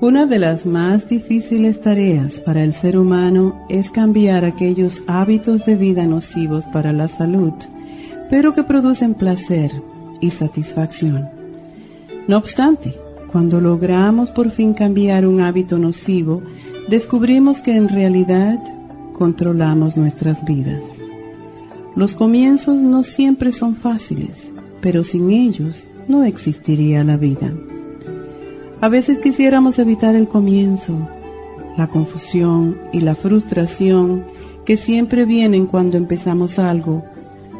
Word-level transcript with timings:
Una 0.00 0.26
de 0.26 0.38
las 0.38 0.66
más 0.66 1.08
difíciles 1.08 1.80
tareas 1.80 2.38
para 2.38 2.62
el 2.62 2.74
ser 2.74 2.98
humano 2.98 3.64
es 3.70 3.90
cambiar 3.90 4.44
aquellos 4.44 5.02
hábitos 5.06 5.64
de 5.64 5.74
vida 5.74 6.06
nocivos 6.06 6.66
para 6.66 6.92
la 6.92 7.08
salud, 7.08 7.54
pero 8.28 8.52
que 8.54 8.62
producen 8.62 9.14
placer 9.14 9.70
y 10.20 10.28
satisfacción. 10.30 11.30
No 12.28 12.36
obstante, 12.36 12.94
cuando 13.32 13.58
logramos 13.58 14.30
por 14.30 14.50
fin 14.50 14.74
cambiar 14.74 15.26
un 15.26 15.40
hábito 15.40 15.78
nocivo, 15.78 16.42
descubrimos 16.90 17.60
que 17.60 17.74
en 17.74 17.88
realidad 17.88 18.58
controlamos 19.14 19.96
nuestras 19.96 20.44
vidas. 20.44 20.82
Los 21.94 22.14
comienzos 22.14 22.76
no 22.76 23.02
siempre 23.02 23.50
son 23.50 23.76
fáciles, 23.76 24.50
pero 24.82 25.04
sin 25.04 25.30
ellos 25.30 25.86
no 26.06 26.24
existiría 26.24 27.02
la 27.02 27.16
vida. 27.16 27.50
A 28.80 28.88
veces 28.88 29.18
quisiéramos 29.18 29.78
evitar 29.78 30.14
el 30.14 30.28
comienzo, 30.28 31.08
la 31.78 31.86
confusión 31.86 32.76
y 32.92 33.00
la 33.00 33.14
frustración 33.14 34.24
que 34.66 34.76
siempre 34.76 35.24
vienen 35.24 35.66
cuando 35.66 35.96
empezamos 35.96 36.58
algo, 36.58 37.02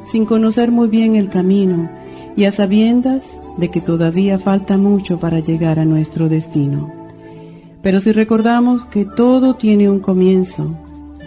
sin 0.05 0.27
conocer 0.27 0.71
muy 0.71 0.89
bien 0.89 1.17
el 1.17 1.31
camino 1.31 1.89
y 2.37 2.45
a 2.45 2.53
sabiendas 2.53 3.25
de 3.57 3.71
que 3.71 3.81
todavía 3.81 4.39
falta 4.39 4.77
mucho 4.77 5.19
para 5.19 5.41
llegar 5.41 5.79
a 5.79 5.87
nuestro 5.87 6.29
destino. 6.29 6.93
Pero 7.81 8.01
si 8.01 8.13
recordamos 8.13 8.85
que 8.87 9.07
todo 9.07 9.55
tiene 9.55 9.89
un 9.89 10.01
comienzo, 10.01 10.77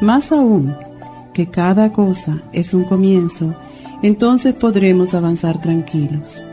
más 0.02 0.32
aún 0.32 0.76
que 1.34 1.48
cada 1.48 1.92
cosa 1.92 2.44
es 2.54 2.76
un 2.76 2.84
comienzo, 2.84 3.56
entonces 4.04 4.54
podremos 4.54 5.14
avanzar 5.16 5.60
tranquilos. 5.60 6.44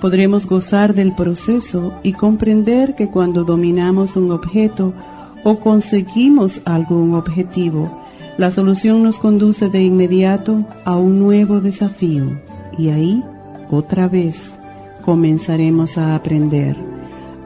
Podremos 0.00 0.46
gozar 0.46 0.94
del 0.94 1.12
proceso 1.12 1.92
y 2.02 2.12
comprender 2.12 2.94
que 2.94 3.08
cuando 3.08 3.44
dominamos 3.44 4.16
un 4.16 4.30
objeto 4.30 4.94
o 5.42 5.58
conseguimos 5.58 6.60
algún 6.64 7.14
objetivo, 7.14 8.04
la 8.36 8.52
solución 8.52 9.02
nos 9.02 9.18
conduce 9.18 9.68
de 9.68 9.82
inmediato 9.82 10.64
a 10.84 10.96
un 10.96 11.18
nuevo 11.18 11.60
desafío 11.60 12.40
y 12.78 12.90
ahí, 12.90 13.24
otra 13.70 14.08
vez, 14.08 14.58
comenzaremos 15.04 15.98
a 15.98 16.14
aprender, 16.14 16.76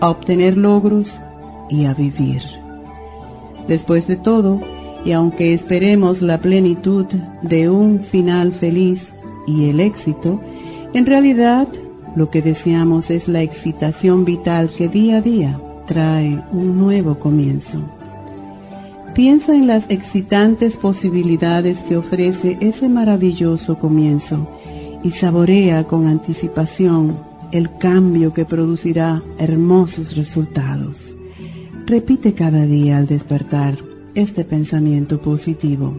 a 0.00 0.10
obtener 0.10 0.58
logros 0.58 1.18
y 1.70 1.86
a 1.86 1.94
vivir. 1.94 2.42
Después 3.66 4.06
de 4.06 4.16
todo, 4.16 4.60
y 5.06 5.12
aunque 5.12 5.54
esperemos 5.54 6.20
la 6.20 6.38
plenitud 6.38 7.06
de 7.40 7.70
un 7.70 8.00
final 8.00 8.52
feliz 8.52 9.12
y 9.46 9.70
el 9.70 9.80
éxito, 9.80 10.38
en 10.92 11.06
realidad 11.06 11.66
lo 12.16 12.30
que 12.30 12.42
deseamos 12.42 13.10
es 13.10 13.28
la 13.28 13.42
excitación 13.42 14.24
vital 14.24 14.70
que 14.70 14.88
día 14.88 15.18
a 15.18 15.20
día 15.22 15.60
trae 15.86 16.42
un 16.52 16.78
nuevo 16.78 17.18
comienzo. 17.18 17.78
Piensa 19.14 19.54
en 19.54 19.66
las 19.66 19.84
excitantes 19.90 20.76
posibilidades 20.76 21.78
que 21.80 21.96
ofrece 21.96 22.56
ese 22.60 22.88
maravilloso 22.88 23.78
comienzo 23.78 24.48
y 25.02 25.10
saborea 25.10 25.84
con 25.84 26.06
anticipación 26.06 27.16
el 27.50 27.76
cambio 27.76 28.32
que 28.32 28.46
producirá 28.46 29.22
hermosos 29.38 30.16
resultados. 30.16 31.14
Repite 31.86 32.32
cada 32.32 32.64
día 32.64 32.96
al 32.96 33.06
despertar 33.06 33.76
este 34.14 34.44
pensamiento 34.44 35.20
positivo. 35.20 35.94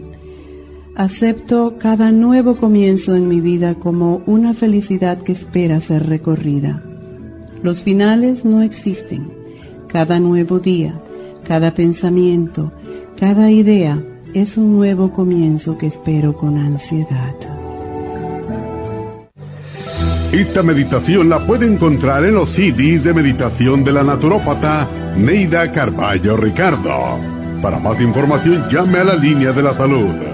Acepto 0.96 1.74
cada 1.76 2.12
nuevo 2.12 2.56
comienzo 2.56 3.16
en 3.16 3.26
mi 3.26 3.40
vida 3.40 3.74
como 3.74 4.22
una 4.26 4.54
felicidad 4.54 5.18
que 5.18 5.32
espera 5.32 5.80
ser 5.80 6.06
recorrida. 6.06 6.84
Los 7.64 7.80
finales 7.80 8.44
no 8.44 8.62
existen. 8.62 9.28
Cada 9.88 10.20
nuevo 10.20 10.60
día, 10.60 10.94
cada 11.48 11.74
pensamiento, 11.74 12.72
cada 13.18 13.50
idea 13.50 14.00
es 14.34 14.56
un 14.56 14.76
nuevo 14.76 15.12
comienzo 15.12 15.76
que 15.76 15.88
espero 15.88 16.32
con 16.32 16.58
ansiedad. 16.58 17.34
Esta 20.32 20.62
meditación 20.62 21.28
la 21.28 21.44
puede 21.44 21.66
encontrar 21.66 22.24
en 22.24 22.34
los 22.34 22.50
CDs 22.50 23.02
de 23.02 23.14
meditación 23.14 23.82
de 23.82 23.92
la 23.92 24.04
naturópata 24.04 24.88
Neida 25.16 25.72
Carballo 25.72 26.36
Ricardo. 26.36 27.18
Para 27.60 27.80
más 27.80 28.00
información 28.00 28.64
llame 28.70 28.98
a 28.98 29.04
la 29.04 29.16
línea 29.16 29.52
de 29.52 29.62
la 29.62 29.72
salud 29.72 30.33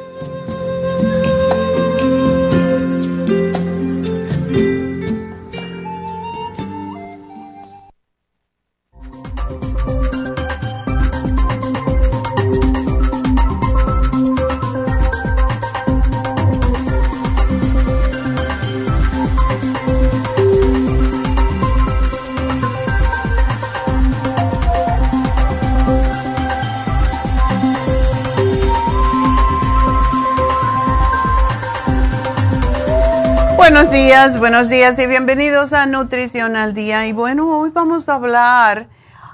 Buenos 34.30 34.68
días 34.68 35.00
y 35.00 35.06
bienvenidos 35.08 35.72
a 35.72 35.84
Nutrición 35.86 36.54
al 36.54 36.74
Día. 36.74 37.08
Y 37.08 37.12
bueno, 37.12 37.58
hoy 37.58 37.70
vamos 37.70 38.08
a 38.08 38.14
hablar 38.14 38.86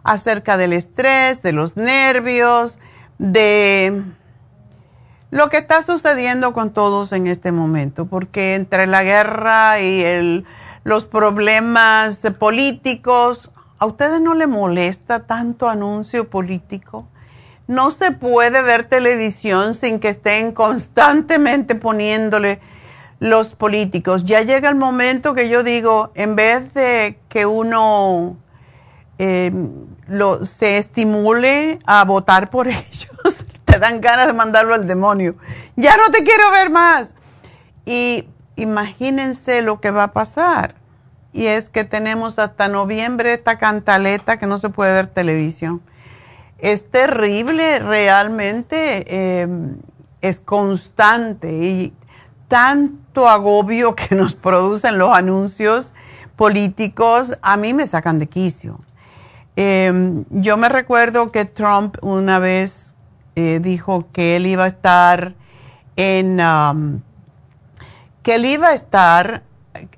acerca 0.03 0.57
del 0.57 0.73
estrés, 0.73 1.43
de 1.43 1.53
los 1.53 1.77
nervios, 1.77 2.79
de 3.19 4.03
lo 5.31 5.51
que 5.51 5.59
está 5.59 5.83
sucediendo 5.83 6.55
con 6.55 6.73
todos 6.73 7.13
en 7.13 7.27
este 7.27 7.53
momento, 7.53 8.07
porque 8.07 8.55
entre 8.55 8.87
la 8.87 9.03
guerra 9.03 9.79
y 9.79 10.43
los 10.85 11.05
problemas 11.05 12.21
políticos, 12.39 13.51
¿A 13.79 13.87
ustedes 13.87 14.23
no 14.23 14.35
les 14.35 14.49
molesta 14.49 15.21
tanto 15.21 15.69
anuncio 15.69 16.31
político? 16.31 17.07
No 17.67 17.91
se 17.91 18.11
puede 18.11 18.63
ver 18.63 18.87
televisión 18.87 19.75
sin 19.75 20.01
que 20.01 20.09
estén 20.09 20.51
constantemente 20.51 21.75
poniéndole 21.75 22.59
los 23.21 23.55
políticos. 23.55 24.25
Ya 24.25 24.43
llega 24.43 24.69
el 24.69 24.77
momento 24.77 25.35
que 25.35 25.49
yo 25.49 25.63
digo, 25.63 26.11
en 26.15 26.37
vez 26.37 26.73
de 26.75 27.19
que 27.29 27.47
uno 27.47 28.37
eh, 29.19 29.53
lo, 30.07 30.45
se 30.45 30.79
estimule 30.79 31.79
a 31.87 32.05
votar 32.05 32.51
por 32.51 32.69
ellos, 32.69 33.47
te 33.65 33.79
dan 33.79 34.01
ganas 34.01 34.27
de 34.27 34.33
mandarlo 34.33 34.75
al 34.75 34.87
demonio. 34.87 35.37
Ya 35.77 35.97
no 35.97 36.11
te 36.11 36.25
quiero 36.25 36.51
ver 36.51 36.71
más. 36.71 37.15
Y 37.85 38.29
imagínense 38.57 39.63
lo 39.63 39.81
que 39.81 39.91
va 39.91 40.05
a 40.05 40.13
pasar. 40.13 40.75
Y 41.33 41.47
es 41.47 41.69
que 41.69 41.85
tenemos 41.85 42.39
hasta 42.39 42.69
noviembre 42.69 43.33
esta 43.33 43.59
cantaleta 43.59 44.39
que 44.39 44.47
no 44.47 44.59
se 44.59 44.71
puede 44.71 44.95
ver 44.95 45.07
televisión. 45.09 45.83
Es 46.59 46.91
terrible, 46.91 47.79
realmente 47.79 49.41
em, 49.43 49.77
es 50.21 50.41
constante 50.41 51.53
y 51.53 51.93
tanto 52.49 53.29
agobio 53.29 53.95
que 53.95 54.15
nos 54.15 54.35
producen 54.35 54.99
los 54.99 55.15
anuncios 55.15 55.93
políticos, 56.37 57.37
a 57.43 57.57
mí 57.57 57.75
me 57.75 57.87
sacan 57.87 58.19
de 58.19 58.29
quicio. 58.29 58.81
Em, 59.57 60.25
yo 60.31 60.57
me 60.57 60.69
recuerdo 60.69 61.33
que 61.33 61.45
Trump 61.45 61.97
una 62.01 62.39
vez 62.39 62.95
eh, 63.35 63.59
dijo 63.61 64.07
que 64.13 64.37
él 64.37 64.47
iba 64.47 64.65
a 64.65 64.69
estar 64.69 65.35
en, 65.97 67.03
que 68.23 68.37
él 68.37 68.45
iba 68.47 68.69
a 68.69 68.75
estar 68.75 69.43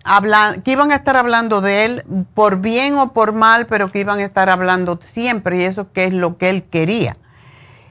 hablando, 0.02 0.62
que 0.62 0.72
iban 0.72 0.92
a 0.92 0.94
estar 0.94 1.16
hablando 1.16 1.60
de 1.60 1.84
él 1.84 2.04
por 2.32 2.60
bien 2.60 2.96
o 2.96 3.12
por 3.12 3.32
mal, 3.32 3.66
pero 3.66 3.92
que 3.92 4.00
iban 4.00 4.18
a 4.18 4.24
estar 4.24 4.48
hablando 4.48 4.98
siempre 5.02 5.58
y 5.58 5.64
eso 5.64 5.92
que 5.92 6.04
es 6.04 6.14
lo 6.14 6.38
que 6.38 6.48
él 6.48 6.64
quería. 6.64 7.18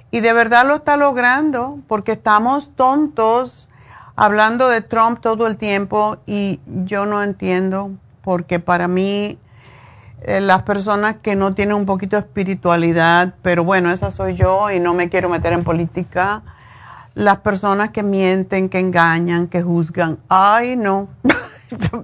Y 0.10 0.22
de 0.22 0.34
verdad 0.34 0.66
lo 0.66 0.76
está 0.76 0.98
logrando 0.98 1.78
porque 1.88 2.14
estamos 2.14 2.72
tontos 2.76 3.69
hablando 4.20 4.68
de 4.68 4.82
Trump 4.82 5.22
todo 5.22 5.48
el 5.48 5.56
tiempo 5.56 6.18
y 6.26 6.60
yo 6.84 7.06
no 7.06 7.24
entiendo 7.24 7.92
porque 8.22 8.60
para 8.60 8.90
mí 8.90 9.40
eh, 10.24 10.42
las 10.42 10.64
personas 10.64 11.16
que 11.22 11.38
no 11.38 11.56
tienen 11.56 11.76
un 11.76 11.86
poquito 11.86 12.18
de 12.18 12.24
espiritualidad, 12.24 13.36
pero 13.42 13.64
bueno, 13.64 13.90
esa 13.92 14.12
soy 14.12 14.36
yo 14.36 14.70
y 14.72 14.82
no 14.82 14.94
me 14.94 15.08
quiero 15.08 15.30
meter 15.30 15.54
en 15.54 15.64
política, 15.64 16.42
las 17.16 17.38
personas 17.38 17.92
que 17.92 18.04
mienten, 18.04 18.68
que 18.68 18.80
engañan, 18.80 19.48
que 19.48 19.64
juzgan, 19.64 20.18
ay 20.28 20.76
no, 20.76 21.08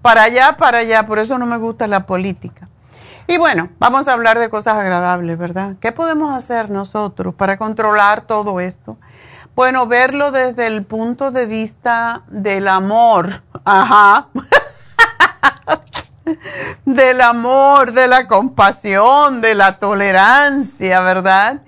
para 0.00 0.22
allá, 0.22 0.56
para 0.56 0.78
allá, 0.78 1.06
por 1.06 1.18
eso 1.18 1.36
no 1.36 1.44
me 1.44 1.58
gusta 1.58 1.86
la 1.86 2.06
política. 2.06 2.68
Y 3.26 3.36
bueno, 3.36 3.68
vamos 3.78 4.08
a 4.08 4.14
hablar 4.14 4.38
de 4.38 4.48
cosas 4.48 4.76
agradables, 4.76 5.36
¿verdad? 5.36 5.76
¿Qué 5.78 5.92
podemos 5.92 6.34
hacer 6.34 6.70
nosotros 6.70 7.34
para 7.34 7.58
controlar 7.58 8.22
todo 8.22 8.60
esto? 8.60 8.96
Bueno, 9.58 9.88
verlo 9.88 10.30
desde 10.30 10.68
el 10.68 10.84
punto 10.84 11.32
de 11.32 11.46
vista 11.46 12.22
del 12.28 12.68
amor. 12.68 13.42
Ajá. 13.64 14.28
del 16.84 17.20
amor, 17.20 17.90
de 17.90 18.06
la 18.06 18.28
compasión, 18.28 19.40
de 19.40 19.56
la 19.56 19.80
tolerancia, 19.80 21.00
¿verdad? 21.00 21.62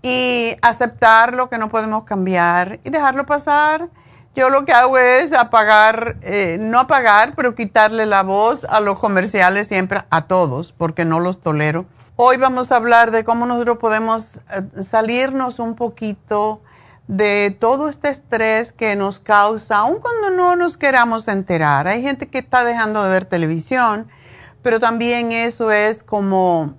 Y 0.00 0.56
aceptar 0.62 1.34
lo 1.34 1.50
que 1.50 1.58
no 1.58 1.68
podemos 1.68 2.04
cambiar 2.04 2.80
y 2.82 2.88
dejarlo 2.88 3.26
pasar. 3.26 3.90
Yo 4.34 4.48
lo 4.48 4.64
que 4.64 4.72
hago 4.72 4.96
es 4.96 5.34
apagar, 5.34 6.16
eh, 6.22 6.56
no 6.58 6.80
apagar, 6.80 7.34
pero 7.36 7.54
quitarle 7.54 8.06
la 8.06 8.22
voz 8.22 8.64
a 8.64 8.80
los 8.80 8.98
comerciales 8.98 9.68
siempre, 9.68 10.02
a 10.08 10.22
todos, 10.22 10.72
porque 10.72 11.04
no 11.04 11.20
los 11.20 11.42
tolero. 11.42 11.84
Hoy 12.16 12.38
vamos 12.38 12.72
a 12.72 12.76
hablar 12.76 13.10
de 13.10 13.22
cómo 13.22 13.44
nosotros 13.44 13.76
podemos 13.76 14.36
eh, 14.50 14.82
salirnos 14.82 15.58
un 15.58 15.74
poquito 15.74 16.62
de 17.08 17.56
todo 17.58 17.88
este 17.88 18.10
estrés 18.10 18.72
que 18.72 18.94
nos 18.94 19.18
causa, 19.18 19.78
aun 19.78 19.98
cuando 19.98 20.30
no 20.30 20.56
nos 20.56 20.76
queramos 20.76 21.26
enterar. 21.26 21.88
Hay 21.88 22.02
gente 22.02 22.28
que 22.28 22.38
está 22.38 22.64
dejando 22.64 23.02
de 23.02 23.10
ver 23.10 23.24
televisión, 23.24 24.08
pero 24.62 24.78
también 24.78 25.32
eso 25.32 25.72
es 25.72 26.02
como 26.02 26.74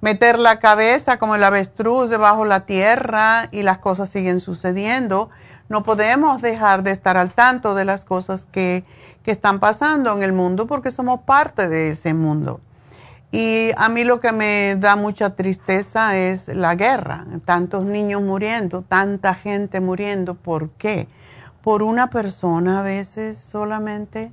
meter 0.00 0.38
la 0.38 0.58
cabeza 0.58 1.18
como 1.18 1.36
el 1.36 1.44
avestruz 1.44 2.10
debajo 2.10 2.42
de 2.42 2.48
la 2.48 2.66
tierra 2.66 3.48
y 3.52 3.62
las 3.62 3.78
cosas 3.78 4.08
siguen 4.08 4.40
sucediendo. 4.40 5.30
No 5.68 5.84
podemos 5.84 6.42
dejar 6.42 6.82
de 6.82 6.90
estar 6.90 7.16
al 7.16 7.32
tanto 7.32 7.76
de 7.76 7.84
las 7.84 8.04
cosas 8.04 8.46
que, 8.46 8.84
que 9.22 9.30
están 9.30 9.60
pasando 9.60 10.12
en 10.12 10.24
el 10.24 10.32
mundo 10.32 10.66
porque 10.66 10.90
somos 10.90 11.20
parte 11.20 11.68
de 11.68 11.90
ese 11.90 12.14
mundo. 12.14 12.60
Y 13.32 13.70
a 13.76 13.88
mí 13.88 14.02
lo 14.02 14.20
que 14.20 14.32
me 14.32 14.76
da 14.76 14.96
mucha 14.96 15.36
tristeza 15.36 16.16
es 16.16 16.48
la 16.48 16.74
guerra, 16.74 17.26
tantos 17.44 17.84
niños 17.84 18.22
muriendo, 18.22 18.82
tanta 18.82 19.34
gente 19.34 19.80
muriendo. 19.80 20.34
¿Por 20.34 20.70
qué? 20.70 21.06
Por 21.62 21.82
una 21.82 22.10
persona 22.10 22.80
a 22.80 22.82
veces 22.82 23.38
solamente. 23.38 24.32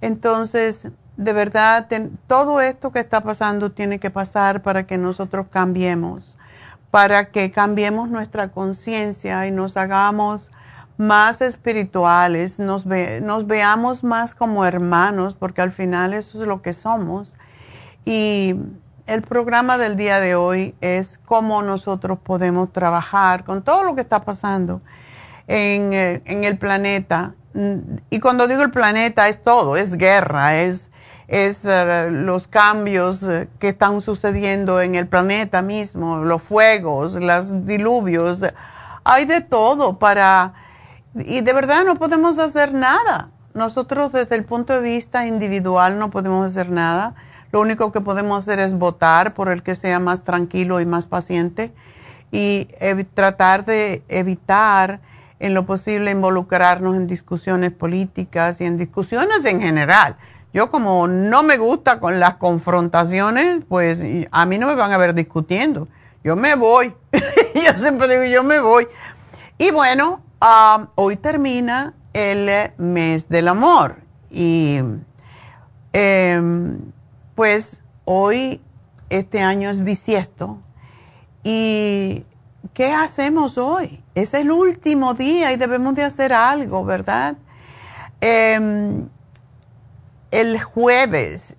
Entonces, 0.00 0.88
de 1.16 1.32
verdad, 1.32 1.88
todo 2.28 2.60
esto 2.60 2.92
que 2.92 3.00
está 3.00 3.20
pasando 3.22 3.72
tiene 3.72 3.98
que 3.98 4.10
pasar 4.10 4.62
para 4.62 4.86
que 4.86 4.96
nosotros 4.96 5.46
cambiemos, 5.50 6.36
para 6.92 7.30
que 7.30 7.50
cambiemos 7.50 8.08
nuestra 8.10 8.48
conciencia 8.48 9.44
y 9.48 9.50
nos 9.50 9.76
hagamos 9.76 10.52
más 10.98 11.40
espirituales, 11.40 12.60
nos, 12.60 12.86
nos 12.86 13.46
veamos 13.48 14.04
más 14.04 14.36
como 14.36 14.64
hermanos, 14.64 15.34
porque 15.34 15.62
al 15.62 15.72
final 15.72 16.14
eso 16.14 16.40
es 16.40 16.46
lo 16.46 16.62
que 16.62 16.72
somos 16.74 17.36
y 18.06 18.54
el 19.06 19.22
programa 19.22 19.78
del 19.78 19.96
día 19.96 20.20
de 20.20 20.36
hoy 20.36 20.76
es 20.80 21.18
cómo 21.26 21.60
nosotros 21.62 22.18
podemos 22.22 22.72
trabajar 22.72 23.44
con 23.44 23.62
todo 23.62 23.82
lo 23.82 23.96
que 23.96 24.00
está 24.00 24.24
pasando 24.24 24.80
en, 25.48 25.92
eh, 25.92 26.22
el 26.24 26.56
planeta. 26.56 27.34
Y 28.08 28.20
cuando 28.20 28.46
digo 28.46 28.62
el 28.62 28.70
planeta 28.70 29.28
es 29.28 29.42
todo, 29.42 29.76
es 29.76 29.96
guerra, 29.96 30.56
es, 30.56 30.92
es 31.26 31.64
eh, 31.64 32.08
los 32.12 32.46
cambios 32.46 33.24
eh, 33.24 33.48
que 33.58 33.68
están 33.68 34.00
sucediendo 34.00 34.80
en 34.80 34.94
el 34.94 35.08
planeta 35.08 35.60
mismo, 35.62 36.18
los 36.18 36.42
fuegos, 36.42 37.16
los 37.16 37.66
diluvios, 37.66 38.44
hay 39.04 39.24
de 39.24 39.40
todo 39.40 39.98
para... 39.98 40.54
Y 41.14 41.40
de 41.40 41.52
verdad 41.52 41.84
no 41.84 41.96
podemos 41.96 42.38
hacer 42.38 42.72
nada. 42.72 43.30
Nosotros 43.54 44.12
desde 44.12 44.36
el 44.36 44.44
punto 44.44 44.74
de 44.74 44.80
vista 44.80 45.26
individual 45.26 45.98
no 45.98 46.10
podemos 46.10 46.46
hacer 46.46 46.70
nada 46.70 47.14
lo 47.52 47.60
único 47.60 47.92
que 47.92 48.00
podemos 48.00 48.38
hacer 48.38 48.58
es 48.58 48.74
votar 48.74 49.34
por 49.34 49.48
el 49.48 49.62
que 49.62 49.74
sea 49.76 49.98
más 49.98 50.22
tranquilo 50.22 50.80
y 50.80 50.86
más 50.86 51.06
paciente 51.06 51.72
y 52.30 52.68
tratar 53.14 53.64
de 53.64 54.02
evitar 54.08 55.00
en 55.38 55.54
lo 55.54 55.66
posible 55.66 56.10
involucrarnos 56.10 56.96
en 56.96 57.06
discusiones 57.06 57.72
políticas 57.72 58.60
y 58.60 58.64
en 58.64 58.76
discusiones 58.76 59.44
en 59.44 59.60
general. 59.60 60.16
Yo 60.52 60.70
como 60.70 61.06
no 61.06 61.42
me 61.42 61.58
gusta 61.58 62.00
con 62.00 62.18
las 62.18 62.36
confrontaciones, 62.36 63.60
pues 63.68 64.02
a 64.30 64.46
mí 64.46 64.58
no 64.58 64.66
me 64.66 64.74
van 64.74 64.92
a 64.92 64.96
ver 64.96 65.14
discutiendo. 65.14 65.88
Yo 66.24 66.34
me 66.34 66.54
voy. 66.54 66.94
yo 67.12 67.78
siempre 67.78 68.08
digo, 68.08 68.24
yo 68.24 68.42
me 68.42 68.58
voy. 68.60 68.88
Y 69.58 69.70
bueno, 69.70 70.22
ah, 70.40 70.88
hoy 70.94 71.16
termina 71.16 71.94
el 72.14 72.72
mes 72.78 73.28
del 73.28 73.48
amor. 73.48 73.96
Y 74.30 74.80
em, 75.92 76.78
pues 77.36 77.82
hoy, 78.06 78.60
este 79.10 79.40
año 79.40 79.70
es 79.70 79.84
bisiesto. 79.84 80.58
¿Y 81.44 82.24
qué 82.74 82.92
hacemos 82.92 83.58
hoy? 83.58 84.02
Es 84.16 84.34
el 84.34 84.50
último 84.50 85.14
día 85.14 85.52
y 85.52 85.56
debemos 85.56 85.94
de 85.94 86.02
hacer 86.02 86.32
algo, 86.32 86.84
¿verdad? 86.84 87.36
Em, 88.22 89.08
el 90.30 90.60
jueves, 90.60 91.54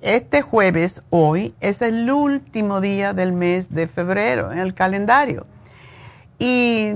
este 0.00 0.40
jueves, 0.40 1.02
hoy, 1.10 1.54
es 1.60 1.82
el 1.82 2.10
último 2.10 2.80
día 2.80 3.12
del 3.12 3.34
mes 3.34 3.72
de 3.72 3.88
febrero 3.88 4.50
en 4.50 4.58
el 4.58 4.72
calendario. 4.74 5.46
Y 6.38 6.90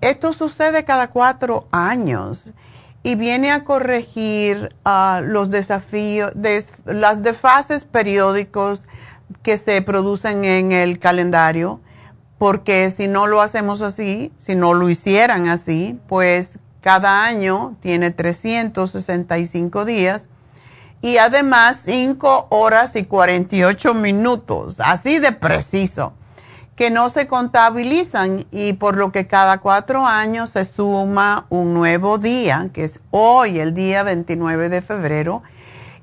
esto 0.00 0.32
sucede 0.32 0.84
cada 0.84 1.08
cuatro 1.08 1.68
años 1.70 2.54
y 3.02 3.14
viene 3.14 3.50
a 3.50 3.64
corregir 3.64 4.74
uh, 4.84 5.22
los 5.22 5.50
desafíos, 5.50 6.32
las 6.84 7.22
desfases 7.22 7.84
periódicos 7.84 8.86
que 9.42 9.56
se 9.56 9.80
producen 9.82 10.44
en 10.44 10.72
el 10.72 10.98
calendario, 10.98 11.80
porque 12.38 12.90
si 12.90 13.08
no 13.08 13.26
lo 13.26 13.40
hacemos 13.40 13.80
así, 13.82 14.32
si 14.36 14.54
no 14.54 14.74
lo 14.74 14.88
hicieran 14.88 15.48
así, 15.48 15.98
pues 16.08 16.58
cada 16.80 17.24
año 17.24 17.76
tiene 17.80 18.10
365 18.10 19.84
días 19.84 20.28
y 21.02 21.16
además 21.16 21.80
5 21.84 22.48
horas 22.50 22.96
y 22.96 23.04
48 23.04 23.94
minutos, 23.94 24.80
así 24.80 25.18
de 25.18 25.32
preciso 25.32 26.12
que 26.80 26.88
no 26.88 27.10
se 27.10 27.26
contabilizan 27.26 28.46
y 28.50 28.72
por 28.72 28.96
lo 28.96 29.12
que 29.12 29.26
cada 29.26 29.58
cuatro 29.58 30.06
años 30.06 30.48
se 30.48 30.64
suma 30.64 31.44
un 31.50 31.74
nuevo 31.74 32.16
día, 32.16 32.70
que 32.72 32.84
es 32.84 33.00
hoy, 33.10 33.60
el 33.60 33.74
día 33.74 34.02
29 34.02 34.70
de 34.70 34.80
febrero, 34.80 35.42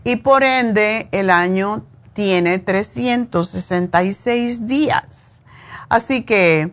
y 0.03 0.17
por 0.17 0.43
ende 0.43 1.09
el 1.11 1.31
año 1.31 1.83
tiene 2.13 2.59
366 2.59 4.67
días. 4.67 5.41
Así 5.89 6.21
que 6.21 6.71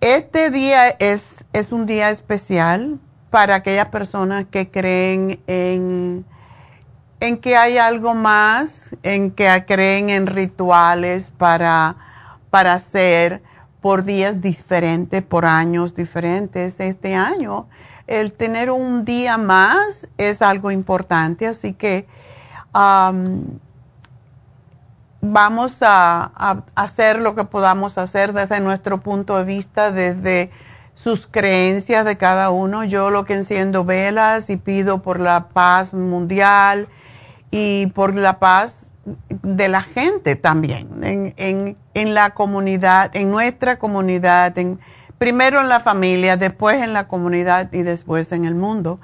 este 0.00 0.50
día 0.50 0.88
es, 0.88 1.44
es 1.52 1.70
un 1.70 1.86
día 1.86 2.10
especial 2.10 2.98
para 3.30 3.54
aquellas 3.54 3.86
personas 3.86 4.46
que 4.50 4.68
creen 4.68 5.38
en, 5.46 6.24
en 7.20 7.38
que 7.38 7.56
hay 7.56 7.76
algo 7.78 8.14
más, 8.14 8.96
en 9.02 9.30
que 9.30 9.64
creen 9.66 10.10
en 10.10 10.26
rituales 10.26 11.30
para, 11.36 11.96
para 12.48 12.72
hacer 12.72 13.42
por 13.80 14.02
días 14.04 14.40
diferentes, 14.40 15.22
por 15.22 15.44
años 15.44 15.94
diferentes. 15.94 16.80
Este 16.80 17.14
año, 17.14 17.68
el 18.06 18.32
tener 18.32 18.70
un 18.70 19.04
día 19.04 19.36
más 19.36 20.08
es 20.16 20.42
algo 20.42 20.70
importante, 20.70 21.46
así 21.46 21.74
que 21.74 22.06
vamos 25.22 25.78
a, 25.82 26.62
hacer 26.74 27.20
lo 27.20 27.34
que 27.34 27.44
podamos 27.44 27.98
hacer 27.98 28.32
desde 28.32 28.60
nuestro 28.60 29.00
punto 29.00 29.36
de 29.36 29.44
vista, 29.44 29.90
desde 29.90 30.50
sus 30.94 31.26
creencias 31.26 32.04
de 32.04 32.16
cada 32.16 32.50
uno. 32.50 32.84
Yo 32.84 33.10
lo 33.10 33.26
que 33.26 33.34
enciendo 33.34 33.84
velas 33.84 34.48
y 34.50 34.56
pido 34.56 35.02
por 35.02 35.20
la 35.20 35.48
paz 35.48 35.92
mundial 35.92 36.88
y 37.50 37.86
por 37.88 38.14
la 38.14 38.38
paz 38.38 38.90
de 39.28 39.68
la 39.68 39.82
gente 39.82 40.36
también, 40.36 40.88
en, 41.02 41.76
en 41.94 42.14
la 42.14 42.30
comunidad, 42.30 43.14
en 43.16 43.30
nuestra 43.30 43.78
comunidad, 43.78 44.56
en, 44.58 44.78
primero 45.20 45.60
en 45.60 45.68
la 45.68 45.80
familia, 45.80 46.38
después 46.38 46.80
en 46.82 46.94
la 46.94 47.06
comunidad 47.06 47.70
y 47.72 47.82
después 47.82 48.32
en 48.32 48.46
el 48.46 48.54
mundo. 48.54 49.00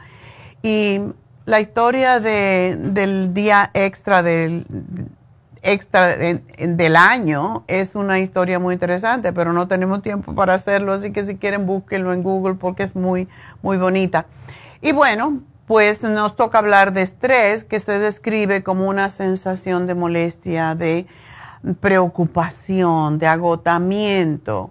Y 0.63 1.01
la 1.45 1.61
historia 1.61 2.21
de, 2.21 2.75
del 2.79 3.35
día 3.35 3.71
extra 3.75 4.23
del, 4.23 4.67
extra 5.61 6.17
del 6.17 6.97
año 6.97 7.65
es 7.69 7.95
una 7.95 8.19
historia 8.19 8.59
muy 8.59 8.73
interesante, 8.73 9.33
pero 9.35 9.53
no 9.53 9.69
tenemos 9.69 10.01
tiempo 10.01 10.35
para 10.35 10.55
hacerlo, 10.55 10.95
así 10.95 11.13
que 11.13 11.25
si 11.25 11.37
quieren 11.37 11.67
búsquenlo 11.67 12.15
en 12.15 12.23
Google 12.23 12.55
porque 12.55 12.83
es 12.83 12.97
muy, 12.97 13.29
muy 13.63 13.77
bonita. 13.77 14.25
Y 14.81 14.93
bueno, 14.93 15.43
pues 15.67 16.03
nos 16.03 16.37
toca 16.37 16.59
hablar 16.59 16.93
de 16.93 17.03
estrés, 17.03 17.65
que 17.65 17.81
se 17.81 17.99
describe 17.99 18.63
como 18.63 18.89
una 18.89 19.11
sensación 19.11 19.87
de 19.87 19.95
molestia, 19.95 20.75
de 20.75 21.07
preocupación, 21.81 23.19
de 23.19 23.27
agotamiento 23.27 24.71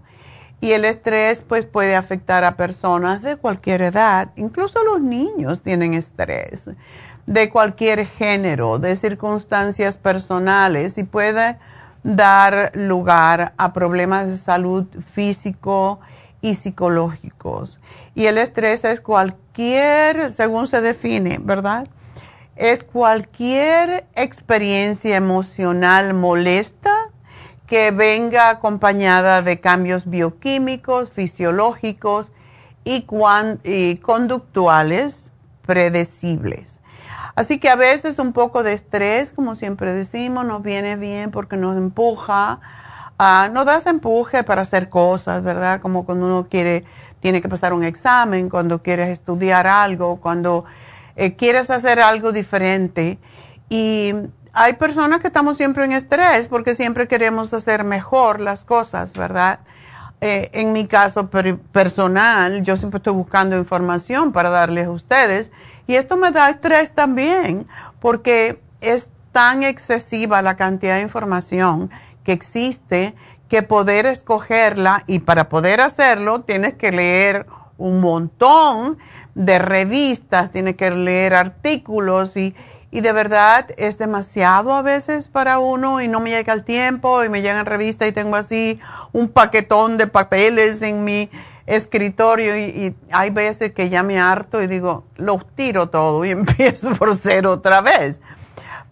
y 0.66 0.72
el 0.72 0.86
estrés 0.86 1.44
pues 1.44 1.66
puede 1.66 1.96
afectar 1.96 2.44
a 2.44 2.58
personas 2.58 3.22
de 3.22 3.36
cualquier 3.36 3.84
edad, 3.84 4.32
incluso 4.36 4.84
los 4.84 5.00
niños 5.00 5.62
tienen 5.62 5.94
estrés, 5.94 6.70
de 7.28 7.50
cualquier 7.52 8.08
género, 8.08 8.80
de 8.80 8.96
circunstancias 8.96 9.98
personales 9.98 10.98
y 10.98 11.04
puede 11.04 11.60
dar 12.04 12.72
lugar 12.74 13.54
a 13.58 13.74
problemas 13.74 14.25
de 14.25 14.38
salud 14.38 14.88
físico 15.06 16.00
y 16.42 16.56
psicológicos. 16.56 17.80
Y 18.16 18.25
el 18.25 18.40
estrés 18.40 18.86
es 18.86 19.02
cualquier, 19.02 19.45
según 20.30 20.68
se 20.68 20.82
define, 20.82 21.40
¿verdad? 21.42 21.88
Es 22.56 22.84
cualquier 22.84 24.06
experiencia 24.16 25.16
emocional 25.16 26.14
molesta 26.14 26.94
que 27.68 27.92
venga 27.92 28.50
acompañada 28.50 29.42
de 29.42 29.60
cambios 29.60 30.10
bioquímicos, 30.10 31.12
fisiológicos 31.12 32.32
y, 32.84 33.06
conductuales 33.98 35.32
predecibles. 35.66 36.80
Así 37.36 37.60
que 37.60 37.70
a 37.70 37.76
veces 37.76 38.20
un 38.20 38.34
poco 38.34 38.64
de 38.64 38.74
estrés, 38.74 39.32
como 39.32 39.56
siempre 39.56 39.94
decimos, 39.94 40.46
nos 40.46 40.62
viene 40.62 40.96
bien 40.96 41.32
porque 41.32 41.58
nos 41.58 41.76
empuja, 41.78 42.60
nos 43.52 43.66
da 43.66 43.78
ese 43.78 43.90
empuje 43.90 44.44
para 44.44 44.62
hacer 44.62 44.90
cosas, 44.90 45.44
¿verdad? 45.44 45.82
Como 45.82 46.06
cuando 46.06 46.28
uno 46.28 46.48
quiere, 46.50 46.86
tiene 47.25 47.41
que 47.41 47.50
pasar 47.50 47.74
un 47.74 47.84
examen, 47.84 48.51
cuando 48.51 48.84
quieres 48.84 49.10
estudiar 49.10 49.65
algo, 49.65 50.17
cuando 50.17 50.63
eh, 51.15 51.36
quieres 51.36 51.72
hacer 51.72 52.00
algo 52.00 52.32
diferente. 52.32 53.17
Y 53.67 54.13
hay 54.53 54.74
personas 54.74 55.22
que 55.22 55.27
estamos 55.29 55.58
siempre 55.58 55.86
en 55.86 55.94
estrés 55.94 56.46
porque 56.46 56.75
siempre 56.75 57.08
queremos 57.08 57.51
hacer 57.51 57.84
mejor 57.84 58.41
las 58.41 58.63
cosas, 58.63 59.13
¿verdad? 59.13 59.62
Eh, 60.22 60.51
en 60.53 60.72
mi 60.72 60.86
caso 60.86 61.32
personal, 61.72 62.62
yo 62.62 62.77
siempre 62.77 63.00
estoy 63.00 63.13
buscando 63.13 63.58
información 63.58 64.32
para 64.32 64.51
darles 64.51 64.86
a 64.86 64.91
ustedes 64.91 65.50
y 65.88 65.96
esto 65.96 66.17
me 66.17 66.29
da 66.29 66.51
estrés 66.51 66.91
también 66.91 67.65
porque 68.00 68.62
es 68.82 69.10
tan 69.32 69.63
excesiva 69.63 70.44
la 70.44 70.58
cantidad 70.58 70.98
de 70.98 71.01
información 71.01 71.89
que 72.24 72.34
existe 72.34 73.15
que 73.50 73.64
poder 73.64 74.06
escogerla 74.06 75.04
y 75.08 75.20
para 75.20 75.50
poder 75.50 75.82
hacerlo 75.82 76.42
tienes 76.42 76.74
que 76.75 76.92
leer 76.92 77.46
un 77.78 78.02
montón 78.02 78.98
de 79.36 79.60
revistas, 79.60 80.52
tienes 80.52 80.75
que 80.75 80.92
leer 80.92 81.36
artículos 81.36 82.38
y, 82.38 82.56
y 82.92 83.02
de 83.02 83.12
verdad 83.12 83.68
es 83.78 83.98
demasiado 83.98 84.74
a 84.74 84.82
veces 84.82 85.28
para 85.28 85.60
uno 85.60 86.02
y 86.02 86.08
no 86.08 86.22
me 86.22 86.30
llega 86.30 86.54
el 86.54 86.64
tiempo 86.64 87.24
y 87.24 87.30
me 87.30 87.42
llegan 87.42 87.66
revistas 87.66 88.08
y 88.08 88.12
tengo 88.14 88.38
así 88.38 88.80
un 89.12 89.28
paquetón 89.28 89.98
de 89.98 90.08
papeles 90.08 90.82
en 90.82 91.04
mi 91.04 91.30
escritorio 91.66 92.58
y, 92.58 92.96
hay 93.12 93.30
veces 93.32 93.74
que 93.74 93.90
ya 93.90 94.04
me 94.04 94.20
harto 94.20 94.62
y 94.62 94.68
digo, 94.68 95.04
lo 95.18 95.40
tiro 95.56 95.90
todo 95.90 96.24
y 96.25 96.32
empiezo 96.32 96.94
por 96.96 97.16
ser 97.16 97.48
otra 97.48 97.82
vez. 97.82 98.22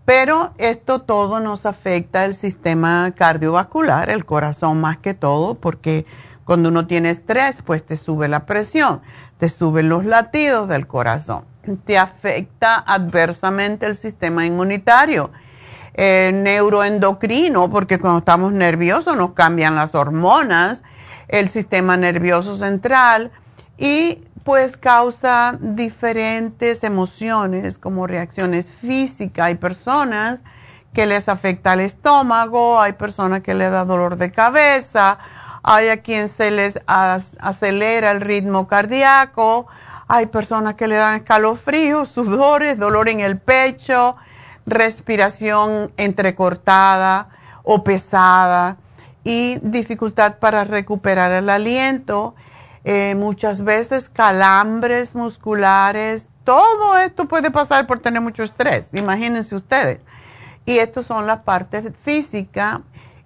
Pero 0.05 0.53
esto 0.57 0.99
todo 0.99 1.39
nos 1.39 1.65
afecta 1.65 2.25
el 2.25 2.35
sistema 2.35 3.11
cardiovascular, 3.15 4.09
el 4.09 4.25
corazón 4.25 4.81
más 4.81 4.97
que 4.97 5.13
todo, 5.13 5.55
porque 5.55 6.05
cuando 6.43 6.69
uno 6.69 6.87
tiene 6.87 7.09
estrés, 7.09 7.61
pues 7.61 7.85
te 7.85 7.95
sube 7.95 8.27
la 8.27 8.45
presión, 8.45 9.01
te 9.37 9.47
suben 9.47 9.89
los 9.89 10.05
latidos 10.05 10.67
del 10.67 10.87
corazón 10.87 11.45
te 11.85 11.97
afecta 11.97 12.83
adversamente 12.85 13.85
el 13.85 13.95
sistema 13.95 14.45
inmunitario. 14.45 15.31
Neuroendocrino, 15.95 17.69
porque 17.69 17.99
cuando 17.99 18.19
estamos 18.19 18.51
nerviosos 18.51 19.15
nos 19.15 19.33
cambian 19.33 19.75
las 19.75 19.93
hormonas, 19.93 20.81
el 21.27 21.49
sistema 21.49 21.97
nervioso 21.97 22.57
central 22.57 23.31
y 23.77 24.23
pues 24.43 24.75
causa 24.75 25.57
diferentes 25.59 26.83
emociones 26.83 27.77
como 27.77 28.07
reacciones 28.07 28.71
físicas. 28.71 29.47
Hay 29.47 29.55
personas 29.55 30.41
que 30.93 31.05
les 31.05 31.29
afecta 31.29 31.73
el 31.73 31.79
estómago, 31.79 32.79
hay 32.79 32.93
personas 32.93 33.41
que 33.41 33.53
les 33.53 33.71
da 33.71 33.85
dolor 33.85 34.17
de 34.17 34.31
cabeza, 34.31 35.17
hay 35.63 35.89
a 35.89 35.97
quien 36.01 36.27
se 36.27 36.51
les 36.51 36.79
acelera 36.85 38.11
el 38.11 38.21
ritmo 38.21 38.67
cardíaco, 38.67 39.65
hay 40.07 40.25
personas 40.27 40.75
que 40.75 40.87
le 40.87 40.97
dan 40.97 41.15
escalofríos, 41.15 42.09
sudores, 42.09 42.77
dolor 42.77 43.09
en 43.09 43.21
el 43.21 43.39
pecho, 43.39 44.17
respiración 44.65 45.91
entrecortada 45.97 47.29
o 47.63 47.83
pesada 47.83 48.77
y 49.23 49.57
dificultad 49.61 50.37
para 50.39 50.65
recuperar 50.65 51.31
el 51.31 51.49
aliento. 51.49 52.35
Eh, 52.83 53.15
muchas 53.15 53.63
veces 53.63 54.09
calambres 54.09 55.15
musculares. 55.15 56.29
Todo 56.43 56.97
esto 56.97 57.25
puede 57.25 57.51
pasar 57.51 57.87
por 57.87 57.99
tener 57.99 58.21
mucho 58.21 58.43
estrés, 58.43 58.93
imagínense 58.93 59.55
ustedes. 59.55 59.99
Y 60.65 60.77
estas 60.79 61.05
son 61.05 61.27
las 61.27 61.39
partes 61.39 61.91
físicas 61.97 62.79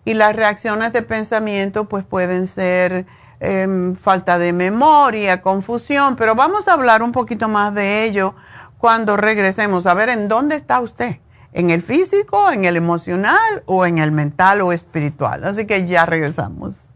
y 0.06 0.14
las 0.14 0.36
reacciones 0.36 0.94
de 0.94 1.02
pensamiento 1.02 1.86
pues 1.86 2.04
pueden 2.04 2.48
ser 2.48 3.06
Em, 3.40 3.96
falta 3.96 4.40
de 4.40 4.52
memoria, 4.52 5.44
confusión, 5.44 6.16
pero 6.16 6.34
vamos 6.34 6.68
a 6.68 6.74
hablar 6.74 7.04
un 7.04 7.12
poquito 7.12 7.48
más 7.48 7.74
de 7.76 8.04
ello 8.04 8.34
cuando 8.80 9.16
regresemos. 9.16 9.86
A 9.86 9.94
ver, 9.94 10.10
¿en 10.10 10.28
dónde 10.28 10.56
está 10.56 10.80
usted? 10.80 11.18
¿En 11.54 11.70
el 11.70 11.84
físico, 11.84 12.50
en 12.52 12.66
el 12.66 12.76
emocional 12.78 13.64
o 13.68 13.86
en 13.86 14.00
el 14.00 14.12
mental 14.12 14.62
o 14.62 14.72
espiritual? 14.72 15.44
Así 15.44 15.68
que 15.68 15.86
ya 15.86 16.06
regresamos. 16.08 16.96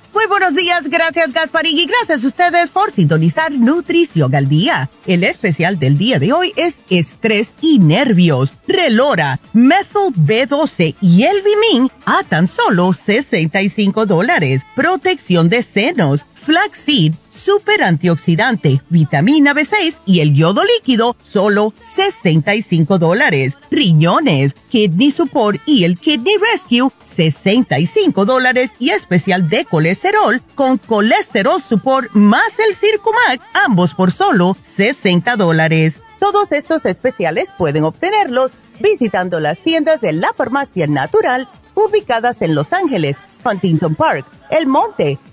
Muy 0.13 0.25
buenos 0.27 0.55
días, 0.55 0.89
gracias 0.89 1.31
Gasparín 1.31 1.77
y 1.77 1.85
gracias 1.85 2.23
a 2.23 2.27
ustedes 2.27 2.69
por 2.69 2.91
sintonizar 2.91 3.51
Nutrición 3.53 4.35
al 4.35 4.49
Día. 4.49 4.89
El 5.07 5.23
especial 5.23 5.79
del 5.79 5.97
día 5.97 6.19
de 6.19 6.33
hoy 6.33 6.51
es 6.57 6.81
estrés 6.89 7.53
y 7.61 7.79
nervios, 7.79 8.51
relora, 8.67 9.39
methyl 9.53 10.13
B12 10.13 10.95
y 10.99 11.23
el 11.23 11.41
Bimin 11.41 11.89
a 12.05 12.23
tan 12.23 12.49
solo 12.49 12.91
65 12.91 14.05
dólares. 14.05 14.63
Protección 14.75 15.47
de 15.47 15.63
senos 15.63 16.25
flaxseed, 16.41 17.13
super 17.31 17.83
antioxidante, 17.83 18.81
vitamina 18.89 19.53
B6 19.53 19.97
y 20.05 20.19
el 20.21 20.33
yodo 20.33 20.63
líquido, 20.63 21.15
solo 21.23 21.73
65 21.95 22.97
dólares. 22.97 23.57
Riñones, 23.69 24.53
kidney 24.69 25.11
support 25.11 25.61
y 25.65 25.83
el 25.83 25.97
kidney 25.97 26.35
rescue, 26.51 26.91
65 27.03 28.25
dólares 28.25 28.71
y 28.79 28.89
especial 28.89 29.49
de 29.49 29.65
colesterol 29.65 30.41
con 30.55 30.77
colesterol 30.77 31.61
support 31.61 32.11
más 32.13 32.57
el 32.67 32.75
Circumac, 32.75 33.41
ambos 33.53 33.93
por 33.93 34.11
solo 34.11 34.57
60 34.63 35.35
dólares. 35.35 36.01
Todos 36.19 36.51
estos 36.51 36.85
especiales 36.85 37.49
pueden 37.57 37.83
obtenerlos 37.83 38.51
visitando 38.79 39.39
las 39.39 39.59
tiendas 39.59 40.01
de 40.01 40.13
la 40.13 40.33
farmacia 40.33 40.87
natural 40.87 41.47
ubicadas 41.73 42.41
en 42.41 42.55
Los 42.55 42.73
Ángeles, 42.73 43.17
Huntington 43.43 43.95
Park, 43.95 44.25
El 44.49 44.67
Monte, 44.67 45.17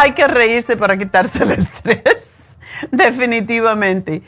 hay 0.02 0.12
que 0.12 0.26
reírse 0.26 0.76
para 0.76 0.96
quitarse 0.96 1.42
el 1.42 1.52
estrés, 1.52 2.56
definitivamente. 2.90 4.22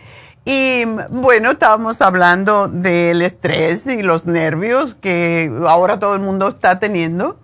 Y 0.45 0.85
bueno, 1.09 1.53
estábamos 1.53 2.03
hablando 2.03 2.69
del 2.69 3.23
estrés 3.23 3.87
y 3.87 4.03
los 4.03 4.27
nervios 4.27 4.97
que 4.97 5.51
ahora 5.67 5.99
todo 5.99 6.15
el 6.15 6.21
mundo 6.21 6.49
está 6.49 6.79
teniendo. 6.79 7.39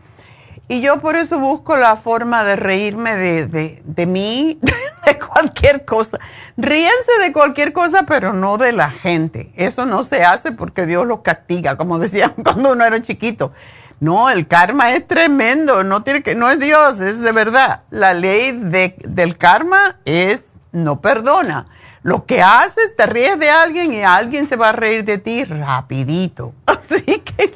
Y 0.70 0.82
yo 0.82 1.00
por 1.00 1.16
eso 1.16 1.38
busco 1.38 1.76
la 1.76 1.96
forma 1.96 2.44
de 2.44 2.56
reírme 2.56 3.14
de, 3.14 3.80
de 3.82 4.06
mí, 4.06 4.58
de 5.06 5.18
cualquier 5.18 5.86
cosa. 5.86 6.18
Ríense 6.58 7.12
de 7.22 7.32
cualquier 7.32 7.72
cosa, 7.72 8.02
pero 8.06 8.34
no 8.34 8.58
de 8.58 8.72
la 8.72 8.90
gente. 8.90 9.52
Eso 9.56 9.86
no 9.86 10.02
se 10.02 10.24
hace 10.24 10.52
porque 10.52 10.84
Dios 10.84 11.06
los 11.06 11.20
castiga, 11.20 11.78
como 11.78 11.98
decían 11.98 12.34
cuando 12.42 12.72
uno 12.72 12.84
era 12.84 13.00
chiquito. 13.00 13.52
No, 14.00 14.30
el 14.30 14.46
karma 14.46 14.92
es 14.92 15.06
tremendo, 15.06 15.82
no 15.82 16.04
tiene 16.04 16.22
que, 16.22 16.34
no 16.34 16.48
es 16.50 16.60
Dios, 16.60 17.00
es 17.00 17.20
de 17.20 17.32
verdad. 17.32 17.82
La 17.90 18.14
ley 18.14 18.52
de, 18.52 18.94
del 19.04 19.36
karma 19.36 19.96
es 20.04 20.52
no 20.70 21.00
perdona. 21.00 21.66
Lo 22.02 22.24
que 22.24 22.40
haces, 22.40 22.94
te 22.96 23.06
ríes 23.06 23.38
de 23.40 23.50
alguien 23.50 23.92
y 23.92 24.02
alguien 24.02 24.46
se 24.46 24.56
va 24.56 24.68
a 24.68 24.72
reír 24.72 25.04
de 25.04 25.18
ti 25.18 25.44
rapidito. 25.44 26.54
Así 26.66 27.02
que, 27.02 27.54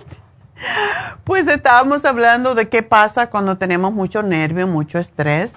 pues 1.24 1.46
estábamos 1.46 2.05
hablando 2.05 2.55
de 2.55 2.68
qué 2.68 2.83
pasa 2.83 3.31
cuando 3.31 3.57
tenemos 3.57 3.92
mucho 3.92 4.22
nervio, 4.22 4.66
mucho 4.66 4.98
estrés. 4.98 5.57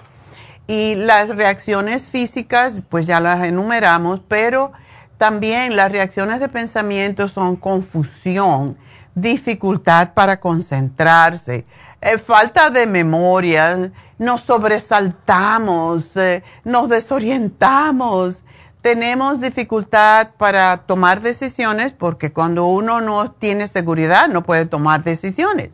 Y 0.68 0.94
las 0.94 1.28
reacciones 1.28 2.08
físicas, 2.08 2.80
pues 2.88 3.06
ya 3.06 3.20
las 3.20 3.44
enumeramos, 3.44 4.20
pero 4.26 4.72
también 5.18 5.76
las 5.76 5.90
reacciones 5.90 6.40
de 6.40 6.48
pensamiento 6.48 7.28
son 7.28 7.56
confusión 7.56 8.76
dificultad 9.16 10.12
para 10.12 10.38
concentrarse, 10.38 11.64
eh, 12.02 12.18
falta 12.18 12.70
de 12.70 12.86
memoria, 12.86 13.90
nos 14.18 14.42
sobresaltamos, 14.42 16.16
eh, 16.18 16.44
nos 16.64 16.90
desorientamos, 16.90 18.44
tenemos 18.82 19.40
dificultad 19.40 20.28
para 20.36 20.76
tomar 20.76 21.22
decisiones 21.22 21.92
porque 21.92 22.30
cuando 22.30 22.66
uno 22.66 23.00
no 23.00 23.32
tiene 23.32 23.66
seguridad 23.66 24.28
no 24.28 24.42
puede 24.42 24.66
tomar 24.66 25.02
decisiones. 25.02 25.72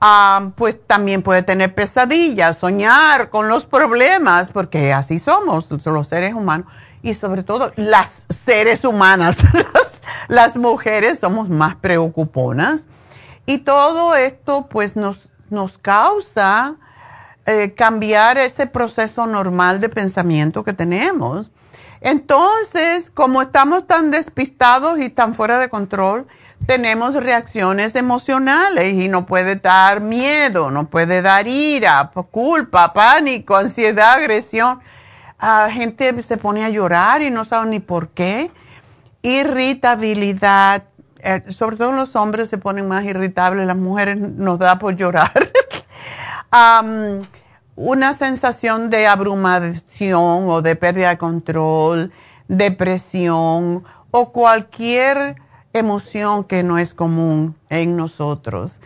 Ah, 0.00 0.50
pues 0.56 0.76
también 0.86 1.22
puede 1.22 1.42
tener 1.42 1.74
pesadillas, 1.74 2.58
soñar 2.58 3.28
con 3.28 3.48
los 3.48 3.66
problemas, 3.66 4.50
porque 4.50 4.92
así 4.92 5.18
somos 5.18 5.68
los 5.70 6.08
seres 6.08 6.34
humanos 6.34 6.66
y 7.02 7.14
sobre 7.14 7.42
todo 7.42 7.72
las 7.76 8.26
seres 8.28 8.84
humanas, 8.84 9.36
las, 10.28 10.56
mujeres 10.56 11.18
somos 11.18 11.48
más 11.48 11.74
preocuponas 11.74 12.84
y 13.44 13.58
todo 13.58 14.14
esto 14.14 14.68
pues 14.70 14.96
nos, 14.96 15.28
nos 15.50 15.78
causa 15.78 16.76
eh, 17.46 17.74
cambiar 17.74 18.38
ese 18.38 18.66
proceso 18.66 19.26
normal 19.26 19.80
de 19.80 19.88
pensamiento 19.88 20.62
que 20.62 20.72
tenemos. 20.72 21.50
Entonces, 22.00 23.10
como 23.10 23.42
estamos 23.42 23.86
tan 23.86 24.10
despistados 24.10 24.98
y 24.98 25.08
tan 25.08 25.34
fuera 25.34 25.58
de 25.58 25.68
control, 25.68 26.26
tenemos 26.66 27.14
reacciones 27.14 27.94
emocionales 27.96 28.94
y 28.94 29.08
no 29.08 29.26
puede 29.26 29.56
dar 29.56 30.00
miedo, 30.00 30.70
no 30.70 30.88
puede 30.88 31.22
dar 31.22 31.46
ira, 31.46 32.12
culpa, 32.30 32.92
pánico, 32.92 33.56
ansiedad, 33.56 34.14
agresión 34.14 34.80
gente 35.72 36.22
se 36.22 36.36
pone 36.36 36.64
a 36.64 36.70
llorar 36.70 37.22
y 37.22 37.30
no 37.30 37.44
sabe 37.44 37.68
ni 37.68 37.80
por 37.80 38.08
qué. 38.08 38.50
Irritabilidad, 39.22 40.84
eh, 41.18 41.42
sobre 41.48 41.76
todo 41.76 41.92
los 41.92 42.14
hombres 42.16 42.48
se 42.48 42.58
ponen 42.58 42.88
más 42.88 43.04
irritables, 43.04 43.66
las 43.66 43.76
mujeres 43.76 44.16
nos 44.18 44.58
da 44.58 44.78
por 44.78 44.96
llorar. 44.96 45.32
una 47.76 48.12
sensación 48.12 48.90
de 48.90 49.06
abrumación 49.06 50.48
o 50.48 50.62
de 50.62 50.76
pérdida 50.76 51.10
de 51.10 51.18
control, 51.18 52.12
depresión 52.48 53.84
o 54.10 54.32
cualquier 54.32 55.36
emoción 55.72 56.44
que 56.44 56.62
no 56.62 56.78
es 56.78 56.94
común 56.94 57.56
en 57.70 57.96
nosotros. 57.96 58.78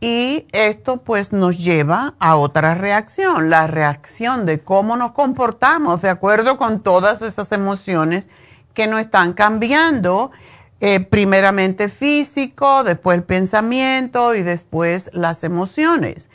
Y 0.00 0.46
esto 0.52 0.98
pues 0.98 1.32
nos 1.32 1.58
lleva 1.58 2.14
a 2.18 2.36
otra 2.36 2.74
reacción, 2.74 3.48
la 3.48 3.66
reacción 3.66 4.44
de 4.44 4.60
cómo 4.60 4.96
nos 4.96 5.12
comportamos 5.12 6.02
de 6.02 6.10
acuerdo 6.10 6.58
con 6.58 6.80
todas 6.80 7.22
esas 7.22 7.50
emociones 7.52 8.28
que 8.74 8.86
nos 8.86 9.00
están 9.00 9.32
cambiando, 9.32 10.30
eh, 10.80 11.00
primeramente 11.00 11.88
físico, 11.88 12.84
después 12.84 13.16
el 13.16 13.24
pensamiento 13.24 14.34
y 14.34 14.42
después 14.42 15.08
las 15.14 15.42
emociones. 15.44 16.28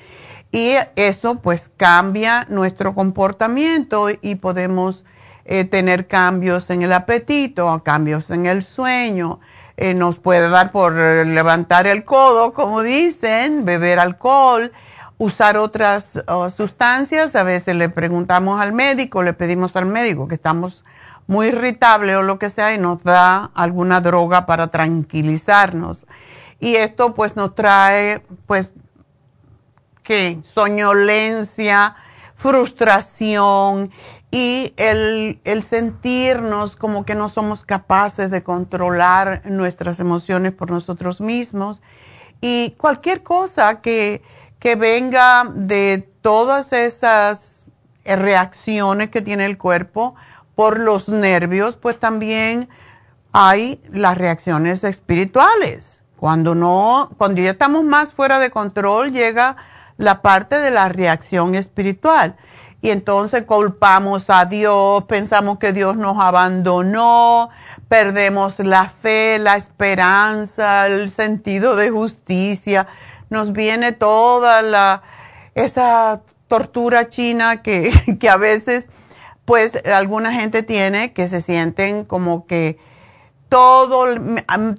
Y 0.51 0.73
eso 0.95 1.35
pues 1.35 1.69
cambia 1.77 2.47
nuestro 2.49 2.95
comportamiento 2.95 4.07
y 4.21 4.35
podemos 4.35 5.05
eh, 5.45 5.65
tener 5.65 6.07
cambios 6.07 6.69
en 6.71 6.81
el 6.81 6.93
apetito, 6.93 7.81
cambios 7.85 8.31
en 8.31 8.47
el 8.47 8.63
sueño. 8.63 9.39
Eh, 9.83 9.95
nos 9.95 10.19
puede 10.19 10.47
dar 10.47 10.71
por 10.71 10.93
levantar 10.93 11.87
el 11.87 12.05
codo, 12.05 12.53
como 12.53 12.83
dicen, 12.83 13.65
beber 13.65 13.97
alcohol, 13.97 14.71
usar 15.17 15.57
otras 15.57 16.21
sustancias. 16.55 17.35
A 17.35 17.41
veces 17.41 17.75
le 17.75 17.89
preguntamos 17.89 18.61
al 18.61 18.73
médico, 18.73 19.23
le 19.23 19.33
pedimos 19.33 19.75
al 19.75 19.87
médico 19.87 20.27
que 20.27 20.35
estamos 20.35 20.85
muy 21.25 21.47
irritables 21.47 22.15
o 22.15 22.21
lo 22.21 22.37
que 22.37 22.51
sea 22.51 22.75
y 22.75 22.77
nos 22.77 23.01
da 23.03 23.49
alguna 23.55 24.01
droga 24.01 24.45
para 24.45 24.67
tranquilizarnos. 24.67 26.05
Y 26.59 26.75
esto 26.75 27.15
pues 27.15 27.35
nos 27.35 27.55
trae 27.55 28.21
pues 28.45 28.69
que 30.03 30.37
soñolencia, 30.43 31.95
frustración 32.35 33.89
y 34.31 34.73
el, 34.77 35.39
sentirnos 35.61 36.77
como 36.77 37.05
que 37.05 37.15
no 37.15 37.27
somos 37.27 37.65
capaces 37.65 38.31
de 38.31 38.43
controlar 38.43 39.41
nuestras 39.45 39.99
emociones 39.99 40.53
por 40.53 40.71
nosotros 40.71 41.19
mismos 41.19 41.81
y 42.39 42.71
cualquier 42.77 43.23
cosa 43.23 43.81
que, 43.81 44.21
que 44.57 44.75
venga 44.75 45.51
de 45.53 46.09
todas 46.21 46.71
esas 46.71 47.65
reacciones 48.05 49.09
que 49.09 49.21
tiene 49.21 49.45
el 49.45 49.57
cuerpo 49.57 50.15
por 50.55 50.79
los 50.79 51.09
nervios, 51.09 51.75
pues 51.75 51.99
también 51.99 52.69
hay 53.33 53.81
las 53.91 54.17
reacciones 54.17 54.83
espirituales. 54.83 56.01
Cuando 56.17 56.55
no, 56.55 57.11
cuando 57.17 57.41
ya 57.41 57.51
estamos 57.51 57.83
más 57.83 58.13
fuera 58.13 58.39
de 58.39 58.51
control, 58.51 59.11
llega 59.11 59.57
la 59.97 60.21
parte 60.21 60.57
de 60.57 60.71
la 60.71 60.87
reacción 60.89 61.55
espiritual. 61.55 62.37
Y 62.81 62.89
entonces 62.89 63.43
culpamos 63.43 64.29
a 64.29 64.45
Dios, 64.45 65.03
pensamos 65.03 65.59
que 65.59 65.71
Dios 65.71 65.97
nos 65.97 66.17
abandonó, 66.19 67.49
perdemos 67.87 68.57
la 68.59 68.89
fe, 68.89 69.37
la 69.37 69.55
esperanza, 69.55 70.87
el 70.87 71.11
sentido 71.11 71.75
de 71.75 71.91
justicia. 71.91 72.87
Nos 73.29 73.51
viene 73.51 73.91
toda 73.91 74.63
la, 74.63 75.03
esa 75.53 76.21
tortura 76.47 77.07
china 77.07 77.61
que, 77.61 77.91
que 78.19 78.29
a 78.29 78.37
veces, 78.37 78.89
pues, 79.45 79.75
alguna 79.85 80.33
gente 80.33 80.63
tiene 80.63 81.13
que 81.13 81.27
se 81.27 81.39
sienten 81.39 82.03
como 82.03 82.47
que 82.47 82.79
todo, 83.47 84.05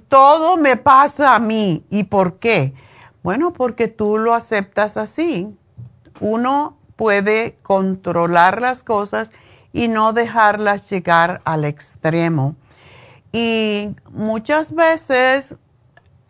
todo 0.09 0.57
me 0.57 0.75
pasa 0.75 1.35
a 1.35 1.39
mí. 1.39 1.85
¿Y 1.89 2.05
por 2.05 2.39
qué? 2.39 2.73
Bueno, 3.21 3.53
porque 3.53 3.87
tú 3.87 4.17
lo 4.17 4.33
aceptas 4.33 4.97
así. 4.97 5.55
Uno 6.19 6.77
puede 6.95 7.57
controlar 7.63 8.61
las 8.61 8.83
cosas 8.83 9.31
y 9.71 9.87
no 9.87 10.13
dejarlas 10.13 10.89
llegar 10.89 11.41
al 11.45 11.65
extremo. 11.65 12.55
Y 13.31 13.89
muchas 14.11 14.73
veces 14.73 15.55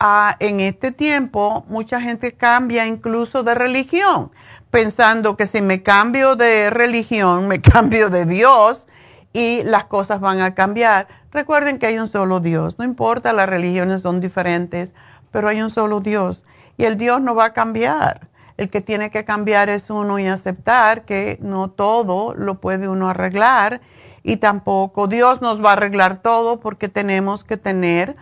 ah, 0.00 0.36
en 0.40 0.60
este 0.60 0.90
tiempo 0.90 1.64
mucha 1.68 2.00
gente 2.00 2.32
cambia 2.32 2.86
incluso 2.86 3.42
de 3.42 3.54
religión, 3.54 4.32
pensando 4.70 5.36
que 5.36 5.46
si 5.46 5.60
me 5.60 5.82
cambio 5.82 6.34
de 6.34 6.70
religión, 6.70 7.46
me 7.46 7.60
cambio 7.62 8.08
de 8.08 8.24
Dios 8.24 8.86
y 9.34 9.62
las 9.64 9.84
cosas 9.84 10.20
van 10.20 10.40
a 10.40 10.54
cambiar. 10.54 11.08
Recuerden 11.30 11.78
que 11.78 11.86
hay 11.86 11.98
un 11.98 12.06
solo 12.06 12.40
Dios, 12.40 12.78
no 12.78 12.84
importa, 12.84 13.32
las 13.32 13.48
religiones 13.48 14.00
son 14.00 14.20
diferentes, 14.20 14.94
pero 15.30 15.48
hay 15.48 15.60
un 15.60 15.70
solo 15.70 16.00
Dios 16.00 16.46
y 16.78 16.84
el 16.84 16.96
Dios 16.96 17.20
no 17.20 17.34
va 17.34 17.46
a 17.46 17.52
cambiar. 17.52 18.28
El 18.56 18.70
que 18.70 18.80
tiene 18.80 19.10
que 19.10 19.24
cambiar 19.24 19.68
es 19.68 19.90
uno 19.90 20.18
y 20.18 20.26
aceptar 20.26 21.04
que 21.04 21.38
no 21.40 21.70
todo 21.70 22.34
lo 22.34 22.60
puede 22.60 22.88
uno 22.88 23.08
arreglar 23.08 23.80
y 24.22 24.36
tampoco 24.36 25.06
Dios 25.06 25.40
nos 25.42 25.62
va 25.62 25.70
a 25.70 25.72
arreglar 25.74 26.22
todo 26.22 26.60
porque 26.60 26.88
tenemos 26.88 27.44
que 27.44 27.56
tener 27.56 28.16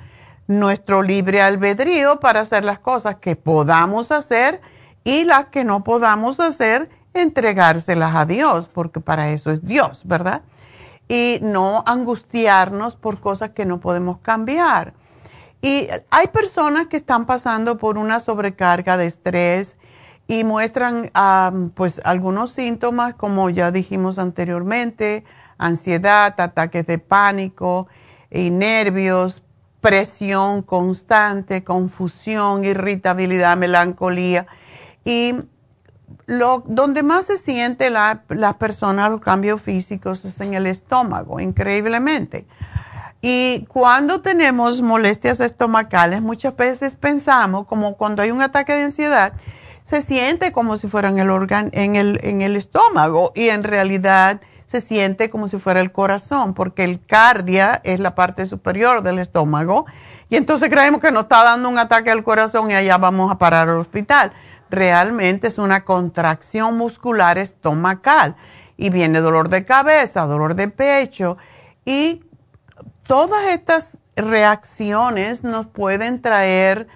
nuestro 0.47 1.03
libre 1.03 1.41
albedrío 1.43 2.19
para 2.19 2.41
hacer 2.41 2.65
las 2.65 2.79
cosas 2.79 3.17
que 3.17 3.37
podamos 3.37 4.11
hacer 4.11 4.61
y 5.05 5.25
las 5.25 5.47
que 5.47 5.65
no 5.65 5.85
podamos 5.85 6.41
hacer, 6.41 6.91
entregárselas 7.15 8.15
a 8.15 8.25
Dios, 8.25 8.69
porque 8.73 9.01
para 9.01 9.31
eso 9.31 9.51
es 9.51 9.65
Dios, 9.65 10.03
¿verdad? 10.05 10.43
Y 11.09 11.39
no 11.43 11.83
angustiarnos 11.87 12.97
por 12.97 13.21
cosas 13.21 13.51
que 13.51 13.67
no 13.67 13.81
podemos 13.81 14.19
cambiar. 14.19 14.95
Y 15.61 15.89
hay 16.11 16.27
personas 16.29 16.89
que 16.89 16.97
están 16.97 17.27
pasando 17.27 17.79
por 17.79 17.99
una 17.99 18.19
sobrecarga 18.19 18.97
de 18.97 19.07
estrés 19.07 19.77
y 20.33 20.45
muestran 20.45 21.11
pues 21.75 22.01
algunos 22.05 22.53
síntomas 22.53 23.15
como 23.17 23.51
ya 23.51 23.71
dijimos 23.71 24.19
anteriormente, 24.19 25.25
ansiedad, 25.59 26.41
ataques 26.41 26.87
de 26.87 26.97
pánico 26.97 27.87
y 28.31 28.49
nervios, 28.49 29.43
presión 29.83 30.63
constante, 30.63 31.65
confusión, 31.65 32.65
irritabilidad, 32.65 33.59
melancolía. 33.59 34.47
Y 35.05 35.35
lo, 36.25 36.65
donde 36.67 37.03
más 37.03 37.27
se 37.27 37.37
siente 37.37 37.91
la, 37.91 38.23
la 38.31 38.55
persona 38.55 39.11
los 39.11 39.21
cambios 39.21 39.61
físicos 39.61 40.25
es 40.25 40.41
en 40.41 40.55
el 40.55 40.67
estómago, 40.67 41.41
increíblemente. 41.41 42.47
Y 43.21 43.67
cuando 43.69 44.23
tenemos 44.23 44.81
molestias 44.81 45.41
estomacales, 45.41 46.23
muchas 46.23 46.57
veces 46.57 46.95
pensamos, 46.95 47.67
como 47.67 47.99
cuando 47.99 48.23
hay 48.23 48.31
un 48.31 48.41
ataque 48.41 48.73
de 48.73 48.85
ansiedad, 48.85 49.35
se 49.85 50.01
siente 50.01 50.53
como 50.53 50.77
si 50.77 50.89
fuera 50.89 51.09
en 51.09 51.19
el, 51.19 51.29
en 51.73 51.97
el, 51.97 52.21
en 52.23 52.43
el 52.43 52.57
estómago 52.57 53.33
y 53.35 53.49
en 53.49 53.65
realidad 53.65 54.41
se 54.67 54.81
siente 54.81 55.29
como 55.29 55.49
si 55.49 55.59
fuera 55.59 55.81
el 55.81 55.93
corazón, 55.93 56.55
porque 56.55 56.85
el 56.85 57.05
cardia 57.05 57.81
es 57.85 58.01
la 58.01 58.15
parte 58.15 58.47
superior 58.47 59.03
del 59.03 59.19
estómago 59.19 59.85
y 60.31 60.37
entonces 60.37 60.71
creemos 60.71 61.03
que 61.03 61.13
nos 61.13 61.25
está 61.25 61.45
dando 61.45 61.69
un 61.69 61.79
ataque 61.79 62.11
al 62.11 62.25
corazón 62.25 62.71
y 62.71 62.75
allá 62.75 62.97
vamos 62.97 63.31
a 63.31 63.37
parar 63.37 63.69
al 63.69 63.77
hospital. 63.77 64.33
Realmente 64.71 65.47
es 65.49 65.59
una 65.59 65.85
contracción 65.85 66.79
muscular 66.79 67.37
estomacal 67.37 68.35
y 68.79 68.89
viene 68.89 69.21
dolor 69.21 69.51
de 69.51 69.67
cabeza, 69.67 70.25
dolor 70.25 70.55
de 70.55 70.69
pecho 70.69 71.37
y 71.85 72.25
todas 73.07 73.49
estas 73.51 73.99
reacciones 74.17 75.45
nos 75.45 75.67
pueden 75.67 76.23
traer 76.23 76.89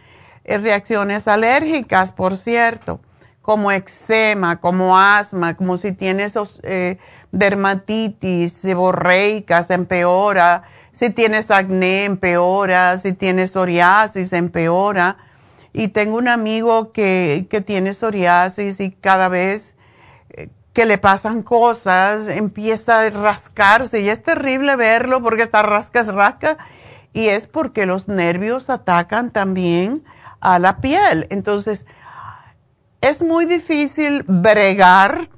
reacciones 0.46 1.28
alérgicas, 1.28 2.12
por 2.12 2.36
cierto, 2.36 3.00
como 3.42 3.70
eczema, 3.70 4.60
como 4.60 4.98
asma, 4.98 5.56
como 5.56 5.76
si 5.76 5.92
tienes 5.92 6.34
eh, 6.62 6.98
dermatitis 7.32 8.52
seborreica, 8.52 9.62
se 9.62 9.74
empeora, 9.74 10.64
si 10.92 11.10
tienes 11.10 11.50
acné, 11.50 12.04
empeora, 12.04 12.96
si 12.98 13.12
tienes 13.12 13.50
psoriasis, 13.50 14.32
empeora. 14.32 15.16
Y 15.72 15.88
tengo 15.88 16.16
un 16.16 16.28
amigo 16.28 16.92
que, 16.92 17.46
que 17.50 17.60
tiene 17.60 17.92
psoriasis 17.92 18.80
y 18.80 18.90
cada 18.90 19.28
vez 19.28 19.76
que 20.76 20.84
le 20.84 20.98
pasan 20.98 21.42
cosas, 21.42 22.28
empieza 22.28 23.00
a 23.00 23.08
rascarse 23.08 24.02
y 24.02 24.10
es 24.10 24.22
terrible 24.22 24.76
verlo 24.76 25.22
porque 25.22 25.44
está 25.44 25.62
rascas, 25.62 26.08
rasca 26.08 26.58
y 27.14 27.28
es 27.28 27.46
porque 27.46 27.86
los 27.86 28.08
nervios 28.08 28.68
atacan 28.68 29.30
también 29.30 30.04
a 30.40 30.58
la 30.58 30.80
piel. 30.80 31.26
Entonces, 31.30 31.86
es 33.00 33.22
muy 33.22 33.46
difícil 33.46 34.24
bregar 34.26 35.28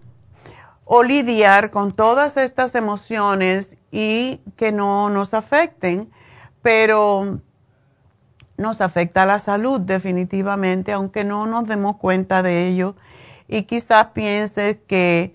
o 0.84 1.02
lidiar 1.02 1.70
con 1.70 1.92
todas 1.92 2.37
estas 2.37 2.74
emociones 2.74 3.76
y 3.90 4.40
que 4.56 4.72
no 4.72 5.11
nos 5.11 5.34
afecten, 5.34 6.11
pero 6.62 7.40
nos 8.56 8.80
afecta 8.80 9.26
la 9.26 9.38
salud 9.38 9.80
definitivamente, 9.80 10.92
aunque 10.92 11.24
no 11.24 11.46
nos 11.46 11.66
demos 11.66 11.96
cuenta 11.96 12.42
de 12.42 12.68
ello 12.68 12.96
y 13.48 13.62
quizás 13.62 14.08
pienses 14.08 14.76
que, 14.87 15.34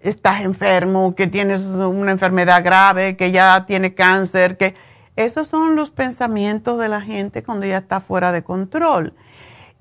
estás 0.00 0.42
enfermo, 0.42 1.14
que 1.14 1.26
tienes 1.26 1.64
una 1.66 2.12
enfermedad 2.12 2.62
grave, 2.62 3.16
que 3.16 3.32
ya 3.32 3.66
tiene 3.66 3.94
cáncer, 3.94 4.56
que 4.56 4.74
esos 5.16 5.48
son 5.48 5.76
los 5.76 5.90
pensamientos 5.90 6.78
de 6.78 6.88
la 6.88 7.00
gente 7.00 7.42
cuando 7.42 7.66
ya 7.66 7.78
está 7.78 8.00
fuera 8.00 8.32
de 8.32 8.44
control. 8.44 9.14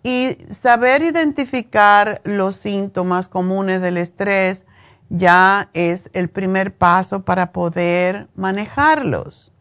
Y 0.04 0.38
saber 0.52 1.04
identificar 1.04 2.21
los 2.24 2.56
síntomas 2.56 3.28
comunes 3.28 3.82
del 3.82 3.98
estrés 3.98 4.65
ya 5.10 5.69
es 5.74 6.10
el 6.13 6.30
primer 6.30 6.76
paso 6.76 7.24
para 7.24 7.52
poder 7.52 8.28
manejarlos. 8.36 9.52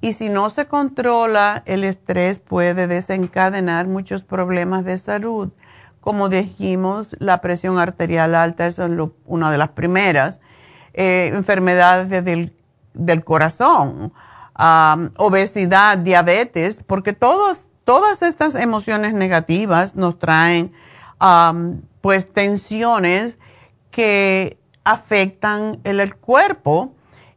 Y 0.00 0.14
si 0.14 0.30
no 0.30 0.48
se 0.48 0.66
controla, 0.66 1.62
el 1.66 1.84
estrés 1.84 2.38
puede 2.38 2.86
desencadenar 2.86 3.86
muchos 3.86 4.22
problemas 4.22 4.84
de 4.84 4.96
salud. 4.96 5.50
Como 6.00 6.30
dijimos, 6.30 7.14
la 7.18 7.42
presión 7.42 7.78
arterial 7.78 8.34
alta 8.34 8.66
es 8.66 8.80
una 9.26 9.50
de 9.50 9.58
las 9.58 9.68
primeras. 9.70 10.40
Eh, 10.94 11.30
enfermedades 11.34 12.24
del, 12.24 13.24
corazón, 13.24 14.12
obesidad, 15.16 15.98
diabetes, 15.98 16.80
porque 16.86 17.12
todas 17.12 18.22
estas 18.22 18.54
emociones 18.54 19.14
negativas 19.14 19.94
nos 19.94 20.18
traen 20.18 20.72
pues 22.00 22.32
tensiones 22.32 23.38
que 23.90 24.58
afectan 24.84 25.80
el, 25.84 26.16
cuerpo. 26.16 26.94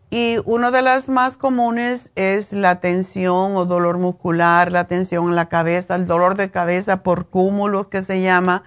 Y 0.10 0.38
una 0.46 0.70
de 0.70 0.84
las 0.84 1.10
más 1.10 1.38
comunes 1.38 2.12
es 2.16 2.54
la 2.54 2.80
tensión 2.80 3.56
o 3.56 3.66
dolor 3.66 3.98
muscular, 3.98 4.72
la 4.72 4.86
tensión 4.86 5.30
en 5.30 5.36
la 5.36 5.50
cabeza, 5.50 5.96
el 5.96 6.06
dolor 6.06 6.36
de 6.36 6.52
cabeza 6.52 7.02
por 7.02 7.28
cúmulos 7.28 7.88
que 7.88 8.04
se 8.04 8.22
llama, 8.22 8.64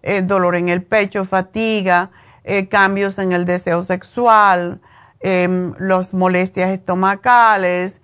el 0.00 0.26
dolor 0.26 0.56
en 0.56 0.70
el 0.70 0.82
pecho, 0.82 1.26
fatiga, 1.26 2.10
eh, 2.44 2.68
cambios 2.68 3.18
en 3.18 3.32
el 3.32 3.44
deseo 3.44 3.82
sexual, 3.82 4.80
eh, 5.20 5.72
las 5.78 6.14
molestias 6.14 6.70
estomacales. 6.70 8.00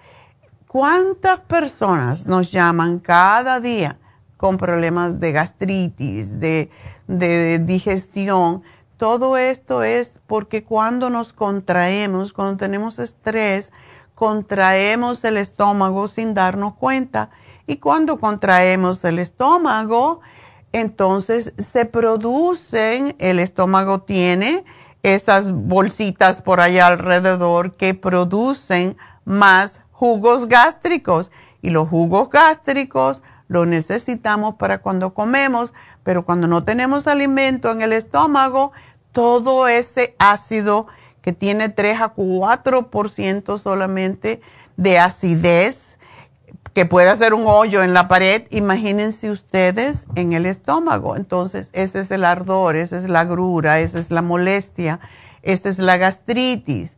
¿Cuántas 0.66 1.40
personas 1.40 2.26
nos 2.26 2.50
llaman 2.50 2.98
cada 2.98 3.60
día 3.60 3.98
con 4.36 4.58
problemas 4.58 5.20
de 5.20 5.32
gastritis, 5.32 6.40
de, 6.40 6.70
de 7.06 7.60
digestión? 7.60 8.62
Todo 8.96 9.36
esto 9.36 9.82
es 9.82 10.20
porque 10.26 10.64
cuando 10.64 11.10
nos 11.10 11.32
contraemos, 11.32 12.32
cuando 12.32 12.56
tenemos 12.56 12.98
estrés, 12.98 13.72
contraemos 14.14 15.24
el 15.24 15.36
estómago 15.36 16.06
sin 16.06 16.34
darnos 16.34 16.74
cuenta. 16.74 17.30
Y 17.66 17.76
cuando 17.76 18.18
contraemos 18.18 19.04
el 19.04 19.18
estómago, 19.18 20.20
entonces 20.72 21.52
se 21.56 21.86
producen, 21.86 23.14
el 23.18 23.38
estómago 23.38 24.02
tiene 24.02 24.64
esas 25.04 25.52
bolsitas 25.52 26.40
por 26.40 26.60
allá 26.60 26.86
alrededor 26.86 27.76
que 27.76 27.92
producen 27.92 28.96
más 29.26 29.82
jugos 29.92 30.48
gástricos. 30.48 31.30
Y 31.60 31.70
los 31.70 31.88
jugos 31.88 32.30
gástricos 32.30 33.22
los 33.46 33.66
necesitamos 33.66 34.54
para 34.54 34.78
cuando 34.78 35.12
comemos, 35.12 35.74
pero 36.02 36.24
cuando 36.24 36.48
no 36.48 36.64
tenemos 36.64 37.06
alimento 37.06 37.70
en 37.70 37.82
el 37.82 37.92
estómago, 37.92 38.72
todo 39.12 39.68
ese 39.68 40.16
ácido 40.18 40.86
que 41.20 41.34
tiene 41.34 41.68
3 41.68 42.00
a 42.00 42.14
4% 42.14 43.58
solamente 43.58 44.40
de 44.78 44.98
acidez, 44.98 45.93
que 46.74 46.86
puede 46.86 47.08
hacer 47.08 47.34
un 47.34 47.46
hoyo 47.46 47.84
en 47.84 47.94
la 47.94 48.08
pared, 48.08 48.42
imagínense 48.50 49.30
ustedes 49.30 50.06
en 50.16 50.32
el 50.32 50.44
estómago. 50.44 51.16
Entonces, 51.16 51.70
ese 51.72 52.00
es 52.00 52.10
el 52.10 52.24
ardor, 52.24 52.74
esa 52.74 52.98
es 52.98 53.08
la 53.08 53.24
grura, 53.24 53.78
esa 53.78 54.00
es 54.00 54.10
la 54.10 54.22
molestia, 54.22 54.98
esa 55.42 55.68
es 55.68 55.78
la 55.78 55.96
gastritis 55.96 56.96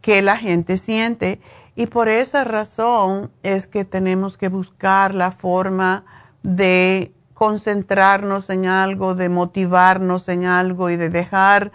que 0.00 0.22
la 0.22 0.38
gente 0.38 0.78
siente. 0.78 1.40
Y 1.76 1.86
por 1.86 2.08
esa 2.08 2.44
razón 2.44 3.30
es 3.42 3.66
que 3.66 3.84
tenemos 3.84 4.38
que 4.38 4.48
buscar 4.48 5.14
la 5.14 5.30
forma 5.30 6.04
de 6.42 7.12
concentrarnos 7.34 8.48
en 8.48 8.66
algo, 8.66 9.14
de 9.14 9.28
motivarnos 9.28 10.28
en 10.28 10.46
algo 10.46 10.88
y 10.88 10.96
de 10.96 11.10
dejar 11.10 11.70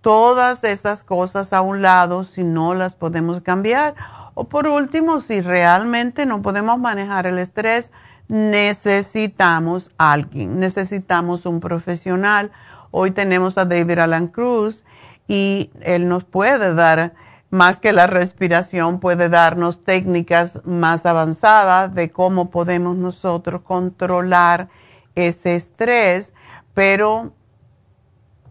todas 0.00 0.64
esas 0.64 1.04
cosas 1.04 1.52
a 1.52 1.60
un 1.60 1.80
lado 1.80 2.24
si 2.24 2.42
no 2.42 2.74
las 2.74 2.94
podemos 2.94 3.40
cambiar. 3.40 3.94
O 4.40 4.44
por 4.44 4.68
último, 4.68 5.18
si 5.18 5.40
realmente 5.40 6.24
no 6.24 6.42
podemos 6.42 6.78
manejar 6.78 7.26
el 7.26 7.40
estrés, 7.40 7.90
necesitamos 8.28 9.90
alguien, 9.98 10.60
necesitamos 10.60 11.44
un 11.44 11.58
profesional. 11.58 12.52
Hoy 12.92 13.10
tenemos 13.10 13.58
a 13.58 13.64
David 13.64 13.98
Alan 13.98 14.28
Cruz 14.28 14.84
y 15.26 15.72
él 15.80 16.06
nos 16.06 16.22
puede 16.22 16.72
dar, 16.76 17.14
más 17.50 17.80
que 17.80 17.92
la 17.92 18.06
respiración, 18.06 19.00
puede 19.00 19.28
darnos 19.28 19.80
técnicas 19.80 20.60
más 20.64 21.04
avanzadas 21.04 21.92
de 21.92 22.08
cómo 22.08 22.48
podemos 22.48 22.94
nosotros 22.94 23.62
controlar 23.62 24.68
ese 25.16 25.56
estrés, 25.56 26.32
pero 26.74 27.32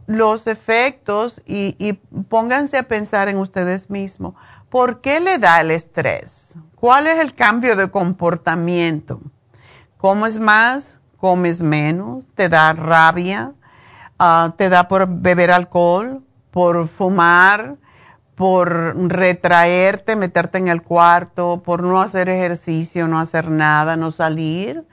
los 0.08 0.48
efectos, 0.48 1.42
y, 1.46 1.94
pónganse 2.30 2.78
a 2.78 2.84
pensar 2.84 3.28
en 3.28 3.38
ustedes 3.38 3.90
mismos, 3.90 4.36
¿por 4.70 5.02
qué 5.02 5.20
le 5.20 5.38
da 5.38 5.62
el 5.62 5.72
estrés? 5.72 6.56
¿Cuál 6.76 7.08
es 7.08 7.20
el 7.20 7.34
cambio 7.34 7.76
de 7.76 7.90
comportamiento? 7.90 9.22
¿Comes 9.98 10.40
más? 10.40 11.00
¿Comes 11.18 11.62
menos? 11.62 12.28
¿Te 12.36 12.50
da 12.50 12.74
rabia? 12.74 13.54
Ah, 14.20 14.54
¿Te 14.58 14.70
da 14.70 14.88
por 14.88 15.08
beber 15.08 15.52
alcohol? 15.52 16.24
¿Por 16.52 16.88
fumar? 16.88 17.78
¿Por 18.36 18.96
retraerte, 19.10 20.16
meterte 20.16 20.60
en 20.60 20.68
el 20.68 20.84
cuarto? 20.84 21.64
¿Por 21.64 21.82
no 21.82 22.00
hacer 22.02 22.30
ejercicio, 22.30 23.08
no 23.08 23.20
hacer 23.20 23.50
nada, 23.50 23.96
no 23.98 24.12
salir? 24.12 24.86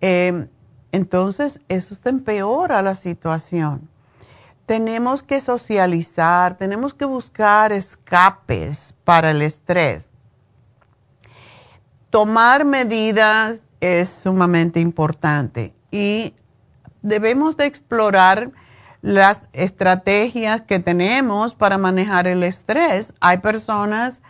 Eh, 0.00 0.48
entonces 0.90 1.60
eso 1.68 1.94
te 1.96 2.10
empeora 2.10 2.82
la 2.82 2.96
situación. 2.96 3.88
Tenemos 4.66 5.22
que 5.22 5.40
socializar, 5.40 6.56
tenemos 6.56 6.94
que 6.94 7.04
buscar 7.04 7.70
escapes 7.70 8.93
para 9.04 9.30
el 9.30 9.42
estrés. 9.42 10.10
Tomar 12.10 12.64
medidas 12.64 13.64
es 13.80 14.08
sumamente 14.08 14.80
importante 14.80 15.74
y 15.90 16.34
debemos 17.02 17.56
de 17.56 17.66
explorar 17.66 18.50
las 19.02 19.40
estrategias 19.52 20.62
que 20.62 20.78
tenemos 20.78 21.54
para 21.54 21.76
manejar 21.76 22.26
el 22.26 22.42
estrés. 22.42 23.12
Hay 23.20 23.38
personas, 23.38 24.22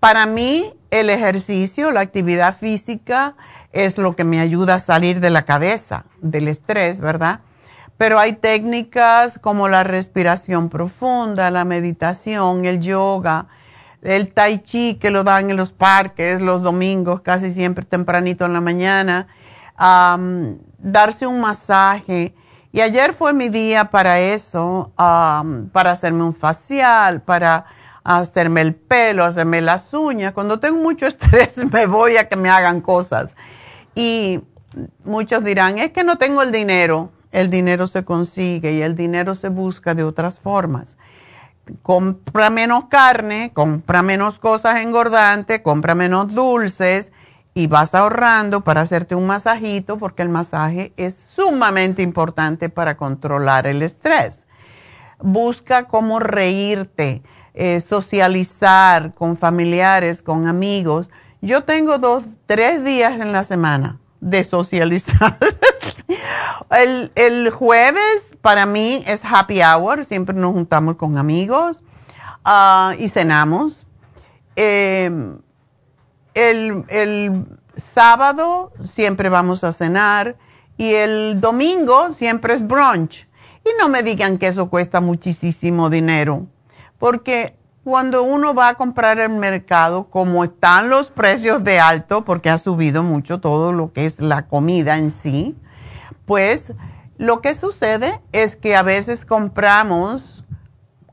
para 0.00 0.24
mí 0.24 0.72
el 0.90 1.10
ejercicio, 1.10 1.90
la 1.90 2.00
actividad 2.00 2.56
física, 2.56 3.34
es 3.72 3.98
lo 3.98 4.16
que 4.16 4.24
me 4.24 4.40
ayuda 4.40 4.76
a 4.76 4.78
salir 4.78 5.20
de 5.20 5.30
la 5.30 5.44
cabeza, 5.44 6.04
del 6.20 6.48
estrés, 6.48 7.00
¿verdad? 7.00 7.40
Pero 7.98 8.18
hay 8.18 8.32
técnicas 8.32 9.38
como 9.38 9.68
la 9.68 9.84
respiración 9.84 10.70
profunda, 10.70 11.50
la 11.50 11.64
meditación, 11.64 12.64
el 12.64 12.80
yoga, 12.80 13.48
el 14.02 14.32
tai 14.32 14.58
chi 14.58 14.94
que 14.94 15.10
lo 15.10 15.24
dan 15.24 15.50
en 15.50 15.56
los 15.56 15.72
parques 15.72 16.40
los 16.40 16.62
domingos, 16.62 17.20
casi 17.20 17.50
siempre 17.50 17.84
tempranito 17.84 18.44
en 18.44 18.52
la 18.52 18.60
mañana, 18.60 19.28
darse 20.78 21.26
un 21.26 21.40
masaje. 21.40 22.34
Y 22.72 22.80
ayer 22.80 23.14
fue 23.14 23.32
mi 23.32 23.48
día 23.48 23.90
para 23.90 24.18
eso, 24.18 24.92
para 24.96 25.90
hacerme 25.90 26.24
un 26.24 26.34
facial, 26.34 27.22
para 27.22 27.66
hacerme 28.02 28.62
el 28.62 28.74
pelo, 28.74 29.24
hacerme 29.24 29.60
las 29.60 29.92
uñas. 29.94 30.32
Cuando 30.32 30.58
tengo 30.58 30.80
mucho 30.80 31.06
estrés 31.08 31.56
me 31.70 31.86
voy 31.86 32.16
a 32.16 32.28
que 32.28 32.36
me 32.36 32.50
hagan 32.50 32.80
cosas. 32.80 33.34
Y 33.94 34.40
muchos 35.04 35.44
dirán, 35.44 35.78
es 35.78 35.92
que 35.92 36.02
no 36.02 36.18
tengo 36.18 36.42
el 36.42 36.50
dinero. 36.50 37.10
El 37.30 37.48
dinero 37.48 37.86
se 37.86 38.04
consigue 38.04 38.72
y 38.72 38.82
el 38.82 38.94
dinero 38.94 39.34
se 39.34 39.48
busca 39.48 39.94
de 39.94 40.04
otras 40.04 40.38
formas. 40.38 40.96
Compra 41.82 42.50
menos 42.50 42.86
carne, 42.86 43.52
compra 43.54 44.02
menos 44.02 44.38
cosas 44.38 44.80
engordantes, 44.80 45.60
compra 45.60 45.94
menos 45.94 46.34
dulces 46.34 47.12
y 47.54 47.66
vas 47.66 47.94
ahorrando 47.94 48.62
para 48.62 48.80
hacerte 48.80 49.14
un 49.14 49.26
masajito 49.26 49.98
porque 49.98 50.22
el 50.22 50.28
masaje 50.28 50.92
es 50.96 51.14
sumamente 51.14 52.02
importante 52.02 52.68
para 52.68 52.96
controlar 52.96 53.66
el 53.66 53.82
estrés. 53.82 54.46
Busca 55.20 55.86
cómo 55.86 56.18
reírte, 56.18 57.22
eh, 57.54 57.80
socializar 57.80 59.14
con 59.14 59.36
familiares, 59.36 60.22
con 60.22 60.48
amigos 60.48 61.08
yo 61.44 61.64
tengo 61.64 61.98
dos, 61.98 62.22
tres 62.46 62.84
días 62.84 63.20
en 63.20 63.32
la 63.32 63.42
semana 63.42 63.98
de 64.22 64.44
socializar. 64.44 65.36
el, 66.70 67.50
jueves 67.50 68.36
para 68.40 68.66
mí 68.66 69.02
es 69.06 69.22
happy 69.24 69.60
hour, 69.62 70.04
siempre 70.04 70.34
nos 70.34 70.52
juntamos 70.52 70.96
con 70.96 71.18
amigos 71.18 71.82
ah, 72.44 72.94
y 72.98 73.08
cenamos. 73.08 73.84
Em, 74.54 75.38
el, 76.34 76.84
el 76.88 77.44
sábado 77.76 78.72
siempre 78.86 79.28
vamos 79.28 79.64
a 79.64 79.72
cenar 79.72 80.36
y 80.76 80.94
el 80.94 81.40
domingo 81.40 82.12
siempre 82.12 82.54
es 82.54 82.66
brunch. 82.66 83.28
Y 83.64 83.70
no 83.78 83.88
me 83.88 84.04
digan 84.04 84.38
que 84.38 84.46
eso 84.46 84.70
cuesta 84.70 85.00
muchísimo 85.00 85.90
dinero, 85.90 86.46
porque 86.98 87.56
cuando 87.84 88.22
uno 88.22 88.54
va 88.54 88.68
a 88.68 88.74
comprar 88.74 89.18
el 89.18 89.30
mercado, 89.30 90.04
como 90.04 90.44
están 90.44 90.88
los 90.88 91.10
precios 91.10 91.64
de 91.64 91.80
alto, 91.80 92.24
porque 92.24 92.48
ha 92.48 92.58
subido 92.58 93.02
mucho 93.02 93.40
todo 93.40 93.72
lo 93.72 93.92
que 93.92 94.06
es 94.06 94.20
la 94.20 94.46
comida 94.46 94.98
en 94.98 95.10
sí, 95.10 95.56
Pues 96.24 96.72
lo 97.18 97.40
que 97.40 97.54
sucede 97.54 98.20
es 98.32 98.56
que 98.56 98.76
a 98.76 98.82
veces 98.82 99.24
compramos 99.24 100.44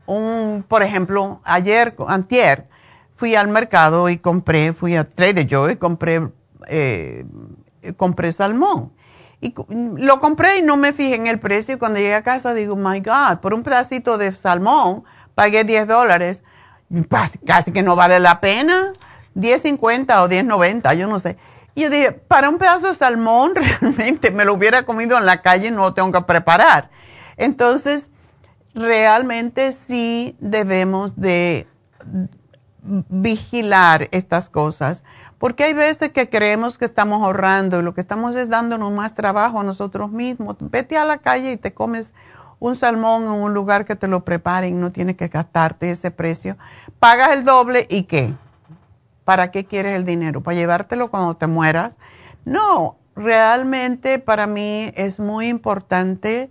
un, 0.05 0.63
por 0.67 0.83
ejemplo, 0.83 1.41
ayer, 1.43 1.95
antier, 2.07 2.67
fui 3.15 3.35
al 3.35 3.47
mercado 3.47 4.07
y 4.09 4.17
compré, 4.17 4.73
fui 4.73 4.95
a 4.95 5.03
Trader 5.03 5.47
Joe 5.49 5.73
y 5.73 5.75
compré, 5.75 6.29
eh, 6.67 7.25
compré 7.97 8.31
salmón. 8.31 8.93
Y 9.41 9.53
lo 9.67 10.19
compré 10.19 10.59
y 10.59 10.61
no 10.61 10.77
me 10.77 10.93
fijé 10.93 11.15
en 11.15 11.27
el 11.27 11.39
precio. 11.39 11.75
Y 11.75 11.77
cuando 11.77 11.99
llegué 11.99 12.15
a 12.15 12.23
casa 12.23 12.53
digo, 12.53 12.75
my 12.75 12.99
God, 12.99 13.39
por 13.41 13.53
un 13.53 13.63
pedacito 13.63 14.17
de 14.17 14.33
salmón 14.33 15.03
pagué 15.35 15.63
10 15.63 15.87
dólares. 15.87 16.43
Casi 17.45 17.71
que 17.71 17.83
no 17.83 17.95
vale 17.95 18.19
la 18.19 18.41
pena. 18.41 18.93
10.50 19.35 20.23
o 20.23 20.29
10.90, 20.29 20.95
yo 20.95 21.07
no 21.07 21.19
sé. 21.19 21.37
Y 21.75 21.83
yo 21.83 21.89
dije, 21.89 22.11
para 22.11 22.49
un 22.49 22.57
pedazo 22.57 22.87
de 22.87 22.95
salmón 22.95 23.53
realmente 23.81 24.31
me 24.31 24.45
lo 24.45 24.53
hubiera 24.53 24.85
comido 24.85 25.17
en 25.17 25.25
la 25.25 25.41
calle, 25.41 25.71
no 25.71 25.83
lo 25.83 25.93
tengo 25.93 26.11
que 26.11 26.21
preparar. 26.21 26.89
Entonces, 27.37 28.09
realmente 28.73 29.71
sí 29.71 30.35
debemos 30.39 31.15
de 31.15 31.67
vigilar 32.81 34.07
estas 34.11 34.49
cosas, 34.49 35.03
porque 35.37 35.63
hay 35.63 35.73
veces 35.73 36.09
que 36.09 36.29
creemos 36.29 36.77
que 36.77 36.85
estamos 36.85 37.21
ahorrando 37.21 37.79
y 37.79 37.83
lo 37.83 37.93
que 37.93 38.01
estamos 38.01 38.35
es 38.35 38.49
dándonos 38.49 38.91
más 38.91 39.13
trabajo 39.13 39.59
a 39.59 39.63
nosotros 39.63 40.11
mismos. 40.11 40.57
Vete 40.59 40.97
a 40.97 41.05
la 41.05 41.17
calle 41.17 41.53
y 41.53 41.57
te 41.57 41.73
comes 41.73 42.13
un 42.59 42.75
salmón 42.75 43.23
en 43.23 43.29
un 43.29 43.53
lugar 43.53 43.85
que 43.85 43.95
te 43.95 44.07
lo 44.07 44.25
preparen, 44.25 44.79
no 44.79 44.91
tienes 44.91 45.15
que 45.15 45.27
gastarte 45.27 45.91
ese 45.91 46.11
precio. 46.11 46.57
Pagas 46.99 47.31
el 47.31 47.43
doble 47.43 47.87
y 47.89 48.03
qué? 48.03 48.33
¿Para 49.23 49.51
qué 49.51 49.65
quieres 49.65 49.95
el 49.95 50.05
dinero? 50.05 50.41
¿Para 50.41 50.57
llevártelo 50.57 51.09
cuando 51.09 51.35
te 51.35 51.47
mueras? 51.47 51.95
No, 52.45 52.97
realmente 53.15 54.19
para 54.19 54.47
mí 54.47 54.91
es 54.95 55.19
muy 55.19 55.47
importante 55.47 56.49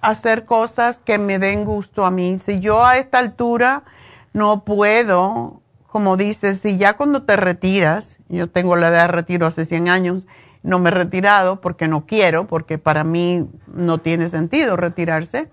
hacer 0.00 0.44
cosas 0.44 0.98
que 0.98 1.18
me 1.18 1.38
den 1.38 1.64
gusto 1.64 2.04
a 2.04 2.10
mí. 2.10 2.38
Si 2.38 2.60
yo 2.60 2.84
a 2.84 2.98
esta 2.98 3.18
altura 3.18 3.84
no 4.32 4.64
puedo, 4.64 5.60
como 5.86 6.16
dices, 6.16 6.58
si 6.58 6.76
ya 6.76 6.96
cuando 6.96 7.22
te 7.22 7.36
retiras, 7.36 8.18
yo 8.28 8.50
tengo 8.50 8.76
la 8.76 8.88
edad 8.88 9.02
de 9.02 9.08
retiro 9.08 9.46
hace 9.46 9.64
100 9.64 9.88
años, 9.88 10.26
no 10.64 10.80
me 10.80 10.88
he 10.88 10.92
retirado 10.92 11.60
porque 11.60 11.86
no 11.86 12.06
quiero, 12.06 12.48
porque 12.48 12.78
para 12.78 13.04
mí 13.04 13.46
no 13.66 13.98
tiene 13.98 14.28
sentido 14.28 14.76
retirarse, 14.76 15.50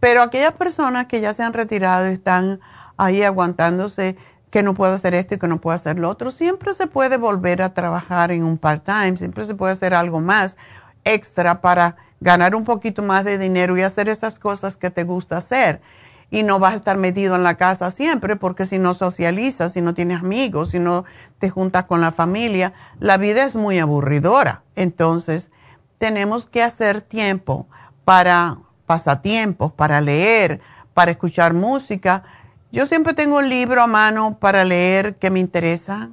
pero 0.00 0.22
aquellas 0.22 0.54
personas 0.54 1.06
que 1.06 1.20
ya 1.20 1.34
se 1.34 1.42
han 1.42 1.52
retirado 1.52 2.08
y 2.08 2.14
están 2.14 2.58
ahí 2.96 3.22
aguantándose, 3.22 4.16
que 4.50 4.62
no 4.62 4.72
puedo 4.72 4.94
hacer 4.94 5.14
esto 5.14 5.34
y 5.34 5.38
que 5.38 5.46
no 5.46 5.60
puedo 5.60 5.76
hacer 5.76 5.98
lo 5.98 6.08
otro. 6.08 6.30
Siempre 6.30 6.72
se 6.72 6.86
puede 6.86 7.18
volver 7.18 7.60
a 7.60 7.74
trabajar 7.74 8.32
en 8.32 8.42
un 8.42 8.56
part-time, 8.56 9.18
siempre 9.18 9.44
se 9.44 9.54
puede 9.54 9.74
hacer 9.74 9.92
algo 9.92 10.20
más 10.20 10.56
extra 11.04 11.60
para 11.60 11.96
ganar 12.20 12.54
un 12.54 12.64
poquito 12.64 13.02
más 13.02 13.24
de 13.24 13.36
dinero 13.36 13.76
y 13.76 13.82
hacer 13.82 14.08
esas 14.08 14.38
cosas 14.38 14.76
que 14.76 14.90
te 14.90 15.04
gusta 15.04 15.36
hacer. 15.36 15.82
Y 16.30 16.42
no 16.42 16.58
vas 16.58 16.74
a 16.74 16.76
estar 16.76 16.96
metido 16.96 17.34
en 17.36 17.42
la 17.42 17.56
casa 17.56 17.90
siempre 17.90 18.36
porque 18.36 18.66
si 18.66 18.78
no 18.78 18.94
socializas, 18.94 19.72
si 19.72 19.80
no 19.80 19.94
tienes 19.94 20.20
amigos, 20.20 20.70
si 20.70 20.78
no 20.78 21.04
te 21.38 21.48
juntas 21.48 21.84
con 21.84 22.00
la 22.00 22.12
familia, 22.12 22.74
la 23.00 23.16
vida 23.16 23.44
es 23.44 23.54
muy 23.54 23.78
aburridora. 23.78 24.62
Entonces, 24.76 25.50
tenemos 25.96 26.46
que 26.46 26.62
hacer 26.62 27.00
tiempo 27.00 27.66
para 28.04 28.58
pasatiempos, 28.86 29.72
para 29.72 30.00
leer, 30.00 30.60
para 30.92 31.12
escuchar 31.12 31.54
música 31.54 32.24
yo 32.70 32.84
siempre 32.84 33.14
tengo 33.14 33.38
un 33.38 33.48
libro 33.48 33.82
a 33.82 33.86
mano 33.86 34.36
para 34.38 34.62
leer 34.62 35.16
que 35.16 35.30
me 35.30 35.40
interesa 35.40 36.10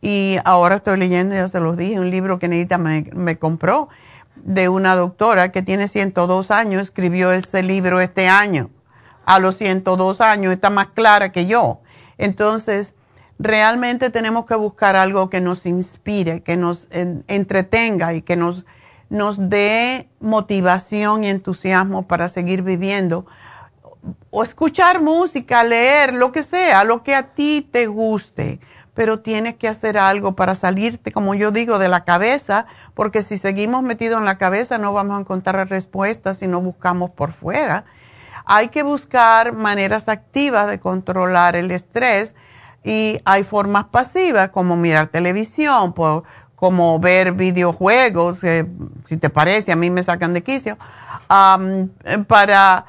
y 0.00 0.36
ahora 0.44 0.76
estoy 0.76 0.98
leyendo, 0.98 1.36
ya 1.36 1.46
se 1.46 1.60
los 1.60 1.76
dije, 1.76 2.00
un 2.00 2.10
libro 2.10 2.40
que 2.40 2.48
Nedita 2.48 2.76
me, 2.76 3.38
compró 3.38 3.88
de 4.34 4.68
una 4.68 4.96
doctora 4.96 5.52
que 5.52 5.62
tiene 5.62 5.86
102 5.86 6.50
años, 6.50 6.82
escribió 6.82 7.30
ese 7.30 7.62
libro 7.62 8.00
este 8.00 8.26
año. 8.26 8.70
A 9.26 9.38
los 9.38 9.56
102 9.56 10.22
años 10.22 10.54
está 10.54 10.70
más 10.70 10.86
clara 10.94 11.32
que 11.32 11.44
yo. 11.44 11.80
Entonces, 12.16 12.94
realmente 13.38 14.08
tenemos 14.08 14.46
que 14.46 14.54
buscar 14.54 14.96
algo 14.96 15.28
que 15.28 15.42
nos 15.42 15.66
inspire, 15.66 16.42
que 16.42 16.56
nos 16.56 16.88
entretenga 16.90 18.14
y 18.14 18.22
que 18.22 18.36
nos, 18.36 18.64
nos 19.10 19.50
dé 19.50 20.08
motivación 20.20 21.24
y 21.24 21.28
entusiasmo 21.28 22.06
para 22.06 22.30
seguir 22.30 22.62
viviendo 22.62 23.26
o 24.30 24.42
escuchar 24.42 25.00
música, 25.02 25.64
leer, 25.64 26.14
lo 26.14 26.32
que 26.32 26.42
sea, 26.42 26.84
lo 26.84 27.02
que 27.02 27.14
a 27.14 27.34
ti 27.34 27.68
te 27.70 27.86
guste, 27.86 28.60
pero 28.94 29.20
tienes 29.20 29.56
que 29.56 29.68
hacer 29.68 29.98
algo 29.98 30.36
para 30.36 30.54
salirte, 30.54 31.12
como 31.12 31.34
yo 31.34 31.50
digo, 31.50 31.78
de 31.78 31.88
la 31.88 32.04
cabeza, 32.04 32.66
porque 32.94 33.22
si 33.22 33.36
seguimos 33.36 33.82
metidos 33.82 34.18
en 34.18 34.24
la 34.24 34.38
cabeza 34.38 34.78
no 34.78 34.92
vamos 34.92 35.16
a 35.16 35.20
encontrar 35.20 35.68
respuestas 35.68 36.38
si 36.38 36.46
no 36.46 36.60
buscamos 36.60 37.10
por 37.10 37.32
fuera. 37.32 37.84
Hay 38.46 38.68
que 38.68 38.82
buscar 38.84 39.52
maneras 39.52 40.08
activas 40.08 40.68
de 40.68 40.78
controlar 40.78 41.56
el 41.56 41.70
estrés 41.72 42.34
y 42.84 43.20
hay 43.24 43.42
formas 43.42 43.86
pasivas 43.86 44.50
como 44.50 44.76
mirar 44.76 45.08
televisión, 45.08 45.92
como 46.54 47.00
ver 47.00 47.32
videojuegos, 47.32 48.38
si 49.06 49.16
te 49.16 49.30
parece, 49.30 49.72
a 49.72 49.76
mí 49.76 49.90
me 49.90 50.04
sacan 50.04 50.32
de 50.32 50.44
quicio, 50.44 50.78
para 52.28 52.86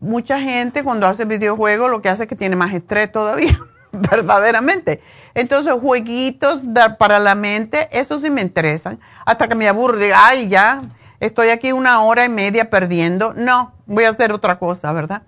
mucha 0.00 0.40
gente 0.40 0.82
cuando 0.82 1.06
hace 1.06 1.26
videojuegos 1.26 1.90
lo 1.90 2.00
que 2.00 2.08
hace 2.08 2.22
es 2.22 2.28
que 2.28 2.36
tiene 2.36 2.56
más 2.56 2.72
estrés 2.72 3.12
todavía, 3.12 3.58
verdaderamente. 3.92 5.02
Entonces, 5.34 5.74
jueguitos 5.78 6.62
para 6.98 7.18
la 7.18 7.34
mente, 7.34 7.90
eso 7.92 8.18
sí 8.18 8.30
me 8.30 8.40
interesan. 8.40 8.98
Hasta 9.26 9.48
que 9.48 9.54
me 9.54 9.68
aburre, 9.68 10.14
ay, 10.14 10.48
ya, 10.48 10.80
estoy 11.20 11.48
aquí 11.50 11.72
una 11.72 12.02
hora 12.02 12.24
y 12.24 12.28
media 12.28 12.70
perdiendo. 12.70 13.34
No, 13.34 13.72
voy 13.86 14.04
a 14.04 14.10
hacer 14.10 14.32
otra 14.32 14.58
cosa, 14.58 14.92
¿verdad? 14.92 15.22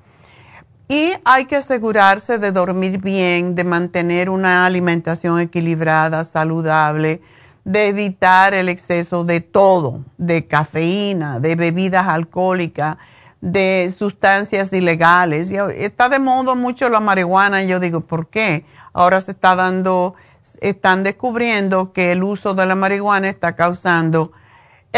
Y 0.88 1.12
hay 1.24 1.46
que 1.46 1.56
asegurarse 1.56 2.38
de 2.38 2.52
dormir 2.52 2.98
bien, 2.98 3.54
de 3.54 3.64
mantener 3.64 4.30
una 4.30 4.66
alimentación 4.66 5.40
equilibrada, 5.40 6.22
saludable, 6.22 7.20
de 7.64 7.88
evitar 7.88 8.54
el 8.54 8.68
exceso 8.68 9.24
de 9.24 9.40
todo, 9.40 10.04
de 10.16 10.46
cafeína, 10.46 11.40
de 11.40 11.56
bebidas 11.56 12.06
alcohólicas 12.06 12.98
de 13.40 13.92
sustancias 13.96 14.72
ilegales. 14.72 15.50
Está 15.50 16.08
de 16.08 16.18
moda 16.18 16.54
mucho 16.54 16.88
la 16.88 17.00
marihuana 17.00 17.62
y 17.62 17.68
yo 17.68 17.80
digo, 17.80 18.00
¿por 18.00 18.28
qué? 18.28 18.64
Ahora 18.92 19.20
se 19.20 19.32
está 19.32 19.54
dando, 19.54 20.14
están 20.60 21.02
descubriendo 21.02 21.92
que 21.92 22.12
el 22.12 22.22
uso 22.22 22.54
de 22.54 22.66
la 22.66 22.74
marihuana 22.74 23.28
está 23.28 23.54
causando 23.54 24.32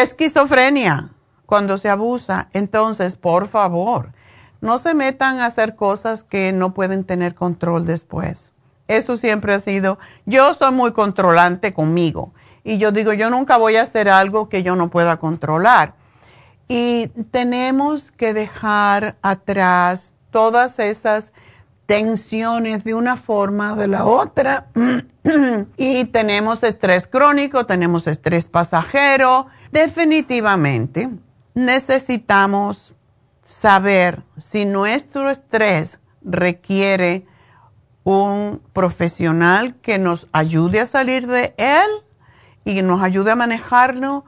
esquizofrenia 0.03 1.11
cuando 1.47 1.79
se 1.79 1.89
abusa. 1.89 2.49
Entonces, 2.53 3.17
por 3.17 3.49
favor, 3.49 4.13
no 4.61 4.79
se 4.79 4.95
metan 4.95 5.41
a 5.41 5.47
hacer 5.47 5.77
cosas 5.77 6.25
que 6.25 6.53
no 6.53 6.75
pueden 6.75 7.05
tener 7.05 7.35
control 7.35 7.87
después. 7.87 8.53
Eso 8.87 9.17
siempre 9.17 9.55
ha 9.55 9.59
sido, 9.59 9.99
yo 10.25 10.55
soy 10.55 10.73
muy 10.73 10.93
controlante 10.93 11.75
conmigo 11.75 12.33
y 12.65 12.79
yo 12.79 12.91
digo, 12.91 13.13
yo 13.13 13.29
nunca 13.29 13.57
voy 13.59 13.77
a 13.77 13.83
hacer 13.83 14.09
algo 14.09 14.49
que 14.49 14.63
yo 14.63 14.77
no 14.77 14.89
pueda 14.89 15.19
controlar 15.19 15.95
y 16.69 17.09
tenemos 17.31 18.11
que 18.11 18.33
dejar 18.33 19.17
atrás 19.23 20.13
todas 20.31 20.79
esas 20.79 21.33
tensiones 21.87 22.85
de 22.85 22.93
una 22.93 23.17
forma 23.17 23.75
de 23.75 23.89
la 23.89 24.05
otra. 24.05 24.67
y 25.79 26.05
tenemos 26.05 26.63
estrés 26.63 27.07
crónico, 27.07 27.65
tenemos 27.65 28.07
estrés 28.07 28.47
pasajero. 28.47 29.47
Definitivamente 29.73 31.11
necesitamos 31.55 32.95
saber 33.43 34.23
si 34.37 34.65
nuestro 34.65 35.31
estrés 35.31 36.01
requiere 36.23 37.27
un 38.05 38.63
profesional 38.73 39.75
que 39.77 39.99
nos 39.99 40.29
ayude 40.33 40.81
a 40.81 40.87
salir 40.87 41.27
de 41.27 41.55
él 41.57 41.89
y 42.65 42.83
nos 42.83 43.03
ayude 43.03 43.31
a 43.31 43.37
manejarlo 43.37 44.25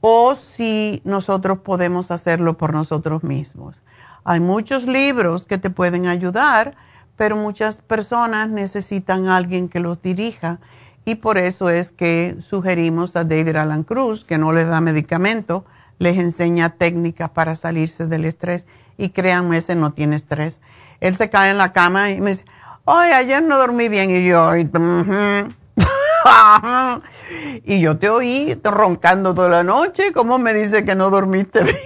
o 0.00 0.34
si 0.34 1.02
nosotros 1.04 1.58
podemos 1.58 2.10
hacerlo 2.10 2.56
por 2.56 2.72
nosotros 2.72 3.24
mismos. 3.24 3.82
Hay 4.24 4.40
muchos 4.40 4.86
libros 4.86 5.46
que 5.46 5.58
te 5.58 5.70
pueden 5.70 6.06
ayudar, 6.06 6.76
pero 7.16 7.36
muchas 7.36 7.80
personas 7.80 8.48
necesitan 8.48 9.28
a 9.28 9.36
alguien 9.36 9.68
que 9.68 9.80
los 9.80 10.00
dirija 10.00 10.60
y 11.08 11.14
por 11.14 11.38
eso 11.38 11.70
es 11.70 11.90
que 11.90 12.36
sugerimos 12.46 13.16
a 13.16 13.24
David 13.24 13.56
Alan 13.56 13.82
Cruz, 13.82 14.26
que 14.26 14.36
no 14.36 14.52
les 14.52 14.68
da 14.68 14.82
medicamento, 14.82 15.64
les 15.98 16.18
enseña 16.18 16.68
técnicas 16.68 17.30
para 17.30 17.56
salirse 17.56 18.06
del 18.06 18.26
estrés 18.26 18.66
y 18.98 19.08
créanme, 19.08 19.56
ese 19.56 19.74
no 19.74 19.94
tiene 19.94 20.16
estrés. 20.16 20.60
Él 21.00 21.16
se 21.16 21.30
cae 21.30 21.50
en 21.50 21.56
la 21.56 21.72
cama 21.72 22.10
y 22.10 22.20
me 22.20 22.32
dice, 22.32 22.44
ay, 22.84 23.12
ayer 23.12 23.42
no 23.42 23.56
dormí 23.56 23.88
bien 23.88 24.10
y 24.10 24.28
yo, 24.28 24.54
y 27.64 27.80
yo 27.80 27.96
te 27.96 28.10
oí 28.10 28.60
roncando 28.62 29.34
toda 29.34 29.48
la 29.48 29.62
noche. 29.62 30.12
¿Cómo 30.12 30.38
me 30.38 30.52
dice 30.52 30.84
que 30.84 30.94
no 30.94 31.08
dormiste 31.08 31.64
bien? 31.64 31.76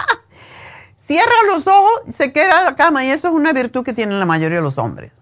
Cierra 0.98 1.32
los 1.48 1.66
ojos, 1.66 2.02
se 2.14 2.30
queda 2.30 2.58
en 2.58 2.66
la 2.66 2.76
cama 2.76 3.06
y 3.06 3.08
eso 3.08 3.28
es 3.28 3.34
una 3.34 3.54
virtud 3.54 3.84
que 3.84 3.94
tienen 3.94 4.20
la 4.20 4.26
mayoría 4.26 4.58
de 4.58 4.64
los 4.64 4.76
hombres. 4.76 5.12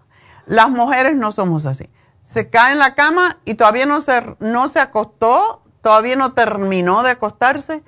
Las 0.45 0.69
mujeres 0.69 1.15
no 1.15 1.31
somos 1.31 1.65
así. 1.65 1.89
Se 2.23 2.49
cae 2.49 2.73
en 2.73 2.79
la 2.79 2.95
cama 2.95 3.37
y 3.45 3.53
todavía 3.55 3.85
no 3.85 4.01
se, 4.01 4.35
no 4.39 4.67
se 4.67 4.79
acostó, 4.79 5.61
todavía 5.81 6.15
no 6.15 6.33
terminó 6.33 7.03
de 7.03 7.11
acostarse 7.11 7.83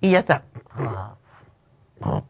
y 0.00 0.10
ya 0.10 0.18
está. 0.18 0.44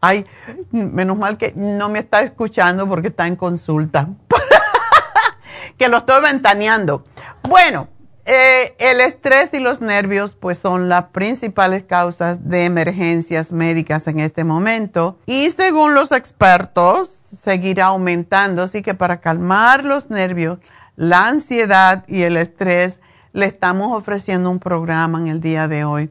Ay, 0.00 0.26
menos 0.70 1.16
mal 1.16 1.38
que 1.38 1.52
no 1.54 1.88
me 1.88 2.00
está 2.00 2.22
escuchando 2.22 2.88
porque 2.88 3.08
está 3.08 3.26
en 3.26 3.36
consulta. 3.36 4.08
que 5.78 5.88
lo 5.88 5.98
estoy 5.98 6.22
ventaneando. 6.22 7.04
Bueno, 7.42 7.88
eh, 8.24 8.76
el 8.78 9.00
estrés 9.00 9.52
y 9.52 9.58
los 9.58 9.80
nervios 9.80 10.34
pues 10.34 10.56
son 10.56 10.88
las 10.88 11.06
principales 11.06 11.82
causas 11.82 12.48
de 12.48 12.64
emergencias 12.64 13.50
médicas 13.50 14.06
en 14.06 14.20
este 14.20 14.44
momento. 14.44 15.18
Y 15.26 15.50
según 15.50 15.94
los 15.94 16.12
expertos 16.12 17.20
seguirá 17.24 17.86
aumentando, 17.86 18.62
así 18.62 18.82
que 18.82 18.94
para 18.94 19.20
calmar 19.20 19.84
los 19.84 20.08
nervios, 20.08 20.58
la 20.94 21.26
ansiedad 21.26 22.04
y 22.06 22.22
el 22.22 22.36
estrés 22.36 23.00
le 23.32 23.46
estamos 23.46 23.96
ofreciendo 23.98 24.50
un 24.50 24.60
programa 24.60 25.18
en 25.18 25.26
el 25.26 25.40
día 25.40 25.66
de 25.66 25.84
hoy. 25.84 26.10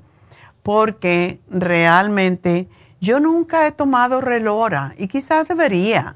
Porque 0.63 1.39
realmente 1.49 2.67
yo 2.99 3.19
nunca 3.19 3.65
he 3.65 3.71
tomado 3.71 4.19
relora 4.19 4.93
y 4.97 5.07
quizás 5.07 5.47
debería 5.47 6.15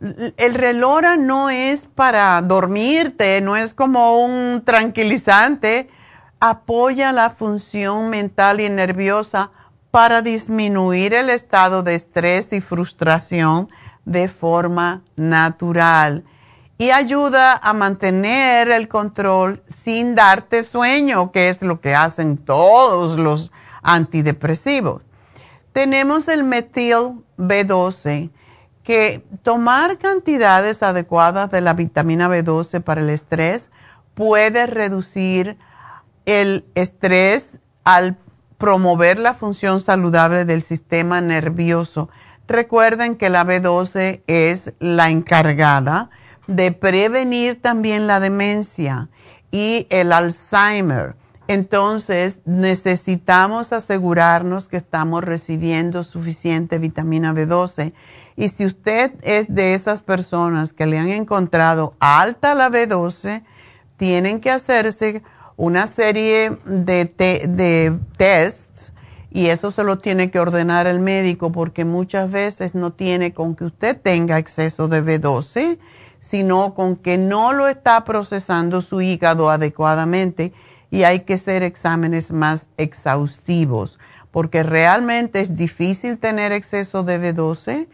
el 0.00 0.54
relora 0.54 1.16
no 1.16 1.50
es 1.50 1.86
para 1.86 2.40
dormirte, 2.42 3.40
no 3.40 3.56
es 3.56 3.74
como 3.74 4.24
un 4.24 4.62
tranquilizante, 4.64 5.88
apoya 6.40 7.12
la 7.12 7.30
función 7.30 8.10
mental 8.10 8.60
y 8.60 8.68
nerviosa 8.68 9.50
para 9.90 10.22
disminuir 10.22 11.14
el 11.14 11.30
estado 11.30 11.82
de 11.82 11.94
estrés 11.94 12.52
y 12.52 12.60
frustración 12.60 13.68
de 14.04 14.28
forma 14.28 15.02
natural 15.16 16.24
y 16.76 16.90
ayuda 16.90 17.58
a 17.62 17.72
mantener 17.72 18.68
el 18.70 18.88
control 18.88 19.62
sin 19.68 20.14
darte 20.14 20.62
sueño, 20.62 21.30
que 21.30 21.48
es 21.48 21.62
lo 21.62 21.80
que 21.80 21.94
hacen 21.94 22.36
todos 22.36 23.16
los 23.16 23.52
antidepresivos. 23.82 25.02
Tenemos 25.72 26.28
el 26.28 26.44
metil 26.44 27.22
B12 27.38 28.30
que 28.84 29.24
tomar 29.42 29.98
cantidades 29.98 30.82
adecuadas 30.82 31.50
de 31.50 31.62
la 31.62 31.72
vitamina 31.72 32.28
B12 32.28 32.82
para 32.82 33.00
el 33.00 33.10
estrés 33.10 33.70
puede 34.14 34.66
reducir 34.66 35.56
el 36.26 36.66
estrés 36.74 37.54
al 37.82 38.16
promover 38.58 39.18
la 39.18 39.34
función 39.34 39.80
saludable 39.80 40.44
del 40.44 40.62
sistema 40.62 41.20
nervioso. 41.20 42.10
Recuerden 42.46 43.16
que 43.16 43.30
la 43.30 43.44
B12 43.44 44.22
es 44.26 44.74
la 44.78 45.08
encargada 45.10 46.10
de 46.46 46.72
prevenir 46.72 47.60
también 47.60 48.06
la 48.06 48.20
demencia 48.20 49.08
y 49.50 49.86
el 49.88 50.12
Alzheimer. 50.12 51.16
Entonces 51.48 52.40
necesitamos 52.44 53.72
asegurarnos 53.72 54.68
que 54.68 54.76
estamos 54.76 55.24
recibiendo 55.24 56.04
suficiente 56.04 56.78
vitamina 56.78 57.34
B12 57.34 57.92
y 58.36 58.48
si 58.48 58.66
usted 58.66 59.12
es 59.22 59.54
de 59.54 59.74
esas 59.74 60.02
personas 60.02 60.72
que 60.72 60.86
le 60.86 60.98
han 60.98 61.08
encontrado 61.08 61.94
alta 62.00 62.54
la 62.54 62.68
B12, 62.68 63.42
tienen 63.96 64.40
que 64.40 64.50
hacerse 64.50 65.22
una 65.56 65.86
serie 65.86 66.58
de, 66.64 67.04
de 67.48 67.98
tests 68.16 68.92
y 69.30 69.46
eso 69.46 69.70
se 69.70 69.84
lo 69.84 69.98
tiene 69.98 70.30
que 70.30 70.40
ordenar 70.40 70.86
el 70.86 71.00
médico 71.00 71.52
porque 71.52 71.84
muchas 71.84 72.30
veces 72.30 72.74
no 72.74 72.92
tiene 72.92 73.32
con 73.32 73.54
que 73.54 73.64
usted 73.64 74.00
tenga 74.00 74.38
exceso 74.38 74.88
de 74.88 75.02
B12, 75.02 75.78
sino 76.18 76.74
con 76.74 76.96
que 76.96 77.18
no 77.18 77.52
lo 77.52 77.68
está 77.68 78.04
procesando 78.04 78.80
su 78.80 79.00
hígado 79.00 79.50
adecuadamente 79.50 80.52
y 80.90 81.02
hay 81.04 81.20
que 81.20 81.34
hacer 81.34 81.62
exámenes 81.62 82.32
más 82.32 82.68
exhaustivos 82.76 83.98
porque 84.34 84.64
realmente 84.64 85.38
es 85.38 85.54
difícil 85.54 86.18
tener 86.18 86.50
exceso 86.50 87.04
de 87.04 87.20
B12 87.20 87.86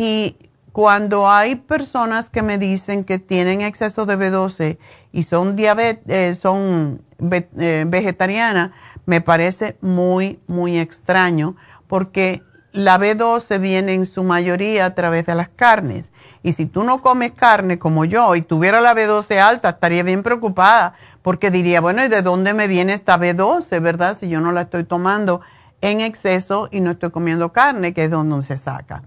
y 0.00 0.34
cuando 0.72 1.28
hay 1.28 1.56
personas 1.56 2.30
que 2.30 2.40
me 2.40 2.56
dicen 2.56 3.04
que 3.04 3.18
tienen 3.18 3.60
exceso 3.60 4.06
de 4.06 4.16
B12 4.16 4.78
y 5.12 5.24
son, 5.24 5.54
eh, 5.58 6.34
son 6.34 7.02
eh, 7.20 7.84
vegetarianas, 7.86 8.70
me 9.04 9.20
parece 9.20 9.76
muy, 9.82 10.40
muy 10.46 10.78
extraño 10.78 11.54
porque 11.86 12.42
la 12.72 12.98
B12 12.98 13.60
viene 13.60 13.92
en 13.92 14.06
su 14.06 14.24
mayoría 14.24 14.86
a 14.86 14.94
través 14.94 15.26
de 15.26 15.34
las 15.34 15.50
carnes. 15.50 16.12
Y 16.42 16.52
si 16.52 16.64
tú 16.64 16.82
no 16.82 17.02
comes 17.02 17.32
carne 17.32 17.78
como 17.78 18.06
yo 18.06 18.34
y 18.36 18.40
tuviera 18.40 18.80
la 18.80 18.94
B12 18.94 19.38
alta, 19.38 19.68
estaría 19.68 20.02
bien 20.02 20.22
preocupada 20.22 20.94
porque 21.20 21.50
diría, 21.50 21.82
bueno, 21.82 22.02
¿y 22.02 22.08
de 22.08 22.22
dónde 22.22 22.54
me 22.54 22.68
viene 22.68 22.94
esta 22.94 23.18
B12, 23.18 23.82
verdad? 23.82 24.16
Si 24.16 24.30
yo 24.30 24.40
no 24.40 24.50
la 24.50 24.62
estoy 24.62 24.84
tomando 24.84 25.42
en 25.82 26.00
exceso 26.00 26.70
y 26.70 26.80
no 26.80 26.92
estoy 26.92 27.10
comiendo 27.10 27.52
carne, 27.52 27.92
que 27.92 28.04
es 28.04 28.10
donde 28.10 28.40
se 28.40 28.56
saca. 28.56 29.02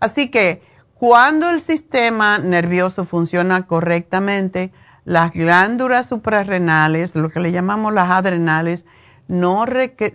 Así 0.00 0.30
que 0.30 0.62
cuando 0.94 1.50
el 1.50 1.60
sistema 1.60 2.38
nervioso 2.38 3.04
funciona 3.04 3.66
correctamente, 3.66 4.72
las 5.04 5.32
glándulas 5.32 6.06
suprarrenales, 6.06 7.14
lo 7.16 7.30
que 7.30 7.40
le 7.40 7.52
llamamos 7.52 7.92
las 7.92 8.10
adrenales, 8.10 8.84
no 9.28 9.64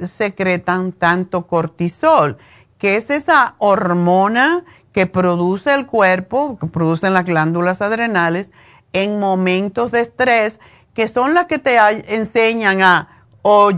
secretan 0.03 0.91
tanto 0.91 1.47
cortisol, 1.47 2.37
que 2.77 2.97
es 2.97 3.09
esa 3.09 3.55
hormona 3.59 4.63
que 4.91 5.07
produce 5.07 5.73
el 5.73 5.85
cuerpo, 5.85 6.57
que 6.59 6.67
producen 6.67 7.13
las 7.13 7.25
glándulas 7.25 7.81
adrenales 7.81 8.51
en 8.93 9.19
momentos 9.19 9.91
de 9.91 10.01
estrés, 10.01 10.59
que 10.93 11.07
son 11.07 11.33
las 11.33 11.47
que 11.47 11.59
te 11.59 11.77
enseñan 12.13 12.81
a 12.81 13.25
o 13.41 13.71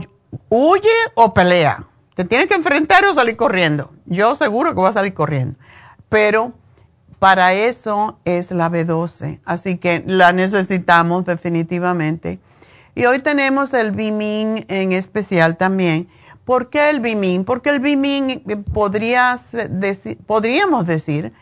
huye 0.50 0.90
o 1.16 1.34
pelea. 1.34 1.86
Te 2.16 2.26
tienes 2.26 2.48
que 2.48 2.56
enfrentar 2.56 3.06
o 3.06 3.14
salir 3.14 3.38
corriendo. 3.38 3.92
Yo 4.06 4.36
seguro 4.36 4.72
que 4.72 4.76
voy 4.76 4.90
a 4.90 4.94
salir 4.94 5.14
corriendo 5.14 5.58
pero 6.10 6.54
para 7.20 7.54
eso 7.54 8.20
es 8.26 8.52
la 8.52 8.70
B12, 8.70 9.40
así 9.46 9.78
que 9.78 10.04
la 10.06 10.34
necesitamos 10.34 11.26
definitivamente. 11.26 12.40
Y 12.94 13.06
hoy 13.06 13.20
tenemos 13.20 13.74
el 13.74 13.92
Bimin 13.92 14.66
en 14.68 14.92
especial 14.92 15.58
también. 15.58 16.08
¿Por 16.46 16.70
qué 16.70 16.90
el 16.90 17.00
Bimin? 17.00 17.44
Porque 17.44 17.70
el 17.70 17.80
Bimin 17.80 18.44
podría 18.74 19.38
podríamos 20.26 20.88
decir 20.88 21.34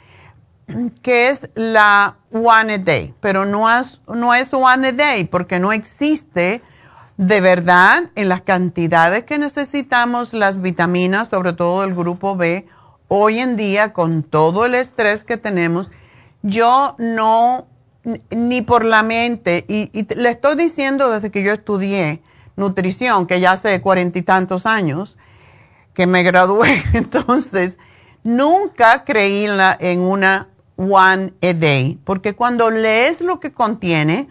que 1.01 1.29
es 1.29 1.49
la 1.53 2.15
One 2.31 2.73
a 2.73 2.77
Day, 2.79 3.13
pero 3.19 3.45
no 3.45 3.69
es, 3.69 4.01
no 4.07 4.33
es 4.33 4.53
One 4.53 4.87
a 4.87 4.91
Day 4.91 5.25
porque 5.25 5.59
no 5.59 5.71
existe 5.71 6.61
de 7.17 7.41
verdad 7.41 8.09
en 8.15 8.29
las 8.29 8.41
cantidades 8.41 9.23
que 9.23 9.37
necesitamos 9.37 10.33
las 10.33 10.61
vitaminas, 10.61 11.29
sobre 11.29 11.53
todo 11.53 11.83
el 11.83 11.93
grupo 11.93 12.35
B 12.35 12.65
hoy 13.17 13.39
en 13.39 13.55
día 13.55 13.93
con 13.93 14.23
todo 14.23 14.65
el 14.65 14.75
estrés 14.75 15.23
que 15.23 15.37
tenemos, 15.37 15.91
yo 16.41 16.95
no, 16.99 17.67
ni 18.29 18.61
por 18.61 18.83
la 18.83 19.03
mente, 19.03 19.65
y, 19.67 19.89
le 20.15 20.29
estoy 20.29 20.55
diciendo 20.55 21.09
desde 21.09 21.31
que 21.31 21.43
yo 21.43 21.53
estudié 21.53 22.21
nutrición, 22.55 23.25
que 23.25 23.39
ya 23.39 23.53
hace 23.53 23.81
cuarenta 23.81 24.19
y 24.19 24.21
tantos 24.21 24.65
años 24.65 25.17
que 25.93 26.07
me 26.07 26.23
gradué, 26.23 26.83
entonces 26.93 27.77
nunca 28.23 29.03
creí 29.05 29.45
en, 29.45 29.59
en 29.79 29.99
una 30.01 30.49
one 30.77 31.33
a 31.41 31.53
day, 31.53 31.97
porque 32.03 32.33
cuando 32.33 32.69
lees 32.69 33.21
lo 33.21 33.39
que 33.39 33.53
contiene, 33.53 34.27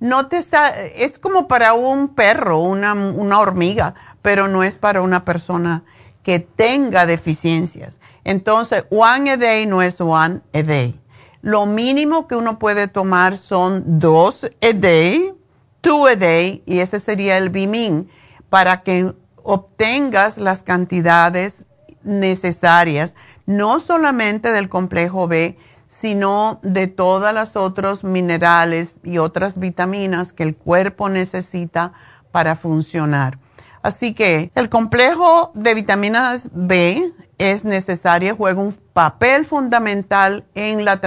no 0.00 0.26
te 0.26 0.38
está, 0.38 0.70
es 0.70 1.18
como 1.18 1.46
para 1.46 1.72
un 1.72 2.08
perro, 2.08 2.58
una, 2.58 2.94
una 2.94 3.38
hormiga, 3.38 3.94
pero 4.22 4.48
no 4.48 4.62
es 4.64 4.76
para 4.76 5.00
una 5.02 5.24
persona 5.24 5.84
que 6.24 6.40
tenga 6.40 7.06
deficiencias. 7.06 8.00
Entonces, 8.24 8.84
one 8.90 9.30
a 9.30 9.36
day 9.36 9.66
no 9.66 9.82
es 9.82 10.00
one 10.00 10.40
a 10.52 10.62
day. 10.62 10.98
Lo 11.42 11.66
mínimo 11.66 12.26
que 12.26 12.36
uno 12.36 12.58
puede 12.58 12.88
tomar 12.88 13.36
son 13.36 14.00
dos 14.00 14.44
a 14.44 14.72
day, 14.72 15.34
two 15.82 16.06
a 16.06 16.16
day, 16.16 16.62
y 16.64 16.78
ese 16.78 16.98
sería 17.00 17.36
el 17.36 17.50
Bimin, 17.50 18.08
para 18.48 18.82
que 18.82 19.14
obtengas 19.42 20.38
las 20.38 20.62
cantidades 20.62 21.58
necesarias, 22.02 23.14
no 23.44 23.78
solamente 23.78 24.52
del 24.52 24.70
complejo 24.70 25.28
B, 25.28 25.58
sino 25.86 26.60
de 26.62 26.86
todas 26.86 27.34
las 27.34 27.56
otros 27.56 28.04
minerales 28.04 28.96
y 29.04 29.18
otras 29.18 29.58
vitaminas 29.58 30.32
que 30.32 30.44
el 30.44 30.56
cuerpo 30.56 31.10
necesita 31.10 31.92
para 32.32 32.56
funcionar. 32.56 33.38
Así 33.84 34.14
que 34.14 34.50
el 34.54 34.70
complejo 34.70 35.52
de 35.52 35.74
vitaminas 35.74 36.48
B 36.54 37.12
es 37.36 37.66
necesario, 37.66 38.34
juega 38.34 38.62
un 38.62 38.72
papel 38.94 39.44
fundamental 39.44 40.46
en 40.54 40.86
la 40.86 41.02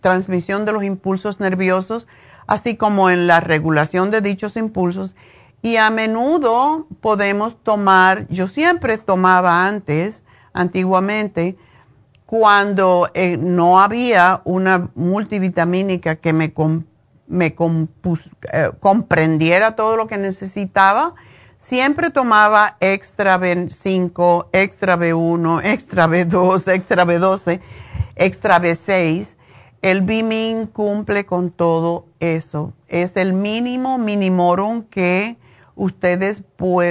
transmisión 0.00 0.64
de 0.64 0.70
los 0.70 0.84
impulsos 0.84 1.40
nerviosos, 1.40 2.06
así 2.46 2.76
como 2.76 3.10
en 3.10 3.26
la 3.26 3.40
regulación 3.40 4.12
de 4.12 4.20
dichos 4.20 4.56
impulsos. 4.56 5.16
Y 5.62 5.78
a 5.78 5.90
menudo 5.90 6.86
podemos 7.00 7.60
tomar, 7.60 8.28
yo 8.28 8.46
siempre 8.46 8.98
tomaba 8.98 9.66
antes, 9.66 10.22
antiguamente, 10.52 11.56
cuando 12.24 13.10
eh, 13.14 13.36
no 13.36 13.80
había 13.80 14.42
una 14.44 14.90
multivitamínica 14.94 16.14
que 16.14 16.32
me, 16.32 16.54
me 17.26 17.46
eh, 17.46 18.70
comprendiera 18.78 19.74
todo 19.74 19.96
lo 19.96 20.06
que 20.06 20.18
necesitaba, 20.18 21.16
siempre 21.62 22.10
tomaba 22.10 22.76
extra 22.80 23.38
B5, 23.38 24.48
extra 24.52 24.98
B1, 24.98 25.60
extra 25.64 26.08
B2, 26.08 26.74
extra 26.74 27.04
B12, 27.06 27.60
extra 28.16 28.60
B6. 28.60 29.36
El 29.80 30.02
Bimin 30.02 30.66
cumple 30.66 31.24
con 31.24 31.50
todo 31.50 32.06
eso. 32.18 32.72
Es 32.88 33.16
el 33.16 33.32
mínimo 33.32 33.96
minimorum 33.98 34.82
que 34.82 35.36
ustedes 35.76 36.42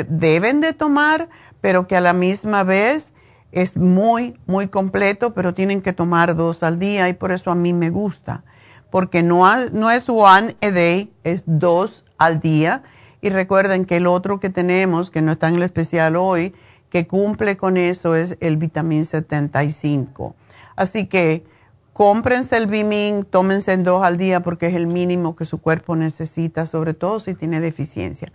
deben 0.08 0.62
de 0.62 0.72
tomar, 0.72 1.28
pero 1.60 1.86
que 1.86 1.98
a 1.98 2.02
la 2.02 2.14
misma 2.14 2.64
vez 2.64 3.12
es 3.52 3.76
muy, 3.76 4.40
muy 4.46 4.70
completo, 4.70 5.34
pero 5.34 5.54
tienen 5.54 5.82
que 5.82 5.92
tomar 5.92 6.36
dos 6.38 6.64
al 6.64 6.80
día 6.80 7.10
y 7.10 7.14
por 7.14 7.34
eso 7.34 7.52
a 7.52 7.56
mí 7.56 7.74
me 7.74 7.90
gusta, 7.90 8.46
porque 8.90 9.22
no, 9.22 9.44
no 9.74 9.92
es 9.92 10.08
one 10.08 10.56
a 10.62 10.72
day, 10.72 11.14
es 11.26 11.44
dos 11.46 12.06
al 12.18 12.40
día. 12.40 12.84
Y 13.22 13.30
recuerden 13.30 13.86
que 13.86 13.98
el 13.98 14.08
otro 14.08 14.40
que 14.40 14.50
tenemos, 14.50 15.12
que 15.12 15.22
no 15.22 15.34
está 15.34 15.50
en 15.50 15.56
el 15.56 15.64
especial 15.64 16.16
hoy, 16.16 16.56
que 16.90 17.06
cumple 17.08 17.58
con 17.58 17.76
eso 17.78 18.16
es 18.16 18.38
el 18.42 18.58
vitamín 18.58 19.06
75. 19.06 20.36
Así 20.76 21.08
que 21.08 21.46
cómprense 21.94 22.58
el 22.58 22.68
Bimin, 22.68 23.26
tómense 23.26 23.74
en 23.74 23.84
dos 23.84 24.04
al 24.04 24.18
día 24.18 24.42
porque 24.42 24.68
es 24.68 24.76
el 24.76 24.86
mínimo 24.88 25.36
que 25.36 25.46
su 25.46 25.60
cuerpo 25.60 25.96
necesita, 25.96 26.66
sobre 26.66 26.94
todo 26.94 27.20
si 27.20 27.34
tiene 27.36 27.60
deficiencia. 27.62 28.32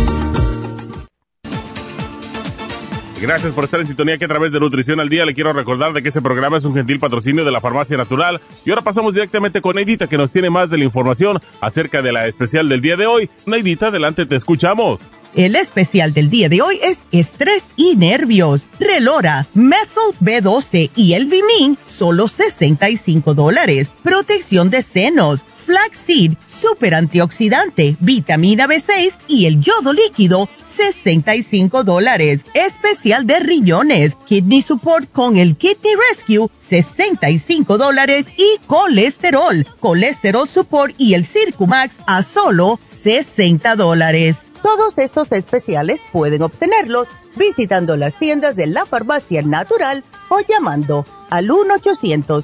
Gracias 3.21 3.53
por 3.53 3.65
estar 3.65 3.79
en 3.79 3.85
sintonía 3.85 4.17
que 4.17 4.25
a 4.25 4.27
través 4.27 4.51
de 4.51 4.59
Nutrición 4.59 4.99
al 4.99 5.07
Día 5.07 5.25
le 5.25 5.35
quiero 5.35 5.53
recordar 5.53 5.93
de 5.93 6.01
que 6.01 6.07
este 6.07 6.23
programa 6.23 6.57
es 6.57 6.63
un 6.63 6.73
gentil 6.73 6.97
patrocinio 6.97 7.45
de 7.45 7.51
la 7.51 7.61
Farmacia 7.61 7.95
Natural. 7.95 8.41
Y 8.65 8.71
ahora 8.71 8.81
pasamos 8.81 9.13
directamente 9.13 9.61
con 9.61 9.75
Neidita 9.75 10.07
que 10.07 10.17
nos 10.17 10.31
tiene 10.31 10.49
más 10.49 10.71
de 10.71 10.79
la 10.79 10.85
información 10.85 11.39
acerca 11.61 12.01
de 12.01 12.11
la 12.11 12.25
especial 12.25 12.67
del 12.67 12.81
día 12.81 12.97
de 12.97 13.05
hoy. 13.05 13.29
Neidita, 13.45 13.87
adelante, 13.87 14.25
te 14.25 14.35
escuchamos. 14.35 15.01
El 15.35 15.55
especial 15.55 16.13
del 16.13 16.31
día 16.31 16.49
de 16.49 16.63
hoy 16.63 16.79
es 16.81 17.03
estrés 17.11 17.69
y 17.75 17.95
nervios. 17.95 18.63
Relora, 18.79 19.45
Methyl 19.53 20.17
B12 20.19 20.89
y 20.95 21.13
el 21.13 21.27
Vimin, 21.27 21.77
solo 21.85 22.27
65 22.27 23.35
dólares. 23.35 23.91
Protección 24.01 24.71
de 24.71 24.81
senos 24.81 25.45
flaxseed, 25.71 26.33
super 26.49 26.93
antioxidante, 26.93 27.95
vitamina 28.01 28.67
B6 28.67 29.13
y 29.29 29.45
el 29.45 29.61
yodo 29.61 29.93
líquido, 29.93 30.49
65 30.65 31.85
dólares. 31.85 32.41
Especial 32.53 33.25
de 33.25 33.39
riñones, 33.39 34.15
kidney 34.25 34.61
support 34.61 35.09
con 35.13 35.37
el 35.37 35.55
kidney 35.55 35.93
rescue, 36.09 36.49
65 36.59 37.77
dólares 37.77 38.25
y 38.35 38.59
colesterol, 38.67 39.65
colesterol 39.79 40.49
support 40.49 40.93
y 40.97 41.13
el 41.13 41.25
Circumax 41.25 41.95
a 42.05 42.21
solo 42.21 42.77
60 42.83 43.77
dólares. 43.77 44.39
Todos 44.61 44.97
estos 44.97 45.31
especiales 45.31 46.01
pueden 46.11 46.41
obtenerlos 46.41 47.07
visitando 47.37 47.95
las 47.95 48.15
tiendas 48.19 48.57
de 48.57 48.67
la 48.67 48.85
farmacia 48.85 49.41
natural 49.41 50.03
o 50.27 50.39
llamando 50.41 51.05
al 51.29 51.49
1 51.49 51.75
800 51.75 52.43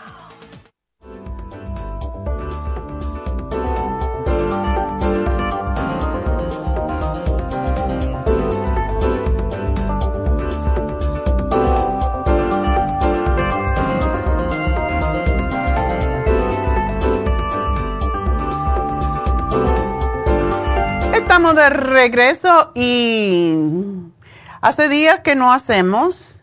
Estamos 21.31 21.55
de 21.55 21.69
regreso 21.69 22.73
y 22.75 23.55
hace 24.59 24.89
días 24.89 25.21
que 25.21 25.33
no 25.33 25.53
hacemos 25.53 26.35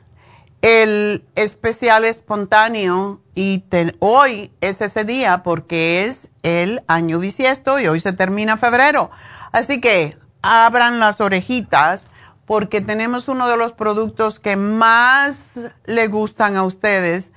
el 0.62 1.26
especial 1.34 2.06
espontáneo 2.06 3.20
y 3.34 3.62
hoy 3.98 4.50
es 4.62 4.80
ese 4.80 5.04
día 5.04 5.42
porque 5.42 6.06
es 6.06 6.30
el 6.42 6.82
año 6.86 7.18
bisiesto 7.18 7.78
y 7.78 7.86
hoy 7.86 8.00
se 8.00 8.14
termina 8.14 8.56
febrero. 8.56 9.10
Así 9.52 9.78
que 9.78 10.16
abran 10.40 11.00
las 11.00 11.20
orejitas 11.20 12.08
porque 12.46 12.80
tenemos 12.80 13.28
uno 13.28 13.46
de 13.46 13.58
los 13.58 13.74
productos 13.74 14.40
que 14.40 14.56
más 14.56 15.58
le 15.84 16.06
gustan 16.06 16.56
a 16.56 16.64
ustedes 16.64 17.30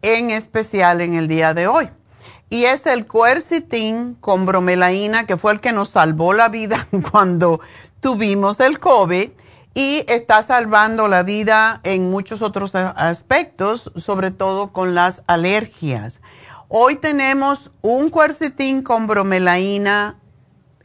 en 0.00 0.30
especial 0.30 1.02
en 1.02 1.12
el 1.12 1.28
día 1.28 1.52
de 1.52 1.66
hoy 1.66 1.90
y 2.50 2.64
es 2.64 2.86
el 2.86 3.06
cuercitín 3.06 4.16
con 4.20 4.46
bromelaína, 4.46 5.26
que 5.26 5.36
fue 5.36 5.52
el 5.52 5.60
que 5.60 5.72
nos 5.72 5.90
salvó 5.90 6.32
la 6.32 6.48
vida 6.48 6.86
cuando 7.10 7.60
tuvimos 8.00 8.60
el 8.60 8.78
COVID 8.78 9.30
y 9.74 10.04
está 10.08 10.40
salvando 10.42 11.08
la 11.08 11.22
vida 11.24 11.80
en 11.82 12.10
muchos 12.10 12.42
otros 12.42 12.74
aspectos, 12.74 13.90
sobre 13.96 14.30
todo 14.30 14.72
con 14.72 14.94
las 14.94 15.22
alergias. 15.26 16.20
Hoy 16.68 16.96
tenemos 16.96 17.72
un 17.82 18.08
cuercitín 18.08 18.82
con 18.82 19.06
bromelaína 19.06 20.16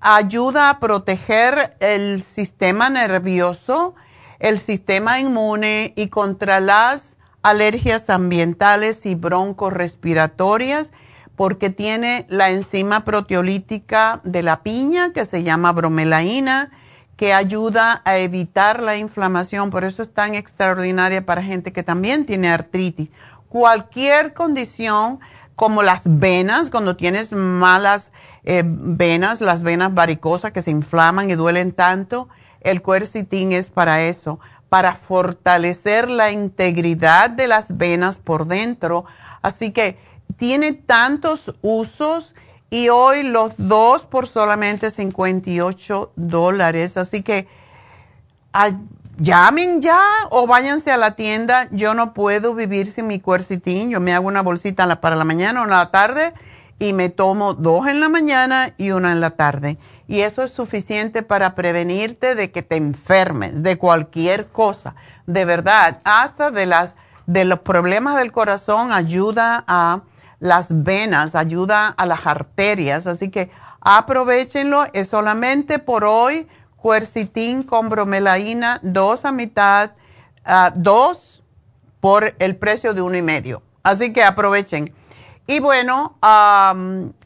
Ayuda 0.00 0.70
a 0.70 0.80
proteger 0.80 1.76
el 1.78 2.20
sistema 2.20 2.90
nervioso, 2.90 3.94
el 4.40 4.58
sistema 4.58 5.20
inmune 5.20 5.92
y 5.94 6.08
contra 6.08 6.58
las 6.58 7.16
alergias 7.42 8.10
ambientales 8.10 9.06
y 9.06 9.14
broncorespiratorias 9.14 10.90
porque 11.40 11.70
tiene 11.70 12.26
la 12.28 12.50
enzima 12.50 13.06
proteolítica 13.06 14.20
de 14.24 14.42
la 14.42 14.62
piña 14.62 15.14
que 15.14 15.24
se 15.24 15.42
llama 15.42 15.72
bromelaína 15.72 16.70
que 17.16 17.32
ayuda 17.32 18.02
a 18.04 18.18
evitar 18.18 18.82
la 18.82 18.98
inflamación. 18.98 19.70
Por 19.70 19.84
eso 19.84 20.02
es 20.02 20.12
tan 20.12 20.34
extraordinaria 20.34 21.24
para 21.24 21.42
gente 21.42 21.72
que 21.72 21.82
también 21.82 22.26
tiene 22.26 22.50
artritis. 22.50 23.08
Cualquier 23.48 24.34
condición 24.34 25.18
como 25.56 25.82
las 25.82 26.02
venas, 26.18 26.68
cuando 26.68 26.94
tienes 26.96 27.32
malas 27.32 28.12
eh, 28.44 28.62
venas, 28.66 29.40
las 29.40 29.62
venas 29.62 29.94
varicosas 29.94 30.52
que 30.52 30.60
se 30.60 30.70
inflaman 30.70 31.30
y 31.30 31.36
duelen 31.36 31.72
tanto, 31.72 32.28
el 32.60 32.82
cuercitín 32.82 33.52
es 33.52 33.70
para 33.70 34.02
eso, 34.02 34.40
para 34.68 34.94
fortalecer 34.94 36.10
la 36.10 36.32
integridad 36.32 37.30
de 37.30 37.46
las 37.46 37.78
venas 37.78 38.18
por 38.18 38.46
dentro. 38.46 39.06
Así 39.40 39.70
que 39.70 39.96
tiene 40.36 40.72
tantos 40.72 41.54
usos 41.62 42.34
y 42.70 42.88
hoy 42.88 43.24
los 43.24 43.54
dos 43.56 44.06
por 44.06 44.28
solamente 44.28 44.90
58 44.90 46.12
dólares. 46.16 46.96
Así 46.96 47.22
que 47.22 47.48
llamen 49.18 49.82
ya 49.82 50.00
o 50.30 50.46
váyanse 50.46 50.92
a 50.92 50.96
la 50.96 51.16
tienda. 51.16 51.68
Yo 51.72 51.94
no 51.94 52.14
puedo 52.14 52.54
vivir 52.54 52.86
sin 52.86 53.08
mi 53.08 53.18
cuercitín. 53.18 53.90
Yo 53.90 54.00
me 54.00 54.12
hago 54.12 54.28
una 54.28 54.42
bolsita 54.42 55.00
para 55.00 55.16
la 55.16 55.24
mañana 55.24 55.62
o 55.62 55.66
la 55.66 55.90
tarde 55.90 56.32
y 56.78 56.92
me 56.92 57.10
tomo 57.10 57.54
dos 57.54 57.88
en 57.88 58.00
la 58.00 58.08
mañana 58.08 58.74
y 58.78 58.92
una 58.92 59.12
en 59.12 59.20
la 59.20 59.30
tarde. 59.30 59.78
Y 60.08 60.20
eso 60.20 60.42
es 60.42 60.50
suficiente 60.50 61.22
para 61.22 61.54
prevenirte 61.54 62.34
de 62.34 62.50
que 62.50 62.62
te 62.62 62.76
enfermes 62.76 63.62
de 63.62 63.78
cualquier 63.78 64.48
cosa. 64.48 64.94
De 65.26 65.44
verdad, 65.44 65.98
hasta 66.04 66.50
de 66.50 66.66
las 66.66 66.94
de 67.26 67.44
los 67.44 67.60
problemas 67.60 68.16
del 68.16 68.32
corazón 68.32 68.90
ayuda 68.90 69.62
a 69.68 70.00
las 70.40 70.82
venas, 70.82 71.34
ayuda 71.34 71.88
a 71.88 72.06
las 72.06 72.26
arterias. 72.26 73.06
Así 73.06 73.30
que 73.30 73.50
aprovechenlo. 73.80 74.84
Es 74.92 75.08
solamente 75.08 75.78
por 75.78 76.04
hoy 76.04 76.48
cuercitín 76.76 77.62
con 77.62 77.88
bromelaína, 77.88 78.80
dos 78.82 79.24
a 79.24 79.32
mitad, 79.32 79.92
uh, 80.46 80.72
dos 80.74 81.44
por 82.00 82.34
el 82.38 82.56
precio 82.56 82.94
de 82.94 83.02
uno 83.02 83.16
y 83.16 83.22
medio. 83.22 83.62
Así 83.82 84.12
que 84.12 84.24
aprovechen. 84.24 84.92
Y 85.46 85.60
bueno, 85.60 86.16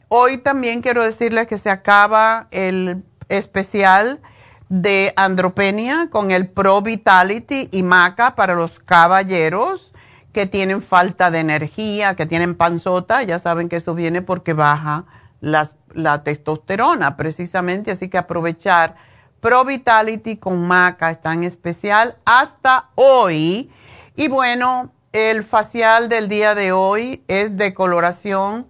hoy 0.09 0.37
también 0.39 0.81
quiero 0.81 1.03
decirles 1.03 1.47
que 1.47 1.57
se 1.57 1.69
acaba 1.69 2.47
el 2.51 3.03
especial 3.29 4.19
de 4.67 5.13
andropenia 5.15 6.09
con 6.09 6.31
el 6.31 6.49
Pro 6.49 6.81
Vitality 6.81 7.69
y 7.71 7.83
Maca 7.83 8.35
para 8.35 8.55
los 8.55 8.79
caballeros 8.79 9.93
que 10.35 10.45
tienen 10.45 10.81
falta 10.81 11.31
de 11.31 11.39
energía, 11.39 12.17
que 12.17 12.25
tienen 12.25 12.55
panzota, 12.55 13.23
ya 13.23 13.39
saben 13.39 13.69
que 13.69 13.77
eso 13.77 13.95
viene 13.95 14.21
porque 14.21 14.51
baja 14.51 15.05
la 15.39 16.23
testosterona 16.25 17.15
precisamente, 17.15 17.91
así 17.91 18.09
que 18.09 18.17
aprovechar 18.17 18.95
Pro 19.39 19.63
Vitality 19.63 20.35
con 20.35 20.67
maca 20.67 21.09
está 21.09 21.33
en 21.33 21.45
especial 21.45 22.17
hasta 22.25 22.89
hoy. 22.95 23.71
Y 24.17 24.27
bueno, 24.27 24.91
el 25.13 25.45
facial 25.45 26.09
del 26.09 26.27
día 26.27 26.53
de 26.53 26.73
hoy 26.73 27.23
es 27.29 27.55
de 27.55 27.73
coloración, 27.73 28.67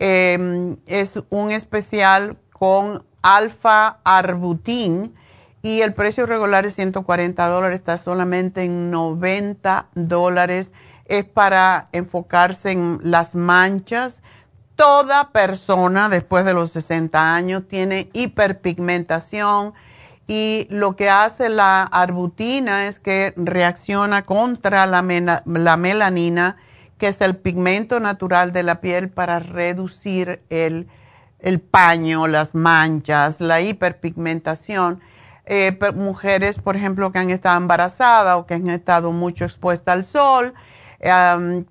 em, 0.00 0.78
es 0.86 1.22
un 1.30 1.52
especial 1.52 2.38
con 2.50 3.04
alfa 3.22 4.00
arbutin 4.02 5.14
y 5.62 5.80
el 5.82 5.94
precio 5.94 6.26
regular 6.26 6.66
es 6.66 6.74
140 6.74 7.46
dólares, 7.46 7.78
está 7.78 7.98
solamente 7.98 8.64
en 8.64 8.90
90 8.90 9.86
dólares 9.94 10.72
es 11.06 11.24
para 11.24 11.86
enfocarse 11.92 12.72
en 12.72 12.98
las 13.02 13.34
manchas. 13.34 14.22
Toda 14.76 15.30
persona 15.30 16.08
después 16.08 16.44
de 16.44 16.54
los 16.54 16.70
60 16.70 17.34
años 17.34 17.68
tiene 17.68 18.08
hiperpigmentación 18.12 19.74
y 20.26 20.66
lo 20.70 20.96
que 20.96 21.10
hace 21.10 21.48
la 21.48 21.82
arbutina 21.82 22.86
es 22.86 22.98
que 22.98 23.34
reacciona 23.36 24.22
contra 24.22 24.86
la, 24.86 25.02
melanina, 25.02 26.56
que 26.98 27.08
es 27.08 27.20
el 27.20 27.36
pigmento 27.36 28.00
natural 28.00 28.52
de 28.52 28.62
la 28.62 28.80
piel 28.80 29.10
para 29.10 29.38
reducir 29.38 30.42
el, 30.48 30.88
paño, 31.70 32.26
las 32.26 32.54
manchas, 32.54 33.40
la 33.40 33.60
hiperpigmentación. 33.60 35.00
Eh, 35.44 35.78
mujeres, 35.94 36.56
por 36.56 36.74
ejemplo, 36.74 37.12
que 37.12 37.18
han 37.18 37.28
estado 37.28 37.58
embarazadas 37.58 38.36
o 38.36 38.46
que 38.46 38.54
han 38.54 38.68
estado 38.70 39.12
mucho 39.12 39.44
expuestas 39.44 39.92
al 39.92 40.04
sol, 40.04 40.54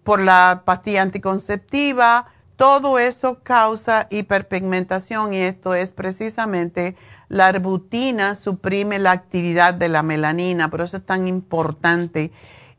por 0.04 0.22
la 0.22 0.62
pastilla 0.66 1.02
anticonceptiva, 1.02 2.28
todo 2.56 3.00
eso 3.00 3.40
causa 3.42 4.08
hiperpigmentación 4.12 5.34
y 5.34 5.38
esto 5.38 5.74
es 5.74 5.92
precisamente 5.92 6.96
la 7.30 7.48
arbutina 7.48 8.36
suprime 8.36 9.00
la 9.00 9.12
actividad 9.12 9.74
de 9.74 9.90
la 9.90 10.04
melanina, 10.04 10.70
por 10.70 10.82
eso 10.82 10.98
es 10.98 11.06
tan 11.06 11.28
importante 11.28 12.32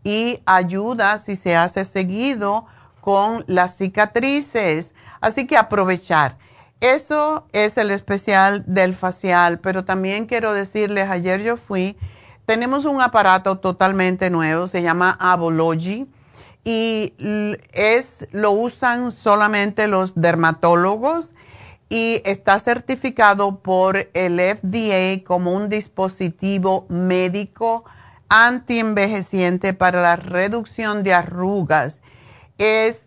y 0.04 0.40
ayuda 0.46 1.18
si 1.18 1.34
se 1.34 1.56
hace 1.56 1.84
seguido 1.84 2.66
con 3.00 3.44
las 3.48 3.76
cicatrices. 3.76 4.94
Así 5.20 5.46
que 5.46 5.56
aprovechar. 5.56 6.36
Eso 6.80 7.48
es 7.52 7.78
el 7.78 7.90
especial 7.90 8.62
del 8.66 8.94
facial, 8.94 9.58
pero 9.58 9.84
también 9.84 10.26
quiero 10.26 10.52
decirles, 10.52 11.08
ayer 11.08 11.42
yo 11.42 11.56
fui, 11.56 11.96
tenemos 12.46 12.84
un 12.84 13.00
aparato 13.00 13.58
totalmente 13.58 14.28
nuevo, 14.28 14.66
se 14.66 14.82
llama 14.82 15.16
Avology 15.18 16.06
y 16.64 17.12
es, 17.72 18.26
lo 18.32 18.52
usan 18.52 19.12
solamente 19.12 19.86
los 19.86 20.14
dermatólogos 20.14 21.34
y 21.90 22.22
está 22.24 22.58
certificado 22.58 23.58
por 23.60 24.08
el 24.14 24.40
FDA 24.40 25.22
como 25.24 25.52
un 25.52 25.68
dispositivo 25.68 26.86
médico 26.88 27.84
antienvejeciente 28.28 29.74
para 29.74 30.00
la 30.00 30.16
reducción 30.16 31.02
de 31.02 31.12
arrugas. 31.12 32.00
Es 32.56 33.04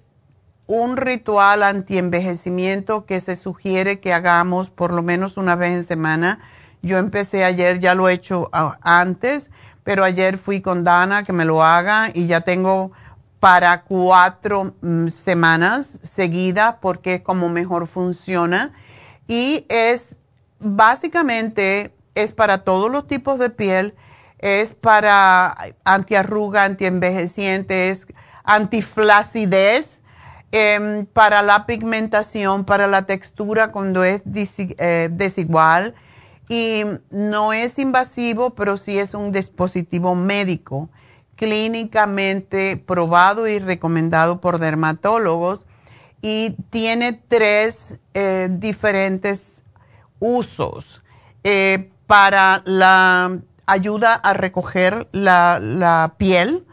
un 0.67 0.97
ritual 0.97 1.63
antienvejecimiento 1.63 3.05
que 3.05 3.19
se 3.21 3.35
sugiere 3.35 3.99
que 3.99 4.13
hagamos 4.13 4.69
por 4.69 4.93
lo 4.93 5.01
menos 5.01 5.37
una 5.37 5.55
vez 5.55 5.71
en 5.71 5.83
semana. 5.83 6.39
Yo 6.83 6.97
empecé 6.97 7.43
ayer, 7.43 7.79
ya 7.79 7.95
lo 7.95 8.07
he 8.07 8.13
hecho 8.13 8.49
antes, 8.81 9.49
pero 9.83 10.03
ayer 10.03 10.37
fui 10.37 10.61
con 10.61 10.83
Dana 10.83 11.23
que 11.23 11.33
me 11.33 11.45
lo 11.45 11.63
haga 11.63 12.09
y 12.13 12.27
ya 12.27 12.41
tengo 12.41 12.91
para 13.39 13.83
cuatro 13.83 14.73
mm, 14.81 15.09
semanas 15.09 15.99
seguidas 16.01 16.75
porque 16.81 17.15
es 17.15 17.21
como 17.21 17.49
mejor 17.49 17.87
funciona. 17.87 18.73
Y 19.27 19.65
es 19.69 20.15
básicamente 20.59 21.93
es 22.15 22.31
para 22.31 22.59
todos 22.59 22.91
los 22.91 23.07
tipos 23.07 23.37
de 23.37 23.49
piel, 23.49 23.93
es 24.39 24.73
para 24.73 25.55
antiarruga, 25.83 26.63
antienvejeciente, 26.63 27.89
es 27.89 28.07
antiflacidez, 28.43 30.01
em, 30.51 31.05
para 31.05 31.41
la 31.41 31.65
pigmentación, 31.65 32.65
para 32.65 32.87
la 32.87 33.05
textura 33.05 33.71
cuando 33.71 34.03
es 34.03 34.23
eh, 34.25 35.09
desigual. 35.11 35.93
Y 36.49 36.83
no 37.11 37.51
es 37.51 37.77
invasivo, 37.77 38.51
pero 38.51 38.77
sí 38.77 38.97
es 38.97 39.13
un 39.13 39.31
dispositivo 39.31 40.15
médico 40.15 40.89
clínicamente 41.37 42.75
probado 42.75 43.47
y 43.47 43.59
recomendado 43.59 44.41
por 44.41 44.57
dermatólogos 44.59 45.65
y 46.21 46.57
tiene 46.71 47.13
tres 47.13 47.99
eh, 48.13 48.49
diferentes 48.51 49.63
usos 50.19 51.03
eh, 51.43 51.91
para 52.07 52.63
la 52.65 53.39
ayuda 53.67 54.15
a 54.15 54.33
recoger 54.33 55.07
la, 55.11 56.13
piel. 56.17 56.65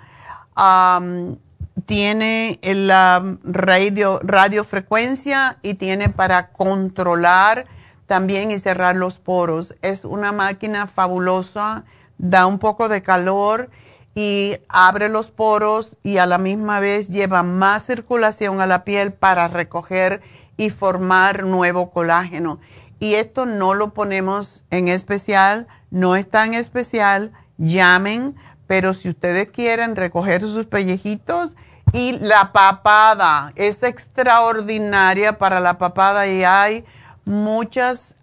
tiene 1.86 2.58
la 2.62 3.36
radio, 3.44 4.20
radiofrecuencia 4.22 5.58
y 5.62 5.74
tiene 5.74 6.08
para 6.08 6.48
controlar 6.48 7.66
también 8.06 8.50
y 8.50 8.58
cerrar 8.58 8.96
los 8.96 9.18
poros. 9.18 9.74
Es 9.82 10.04
una 10.04 10.32
máquina 10.32 10.86
fabulosa, 10.86 11.84
da 12.16 12.46
un 12.46 12.58
poco 12.58 12.88
de 12.88 13.02
calor 13.02 13.70
y 14.14 14.56
abre 14.68 15.08
los 15.08 15.30
poros 15.30 15.96
y 16.02 16.18
a 16.18 16.26
la 16.26 16.38
misma 16.38 16.80
vez 16.80 17.08
lleva 17.08 17.42
más 17.42 17.86
circulación 17.86 18.60
a 18.60 18.66
la 18.66 18.84
piel 18.84 19.12
para 19.12 19.48
recoger 19.48 20.22
y 20.56 20.70
formar 20.70 21.44
nuevo 21.44 21.90
colágeno. 21.90 22.60
Y 23.00 23.14
esto 23.14 23.44
no 23.44 23.74
lo 23.74 23.92
ponemos 23.92 24.64
en 24.70 24.88
especial, 24.88 25.66
no 25.90 26.16
es 26.16 26.28
tan 26.30 26.54
especial, 26.54 27.32
llamen, 27.58 28.36
pero 28.66 28.94
si 28.94 29.08
ustedes 29.10 29.50
quieren 29.50 29.96
recoger 29.96 30.42
sus 30.42 30.66
pellejitos 30.66 31.56
y 31.92 32.12
la 32.12 32.52
papada 32.52 33.52
es 33.56 33.82
extraordinaria 33.82 35.38
para 35.38 35.60
la 35.60 35.76
papada 35.76 36.26
y 36.26 36.44
hay 36.44 36.84
muchas 37.24 38.16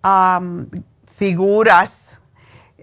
figuras 1.08 2.20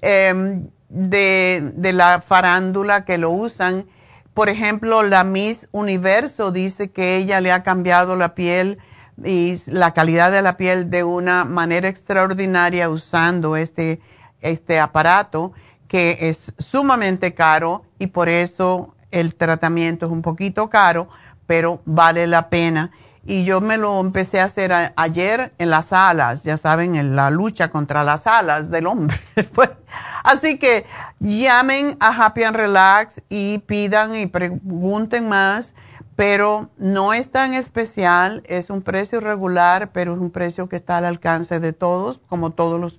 em, 0.00 0.68
de, 0.88 1.72
de 1.74 1.92
la 1.92 2.20
farándula 2.20 3.04
que 3.04 3.18
lo 3.18 3.30
usan. 3.30 3.86
Por 4.34 4.48
ejemplo, 4.48 5.02
la 5.02 5.24
Miss 5.24 5.68
Universo 5.72 6.50
dice 6.50 6.90
que 6.90 7.16
ella 7.16 7.40
le 7.40 7.52
ha 7.52 7.62
cambiado 7.62 8.16
la 8.16 8.34
piel 8.34 8.78
y 9.24 9.54
la 9.66 9.92
calidad 9.94 10.30
de 10.30 10.42
la 10.42 10.56
piel 10.56 10.90
de 10.90 11.04
una 11.04 11.44
manera 11.44 11.88
extraordinaria 11.88 12.88
usando 12.88 13.56
este, 13.56 14.00
este 14.40 14.78
aparato 14.78 15.52
que 15.88 16.18
es 16.20 16.52
sumamente 16.58 17.34
caro 17.34 17.82
y 17.98 18.08
por 18.08 18.28
eso 18.28 18.94
el 19.10 19.34
tratamiento 19.34 20.06
es 20.06 20.12
un 20.12 20.22
poquito 20.22 20.68
caro, 20.68 21.08
pero 21.46 21.80
vale 21.84 22.26
la 22.26 22.50
pena. 22.50 22.90
Y 23.28 23.44
yo 23.44 23.60
me 23.60 23.76
lo 23.76 24.00
empecé 24.00 24.40
a 24.40 24.44
hacer 24.44 24.72
ayer 24.96 25.52
en 25.58 25.68
las 25.68 25.92
alas, 25.92 26.44
ya 26.44 26.56
saben, 26.56 26.96
en 26.96 27.14
la 27.14 27.28
lucha 27.28 27.68
contra 27.68 28.02
las 28.02 28.26
alas 28.26 28.70
del 28.70 28.86
hombre. 28.86 29.20
Así 30.24 30.58
que 30.58 30.86
llamen 31.20 31.98
a 32.00 32.08
Happy 32.08 32.44
and 32.44 32.56
Relax 32.56 33.20
y 33.28 33.58
pidan 33.58 34.16
y 34.16 34.26
pregunten 34.26 35.28
más 35.28 35.74
pero 36.16 36.68
no 36.78 37.12
es 37.12 37.30
tan 37.30 37.54
especial, 37.54 38.42
es 38.46 38.70
un 38.70 38.82
precio 38.82 39.20
regular, 39.20 39.92
pero 39.92 40.14
es 40.14 40.18
un 40.18 40.32
precio 40.32 40.68
que 40.68 40.74
está 40.74 40.96
al 40.96 41.04
alcance 41.04 41.60
de 41.60 41.72
todos, 41.72 42.20
como 42.28 42.50
todos 42.50 42.80
los 42.80 42.98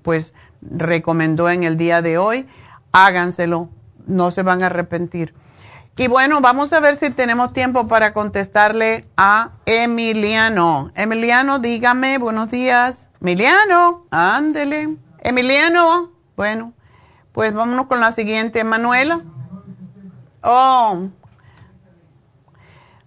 pues 0.02 0.34
recomendó 0.60 1.48
en 1.48 1.64
el 1.64 1.78
día 1.78 2.02
de 2.02 2.18
hoy, 2.18 2.46
háganselo, 2.92 3.70
no 4.06 4.30
se 4.30 4.42
van 4.42 4.62
a 4.62 4.66
arrepentir. 4.66 5.34
Y 6.00 6.08
bueno, 6.08 6.40
vamos 6.40 6.72
a 6.72 6.80
ver 6.80 6.96
si 6.96 7.10
tenemos 7.10 7.52
tiempo 7.52 7.86
para 7.86 8.14
contestarle 8.14 9.06
a 9.18 9.50
Emiliano. 9.66 10.90
Emiliano, 10.94 11.58
dígame, 11.58 12.16
buenos 12.16 12.50
días. 12.50 13.10
Emiliano, 13.20 14.06
ándele. 14.10 14.96
Emiliano, 15.18 16.10
bueno, 16.38 16.72
pues 17.32 17.52
vámonos 17.52 17.86
con 17.86 18.00
la 18.00 18.12
siguiente, 18.12 18.64
Manuela. 18.64 19.20
Oh, 20.42 21.08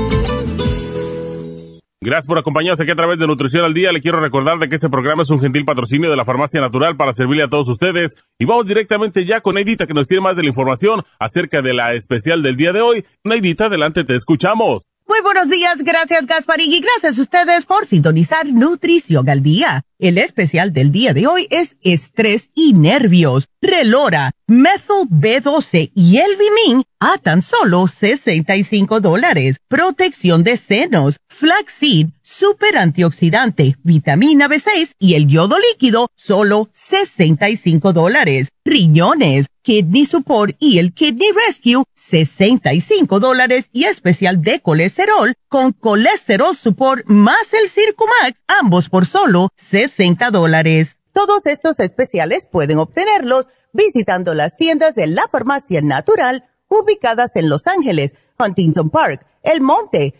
Gracias 2.02 2.28
por 2.28 2.38
acompañarnos 2.38 2.80
aquí 2.80 2.92
a 2.92 2.96
través 2.96 3.18
de 3.18 3.26
Nutrición 3.26 3.62
al 3.62 3.74
Día. 3.74 3.92
Le 3.92 4.00
quiero 4.00 4.20
recordar 4.20 4.58
de 4.58 4.70
que 4.70 4.76
este 4.76 4.88
programa 4.88 5.22
es 5.22 5.28
un 5.28 5.38
gentil 5.38 5.66
patrocinio 5.66 6.08
de 6.08 6.16
la 6.16 6.24
Farmacia 6.24 6.58
Natural 6.58 6.96
para 6.96 7.12
servirle 7.12 7.42
a 7.42 7.48
todos 7.48 7.68
ustedes. 7.68 8.14
Y 8.38 8.46
vamos 8.46 8.64
directamente 8.64 9.26
ya 9.26 9.42
con 9.42 9.56
Neidita 9.56 9.86
que 9.86 9.92
nos 9.92 10.08
tiene 10.08 10.22
más 10.22 10.34
de 10.34 10.44
la 10.44 10.48
información 10.48 11.02
acerca 11.18 11.60
de 11.60 11.74
la 11.74 11.92
especial 11.92 12.42
del 12.42 12.56
día 12.56 12.72
de 12.72 12.80
hoy. 12.80 13.04
Neidita, 13.22 13.66
adelante, 13.66 14.04
te 14.04 14.14
escuchamos. 14.14 14.86
Muy 15.10 15.22
buenos 15.22 15.48
días, 15.48 15.78
gracias 15.82 16.24
Gasparín 16.24 16.72
y 16.72 16.80
gracias 16.80 17.18
a 17.18 17.22
ustedes 17.22 17.66
por 17.66 17.84
sintonizar 17.84 18.46
Nutrición 18.46 19.28
al 19.28 19.42
Día. 19.42 19.82
El 19.98 20.18
especial 20.18 20.72
del 20.72 20.92
día 20.92 21.12
de 21.12 21.26
hoy 21.26 21.48
es 21.50 21.74
estrés 21.82 22.50
y 22.54 22.74
nervios, 22.74 23.48
relora, 23.60 24.30
methyl 24.46 25.08
B12 25.10 25.90
y 25.96 26.18
el 26.18 26.36
Vimin 26.36 26.84
a 27.00 27.18
tan 27.18 27.42
solo 27.42 27.88
65 27.88 29.00
dólares. 29.00 29.56
Protección 29.66 30.44
de 30.44 30.56
senos, 30.56 31.16
flaxseed, 31.28 32.10
super 32.30 32.78
antioxidante, 32.78 33.76
vitamina 33.82 34.48
B6 34.48 34.92
y 35.00 35.14
el 35.14 35.26
yodo 35.26 35.56
líquido, 35.58 36.10
solo 36.14 36.68
65 36.72 37.92
dólares. 37.92 38.50
Riñones, 38.64 39.46
Kidney 39.62 40.06
Support 40.06 40.54
y 40.60 40.78
el 40.78 40.94
Kidney 40.94 41.30
Rescue, 41.32 41.82
65 41.94 43.18
dólares 43.18 43.68
y 43.72 43.84
especial 43.84 44.42
de 44.42 44.60
colesterol 44.60 45.34
con 45.48 45.72
colesterol 45.72 46.54
support 46.54 47.04
más 47.06 47.52
el 47.52 47.68
Circumax, 47.68 48.40
ambos 48.46 48.88
por 48.88 49.06
solo 49.06 49.48
60 49.56 50.30
dólares. 50.30 50.98
Todos 51.12 51.46
estos 51.46 51.80
especiales 51.80 52.46
pueden 52.46 52.78
obtenerlos 52.78 53.48
visitando 53.72 54.34
las 54.34 54.56
tiendas 54.56 54.94
de 54.94 55.08
la 55.08 55.26
farmacia 55.32 55.80
natural 55.80 56.44
ubicadas 56.68 57.34
en 57.34 57.48
Los 57.48 57.66
Ángeles, 57.66 58.12
Huntington 58.38 58.90
Park, 58.90 59.26
El 59.42 59.60
Monte, 59.60 60.19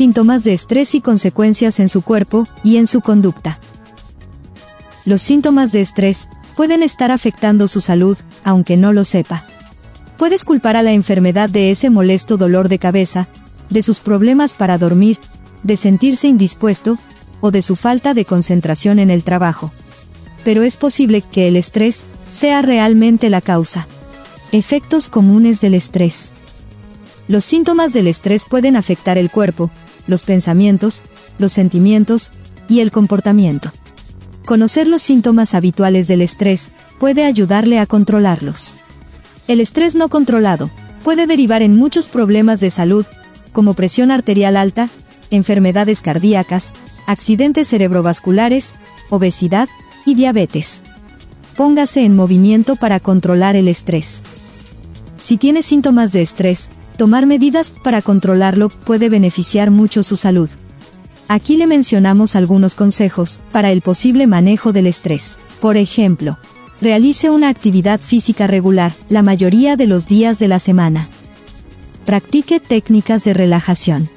Síntomas 0.00 0.44
de 0.44 0.54
estrés 0.54 0.94
y 0.94 1.02
consecuencias 1.02 1.78
en 1.78 1.90
su 1.90 2.00
cuerpo 2.00 2.48
y 2.64 2.78
en 2.78 2.86
su 2.86 3.02
conducta. 3.02 3.58
Los 5.04 5.20
síntomas 5.20 5.72
de 5.72 5.82
estrés 5.82 6.26
pueden 6.56 6.82
estar 6.82 7.10
afectando 7.10 7.68
su 7.68 7.82
salud, 7.82 8.16
aunque 8.42 8.78
no 8.78 8.94
lo 8.94 9.04
sepa. 9.04 9.44
Puedes 10.16 10.46
culpar 10.46 10.74
a 10.74 10.82
la 10.82 10.92
enfermedad 10.92 11.50
de 11.50 11.70
ese 11.70 11.90
molesto 11.90 12.38
dolor 12.38 12.70
de 12.70 12.78
cabeza, 12.78 13.28
de 13.68 13.82
sus 13.82 13.98
problemas 14.00 14.54
para 14.54 14.78
dormir, 14.78 15.18
de 15.64 15.76
sentirse 15.76 16.28
indispuesto, 16.28 16.96
o 17.42 17.50
de 17.50 17.60
su 17.60 17.76
falta 17.76 18.14
de 18.14 18.24
concentración 18.24 19.00
en 19.00 19.10
el 19.10 19.22
trabajo. 19.22 19.70
Pero 20.44 20.62
es 20.62 20.78
posible 20.78 21.20
que 21.20 21.46
el 21.46 21.56
estrés 21.56 22.04
sea 22.30 22.62
realmente 22.62 23.28
la 23.28 23.42
causa. 23.42 23.86
Efectos 24.50 25.10
comunes 25.10 25.60
del 25.60 25.74
estrés. 25.74 26.32
Los 27.28 27.44
síntomas 27.44 27.92
del 27.92 28.06
estrés 28.06 28.46
pueden 28.48 28.76
afectar 28.76 29.18
el 29.18 29.30
cuerpo, 29.30 29.70
los 30.10 30.22
pensamientos, 30.22 31.02
los 31.38 31.52
sentimientos 31.52 32.30
y 32.68 32.80
el 32.80 32.90
comportamiento. 32.90 33.70
Conocer 34.44 34.86
los 34.86 35.02
síntomas 35.02 35.54
habituales 35.54 36.08
del 36.08 36.22
estrés 36.22 36.70
puede 36.98 37.24
ayudarle 37.24 37.78
a 37.78 37.86
controlarlos. 37.86 38.74
El 39.48 39.60
estrés 39.60 39.94
no 39.94 40.08
controlado 40.08 40.70
puede 41.02 41.26
derivar 41.26 41.62
en 41.62 41.76
muchos 41.76 42.08
problemas 42.08 42.60
de 42.60 42.70
salud, 42.70 43.06
como 43.52 43.74
presión 43.74 44.10
arterial 44.10 44.56
alta, 44.56 44.88
enfermedades 45.30 46.00
cardíacas, 46.00 46.72
accidentes 47.06 47.68
cerebrovasculares, 47.68 48.72
obesidad 49.08 49.68
y 50.06 50.14
diabetes. 50.14 50.82
Póngase 51.56 52.04
en 52.04 52.14
movimiento 52.14 52.76
para 52.76 53.00
controlar 53.00 53.56
el 53.56 53.68
estrés. 53.68 54.22
Si 55.20 55.36
tiene 55.36 55.62
síntomas 55.62 56.12
de 56.12 56.22
estrés, 56.22 56.68
Tomar 57.00 57.24
medidas 57.24 57.70
para 57.70 58.02
controlarlo 58.02 58.68
puede 58.68 59.08
beneficiar 59.08 59.70
mucho 59.70 60.02
su 60.02 60.16
salud. 60.16 60.50
Aquí 61.28 61.56
le 61.56 61.66
mencionamos 61.66 62.36
algunos 62.36 62.74
consejos 62.74 63.40
para 63.52 63.72
el 63.72 63.80
posible 63.80 64.26
manejo 64.26 64.74
del 64.74 64.86
estrés. 64.86 65.38
Por 65.62 65.78
ejemplo, 65.78 66.36
realice 66.78 67.30
una 67.30 67.48
actividad 67.48 68.00
física 68.00 68.46
regular 68.46 68.92
la 69.08 69.22
mayoría 69.22 69.76
de 69.76 69.86
los 69.86 70.08
días 70.08 70.38
de 70.38 70.48
la 70.48 70.58
semana. 70.58 71.08
Practique 72.04 72.60
técnicas 72.60 73.24
de 73.24 73.32
relajación. 73.32 74.10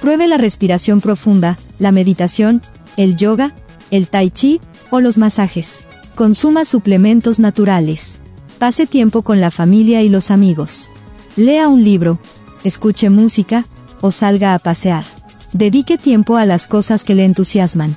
Pruebe 0.00 0.26
la 0.26 0.38
respiración 0.38 1.00
profunda, 1.00 1.56
la 1.78 1.92
meditación, 1.92 2.62
el 2.96 3.14
yoga, 3.14 3.52
el 3.92 4.08
tai 4.08 4.30
chi 4.30 4.60
o 4.90 5.00
los 5.00 5.18
masajes. 5.18 5.82
Consuma 6.16 6.64
suplementos 6.64 7.38
naturales. 7.38 8.18
Pase 8.58 8.86
tiempo 8.86 9.22
con 9.22 9.40
la 9.40 9.52
familia 9.52 10.02
y 10.02 10.08
los 10.08 10.32
amigos. 10.32 10.88
Lea 11.36 11.68
un 11.68 11.84
libro, 11.84 12.18
escuche 12.64 13.10
música 13.10 13.64
o 14.00 14.10
salga 14.10 14.54
a 14.54 14.58
pasear. 14.58 15.04
Dedique 15.52 15.98
tiempo 15.98 16.36
a 16.36 16.46
las 16.46 16.66
cosas 16.66 17.04
que 17.04 17.14
le 17.14 17.24
entusiasman. 17.24 17.96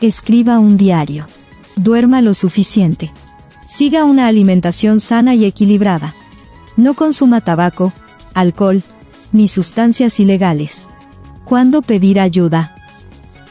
Escriba 0.00 0.58
un 0.58 0.76
diario. 0.76 1.26
Duerma 1.76 2.20
lo 2.22 2.34
suficiente. 2.34 3.12
Siga 3.66 4.04
una 4.04 4.26
alimentación 4.26 5.00
sana 5.00 5.34
y 5.34 5.44
equilibrada. 5.44 6.14
No 6.76 6.94
consuma 6.94 7.40
tabaco, 7.40 7.92
alcohol, 8.34 8.82
ni 9.32 9.48
sustancias 9.48 10.20
ilegales. 10.20 10.86
¿Cuándo 11.44 11.82
pedir 11.82 12.20
ayuda? 12.20 12.74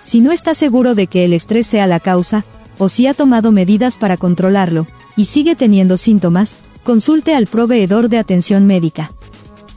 Si 0.04 0.22
no 0.22 0.32
está 0.32 0.54
seguro 0.54 0.96
de 0.96 1.08
que 1.08 1.26
el 1.26 1.34
estrés 1.34 1.68
sea 1.68 1.88
la 1.88 2.00
causa, 2.00 2.46
o 2.78 2.90
si 2.90 3.08
ha 3.08 3.14
tomado 3.14 3.52
medidas 3.52 3.98
para 3.98 4.18
controlarlo, 4.18 4.88
y 5.16 5.26
sigue 5.26 5.56
teniendo 5.56 5.98
síntomas, 5.98 6.58
consulte 6.84 7.36
al 7.36 7.48
proveedor 7.48 8.10
de 8.10 8.18
atención 8.18 8.66
médica 8.66 9.12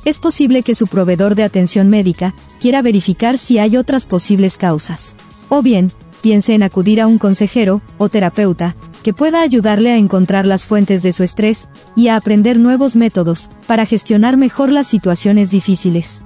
es 0.04 0.18
posible 0.18 0.62
que 0.62 0.74
su 0.74 0.86
proveedor 0.86 1.34
de 1.34 1.44
atención 1.44 1.88
médica 1.88 2.34
quiera 2.60 2.82
verificar 2.82 3.38
si 3.38 3.58
hay 3.58 3.76
otras 3.76 4.06
posibles 4.06 4.56
causas. 4.56 5.14
O 5.48 5.62
bien, 5.62 5.92
piense 6.20 6.54
en 6.54 6.62
acudir 6.62 7.00
a 7.00 7.06
un 7.06 7.18
consejero 7.18 7.82
o 7.98 8.08
terapeuta 8.08 8.76
que 9.02 9.12
pueda 9.12 9.42
ayudarle 9.42 9.92
a 9.92 9.98
encontrar 9.98 10.46
las 10.46 10.64
fuentes 10.64 11.02
de 11.02 11.12
su 11.12 11.22
estrés 11.22 11.68
y 11.94 12.08
a 12.08 12.16
aprender 12.16 12.58
nuevos 12.58 12.96
métodos 12.96 13.50
para 13.66 13.84
gestionar 13.84 14.36
mejor 14.36 14.70
las 14.70 14.86
situaciones 14.86 15.50
difíciles. 15.50 16.22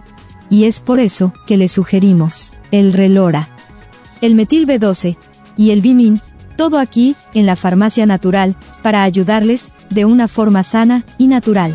Y 0.51 0.65
es 0.65 0.81
por 0.81 1.01
eso 1.01 1.33
que 1.47 1.57
le 1.57 1.69
sugerimos 1.69 2.53
el 2.71 2.93
Relora, 2.93 3.49
el 4.21 4.35
metil 4.35 4.67
B12 4.67 5.17
y 5.57 5.71
el 5.71 5.81
Bimin, 5.81 6.21
todo 6.57 6.79
aquí 6.79 7.17
en 7.35 7.47
la 7.47 7.57
farmacia 7.57 8.07
natural 8.07 8.57
para 8.83 9.03
ayudarles 9.03 9.73
de 9.91 10.05
una 10.05 10.29
forma 10.29 10.63
sana 10.63 11.05
y 11.19 11.27
natural. 11.27 11.75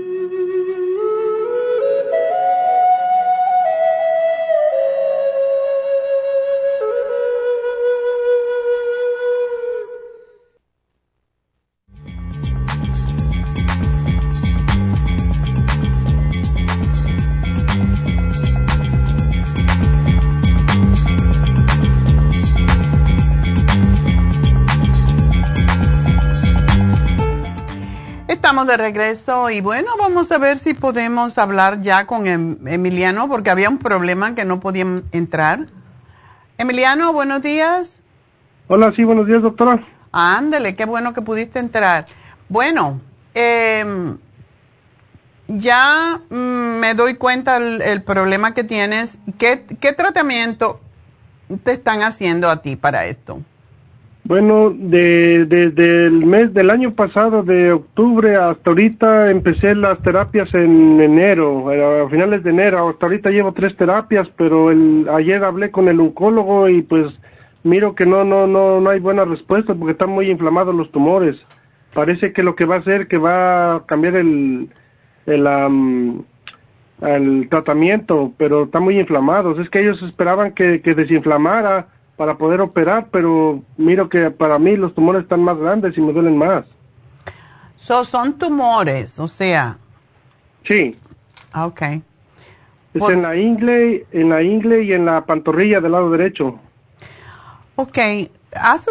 De 28.71 28.77
regreso 28.77 29.49
y 29.49 29.59
bueno, 29.59 29.91
vamos 29.99 30.31
a 30.31 30.37
ver 30.37 30.57
si 30.57 30.73
podemos 30.73 31.37
hablar 31.37 31.81
ya 31.81 32.07
con 32.07 32.25
em, 32.25 32.57
Emiliano 32.65 33.27
porque 33.27 33.49
había 33.49 33.69
un 33.69 33.77
problema 33.77 34.33
que 34.33 34.45
no 34.45 34.61
podían 34.61 35.03
entrar. 35.11 35.67
Emiliano, 36.57 37.11
buenos 37.11 37.41
días. 37.41 38.01
Hola, 38.69 38.93
sí, 38.95 39.03
buenos 39.03 39.27
días, 39.27 39.41
doctora. 39.41 39.85
Ándele, 40.13 40.75
qué 40.77 40.85
bueno 40.85 41.13
que 41.13 41.21
pudiste 41.21 41.59
entrar. 41.59 42.05
Bueno, 42.47 43.01
em, 43.33 44.17
ya 45.49 46.21
mm, 46.29 46.79
me 46.79 46.93
doy 46.93 47.15
cuenta 47.15 47.57
el, 47.57 48.03
problema 48.03 48.53
que 48.53 48.63
tienes. 48.63 49.17
¿Qué, 49.37 49.65
¿Qué 49.81 49.91
tratamiento 49.91 50.79
te 51.65 51.73
están 51.73 52.03
haciendo 52.03 52.49
a 52.49 52.61
ti 52.61 52.77
para 52.77 53.05
esto? 53.05 53.41
Bueno, 54.23 54.71
desde 54.77 56.05
el 56.05 56.25
mes 56.25 56.53
del 56.53 56.69
año 56.69 56.93
pasado, 56.93 57.41
de 57.41 57.73
octubre 57.73 58.35
hasta 58.35 58.69
ahorita, 58.69 59.31
empecé 59.31 59.73
las 59.73 59.99
terapias 60.03 60.53
en 60.53 61.01
enero, 61.01 61.67
a 61.69 62.09
finales 62.09 62.43
de 62.43 62.51
enero. 62.51 62.87
Hasta 62.87 63.07
ahorita 63.07 63.31
llevo 63.31 63.51
tres 63.51 63.75
terapias, 63.75 64.29
pero 64.37 64.69
el, 64.69 65.07
ayer 65.11 65.43
hablé 65.43 65.71
con 65.71 65.87
el 65.87 65.99
oncólogo 65.99 66.69
y 66.69 66.83
pues 66.83 67.07
miro 67.63 67.95
que 67.95 68.05
no, 68.05 68.23
no, 68.23 68.45
no, 68.45 68.79
no 68.79 68.89
hay 68.89 68.99
buena 68.99 69.25
respuesta 69.25 69.73
porque 69.73 69.93
están 69.93 70.11
muy 70.11 70.29
inflamados 70.29 70.75
los 70.75 70.91
tumores. 70.91 71.37
Parece 71.93 72.31
que 72.31 72.43
lo 72.43 72.55
que 72.55 72.65
va 72.65 72.75
a 72.75 72.79
hacer 72.79 73.07
que 73.07 73.17
va 73.17 73.75
a 73.75 73.85
cambiar 73.85 74.15
el, 74.15 74.69
el, 75.25 76.23
el 77.01 77.49
tratamiento, 77.49 78.31
pero 78.37 78.63
están 78.63 78.83
muy 78.83 78.99
inflamados. 78.99 79.57
Es 79.59 79.69
que 79.69 79.81
ellos 79.81 80.01
esperaban 80.03 80.51
que, 80.53 80.79
que 80.81 80.93
desinflamara 80.93 81.87
para 82.21 82.37
poder 82.37 82.61
operar, 82.61 83.07
pero 83.09 83.63
miro 83.77 84.07
que 84.07 84.29
para 84.29 84.59
mí 84.59 84.75
los 84.75 84.93
tumores 84.93 85.23
están 85.23 85.43
más 85.43 85.57
grandes 85.57 85.97
y 85.97 86.01
me 86.01 86.13
duelen 86.13 86.37
más. 86.37 86.65
So, 87.75 88.03
son 88.03 88.37
tumores, 88.37 89.19
o 89.19 89.27
sea. 89.27 89.79
Sí. 90.63 90.95
Ah, 91.51 91.65
ok. 91.65 91.81
Es 92.93 93.09
en 93.09 93.23
la 93.23 93.35
ingle, 93.35 94.05
en 94.11 94.29
la 94.29 94.43
ingle 94.43 94.83
y 94.83 94.93
en 94.93 95.05
la 95.05 95.25
pantorrilla 95.25 95.81
del 95.81 95.93
lado 95.93 96.11
derecho. 96.11 96.59
Ok. 97.75 97.97
Haz 98.53 98.85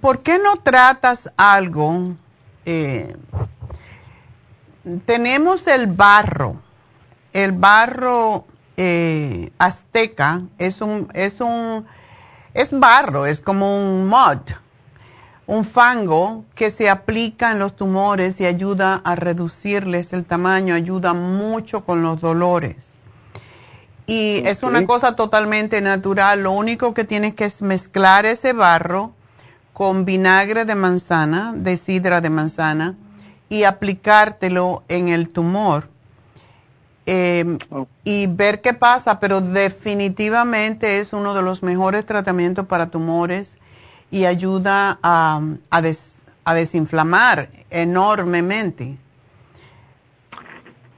¿Por 0.00 0.20
qué 0.20 0.38
no 0.38 0.54
tratas 0.54 1.28
algo? 1.36 2.14
Eh, 2.66 3.16
tenemos 5.06 5.66
el 5.66 5.88
barro. 5.88 6.54
El 7.32 7.50
barro 7.50 8.44
eh, 8.76 9.50
azteca 9.58 10.42
es 10.58 10.80
un, 10.80 11.08
es 11.14 11.40
un 11.40 11.84
es 12.56 12.70
barro, 12.70 13.26
es 13.26 13.40
como 13.40 13.76
un 13.78 14.08
mud, 14.08 14.40
un 15.46 15.64
fango 15.64 16.44
que 16.54 16.70
se 16.70 16.88
aplica 16.88 17.52
en 17.52 17.58
los 17.58 17.76
tumores 17.76 18.40
y 18.40 18.46
ayuda 18.46 19.02
a 19.04 19.14
reducirles 19.14 20.14
el 20.14 20.24
tamaño, 20.24 20.74
ayuda 20.74 21.12
mucho 21.12 21.84
con 21.84 22.02
los 22.02 22.20
dolores. 22.20 22.94
Y 24.06 24.42
es 24.46 24.62
una 24.62 24.86
cosa 24.86 25.16
totalmente 25.16 25.80
natural. 25.80 26.44
Lo 26.44 26.52
único 26.52 26.94
que 26.94 27.04
tienes 27.04 27.34
que 27.34 27.44
es 27.44 27.60
mezclar 27.60 28.24
ese 28.24 28.52
barro 28.52 29.12
con 29.72 30.04
vinagre 30.04 30.64
de 30.64 30.76
manzana, 30.76 31.52
de 31.54 31.76
sidra 31.76 32.20
de 32.20 32.30
manzana, 32.30 32.94
y 33.48 33.64
aplicártelo 33.64 34.82
en 34.88 35.08
el 35.08 35.28
tumor 35.28 35.88
Em, 37.08 37.58
y 38.02 38.26
ver 38.26 38.60
qué 38.60 38.74
pasa, 38.74 39.20
pero 39.20 39.40
definitivamente 39.40 40.98
es 40.98 41.12
uno 41.12 41.34
de 41.34 41.42
los 41.42 41.62
mejores 41.62 42.04
tratamientos 42.04 42.66
para 42.66 42.90
tumores 42.90 43.58
y 44.10 44.24
ayuda 44.24 44.98
a, 45.04 45.40
a, 45.70 46.54
desinflamar 46.54 47.48
enormemente. 47.70 48.96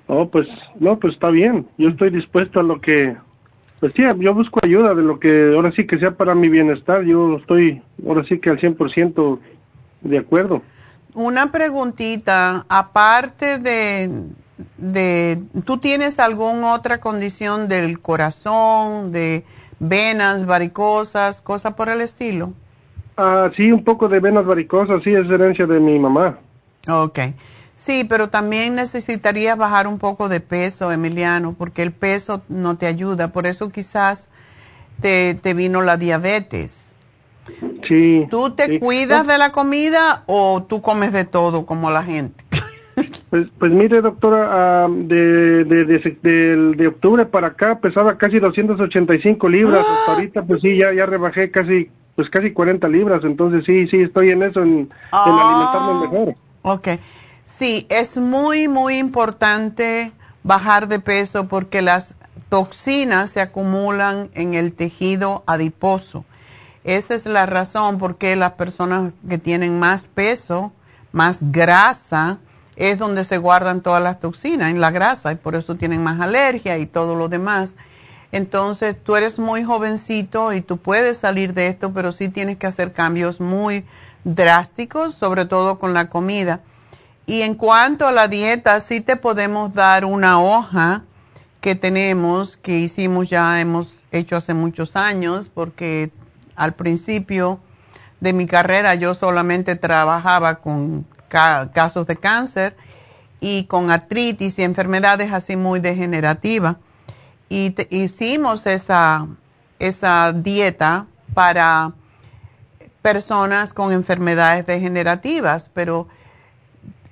Oh, 0.07 0.27
pues, 0.31 0.49
no, 0.81 0.99
pues 0.99 1.13
está 1.13 1.29
bien. 1.29 1.69
Yo 1.77 1.91
estoy 1.91 2.09
dispuesto 2.09 2.61
a 2.61 2.63
lo 2.63 2.81
que, 2.81 3.15
pues 3.81 3.93
sí, 3.95 4.03
yo 4.19 4.33
busco 4.33 4.61
ayuda 4.65 4.95
de 4.95 5.03
lo 5.03 5.21
que 5.21 5.53
ahora 5.55 5.73
sí 5.73 5.87
que 5.87 5.99
sea 5.99 6.13
para 6.13 6.35
mi 6.35 6.49
bienestar. 6.49 7.03
Yo 7.05 7.37
estoy 7.37 7.83
ahora 8.07 8.25
sí 8.25 8.39
que 8.39 8.49
al 8.49 8.59
100% 8.59 9.39
de 10.01 10.19
acuerdo. 10.19 10.63
Una 11.13 11.53
preguntita, 11.53 12.65
aparte 12.67 13.59
de 13.59 14.11
de, 14.77 15.41
¿tú 15.65 15.79
tienes 15.79 16.19
alguna 16.19 16.75
otra 16.75 16.99
condición 16.99 17.69
del 17.69 18.01
corazón, 18.01 19.13
de 19.13 19.45
venas 19.79 20.47
varicosas, 20.47 21.41
cosas 21.41 21.75
por 21.75 21.89
el 21.89 22.01
estilo? 22.01 22.53
Ah, 23.17 23.51
sí, 23.57 23.73
un 23.73 23.83
poco 23.83 24.09
de 24.09 24.21
venas 24.21 24.45
varicosas, 24.45 25.03
sí, 25.03 25.15
es 25.15 25.29
herencia 25.29 25.67
de 25.67 25.81
mi 25.81 25.99
mamá. 25.99 26.39
Ok. 26.89 27.19
Sí, 27.77 28.05
pero 28.09 28.29
también 28.29 28.75
necesitarías 28.75 29.57
bajar 29.57 29.87
un 29.87 29.99
poco 29.99 30.29
de 30.29 30.41
peso, 30.41 30.91
Emiliano, 30.91 31.55
porque 31.57 31.83
el 31.83 31.93
peso 31.93 32.43
no 32.49 32.77
te 32.77 32.87
ayuda. 32.87 33.29
Por 33.29 33.47
eso 33.47 33.71
quizás 33.71 34.27
te, 35.01 35.35
te 35.35 35.55
vino 35.55 35.83
la 35.83 35.97
diabetes. 35.97 36.93
Sí. 37.85 38.27
¿Tú 38.31 38.51
te 38.51 38.81
cuidas 38.81 39.27
de 39.27 39.39
la 39.39 39.53
comida 39.53 40.25
o 40.27 40.65
tú 40.69 40.83
comes 40.83 41.13
de 41.13 41.25
todo 41.25 41.67
como 41.67 41.91
la 41.91 42.03
gente? 42.03 42.45
Pues, 43.31 43.47
pues 43.59 43.73
mire, 43.73 44.01
doctora, 44.01 44.89
de, 44.89 45.65
de, 45.65 45.85
de, 45.85 46.75
de, 46.77 46.87
octubre 46.87 47.27
para 47.27 47.49
acá 47.49 47.79
pesaba 47.79 48.17
casi 48.17 48.39
285 48.39 49.49
libras. 49.49 49.81
Hasta 49.81 50.13
¡Ah! 50.13 50.15
ahorita, 50.15 50.43
pues 50.45 50.63
sí, 50.63 50.79
ya, 50.79 50.95
ya 50.95 51.05
rebajé 51.05 51.51
casi, 51.51 51.91
pues 52.17 52.31
casi 52.31 52.53
40 52.53 52.89
libras. 52.89 53.23
Entonces 53.25 53.65
sí, 53.67 53.87
sí, 53.89 54.01
estoy 54.01 54.31
en 54.31 54.43
eso, 54.45 54.63
en, 54.63 54.89
alimentarme 55.13 55.93
ah, 55.93 56.09
mejor. 56.11 56.35
Ok. 56.63 56.89
Sí, 57.45 57.87
es 57.91 58.17
muy, 58.17 58.67
muy 58.67 58.97
importante 58.97 60.13
bajar 60.43 60.89
de 60.89 60.99
peso 60.99 61.49
porque 61.49 61.83
las 61.83 62.15
toxinas 62.49 63.31
se 63.31 63.43
acumulan 63.43 64.31
en 64.35 64.55
el 64.55 64.73
tejido 64.73 65.43
adiposo. 65.47 66.25
Esa 66.85 67.15
es 67.15 67.27
la 67.27 67.45
razón 67.45 67.99
por 67.99 68.17
qué 68.17 68.37
las 68.37 68.53
personas 68.53 69.13
que 69.29 69.37
tienen 69.37 69.79
más 69.79 70.07
peso, 70.07 70.73
más 71.13 71.39
grasa, 71.41 72.39
es 72.79 72.97
donde 72.97 73.25
se 73.25 73.39
guardan 73.39 73.81
todas 73.81 74.01
las 74.03 74.21
toxinas, 74.21 74.71
en 74.71 74.81
la 74.81 74.93
grasa, 74.93 75.33
y 75.33 75.35
por 75.35 75.57
eso 75.57 75.75
tienen 75.75 76.03
más 76.03 76.21
alergia 76.21 76.79
y 76.79 76.87
todo 76.87 77.17
lo 77.17 77.29
demás. 77.29 77.75
Entonces, 78.31 78.97
tú 79.03 79.17
eres 79.17 79.41
muy 79.41 79.65
jovencito 79.65 80.53
y 80.53 80.61
tú 80.61 80.77
puedes 80.77 81.17
salir 81.17 81.55
de 81.55 81.67
esto, 81.67 81.93
pero 81.93 82.13
sí 82.13 82.29
tienes 82.29 82.57
que 82.57 82.69
hacer 82.69 82.93
cambios 82.93 83.41
muy 83.41 83.85
drásticos, 84.23 85.15
sobre 85.15 85.45
todo 85.45 85.81
con 85.81 85.93
la 85.93 86.09
comida. 86.09 86.61
Y 87.27 87.43
en 87.43 87.57
cuanto 87.57 88.07
a 88.07 88.13
la 88.13 88.29
dieta, 88.29 88.79
sí 88.79 89.01
te 89.01 89.17
podemos 89.17 89.75
dar 89.75 90.05
una 90.05 90.41
hoja 90.41 91.03
que 91.61 91.75
tenemos, 91.75 92.57
que 92.57 92.79
hicimos 92.79 93.29
ya, 93.29 93.61
hemos 93.61 94.07
hecho 94.13 94.37
hace 94.37 94.55
muchos 94.55 94.95
años, 94.95 95.51
porque 95.53 96.13
al 96.55 96.75
principio 96.75 97.59
de 98.21 98.33
mi 98.33 98.47
carrera 98.47 98.95
yo 98.95 99.15
solamente 99.15 99.75
trabajaba 99.75 100.57
con 100.57 101.07
casos 101.29 102.07
de 102.07 102.17
cáncer 102.17 102.77
y 103.41 103.65
con 103.65 103.91
artritis 103.91 104.59
y 104.59 104.63
enfermedades 104.63 105.33
así 105.33 105.57
muy 105.57 105.81
degenerativas. 105.81 106.77
Y 107.49 107.75
hicimos 107.91 108.67
esa, 108.67 109.27
esa 109.79 110.33
dieta 110.33 111.07
para 111.35 111.93
personas 113.03 113.73
con 113.73 113.93
enfermedades 113.93 114.67
degenerativas, 114.67 115.71
pero 115.73 116.09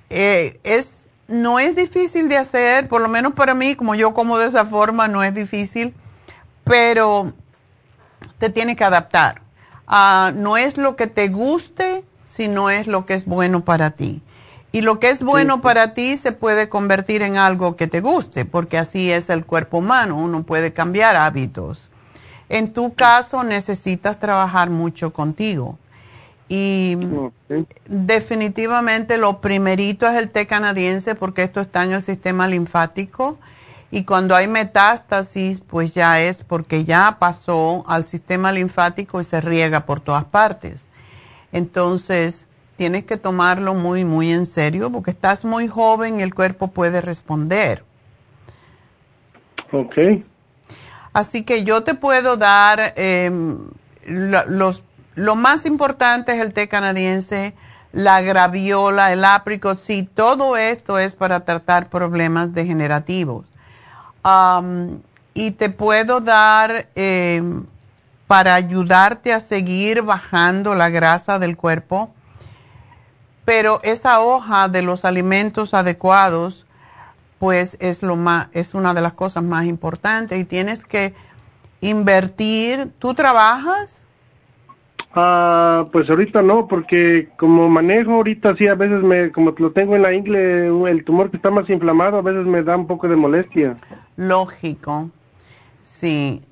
eh, 0.09 0.59
es, 0.63 1.07
no 1.27 1.59
es 1.59 1.75
difícil 1.75 2.29
de 2.29 2.37
hacer, 2.37 2.87
por 2.87 3.01
lo 3.01 3.07
menos 3.07 3.33
para 3.33 3.55
mí, 3.55 3.75
como 3.75 3.95
yo 3.95 4.13
como 4.13 4.37
de 4.37 4.47
esa 4.47 4.65
forma, 4.65 5.07
no 5.07 5.23
es 5.23 5.33
difícil, 5.33 5.93
pero 6.63 7.33
te 8.37 8.49
tiene 8.49 8.75
que 8.75 8.83
adaptar. 8.83 9.41
Ah, 9.87 10.31
no 10.35 10.57
es 10.57 10.77
lo 10.77 10.95
que 10.95 11.07
te 11.07 11.29
guste, 11.29 12.03
sino 12.27 12.69
es 12.69 12.87
lo 12.87 13.05
que 13.05 13.13
es 13.13 13.25
bueno 13.25 13.63
para 13.63 13.91
ti. 13.91 14.21
Y 14.71 14.81
lo 14.81 14.99
que 14.99 15.09
es 15.09 15.23
bueno 15.23 15.61
para 15.61 15.93
ti 15.93 16.17
se 16.17 16.33
puede 16.33 16.69
convertir 16.69 17.21
en 17.21 17.37
algo 17.37 17.75
que 17.75 17.87
te 17.87 18.01
guste, 18.01 18.45
porque 18.45 18.77
así 18.77 19.11
es 19.11 19.29
el 19.29 19.45
cuerpo 19.45 19.77
humano, 19.77 20.17
uno 20.17 20.43
puede 20.43 20.73
cambiar 20.73 21.15
hábitos. 21.15 21.89
En 22.49 22.73
tu 22.73 22.93
caso 22.93 23.43
necesitas 23.43 24.19
trabajar 24.19 24.69
mucho 24.69 25.13
contigo. 25.13 25.77
Y 26.49 26.97
definitivamente 27.87 29.17
lo 29.17 29.41
primerito 29.41 30.07
es 30.07 30.15
el 30.15 30.29
té 30.29 30.47
canadiense 30.47 31.15
porque 31.15 31.43
esto 31.43 31.59
está 31.59 31.83
en 31.83 31.93
el 31.93 32.03
sistema 32.03 32.47
linfático 32.47 33.37
y 33.91 34.03
cuando 34.03 34.33
hay 34.33 34.47
metástasis 34.47 35.59
pues 35.59 35.93
ya 35.93 36.21
es 36.21 36.43
porque 36.43 36.85
ya 36.85 37.17
pasó 37.19 37.83
al 37.87 38.05
sistema 38.05 38.53
linfático 38.53 39.19
y 39.19 39.25
se 39.25 39.41
riega 39.41 39.85
por 39.85 39.99
todas 39.99 40.23
partes. 40.23 40.85
Entonces 41.51 42.47
tienes 42.75 43.05
que 43.05 43.17
tomarlo 43.17 43.73
muy, 43.73 44.05
muy 44.05 44.31
en 44.31 44.45
serio 44.45 44.91
porque 44.91 45.11
estás 45.11 45.43
muy 45.45 45.67
joven 45.67 46.19
y 46.19 46.23
el 46.23 46.33
cuerpo 46.33 46.67
puede 46.69 47.01
responder. 47.01 47.83
Ok. 49.71 49.95
Así 51.13 51.43
que 51.43 51.63
yo 51.63 51.83
te 51.83 51.95
puedo 51.95 52.37
dar 52.37 52.93
em, 52.95 53.57
los 54.05 54.83
lo 55.17 55.35
más 55.35 55.65
importante 55.65 56.31
es 56.31 56.39
el 56.39 56.53
té 56.53 56.67
canadiense, 56.67 57.55
la 57.91 58.21
graviola, 58.21 59.11
el 59.11 59.25
apricot, 59.25 59.79
sí, 59.79 60.03
todo 60.03 60.55
esto 60.55 60.99
es 60.99 61.13
para 61.13 61.39
tratar 61.39 61.89
problemas 61.89 62.53
degenerativos. 62.53 63.47
y 65.33 65.51
te 65.51 65.69
puedo 65.69 66.19
dar 66.19 66.89
eh, 66.95 67.41
para 68.27 68.55
ayudarte 68.55 69.33
a 69.33 69.39
seguir 69.39 70.01
bajando 70.01 70.75
la 70.75 70.89
grasa 70.89 71.39
del 71.39 71.55
cuerpo, 71.55 72.13
pero 73.45 73.79
esa 73.83 74.19
hoja 74.19 74.67
de 74.67 74.81
los 74.81 75.05
alimentos 75.05 75.73
adecuados, 75.73 76.65
pues 77.39 77.77
es 77.79 78.03
lo 78.03 78.17
más, 78.17 78.47
es 78.51 78.73
una 78.73 78.93
de 78.93 79.01
las 79.01 79.13
cosas 79.13 79.43
más 79.43 79.65
importantes 79.65 80.37
y 80.37 80.43
tienes 80.43 80.83
que 80.83 81.13
invertir. 81.79 82.91
¿Tú 82.99 83.13
trabajas? 83.13 84.05
Ah, 85.15 85.87
pues 85.93 86.09
ahorita 86.09 86.41
no, 86.41 86.67
porque 86.67 87.29
como 87.37 87.69
manejo 87.69 88.15
ahorita 88.15 88.55
sí, 88.57 88.67
a 88.67 88.75
veces 88.75 89.01
me, 89.01 89.31
como 89.31 89.55
lo 89.57 89.71
tengo 89.71 89.95
en 89.95 90.01
la 90.01 90.13
ingle, 90.13 90.67
el 90.89 91.05
tumor 91.05 91.31
que 91.31 91.37
está 91.37 91.49
más 91.49 91.69
inflamado, 91.69 92.17
a 92.17 92.21
veces 92.21 92.45
me 92.45 92.61
da 92.61 92.75
un 92.75 92.85
poco 92.85 93.07
de 93.07 93.15
molestia. 93.15 93.77
Lógico, 94.17 95.09
sí. 95.81 96.46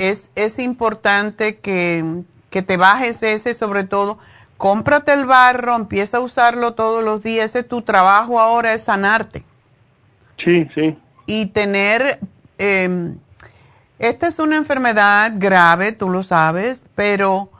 Es, 0.00 0.30
es 0.34 0.58
importante 0.58 1.58
que, 1.58 2.22
que 2.48 2.62
te 2.62 2.78
bajes 2.78 3.22
ese, 3.22 3.52
sobre 3.52 3.84
todo, 3.84 4.18
cómprate 4.56 5.12
el 5.12 5.26
barro, 5.26 5.76
empieza 5.76 6.16
a 6.16 6.20
usarlo 6.20 6.72
todos 6.72 7.04
los 7.04 7.22
días, 7.22 7.44
ese 7.44 7.62
tu 7.62 7.82
trabajo 7.82 8.40
ahora 8.40 8.72
es 8.72 8.84
sanarte. 8.84 9.44
Sí, 10.38 10.66
sí. 10.74 10.98
Y 11.26 11.46
tener, 11.46 12.18
eh, 12.58 13.14
esta 13.98 14.26
es 14.26 14.38
una 14.38 14.56
enfermedad 14.56 15.32
grave, 15.36 15.92
tú 15.92 16.08
lo 16.08 16.22
sabes, 16.22 16.82
pero 16.94 17.50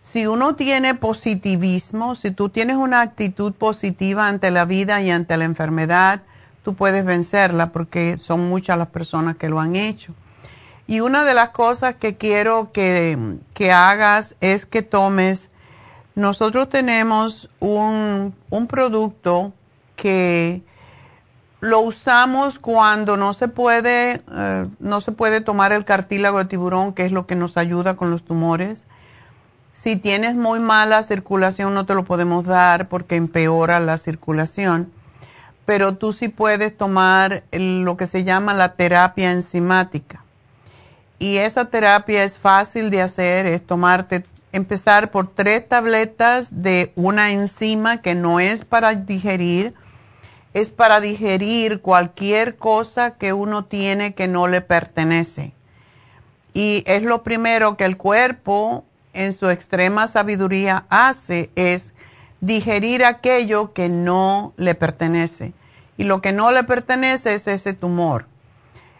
si 0.00 0.26
uno 0.26 0.56
tiene 0.56 0.94
positivismo, 0.94 2.14
si 2.14 2.30
tú 2.30 2.48
tienes 2.48 2.76
una 2.76 3.00
actitud 3.00 3.52
positiva 3.52 4.28
ante 4.28 4.50
la 4.50 4.64
vida 4.64 5.00
y 5.00 5.10
ante 5.10 5.36
la 5.36 5.44
enfermedad, 5.44 6.22
tú 6.62 6.74
puedes 6.74 7.04
vencerla 7.04 7.70
porque 7.70 8.18
son 8.20 8.48
muchas 8.48 8.76
las 8.78 8.88
personas 8.88 9.36
que 9.36 9.48
lo 9.48 9.60
han 9.60 9.76
hecho. 9.76 10.14
Y 10.90 10.98
una 10.98 11.22
de 11.22 11.34
las 11.34 11.50
cosas 11.50 11.94
que 11.94 12.16
quiero 12.16 12.72
que, 12.72 13.38
hagas 13.72 14.34
es 14.40 14.66
que 14.66 14.82
tomes, 14.82 15.48
nosotros 16.16 16.68
tenemos 16.68 17.48
un, 17.60 18.34
producto 18.68 19.52
que 19.94 20.62
lo 21.60 21.78
usamos 21.78 22.58
cuando 22.58 23.16
no 23.16 23.34
se 23.34 23.46
puede, 23.46 24.20
eh, 24.34 24.66
no 24.80 25.00
se 25.00 25.12
puede 25.12 25.40
tomar 25.40 25.72
el 25.72 25.84
cartílago 25.84 26.38
de 26.38 26.46
tiburón, 26.46 26.92
que 26.92 27.06
es 27.06 27.12
lo 27.12 27.24
que 27.24 27.36
nos 27.36 27.56
ayuda 27.56 27.94
con 27.94 28.10
los 28.10 28.24
tumores 28.24 28.84
si 29.72 29.94
tienes 29.94 30.34
muy 30.34 30.58
mala 30.58 31.04
circulación 31.04 31.72
no 31.72 31.86
te 31.86 31.94
lo 31.94 32.04
podemos 32.04 32.44
dar 32.46 32.88
porque 32.88 33.14
empeora 33.14 33.78
la 33.78 33.96
circulación, 33.96 34.90
pero 35.66 35.96
tú 35.96 36.12
sí 36.12 36.26
puedes 36.28 36.76
tomar 36.76 37.44
lo 37.52 37.96
que 37.96 38.08
se 38.08 38.24
llama 38.24 38.54
la 38.54 38.74
terapia 38.74 39.30
enzimática. 39.30 40.19
Y 41.20 41.36
esa 41.36 41.66
terapia 41.66 42.24
es 42.24 42.38
fácil 42.38 42.88
de 42.88 43.02
hacer, 43.02 43.44
es 43.44 43.64
tomarte, 43.64 44.24
empezar 44.52 45.10
por 45.10 45.28
tres 45.28 45.68
tabletas 45.68 46.48
de 46.50 46.92
una 46.96 47.30
enzima 47.30 48.00
que 48.00 48.14
no 48.14 48.40
es 48.40 48.64
para 48.64 48.94
digerir, 48.94 49.74
es 50.54 50.70
para 50.70 50.98
digerir 50.98 51.82
cualquier 51.82 52.56
cosa 52.56 53.18
que 53.18 53.34
uno 53.34 53.66
tiene 53.66 54.14
que 54.14 54.28
no 54.28 54.48
le 54.48 54.62
pertenece. 54.62 55.52
Y 56.54 56.84
es 56.86 57.02
lo 57.02 57.22
primero 57.22 57.76
que 57.76 57.84
el 57.84 57.98
cuerpo 57.98 58.86
en 59.12 59.34
su 59.34 59.50
extrema 59.50 60.06
sabiduría 60.06 60.86
hace 60.88 61.50
es 61.54 61.92
digerir 62.40 63.04
aquello 63.04 63.74
que 63.74 63.90
no 63.90 64.54
le 64.56 64.74
pertenece. 64.74 65.52
Y 65.98 66.04
lo 66.04 66.22
que 66.22 66.32
no 66.32 66.50
le 66.50 66.64
pertenece 66.64 67.34
es 67.34 67.46
ese 67.46 67.74
tumor. 67.74 68.24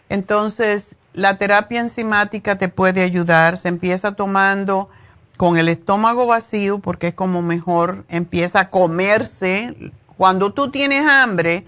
Entonces, 0.07 0.95
la 1.13 1.37
terapia 1.37 1.81
enzimática 1.81 2.57
te 2.57 2.69
puede 2.69 3.03
ayudar. 3.03 3.57
Se 3.57 3.67
empieza 3.67 4.13
tomando 4.13 4.89
con 5.37 5.57
el 5.57 5.69
estómago 5.69 6.27
vacío 6.27 6.79
porque 6.79 7.07
es 7.07 7.13
como 7.13 7.41
mejor 7.41 8.05
empieza 8.09 8.59
a 8.61 8.69
comerse. 8.69 9.75
Cuando 10.17 10.53
tú 10.53 10.69
tienes 10.69 11.07
hambre, 11.07 11.65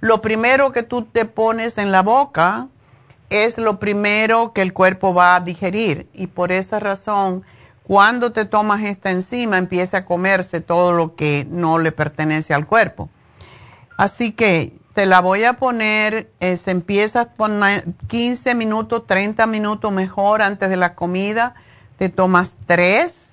lo 0.00 0.20
primero 0.20 0.72
que 0.72 0.82
tú 0.82 1.02
te 1.02 1.24
pones 1.24 1.78
en 1.78 1.90
la 1.90 2.02
boca 2.02 2.68
es 3.30 3.58
lo 3.58 3.78
primero 3.78 4.52
que 4.52 4.62
el 4.62 4.72
cuerpo 4.72 5.14
va 5.14 5.36
a 5.36 5.40
digerir. 5.40 6.08
Y 6.12 6.26
por 6.26 6.52
esa 6.52 6.78
razón 6.78 7.44
cuando 7.84 8.32
te 8.32 8.46
tomas 8.46 8.82
esta 8.82 9.10
enzima, 9.10 9.58
empieza 9.58 9.98
a 9.98 10.04
comerse 10.06 10.62
todo 10.62 10.92
lo 10.92 11.14
que 11.16 11.46
no 11.50 11.78
le 11.78 11.92
pertenece 11.92 12.54
al 12.54 12.66
cuerpo. 12.66 13.10
Así 13.98 14.32
que 14.32 14.72
te 14.94 15.06
la 15.06 15.20
voy 15.20 15.42
a 15.42 15.54
poner, 15.54 16.30
eh, 16.38 16.56
se 16.56 16.70
empieza 16.70 17.24
poner 17.24 17.84
15 18.06 18.54
minutos, 18.54 19.06
30 19.06 19.46
minutos 19.46 19.90
mejor 19.92 20.40
antes 20.40 20.70
de 20.70 20.76
la 20.76 20.94
comida. 20.94 21.54
Te 21.98 22.08
tomas 22.08 22.56
tres 22.66 23.32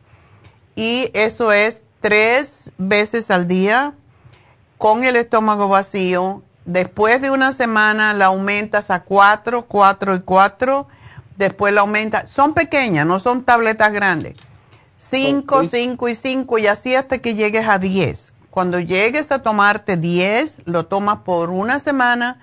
y 0.75 1.11
eso 1.13 1.51
es 1.51 1.81
tres 1.99 2.71
veces 2.77 3.29
al 3.29 3.47
día 3.47 3.93
con 4.79 5.03
el 5.03 5.15
estómago 5.15 5.67
vacío. 5.67 6.41
Después 6.65 7.21
de 7.21 7.29
una 7.29 7.51
semana 7.51 8.13
la 8.13 8.25
aumentas 8.25 8.89
a 8.89 9.03
cuatro, 9.03 9.65
cuatro 9.67 10.15
y 10.15 10.19
cuatro 10.19 10.88
después 11.38 11.73
la 11.73 11.81
aumenta. 11.81 12.25
Son 12.25 12.55
pequeñas, 12.55 13.05
no 13.05 13.19
son 13.19 13.43
tabletas 13.43 13.91
grandes. 13.93 14.35
5, 14.97 15.63
5 15.63 16.09
y 16.09 16.15
5 16.15 16.57
y 16.59 16.67
así 16.67 16.95
hasta 16.95 17.17
que 17.17 17.33
llegues 17.33 17.67
a 17.67 17.79
10. 17.79 18.33
Cuando 18.52 18.82
llegues 18.82 19.32
a 19.32 19.40
tomarte 19.40 19.95
10, 19.95 20.64
lo 20.65 20.86
tomas 20.86 21.19
por 21.19 21.49
una 21.49 21.80
semana 21.80 22.40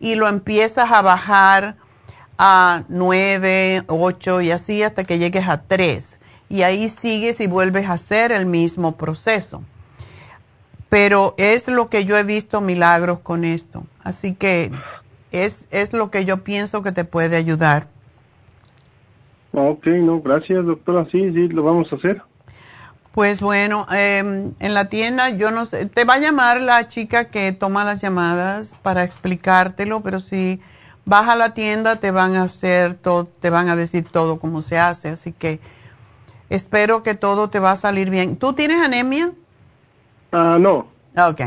y 0.00 0.16
lo 0.16 0.26
empiezas 0.26 0.90
a 0.90 1.02
bajar 1.02 1.76
a 2.36 2.82
9, 2.88 3.84
8 3.86 4.40
y 4.40 4.50
así 4.50 4.82
hasta 4.82 5.04
que 5.04 5.20
llegues 5.20 5.48
a 5.48 5.62
3. 5.62 6.18
Y 6.48 6.62
ahí 6.62 6.88
sigues 6.88 7.40
y 7.40 7.46
vuelves 7.46 7.86
a 7.86 7.92
hacer 7.92 8.32
el 8.32 8.44
mismo 8.44 8.96
proceso. 8.96 9.62
Pero 10.88 11.34
es 11.38 11.68
lo 11.68 11.88
que 11.88 12.04
yo 12.04 12.18
he 12.18 12.24
visto 12.24 12.60
milagros 12.60 13.20
con 13.20 13.44
esto. 13.44 13.84
Así 14.02 14.34
que 14.34 14.72
es, 15.30 15.66
es 15.70 15.92
lo 15.92 16.10
que 16.10 16.24
yo 16.24 16.42
pienso 16.42 16.82
que 16.82 16.90
te 16.90 17.04
puede 17.04 17.36
ayudar. 17.36 17.86
Ok, 19.52 19.86
no, 19.86 20.20
gracias 20.20 20.64
doctora, 20.64 21.06
sí, 21.12 21.32
sí, 21.32 21.46
lo 21.48 21.62
vamos 21.62 21.92
a 21.92 21.96
hacer. 21.96 22.20
Pues 23.12 23.40
bueno, 23.40 23.86
em, 23.90 24.54
en 24.58 24.74
la 24.74 24.86
tienda 24.86 25.28
yo 25.28 25.50
no 25.50 25.66
sé, 25.66 25.86
te 25.86 26.04
va 26.04 26.14
a 26.14 26.18
llamar 26.18 26.62
la 26.62 26.88
chica 26.88 27.26
que 27.26 27.52
toma 27.52 27.84
las 27.84 28.00
llamadas 28.00 28.74
para 28.82 29.04
explicártelo, 29.04 30.00
pero 30.00 30.18
si 30.18 30.60
vas 31.04 31.28
a 31.28 31.36
la 31.36 31.52
tienda 31.52 31.96
te 31.96 32.10
van 32.10 32.36
a 32.36 32.44
hacer 32.44 32.94
todo, 32.94 33.26
te 33.26 33.50
van 33.50 33.68
a 33.68 33.76
decir 33.76 34.08
todo 34.10 34.40
cómo 34.40 34.62
se 34.62 34.78
hace, 34.78 35.10
así 35.10 35.32
que 35.32 35.60
espero 36.48 37.02
que 37.02 37.14
todo 37.14 37.50
te 37.50 37.58
va 37.58 37.72
a 37.72 37.76
salir 37.76 38.08
bien. 38.08 38.36
¿Tú 38.36 38.54
tienes 38.54 38.82
anemia? 38.82 39.32
Ah, 40.30 40.56
no. 40.58 40.86
Ok. 41.16 41.40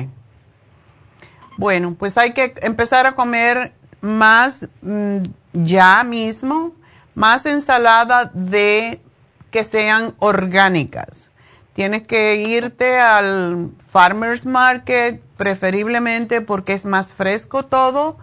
Bueno, 1.57 1.95
pues 1.97 2.17
hay 2.17 2.33
que 2.33 2.53
empezar 2.61 3.07
a 3.07 3.15
comer 3.15 3.73
más 4.01 4.67
mm, 4.81 5.23
ya 5.53 6.03
mismo 6.03 6.73
más 7.15 7.45
ensalada 7.45 8.29
de 8.33 9.01
que 9.49 9.63
sean 9.63 10.13
orgánicas. 10.19 11.31
Tienes 11.75 12.03
que 12.03 12.37
irte 12.37 12.97
al 12.97 13.69
farmers 13.89 14.45
market 14.45 15.21
preferiblemente 15.35 16.39
porque 16.39 16.71
es 16.71 16.85
más 16.85 17.11
fresco 17.11 17.65
todo 17.65 18.15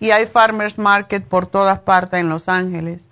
y 0.00 0.10
hay 0.10 0.24
farmers 0.24 0.78
market 0.78 1.22
por 1.22 1.44
todas 1.44 1.80
partes 1.80 2.20
en 2.20 2.30
Los 2.30 2.48
Ángeles. 2.48 3.08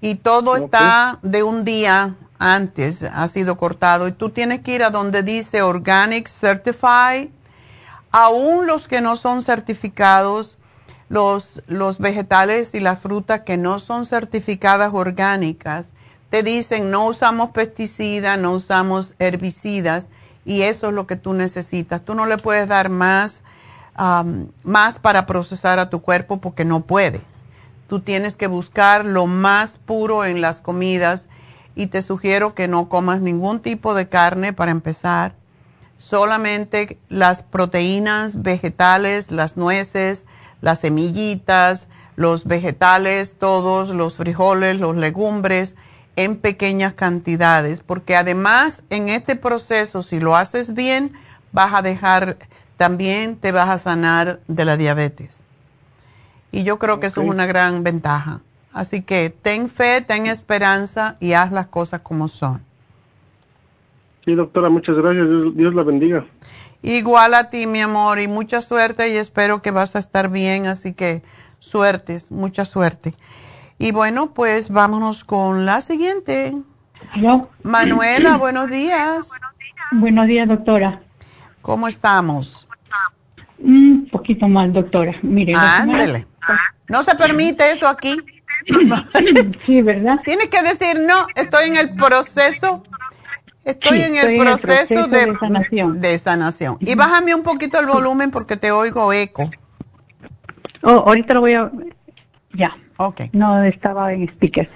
Y 0.00 0.16
todo 0.16 0.56
está 0.56 1.20
de 1.22 1.44
un 1.44 1.64
día 1.64 2.16
antes, 2.40 3.04
ha 3.04 3.28
sido 3.28 3.56
cortado. 3.56 4.08
Y 4.08 4.12
tú 4.12 4.30
tienes 4.30 4.62
que 4.62 4.74
ir 4.74 4.82
a 4.82 4.90
donde 4.90 5.22
dice 5.22 5.62
Organic 5.62 6.26
Certified. 6.26 7.28
Aún 8.10 8.66
los 8.66 8.88
que 8.88 9.00
no 9.00 9.14
son 9.14 9.40
certificados, 9.40 10.58
los, 11.08 11.62
los 11.68 11.98
vegetales 11.98 12.74
y 12.74 12.80
las 12.80 12.98
frutas 12.98 13.42
que 13.42 13.56
no 13.56 13.78
son 13.78 14.04
certificadas 14.04 14.90
orgánicas, 14.92 15.92
te 16.30 16.42
dicen 16.42 16.90
no 16.90 17.06
usamos 17.06 17.50
pesticidas, 17.50 18.38
no 18.38 18.52
usamos 18.52 19.14
herbicidas 19.18 20.08
y 20.44 20.62
eso 20.62 20.88
es 20.88 20.94
lo 20.94 21.06
que 21.06 21.16
tú 21.16 21.34
necesitas. 21.34 22.04
Tú 22.04 22.14
no 22.14 22.26
le 22.26 22.38
puedes 22.38 22.68
dar 22.68 22.88
más, 22.88 23.42
más 24.62 24.98
para 24.98 25.26
procesar 25.26 25.78
a 25.78 25.90
tu 25.90 26.00
cuerpo 26.00 26.38
porque 26.38 26.64
no 26.64 26.80
puede. 26.80 27.20
Tú 27.88 28.00
tienes 28.00 28.36
que 28.36 28.46
buscar 28.46 29.04
lo 29.04 29.26
más 29.26 29.78
puro 29.78 30.24
en 30.24 30.40
las 30.40 30.60
comidas 30.60 31.28
y 31.74 31.88
te 31.88 32.02
sugiero 32.02 32.54
que 32.54 32.68
no 32.68 32.88
comas 32.88 33.20
ningún 33.20 33.60
tipo 33.60 33.94
de 33.94 34.08
carne 34.08 34.52
para 34.52 34.70
empezar. 34.70 35.34
Solamente 35.96 36.98
las 37.08 37.42
proteínas 37.42 38.42
vegetales, 38.42 39.30
las 39.30 39.56
nueces, 39.56 40.26
las 40.60 40.80
semillitas, 40.80 41.88
los 42.16 42.44
vegetales, 42.44 43.36
todos 43.38 43.90
los 43.90 44.16
frijoles, 44.16 44.80
los 44.80 44.96
legumbres 44.96 45.76
en 46.16 46.36
pequeñas 46.36 46.94
cantidades, 46.94 47.80
porque 47.80 48.16
además 48.16 48.82
en 48.90 49.08
este 49.10 49.36
proceso, 49.36 50.02
si 50.02 50.18
lo 50.18 50.34
haces 50.34 50.74
bien, 50.74 51.12
vas 51.52 51.74
a 51.74 51.82
dejar, 51.82 52.38
también 52.76 53.36
te 53.36 53.52
vas 53.52 53.68
a 53.68 53.78
sanar 53.78 54.40
de 54.48 54.64
la 54.64 54.76
diabetes. 54.76 55.42
Y 56.50 56.64
yo 56.64 56.78
creo 56.78 57.00
que 57.00 57.06
eso 57.06 57.20
es 57.20 57.28
una 57.28 57.46
gran 57.46 57.84
ventaja. 57.84 58.40
Así 58.72 59.02
que 59.02 59.30
ten 59.30 59.68
fe, 59.68 60.00
ten 60.00 60.26
esperanza 60.26 61.16
y 61.20 61.32
haz 61.32 61.52
las 61.52 61.66
cosas 61.66 62.00
como 62.00 62.28
son. 62.28 62.62
Sí, 64.24 64.34
doctora, 64.34 64.68
muchas 64.68 64.96
gracias. 64.96 65.26
Dios, 65.54 65.74
la 65.74 65.82
bendiga. 65.82 66.26
Igual 66.82 67.34
a 67.34 67.48
ti, 67.48 67.66
mi 67.66 67.80
amor, 67.80 68.20
y 68.20 68.28
mucha 68.28 68.60
suerte 68.60 69.08
y 69.08 69.16
espero 69.16 69.62
que 69.62 69.70
vas 69.70 69.96
a 69.96 69.98
estar 69.98 70.30
bien. 70.30 70.66
Así 70.66 70.92
que 70.92 71.22
suertes, 71.58 72.30
mucha 72.30 72.64
suerte. 72.64 73.14
Y 73.78 73.92
bueno, 73.92 74.32
pues 74.32 74.70
vámonos 74.70 75.24
con 75.24 75.66
la 75.66 75.80
siguiente. 75.80 76.54
Manuela, 77.62 78.36
buenos 78.38 78.70
días. 78.70 79.30
Buenos 79.92 80.26
días, 80.26 80.48
doctora. 80.48 81.00
¿Cómo 81.60 81.86
estamos? 81.86 82.66
Un 83.58 84.08
poquito 84.10 84.48
mal, 84.48 84.72
doctora. 84.72 85.14
Mire. 85.22 85.54
Ándele. 85.54 86.26
No 86.88 87.02
se 87.02 87.14
permite 87.16 87.70
eso 87.70 87.86
aquí. 87.86 88.16
sí, 89.66 89.82
¿verdad? 89.82 90.20
Tienes 90.24 90.48
que 90.48 90.62
decir, 90.62 90.98
no, 91.00 91.26
estoy 91.34 91.68
en 91.68 91.76
el 91.76 91.94
proceso. 91.94 92.82
Estoy, 93.64 94.00
en, 94.00 94.16
el 94.16 94.38
proceso 94.38 95.08
de, 95.08 95.36
sanación. 95.40 96.00
de 96.00 96.18
sanación. 96.18 96.78
Y 96.80 96.94
bájame 96.94 97.34
un 97.34 97.42
poquito 97.42 97.80
el 97.80 97.86
volumen 97.86 98.30
porque 98.30 98.56
te 98.56 98.70
oigo 98.70 99.12
eco. 99.12 99.50
Oh, 100.82 101.02
ahorita 101.04 101.34
lo 101.34 101.40
voy 101.40 101.54
a... 101.54 101.70
Ya. 102.54 102.76
Ok. 102.98 103.22
No 103.32 103.62
estaba 103.62 104.12
en 104.12 104.28
speaker. 104.28 104.68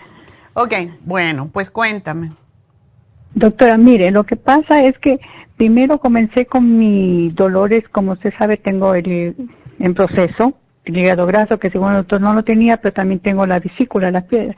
Ok, 0.55 0.75
bueno, 1.05 1.49
pues 1.53 1.71
cuéntame. 1.71 2.33
Doctora, 3.35 3.77
mire, 3.77 4.11
lo 4.11 4.25
que 4.25 4.37
pasa 4.37 4.85
es 4.85 4.99
que 4.99 5.21
primero 5.57 5.99
comencé 5.99 6.47
con 6.47 6.79
mis 6.79 7.35
dolores, 7.35 7.89
como 7.89 8.13
usted 8.13 8.35
sabe, 8.37 8.57
tengo 8.57 8.95
el 8.95 9.37
en 9.79 9.95
proceso, 9.95 10.55
el 10.85 10.99
hígado 10.99 11.27
graso, 11.27 11.59
que 11.59 11.71
según 11.71 11.91
el 11.91 11.99
doctor 11.99 12.21
no 12.21 12.35
lo 12.35 12.43
tenía, 12.43 12.79
pero 12.79 12.93
también 12.93 13.21
tengo 13.21 13.47
la 13.47 13.61
vesícula, 13.61 14.11
la 14.11 14.23
piedra. 14.23 14.57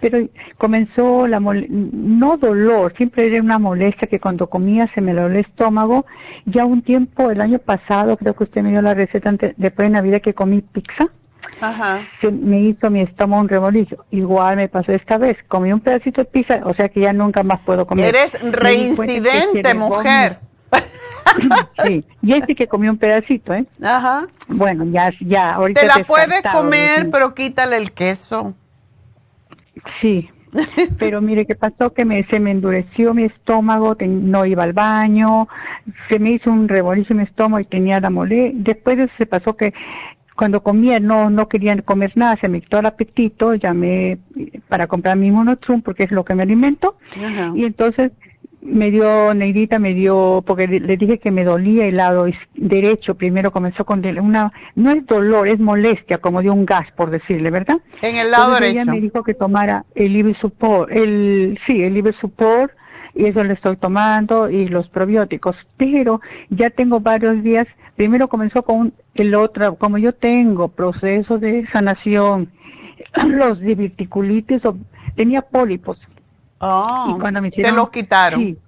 Pero 0.00 0.18
comenzó 0.56 1.26
la 1.26 1.40
no 1.40 2.36
dolor, 2.36 2.94
siempre 2.96 3.26
era 3.26 3.42
una 3.42 3.58
molestia 3.58 4.08
que 4.08 4.20
cuando 4.20 4.48
comía 4.48 4.88
se 4.94 5.00
me 5.00 5.12
dolía 5.12 5.40
el 5.40 5.44
estómago. 5.44 6.06
Ya 6.46 6.64
un 6.64 6.82
tiempo, 6.82 7.30
el 7.30 7.40
año 7.40 7.58
pasado, 7.58 8.16
creo 8.16 8.34
que 8.34 8.44
usted 8.44 8.62
me 8.62 8.70
dio 8.70 8.80
la 8.80 8.94
receta 8.94 9.28
antes, 9.28 9.54
después 9.56 9.88
de 9.88 9.92
Navidad 9.94 10.22
que 10.22 10.34
comí 10.34 10.62
pizza 10.62 11.10
Ajá. 11.60 12.00
me 12.22 12.60
hizo 12.60 12.90
mi 12.90 13.00
estómago 13.00 13.42
un 13.42 13.48
revolillo. 13.48 14.04
Igual 14.10 14.56
me 14.56 14.68
pasó 14.68 14.92
esta 14.92 15.18
vez. 15.18 15.36
Comí 15.48 15.72
un 15.72 15.80
pedacito 15.80 16.22
de 16.22 16.24
pizza, 16.24 16.60
o 16.64 16.74
sea 16.74 16.88
que 16.88 17.00
ya 17.00 17.12
nunca 17.12 17.42
más 17.42 17.60
puedo 17.60 17.86
comer. 17.86 18.14
Eres 18.14 18.40
reincidente, 18.40 19.74
mujer. 19.74 20.38
sí, 21.84 22.04
y 22.22 22.32
este 22.32 22.54
que 22.54 22.66
comió 22.66 22.90
un 22.90 22.98
pedacito, 22.98 23.54
¿eh? 23.54 23.64
Ajá. 23.82 24.26
Bueno, 24.48 24.84
ya, 24.86 25.12
ya, 25.20 25.54
ahorita. 25.54 25.80
Te 25.80 25.86
la 25.86 26.04
puedes 26.04 26.42
comer, 26.42 27.10
pero 27.10 27.34
quítale 27.34 27.76
el 27.76 27.92
queso. 27.92 28.54
Sí, 30.00 30.28
pero 30.98 31.20
mire 31.20 31.46
qué 31.46 31.54
pasó 31.54 31.92
que 31.92 32.04
me, 32.04 32.24
se 32.26 32.38
me 32.38 32.50
endureció 32.50 33.14
mi 33.14 33.24
estómago, 33.24 33.96
no 34.00 34.44
iba 34.44 34.62
al 34.64 34.72
baño, 34.72 35.48
se 36.08 36.18
me 36.18 36.32
hizo 36.32 36.50
un 36.50 36.68
revolillo 36.68 37.08
en 37.10 37.16
mi 37.18 37.22
estómago 37.24 37.60
y 37.60 37.64
tenía 37.64 38.00
la 38.00 38.10
mole. 38.10 38.52
Después 38.54 38.96
de 38.96 39.04
eso 39.04 39.14
se 39.16 39.26
pasó 39.26 39.56
que 39.56 39.72
cuando 40.36 40.62
comía 40.62 41.00
no 41.00 41.30
no 41.30 41.48
querían 41.48 41.82
comer 41.82 42.12
nada, 42.14 42.36
se 42.40 42.48
me 42.48 42.60
quitó 42.60 42.78
el 42.78 42.86
apetito, 42.86 43.54
llamé 43.54 44.18
para 44.68 44.86
comprar 44.86 45.16
mi 45.16 45.30
monotrum 45.30 45.82
porque 45.82 46.04
es 46.04 46.10
lo 46.10 46.24
que 46.24 46.34
me 46.34 46.42
alimento. 46.42 46.96
Y 47.54 47.64
entonces 47.64 48.12
me 48.62 48.92
dio, 48.92 49.34
Neidita 49.34 49.80
me 49.80 49.92
dio, 49.92 50.42
porque 50.46 50.68
le 50.68 50.96
dije 50.96 51.18
que 51.18 51.32
me 51.32 51.42
dolía 51.42 51.86
el 51.86 51.96
lado 51.96 52.26
derecho, 52.54 53.16
primero 53.16 53.50
comenzó 53.50 53.84
con 53.84 54.04
una, 54.06 54.52
no 54.76 54.92
es 54.92 55.04
dolor, 55.04 55.48
es 55.48 55.58
molestia, 55.58 56.18
como 56.18 56.42
de 56.42 56.50
un 56.50 56.64
gas, 56.64 56.90
por 56.92 57.10
decirle, 57.10 57.50
¿verdad? 57.50 57.78
En 58.00 58.16
el 58.16 58.30
lado 58.30 58.54
derecho. 58.54 58.82
Ella 58.82 58.84
me 58.84 59.00
dijo 59.00 59.24
que 59.24 59.34
tomara 59.34 59.84
el 59.96 60.14
Ibisupor, 60.14 60.92
el, 60.92 61.58
sí, 61.66 61.82
el 61.82 61.96
Ibisupor, 61.96 62.70
y 63.14 63.26
eso 63.26 63.44
le 63.44 63.54
estoy 63.54 63.76
tomando, 63.76 64.50
y 64.50 64.68
los 64.68 64.88
probióticos, 64.88 65.56
pero 65.76 66.20
ya 66.50 66.70
tengo 66.70 67.00
varios 67.00 67.42
días 67.42 67.66
Primero 67.96 68.28
comenzó 68.28 68.62
con 68.62 68.92
el 69.14 69.34
otro, 69.34 69.76
como 69.76 69.98
yo 69.98 70.14
tengo 70.14 70.68
proceso 70.68 71.38
de 71.38 71.66
sanación, 71.72 72.50
los 73.26 73.60
diverticulitis, 73.60 74.62
tenía 75.14 75.42
pólipos. 75.42 75.98
Oh, 76.58 77.14
y 77.14 77.20
cuando 77.20 77.42
me 77.42 77.50
te 77.50 77.72
lo 77.72 77.90
quitaron. 77.90 78.40
Sí, 78.40 78.58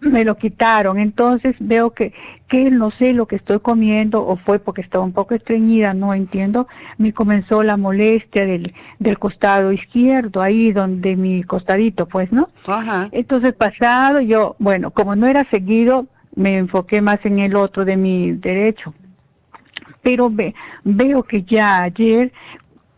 me 0.00 0.24
lo 0.24 0.36
quitaron. 0.36 0.98
Entonces 0.98 1.56
veo 1.58 1.90
que, 1.90 2.12
que 2.48 2.70
no 2.70 2.90
sé 2.90 3.12
lo 3.12 3.26
que 3.26 3.36
estoy 3.36 3.60
comiendo 3.60 4.26
o 4.26 4.36
fue 4.36 4.58
porque 4.58 4.80
estaba 4.80 5.04
un 5.04 5.12
poco 5.12 5.34
estreñida, 5.34 5.94
no 5.94 6.14
entiendo. 6.14 6.68
Me 6.98 7.12
comenzó 7.12 7.62
la 7.62 7.76
molestia 7.76 8.46
del, 8.46 8.74
del 8.98 9.18
costado 9.18 9.72
izquierdo, 9.72 10.42
ahí 10.42 10.72
donde 10.72 11.16
mi 11.16 11.42
costadito, 11.42 12.06
pues, 12.06 12.32
¿no? 12.32 12.48
Ajá. 12.66 13.08
Entonces 13.12 13.54
pasado 13.54 14.20
yo, 14.20 14.56
bueno, 14.58 14.90
como 14.90 15.16
no 15.16 15.26
era 15.26 15.48
seguido, 15.50 16.06
me 16.34 16.56
enfoqué 16.58 17.00
más 17.00 17.24
en 17.24 17.38
el 17.38 17.56
otro 17.56 17.84
de 17.84 17.96
mi 17.96 18.32
derecho. 18.32 18.94
Pero 20.02 20.28
ve, 20.30 20.54
veo 20.82 21.22
que 21.22 21.42
ya 21.42 21.82
ayer 21.82 22.32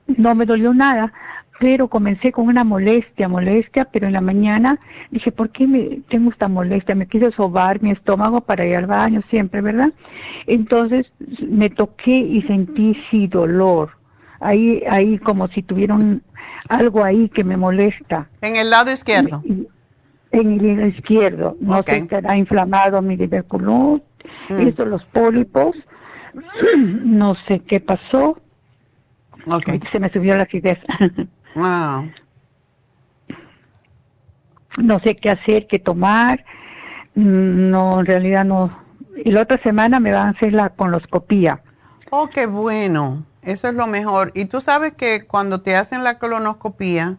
no 0.06 0.35
me 0.35 0.47
dolió 0.47 0.73
nada, 0.73 1.12
pero 1.58 1.88
comencé 1.88 2.32
con 2.32 2.48
una 2.48 2.64
molestia, 2.64 3.28
molestia, 3.28 3.86
pero 3.86 4.06
en 4.06 4.12
la 4.12 4.20
mañana 4.20 4.78
dije, 5.10 5.32
¿por 5.32 5.50
qué 5.50 5.66
me 5.66 6.00
tengo 6.08 6.30
esta 6.30 6.48
molestia? 6.48 6.94
Me 6.94 7.06
quise 7.06 7.32
sobar 7.32 7.82
mi 7.82 7.90
estómago 7.90 8.40
para 8.40 8.66
ir 8.66 8.76
al 8.76 8.86
baño 8.86 9.22
siempre, 9.30 9.60
¿verdad? 9.60 9.92
Entonces 10.46 11.10
me 11.48 11.70
toqué 11.70 12.16
y 12.18 12.42
sentí 12.42 13.00
sí 13.10 13.26
dolor. 13.26 13.90
Ahí, 14.40 14.82
ahí 14.88 15.18
como 15.18 15.48
si 15.48 15.62
tuvieron 15.62 16.22
algo 16.68 17.02
ahí 17.02 17.28
que 17.30 17.42
me 17.42 17.56
molesta. 17.56 18.28
En 18.42 18.56
el 18.56 18.70
lado 18.70 18.92
izquierdo 18.92 19.42
en 20.40 20.60
el 20.60 20.88
izquierdo. 20.88 21.56
No 21.60 21.82
sé 21.82 21.96
si 21.96 22.02
estará 22.02 22.36
inflamado 22.36 23.02
mi 23.02 23.16
tuberculosis, 23.16 24.02
mm. 24.48 24.82
los 24.82 25.04
pólipos. 25.06 25.76
no 26.76 27.34
sé 27.46 27.60
qué 27.60 27.80
pasó. 27.80 28.40
Se 29.92 30.00
me 30.00 30.10
subió 30.10 30.36
la 30.36 30.42
acidez. 30.42 30.78
No 34.78 35.00
sé 35.00 35.16
qué 35.16 35.30
hacer, 35.30 35.66
qué 35.66 35.78
tomar. 35.78 36.44
Mm, 37.14 37.70
no, 37.70 38.00
en 38.00 38.06
realidad 38.06 38.44
no. 38.44 38.70
Y 39.24 39.30
la 39.30 39.42
otra 39.42 39.60
semana 39.62 39.98
me 39.98 40.12
van 40.12 40.28
a 40.28 40.30
hacer 40.30 40.52
la 40.52 40.68
colonoscopía. 40.70 41.62
Oh, 42.10 42.28
qué 42.28 42.46
bueno. 42.46 43.24
Eso 43.42 43.68
es 43.68 43.74
lo 43.74 43.86
mejor. 43.86 44.32
Y 44.34 44.46
tú 44.46 44.60
sabes 44.60 44.92
que 44.92 45.26
cuando 45.26 45.62
te 45.62 45.76
hacen 45.76 46.04
la 46.04 46.18
colonoscopía, 46.18 47.16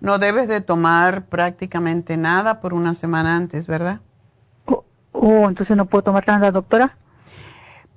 no 0.00 0.18
debes 0.18 0.48
de 0.48 0.60
tomar 0.60 1.26
prácticamente 1.26 2.16
nada 2.16 2.60
por 2.60 2.72
una 2.72 2.94
semana 2.94 3.36
antes, 3.36 3.66
¿verdad? 3.66 4.00
Oh, 4.66 4.84
oh 5.12 5.48
entonces 5.48 5.76
no 5.76 5.86
puedo 5.86 6.04
tomar 6.04 6.26
nada, 6.26 6.50
doctora. 6.50 6.96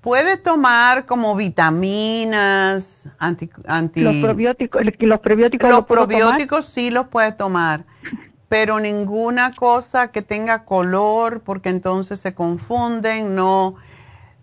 Puedes 0.02 0.42
tomar 0.42 1.06
como 1.06 1.36
vitaminas, 1.36 3.10
anti, 3.18 3.50
anti 3.66 4.02
los 4.02 4.16
probióticos, 4.16 4.82
los 5.00 5.20
probióticos. 5.20 5.70
Los 5.70 5.86
probióticos 5.86 6.66
sí 6.66 6.90
los 6.90 7.08
puedes 7.08 7.36
tomar, 7.36 7.84
pero 8.48 8.80
ninguna 8.80 9.56
cosa 9.56 10.12
que 10.12 10.22
tenga 10.22 10.64
color, 10.64 11.42
porque 11.42 11.70
entonces 11.70 12.20
se 12.20 12.34
confunden, 12.34 13.36
no, 13.36 13.76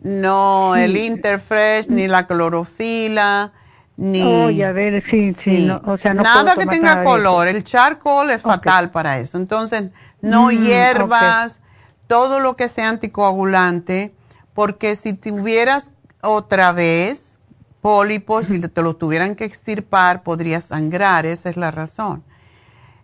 no 0.02 0.76
el 0.76 0.96
Interfresh 0.96 1.88
ni 1.88 2.06
la 2.06 2.26
clorofila 2.26 3.52
ni... 3.96 4.22
Oye, 4.22 4.64
a 4.64 4.72
ver, 4.72 5.02
sí, 5.10 5.32
sí, 5.32 5.64
no, 5.64 5.80
o 5.86 5.96
sea, 5.96 6.12
no 6.12 6.22
nada 6.22 6.56
que 6.56 6.66
tenga 6.66 6.96
nada 6.96 7.04
color. 7.04 7.48
El 7.48 7.64
charcoal 7.64 8.30
es 8.30 8.42
fatal 8.42 8.90
para 8.90 9.18
eso. 9.18 9.38
Entonces, 9.38 9.84
no 10.20 10.50
Mm, 10.50 10.62
hierbas, 10.62 11.62
todo 12.06 12.40
lo 12.40 12.56
que 12.56 12.68
sea 12.68 12.90
anticoagulante, 12.90 14.14
porque 14.56 14.96
si 14.96 15.12
tuvieras 15.12 15.92
otra 16.22 16.72
vez 16.72 17.38
pólipos 17.82 18.50
y 18.50 18.58
te 18.58 18.82
lo 18.82 18.96
tuvieran 18.96 19.36
que 19.36 19.44
extirpar, 19.44 20.22
podría 20.22 20.62
sangrar. 20.62 21.26
Esa 21.26 21.50
es 21.50 21.58
la 21.58 21.70
razón. 21.70 22.24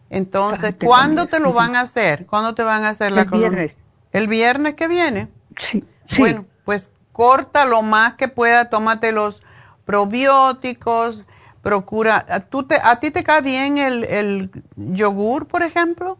Entonces, 0.08 0.74
Ah, 0.74 0.84
¿cuándo 0.84 1.26
te 1.26 1.38
lo 1.40 1.52
van 1.52 1.76
a 1.76 1.82
hacer? 1.82 2.24
¿Cuándo 2.26 2.54
te 2.54 2.62
van 2.62 2.84
a 2.84 2.88
hacer 2.88 3.12
la 3.12 3.22
El 3.22 3.28
viernes. 3.28 3.72
El 4.12 4.28
viernes 4.28 4.74
que 4.74 4.88
viene. 4.88 5.28
Sí, 5.70 5.84
sí. 6.08 6.16
Bueno, 6.16 6.46
pues 6.64 6.90
corta 7.12 7.66
lo 7.66 7.82
más 7.82 8.14
que 8.14 8.28
pueda, 8.28 8.70
tómate 8.70 9.12
los 9.12 9.42
probióticos, 9.84 11.22
procura, 11.62 12.24
¿a, 12.30 12.40
tú 12.40 12.62
te, 12.62 12.78
¿a 12.82 12.98
ti 12.98 13.10
te 13.10 13.22
cae 13.22 13.42
bien 13.42 13.76
el, 13.76 14.04
el 14.04 14.50
yogur, 14.76 15.46
por 15.46 15.62
ejemplo? 15.62 16.18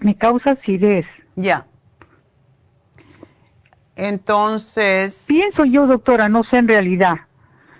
me 0.00 0.14
causa 0.16 0.50
acidez. 0.52 1.06
Ya. 1.34 1.66
Entonces, 4.00 5.24
Pienso 5.26 5.64
yo, 5.66 5.86
doctora, 5.86 6.28
no 6.30 6.42
sé 6.44 6.56
en 6.56 6.68
realidad. 6.68 7.16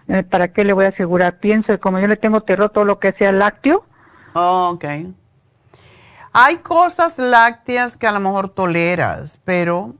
eh, 0.08 0.22
¿Para 0.22 0.52
qué 0.52 0.64
le 0.64 0.72
voy 0.74 0.84
a 0.84 0.88
asegurar? 0.88 1.38
Pienso, 1.38 1.78
como 1.80 1.98
yo 1.98 2.06
le 2.06 2.16
tengo 2.16 2.42
terror 2.42 2.68
todo 2.70 2.84
lo 2.84 2.98
que 2.98 3.12
sea 3.12 3.32
lácteo. 3.32 3.84
ok. 4.34 4.84
Hay 6.32 6.58
cosas 6.58 7.18
lácteas 7.18 7.96
que 7.96 8.06
a 8.06 8.12
lo 8.12 8.20
mejor 8.20 8.50
toleras, 8.50 9.38
pero 9.44 9.94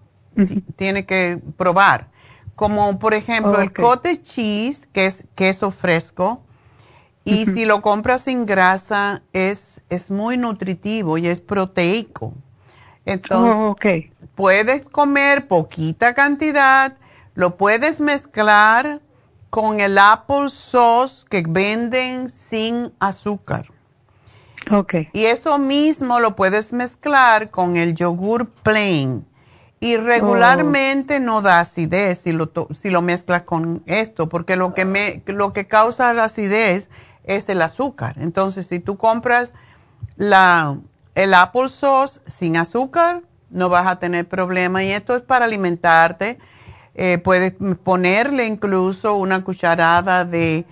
ti- 0.47 0.63
tiene 0.77 1.07
que 1.07 1.41
probar. 1.57 2.09
Como 2.55 2.99
por 2.99 3.15
ejemplo 3.15 3.61
el 3.61 3.73
cottage 3.73 4.23
cheese, 4.23 4.87
que 4.93 5.07
es 5.07 5.25
queso 5.35 5.71
fresco, 5.71 6.43
y 7.25 7.47
si 7.47 7.65
lo 7.65 7.81
compras 7.83 8.23
sin 8.23 8.47
grasa 8.47 9.23
es, 9.33 9.83
es 9.89 10.11
muy 10.11 10.37
nutritivo 10.37 11.19
y 11.19 11.27
es 11.27 11.41
proteico. 11.41 12.35
Entonces, 13.07 13.55
Oh, 13.57 13.71
ok. 13.71 13.87
Puedes 14.41 14.87
comer 14.87 15.49
poquita 15.49 16.15
cantidad, 16.15 16.97
lo 17.35 17.59
puedes 17.59 18.01
mezclar 18.01 19.03
con 19.51 19.81
el 19.81 19.99
apple 19.99 20.49
sauce 20.49 21.27
que 21.29 21.45
venden 21.47 22.31
sin 22.31 22.91
azúcar. 23.01 23.67
Ok. 24.73 24.95
Y 25.13 25.27
eso 25.27 25.59
mismo 25.59 26.21
lo 26.21 26.37
puedes 26.37 26.73
mezclar 26.73 27.51
con 27.51 27.77
el 27.77 27.95
yogur 27.95 28.49
plain. 28.49 29.27
Y 29.79 29.99
regularmente 29.99 31.21
no 31.21 31.43
da 31.43 31.61
acidez 31.61 32.21
si 32.21 32.33
lo, 32.33 32.51
si 32.71 32.89
lo 32.89 33.03
mezclas 33.03 33.43
con 33.43 33.83
esto, 33.85 34.31
porque 34.31 34.57
lo 34.57 34.73
que, 34.73 34.87
me, 34.87 35.23
lo 35.27 35.53
que 35.53 35.67
causa 35.67 36.15
la 36.15 36.25
acidez 36.25 36.89
es 37.25 37.51
el 37.51 37.61
azúcar. 37.61 38.17
Entonces, 38.19 38.67
si 38.67 38.81
tú 38.81 38.97
compras 38.97 39.53
la, 40.17 40.79
el 41.15 41.35
apple 41.35 41.69
sauce 41.69 42.23
sin 42.25 42.57
azúcar, 42.57 43.21
no 43.51 43.69
vas 43.69 43.87
a 43.87 43.99
tener 43.99 44.29
problema. 44.29 44.83
Y 44.83 44.91
esto 44.91 45.17
es 45.17 45.23
para 45.23 45.45
alimentarte. 45.45 46.39
Eh, 46.95 47.19
puedes 47.19 47.55
ponerle 47.83 48.47
incluso 48.47 49.15
una 49.15 49.43
cucharada 49.45 50.25
de, 50.25 50.67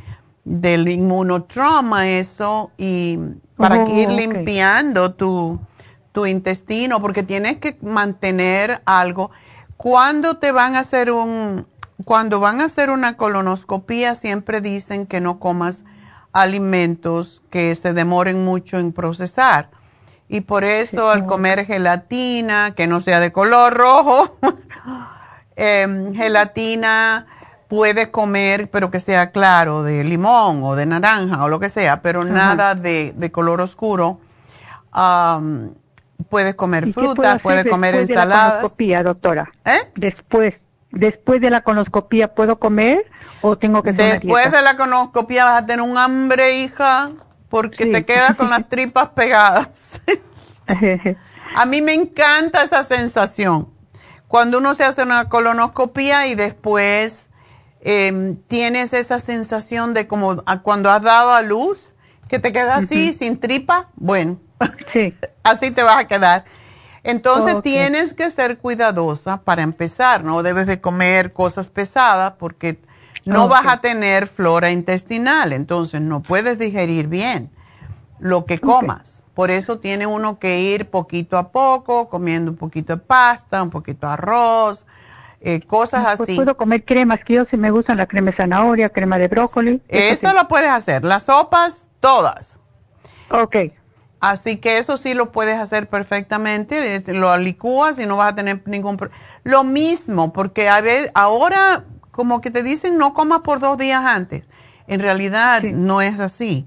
del 0.45 0.89
inmunotrauma, 0.89 2.09
eso, 2.09 2.71
y 2.77 3.19
para 3.57 3.85
Oh, 3.85 3.89
ir 3.89 4.09
limpiando 4.11 5.15
tu, 5.15 5.61
tu 6.13 6.27
intestino, 6.27 7.01
porque 7.01 7.23
tienes 7.23 7.59
que 7.59 7.77
mantener 7.83 8.83
algo. 8.85 9.31
Cuando 9.77 10.39
te 10.39 10.53
van 10.53 10.75
a 10.75 10.81
hacer 10.81 11.11
un, 11.13 11.67
cuando 12.05 12.41
van 12.41 12.61
a 12.61 12.65
hacer 12.65 12.91
una 12.91 13.17
colonoscopía, 13.17 14.15
siempre 14.15 14.61
dicen 14.61 15.07
que 15.07 15.21
no 15.21 15.39
comas 15.39 15.85
alimentos 16.33 17.43
que 17.51 17.75
se 17.75 17.93
demoren 17.93 18.45
mucho 18.45 18.79
en 18.79 18.93
procesar. 18.93 19.71
Y 20.29 20.43
por 20.43 20.65
eso 20.65 21.11
al 21.11 21.25
comer 21.25 21.65
gelatina, 21.65 22.75
que 22.77 22.87
no 22.87 23.01
sea 23.01 23.19
de 23.21 23.33
color 23.33 23.75
rojo, 23.75 24.37
em, 25.57 26.15
gelatina 26.15 27.27
puedes 27.69 28.09
comer, 28.09 28.71
pero 28.71 28.91
que 28.91 29.01
sea 29.01 29.31
claro, 29.31 29.83
de 29.83 30.05
limón 30.05 30.63
o 30.65 30.75
de 30.77 30.87
naranja 30.87 31.45
o 31.45 31.49
lo 31.49 31.61
que 31.61 31.69
sea, 31.69 32.03
pero 32.03 32.25
nada 32.25 32.75
de, 32.75 33.13
de 33.17 33.31
color 33.31 33.61
oscuro. 33.61 34.21
Am, 34.93 35.75
puedes 36.29 36.55
comer 36.55 36.85
¿Y 36.85 36.89
qué 36.89 36.95
puedo 36.95 37.15
frutas, 37.15 37.31
hacer 37.33 37.43
puedes 37.43 37.67
comer 37.67 37.95
después 37.95 38.09
de 38.09 38.15
la 38.15 38.23
ensaladas. 38.23 38.53
colonoscopía, 38.53 39.03
doctora? 39.03 39.51
¿Eh? 39.65 39.91
Después, 39.97 40.55
después 40.91 41.41
de 41.41 41.51
la 41.51 41.63
colonoscopía, 41.63 42.35
¿puedo 42.35 42.59
comer 42.59 43.07
o 43.41 43.57
tengo 43.57 43.83
que 43.83 43.91
hacer 43.91 44.03
una 44.03 44.15
Después 44.15 44.45
dieta? 44.45 44.59
de 44.59 44.63
la 44.65 44.77
colonoscopia 44.77 45.45
vas 45.45 45.63
a 45.63 45.67
tener 45.67 45.83
un 45.83 45.97
hambre, 45.97 46.59
hija, 46.59 47.11
porque 47.49 47.85
Sí. 47.85 47.93
te 47.93 48.05
quedas 48.05 48.37
con 48.37 48.51
las 48.51 48.69
tripas 48.69 49.09
pegadas. 49.11 50.01
A 51.55 51.65
mí 51.67 51.81
me 51.81 51.95
encanta 51.95 52.63
esa 52.63 52.85
sensación. 52.85 53.69
Cuando 54.27 54.59
uno 54.59 54.75
se 54.75 54.85
hace 54.85 55.03
una 55.03 55.29
colonoscopia 55.29 56.27
y 56.27 56.35
después 56.35 57.29
em, 57.81 58.37
tienes 58.49 58.93
esa 58.93 59.19
sensación 59.19 59.95
de 59.95 60.07
como 60.07 60.43
cuando 60.63 60.91
has 60.91 61.01
dado 61.03 61.33
a 61.33 61.43
luz, 61.43 61.95
que 62.29 62.39
te 62.39 62.53
quedas 62.53 62.85
así, 62.85 63.13
sin 63.13 63.39
tripa, 63.41 63.89
bueno, 63.95 64.39
sí. 64.93 65.15
así 65.43 65.71
te 65.71 65.83
vas 65.83 65.97
a 65.99 66.07
quedar. 66.07 66.45
Entonces 67.05 67.63
tienes 67.63 68.13
que 68.13 68.29
ser 68.31 68.59
cuidadosa 68.59 69.41
para 69.43 69.63
empezar, 69.63 70.25
no 70.25 70.43
debes 70.43 70.67
de 70.67 70.81
comer 70.81 71.33
cosas 71.33 71.71
pesadas 71.71 72.35
porque 72.39 72.81
no 73.29 73.49
vas 73.49 73.67
a 73.67 73.81
tener 73.81 74.27
flora 74.27 74.71
intestinal, 74.71 75.53
entonces 75.53 76.01
no 76.01 76.21
puedes 76.23 76.59
digerir 76.59 77.09
bien 77.09 77.51
lo 78.19 78.45
que 78.47 78.59
comas. 78.59 79.23
Por 79.35 79.51
eso 79.51 79.79
tiene 79.79 80.07
uno 80.07 80.39
que 80.39 80.61
ir 80.61 80.91
poquito 80.91 81.39
a 81.39 81.51
poco, 81.53 82.09
comiendo 82.09 82.51
un 82.51 82.57
poquito 82.57 82.97
de 82.97 83.03
pasta, 83.03 83.63
un 83.63 83.71
poquito 83.71 84.07
de 84.09 84.15
arroz, 84.15 84.87
eh, 85.41 85.61
cosas 85.61 86.05
Pues 86.05 86.21
así. 86.23 86.35
puedo 86.37 86.57
comer 86.57 86.85
cremas, 86.85 87.21
que 87.25 87.35
yo 87.35 87.45
sí 87.49 87.57
me 87.57 87.71
gustan 87.71 87.97
la 87.99 88.07
crema 88.07 88.33
de 88.33 88.37
zanahoria, 88.37 88.89
crema 88.89 89.19
de 89.19 89.29
brócoli. 89.29 89.81
Eso 89.89 90.31
sí. 90.31 90.35
lo 90.37 90.49
puedes 90.49 90.69
hacer, 90.71 91.05
las 91.05 91.25
sopas, 91.25 91.87
todas. 92.01 92.59
Ok. 93.31 93.57
Así 94.21 94.57
que 94.57 94.79
eso 94.79 94.97
sí 94.97 95.15
lo 95.15 95.31
puedes 95.31 95.57
hacer 95.59 95.89
perfectamente, 95.89 96.97
es- 96.97 97.07
lo 97.07 97.37
licúas 97.37 98.01
y 98.01 98.07
no 98.07 98.17
vas 98.17 98.33
a 98.33 98.35
tener 98.35 98.63
ningún 98.67 98.97
problema. 98.97 99.21
Lo 99.45 99.63
mismo, 99.63 100.33
porque 100.33 100.69
a 100.69 100.81
ve- 100.81 101.13
ahora 101.15 101.85
como 102.19 102.41
que 102.41 102.51
te 102.51 102.65
dicen 102.65 102.99
no 102.99 103.15
comas 103.15 103.43
por 103.43 103.61
dos 103.61 103.79
días 103.79 104.05
antes. 104.05 104.43
En 104.89 104.99
realidad 104.99 105.61
Sí. 105.61 105.71
no 105.73 106.01
es 106.01 106.19
así. 106.19 106.67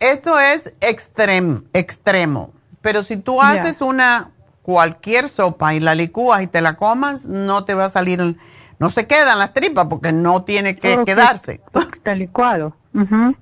Esto 0.00 0.40
es 0.40 0.72
extrem- 0.80 1.64
extremo, 1.74 2.52
pero 2.80 3.02
si 3.02 3.18
tú 3.18 3.42
haces 3.42 3.82
una 3.82 4.30
cualquier 4.62 5.28
sopa 5.28 5.74
y 5.74 5.80
la 5.80 5.94
licúas 5.94 6.40
y 6.42 6.46
te 6.46 6.62
la 6.62 6.76
comas, 6.78 7.26
no 7.26 7.66
te 7.66 7.74
va 7.74 7.84
a 7.84 7.90
salir, 7.90 8.18
el- 8.22 8.38
no 8.78 8.88
se 8.88 9.06
quedan 9.06 9.38
las 9.38 9.52
tripas 9.52 9.88
porque 9.90 10.10
no 10.10 10.42
tiene 10.44 10.76
que 10.76 11.04
quedarse. 11.04 11.60
Está 11.94 12.14
licuado. 12.14 12.74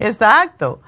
Exacto. 0.00 0.80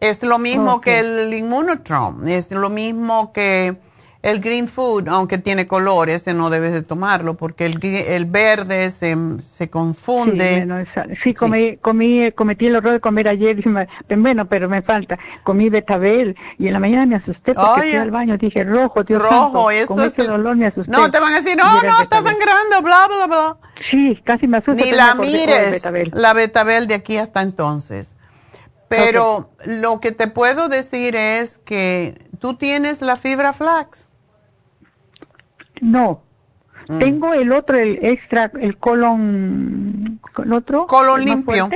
Es 0.00 0.22
lo 0.22 0.38
mismo 0.38 0.82
que 0.82 0.98
el 0.98 1.32
inmunotrom, 1.32 2.28
es 2.28 2.50
lo 2.50 2.68
mismo 2.68 3.32
que 3.32 3.78
el 4.22 4.38
green 4.40 4.68
food, 4.68 5.08
aunque 5.08 5.36
tiene 5.38 5.66
color, 5.66 6.08
ese 6.08 6.32
no 6.32 6.48
debes 6.48 6.70
de 6.72 6.82
tomarlo 6.82 7.34
porque 7.36 7.66
el, 7.66 7.80
el 7.84 8.24
verde 8.26 8.90
se, 8.90 9.16
se 9.40 9.68
confunde. 9.68 10.58
Sí, 10.60 10.64
bueno, 10.64 10.84
sí, 11.24 11.34
comí, 11.34 11.76
comí, 11.78 12.30
cometí 12.30 12.68
el 12.68 12.76
error 12.76 12.92
de 12.92 13.00
comer 13.00 13.26
ayer, 13.26 13.58
y 13.58 13.68
me- 13.68 13.88
bueno, 14.16 14.46
pero 14.46 14.68
me 14.68 14.80
falta. 14.82 15.18
Comí 15.42 15.70
betabel 15.70 16.36
y 16.56 16.68
en 16.68 16.72
la 16.74 16.78
mañana 16.78 17.04
me 17.06 17.16
asusté 17.16 17.52
porque 17.54 17.80
Oye. 17.80 17.90
fui 17.90 17.98
al 17.98 18.10
baño, 18.12 18.38
dije 18.38 18.62
rojo, 18.62 19.02
Dios 19.02 19.20
Rojo, 19.20 19.34
santo, 19.42 19.70
eso 19.72 19.94
con 19.96 20.04
es 20.04 20.12
ese 20.12 20.22
el- 20.22 20.28
dolor 20.28 20.54
me 20.56 20.66
asusté. 20.66 20.92
No, 20.92 21.10
te 21.10 21.18
van 21.18 21.32
a 21.32 21.36
decir, 21.40 21.56
no, 21.56 21.82
no, 21.82 22.00
está 22.02 22.22
sangrando, 22.22 22.80
bla, 22.80 23.08
bla, 23.08 23.26
bla. 23.26 23.56
Sí, 23.90 24.20
casi 24.24 24.46
me 24.46 24.58
asusto. 24.58 24.84
Ni 24.84 24.92
la 24.92 25.12
oh, 25.12 25.16
mires, 25.16 25.72
betabel. 25.72 26.10
la 26.14 26.32
betabel 26.32 26.86
de 26.86 26.94
aquí 26.94 27.16
hasta 27.16 27.42
entonces. 27.42 28.14
Pero 28.88 29.50
lo 29.64 30.00
que 30.00 30.12
te 30.12 30.28
puedo 30.28 30.68
decir 30.68 31.16
es 31.16 31.58
que 31.58 32.26
tú 32.38 32.54
tienes 32.54 33.00
la 33.00 33.16
fibra 33.16 33.52
flax. 33.54 34.08
No. 35.82 36.22
Mm. 36.88 36.98
Tengo 37.00 37.34
el 37.34 37.52
otro, 37.52 37.76
el 37.76 37.98
extra, 38.04 38.50
el 38.60 38.78
colon, 38.78 40.20
el 40.38 40.52
otro. 40.52 40.86
Colon 40.86 41.20
el 41.20 41.26
limpio. 41.26 41.68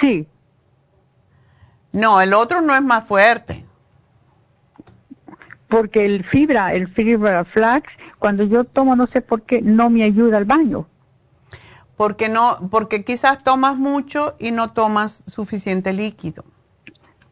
Sí, 0.00 0.28
No, 1.92 2.20
el 2.20 2.34
otro 2.34 2.60
no 2.60 2.74
es 2.74 2.82
más 2.82 3.04
fuerte. 3.04 3.64
porque 5.68 6.04
el 6.04 6.24
fibra, 6.24 6.74
el 6.74 6.88
fibra 6.88 7.44
flax, 7.46 7.88
cuando 8.18 8.44
yo 8.44 8.64
tomo 8.64 8.94
no 8.94 9.06
sé 9.08 9.20
por 9.20 9.42
qué, 9.42 9.60
no 9.62 9.90
me 9.90 10.04
ayuda 10.04 10.36
al 10.36 10.44
baño. 10.44 10.86
Porque 11.96 12.28
no, 12.28 12.68
porque 12.70 13.02
quizás 13.04 13.42
tomas 13.42 13.76
mucho 13.76 14.36
y 14.38 14.50
no 14.52 14.72
tomas 14.72 15.24
suficiente 15.26 15.92
líquido. 15.92 16.44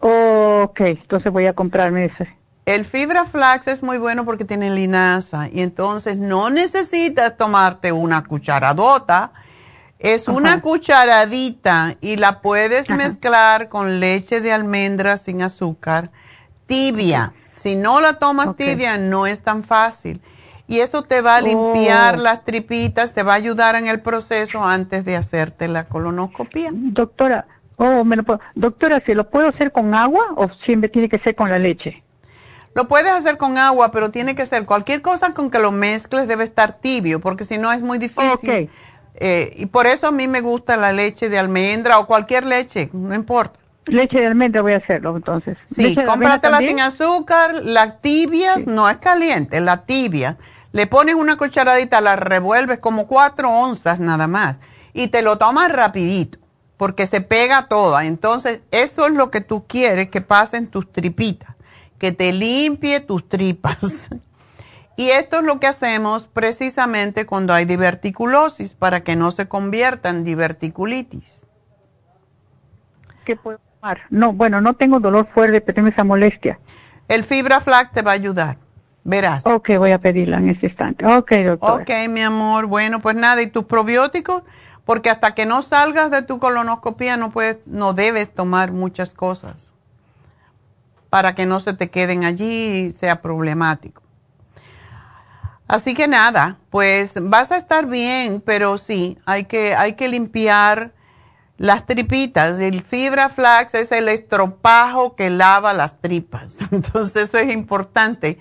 Ok, 0.00 0.80
entonces 0.80 1.30
voy 1.30 1.46
a 1.46 1.52
comprarme 1.52 2.06
ese. 2.06 2.28
El 2.66 2.86
fibra 2.86 3.26
flax 3.26 3.66
es 3.66 3.82
muy 3.82 3.98
bueno 3.98 4.24
porque 4.24 4.46
tiene 4.46 4.70
linaza 4.70 5.48
y 5.52 5.60
entonces 5.60 6.16
no 6.16 6.48
necesitas 6.48 7.36
tomarte 7.36 7.92
una 7.92 8.24
cucharadota. 8.24 9.32
Es 9.98 10.28
una 10.28 10.60
cucharadita 10.60 11.96
y 12.00 12.16
la 12.16 12.40
puedes 12.40 12.90
mezclar 12.90 13.68
con 13.68 14.00
leche 14.00 14.40
de 14.40 14.52
almendra 14.52 15.16
sin 15.16 15.42
azúcar, 15.42 16.10
tibia. 16.66 17.32
Si 17.54 17.74
no 17.74 18.00
la 18.00 18.18
tomas 18.18 18.56
tibia, 18.56 18.98
no 18.98 19.26
es 19.26 19.40
tan 19.40 19.62
fácil. 19.62 20.20
Y 20.66 20.80
eso 20.80 21.02
te 21.02 21.20
va 21.20 21.36
a 21.36 21.40
limpiar 21.42 22.16
oh. 22.16 22.22
las 22.22 22.44
tripitas, 22.44 23.12
te 23.12 23.22
va 23.22 23.32
a 23.32 23.36
ayudar 23.36 23.76
en 23.76 23.86
el 23.86 24.00
proceso 24.00 24.64
antes 24.64 25.04
de 25.04 25.16
hacerte 25.16 25.68
la 25.68 25.84
colonoscopia. 25.84 26.70
Doctora, 26.72 27.46
oh, 27.76 28.04
me 28.04 28.16
lo 28.16 28.22
puedo, 28.24 28.40
doctora, 28.54 29.02
¿se 29.04 29.14
lo 29.14 29.28
puedo 29.28 29.48
hacer 29.48 29.72
con 29.72 29.94
agua 29.94 30.32
o 30.36 30.48
siempre 30.64 30.88
tiene 30.88 31.08
que 31.08 31.18
ser 31.18 31.34
con 31.34 31.50
la 31.50 31.58
leche? 31.58 32.03
Lo 32.74 32.88
puedes 32.88 33.10
hacer 33.10 33.36
con 33.36 33.56
agua, 33.56 33.92
pero 33.92 34.10
tiene 34.10 34.34
que 34.34 34.46
ser 34.46 34.66
cualquier 34.66 35.00
cosa 35.00 35.32
con 35.32 35.50
que 35.50 35.58
lo 35.58 35.70
mezcles 35.70 36.26
debe 36.26 36.44
estar 36.44 36.78
tibio, 36.78 37.20
porque 37.20 37.44
si 37.44 37.58
no 37.58 37.72
es 37.72 37.82
muy 37.82 37.98
difícil. 37.98 38.68
Eh, 39.16 39.52
y 39.56 39.66
por 39.66 39.86
eso 39.86 40.08
a 40.08 40.12
mí 40.12 40.26
me 40.26 40.40
gusta 40.40 40.76
la 40.76 40.92
leche 40.92 41.28
de 41.28 41.38
almendra 41.38 41.98
o 41.98 42.06
cualquier 42.06 42.44
leche, 42.44 42.90
no 42.92 43.14
importa. 43.14 43.60
Leche 43.86 44.18
de 44.18 44.26
almendra 44.26 44.62
voy 44.62 44.72
a 44.72 44.78
hacerlo 44.78 45.16
entonces. 45.16 45.56
Sí, 45.64 45.94
cómpratela 45.94 46.58
sin 46.58 46.80
azúcar, 46.80 47.54
la 47.62 47.98
tibias, 47.98 48.66
no 48.66 48.88
es 48.88 48.96
caliente, 48.96 49.60
la 49.60 49.84
tibia. 49.84 50.36
Le 50.72 50.88
pones 50.88 51.14
una 51.14 51.36
cucharadita, 51.36 52.00
la 52.00 52.16
revuelves 52.16 52.80
como 52.80 53.06
cuatro 53.06 53.50
onzas 53.50 54.00
nada 54.00 54.26
más 54.26 54.56
y 54.92 55.08
te 55.08 55.22
lo 55.22 55.38
tomas 55.38 55.70
rapidito 55.70 56.38
porque 56.76 57.06
se 57.06 57.20
pega 57.20 57.68
toda. 57.68 58.04
Entonces, 58.06 58.60
eso 58.70 59.06
es 59.06 59.12
lo 59.12 59.30
que 59.30 59.40
tú 59.40 59.64
quieres 59.66 60.08
que 60.08 60.20
pase 60.20 60.56
en 60.56 60.68
tus 60.68 60.90
tripitas, 60.90 61.53
que 62.04 62.12
te 62.12 62.34
limpie 62.34 63.00
tus 63.00 63.26
tripas. 63.26 64.10
y 64.96 65.08
esto 65.08 65.38
es 65.38 65.44
lo 65.46 65.58
que 65.58 65.66
hacemos 65.66 66.26
precisamente 66.26 67.24
cuando 67.24 67.54
hay 67.54 67.64
diverticulosis 67.64 68.74
para 68.74 69.02
que 69.02 69.16
no 69.16 69.30
se 69.30 69.48
convierta 69.48 70.10
en 70.10 70.22
diverticulitis. 70.22 71.46
¿Qué 73.24 73.36
puedo 73.36 73.58
no, 74.10 74.34
bueno, 74.34 74.60
no 74.60 74.74
tengo 74.74 75.00
dolor 75.00 75.28
fuerte, 75.32 75.62
pero 75.62 75.76
tengo 75.76 75.88
esa 75.88 76.04
molestia. 76.04 76.58
El 77.08 77.24
fibra 77.24 77.62
flac 77.62 77.92
te 77.92 78.02
va 78.02 78.10
a 78.10 78.14
ayudar. 78.14 78.58
Verás. 79.02 79.46
Ok, 79.46 79.70
voy 79.78 79.92
a 79.92 79.98
pedirla 79.98 80.36
en 80.36 80.50
este 80.50 80.66
instante. 80.66 81.06
Ok, 81.06 81.32
doctor. 81.32 81.80
Ok, 81.80 81.90
mi 82.10 82.20
amor. 82.20 82.66
Bueno, 82.66 83.00
pues 83.00 83.16
nada, 83.16 83.40
¿y 83.40 83.46
tus 83.46 83.64
probióticos? 83.64 84.42
Porque 84.84 85.08
hasta 85.08 85.34
que 85.34 85.46
no 85.46 85.62
salgas 85.62 86.10
de 86.10 86.20
tu 86.20 86.38
colonoscopia 86.38 87.16
no 87.16 87.30
puedes, 87.30 87.58
no 87.64 87.94
debes 87.94 88.32
tomar 88.32 88.72
muchas 88.72 89.14
cosas 89.14 89.73
para 91.14 91.36
que 91.36 91.46
no 91.46 91.60
se 91.60 91.74
te 91.74 91.90
queden 91.90 92.24
allí 92.24 92.86
y 92.86 92.90
sea 92.90 93.22
problemático. 93.22 94.02
Así 95.68 95.94
que 95.94 96.08
nada, 96.08 96.58
pues 96.70 97.12
vas 97.22 97.52
a 97.52 97.56
estar 97.56 97.86
bien, 97.86 98.42
pero 98.44 98.78
sí, 98.78 99.16
hay 99.24 99.44
que, 99.44 99.76
hay 99.76 99.92
que 99.92 100.08
limpiar 100.08 100.92
las 101.56 101.86
tripitas, 101.86 102.58
el 102.58 102.82
fibra 102.82 103.28
flax 103.28 103.74
es 103.74 103.92
el 103.92 104.08
estropajo 104.08 105.14
que 105.14 105.30
lava 105.30 105.72
las 105.72 106.00
tripas. 106.00 106.62
Entonces 106.72 107.28
eso 107.28 107.38
es 107.38 107.52
importante. 107.52 108.40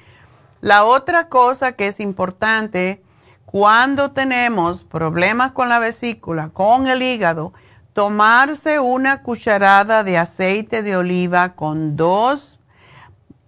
La 0.59 0.83
otra 0.83 1.29
cosa 1.29 1.73
que 1.73 1.85
es 1.85 1.99
importante, 1.99 3.03
cuando 3.45 4.13
tenemos 4.13 4.83
problemas 4.83 5.51
con 5.51 5.69
la 5.69 5.77
vesícula, 5.77 6.49
con 6.49 6.87
el 6.87 7.03
hígado, 7.03 7.53
tomarse 7.93 8.79
una 8.79 9.21
cucharada 9.21 10.03
de 10.03 10.17
aceite 10.17 10.81
de 10.81 10.97
oliva 10.97 11.49
con 11.53 11.95
dos, 11.95 12.59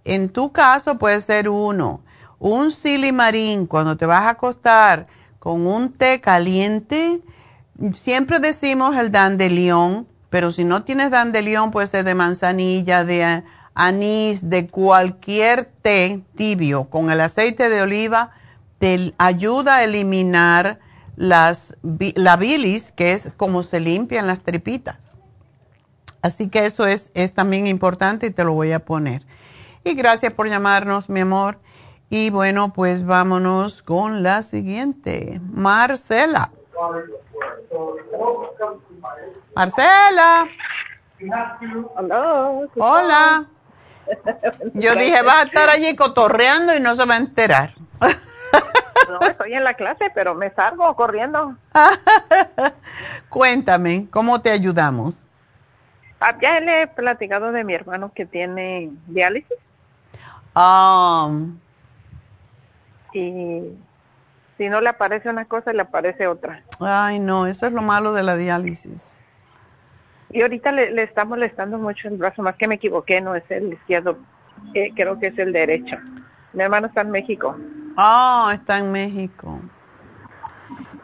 en 0.06 0.28
tu 0.28 0.52
caso 0.52 0.98
puede 0.98 1.20
ser 1.20 1.48
uno, 1.48 2.00
un 2.38 2.70
silimarín 2.70 3.66
cuando 3.66 3.96
te 3.96 4.06
vas 4.06 4.22
a 4.22 4.30
acostar 4.30 5.06
con 5.38 5.66
un 5.66 5.92
té 5.92 6.20
caliente, 6.20 7.20
siempre 7.94 8.38
decimos 8.38 8.96
el 8.96 9.10
dandelión, 9.10 10.06
pero 10.30 10.50
si 10.50 10.64
no 10.64 10.82
tienes 10.82 11.10
dandelión, 11.10 11.70
puede 11.70 11.86
ser 11.86 12.04
de 12.04 12.14
manzanilla, 12.14 13.04
de 13.04 13.44
anís, 13.74 14.48
de 14.48 14.66
cualquier 14.66 15.66
té 15.82 16.22
tibio 16.36 16.84
con 16.84 17.10
el 17.10 17.20
aceite 17.20 17.68
de 17.68 17.82
oliva, 17.82 18.30
te 18.78 19.14
ayuda 19.18 19.76
a 19.76 19.84
eliminar 19.84 20.78
las, 21.16 21.76
la 21.82 22.36
bilis, 22.36 22.92
que 22.92 23.12
es 23.12 23.30
como 23.36 23.62
se 23.62 23.80
limpian 23.80 24.26
las 24.26 24.40
tripitas. 24.40 24.96
Así 26.22 26.48
que 26.48 26.66
eso 26.66 26.86
es, 26.86 27.10
es 27.14 27.32
también 27.32 27.66
importante 27.66 28.26
y 28.26 28.30
te 28.30 28.44
lo 28.44 28.52
voy 28.52 28.72
a 28.72 28.84
poner. 28.84 29.22
Y 29.86 29.94
gracias 29.94 30.32
por 30.32 30.48
llamarnos, 30.48 31.08
mi 31.08 31.20
amor. 31.20 31.60
Y 32.10 32.30
bueno, 32.30 32.72
pues 32.72 33.06
vámonos 33.06 33.84
con 33.84 34.24
la 34.24 34.42
siguiente. 34.42 35.40
Marcela. 35.40 36.50
Marcela. 39.54 40.48
Hola. 42.74 43.46
Yo 44.74 44.94
dije, 44.96 45.22
va 45.22 45.38
a 45.38 45.42
estar 45.44 45.68
allí 45.68 45.94
cotorreando 45.94 46.74
y 46.74 46.80
no 46.80 46.96
se 46.96 47.04
va 47.04 47.14
a 47.14 47.18
enterar. 47.18 47.74
No, 49.08 49.20
estoy 49.20 49.54
en 49.54 49.62
la 49.62 49.74
clase, 49.74 50.10
pero 50.12 50.34
me 50.34 50.50
salgo 50.50 50.96
corriendo. 50.96 51.56
Cuéntame, 53.28 54.08
¿cómo 54.10 54.40
te 54.40 54.50
ayudamos? 54.50 55.28
Ah, 56.18 56.36
ya 56.42 56.58
le 56.58 56.82
he 56.82 56.86
platicado 56.88 57.52
de 57.52 57.62
mi 57.62 57.74
hermano 57.74 58.10
que 58.12 58.26
tiene 58.26 58.90
diálisis. 59.06 59.56
Ah. 60.58 61.30
y 63.12 63.60
si 64.56 64.68
no 64.70 64.80
le 64.80 64.88
aparece 64.88 65.28
una 65.28 65.44
cosa, 65.44 65.74
le 65.74 65.82
aparece 65.82 66.26
otra. 66.26 66.62
Ay, 66.80 67.18
no, 67.18 67.46
eso 67.46 67.66
es 67.66 67.74
lo 67.74 67.82
malo 67.82 68.14
de 68.14 68.22
la 68.22 68.36
diálisis. 68.36 69.18
Y 70.30 70.40
ahorita 70.40 70.72
le, 70.72 71.02
está 71.02 71.26
molestando 71.26 71.76
mucho 71.76 72.08
el 72.08 72.16
brazo, 72.16 72.42
más 72.42 72.56
que 72.56 72.66
me 72.66 72.76
equivoqué, 72.76 73.20
no 73.20 73.34
es 73.34 73.44
el 73.50 73.74
izquierdo, 73.74 74.16
eh, 74.72 74.92
creo 74.96 75.18
que 75.18 75.26
es 75.26 75.38
el 75.38 75.52
derecho. 75.52 75.96
Mi 76.54 76.62
hermano 76.62 76.86
está 76.86 77.02
en 77.02 77.10
México. 77.10 77.54
Ah, 77.98 78.50
está 78.54 78.78
en 78.78 78.90
México. 78.90 79.60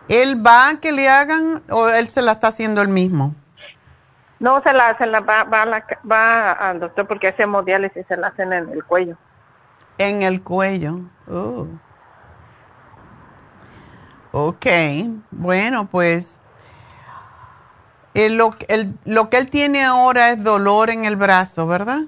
¿Él 0.08 0.44
va 0.44 0.70
a 0.70 0.80
que 0.80 0.92
le 0.92 1.10
hagan 1.10 1.62
o 1.70 1.88
él 1.88 2.08
se 2.08 2.22
la 2.22 2.32
está 2.32 2.48
haciendo 2.48 2.80
el 2.80 2.88
mismo? 2.88 3.34
No, 4.40 4.62
se 4.62 4.72
la, 4.72 4.96
se 4.96 5.06
la 5.06 5.20
va, 5.20 5.44
va, 5.44 5.84
va 6.10 6.52
al 6.52 6.80
doctor 6.80 7.06
porque 7.06 7.28
hace 7.28 7.44
diálisis, 7.66 8.06
se 8.06 8.16
la 8.16 8.28
hacen 8.28 8.52
en 8.54 8.70
el 8.70 8.82
cuello. 8.82 9.18
En 9.98 10.22
el 10.22 10.42
cuello. 10.42 11.00
Oh. 11.30 11.66
Ok, 14.32 14.66
bueno, 15.30 15.86
pues 15.90 16.38
lo, 18.14 18.50
lo 19.04 19.30
que 19.30 19.36
él 19.36 19.50
tiene 19.50 19.84
ahora 19.84 20.30
es 20.30 20.42
dolor 20.42 20.90
en 20.90 21.04
el 21.04 21.16
brazo, 21.16 21.66
¿verdad? 21.66 22.00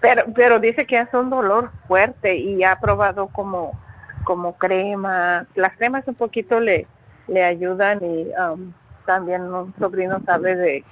Pero, 0.00 0.24
pero 0.34 0.58
dice 0.58 0.86
que 0.86 0.98
es 0.98 1.12
un 1.12 1.28
dolor 1.28 1.70
fuerte 1.86 2.36
y 2.36 2.62
ha 2.64 2.76
probado 2.80 3.28
como, 3.28 3.78
como 4.24 4.54
crema. 4.54 5.46
Las 5.54 5.76
cremas 5.76 6.06
un 6.06 6.14
poquito 6.14 6.60
le, 6.60 6.86
le 7.26 7.44
ayudan 7.44 7.98
y 8.02 8.28
um, 8.40 8.72
también 9.04 9.42
un 9.42 9.74
sobrino 9.78 10.20
sabe 10.24 10.56
de 10.56 10.84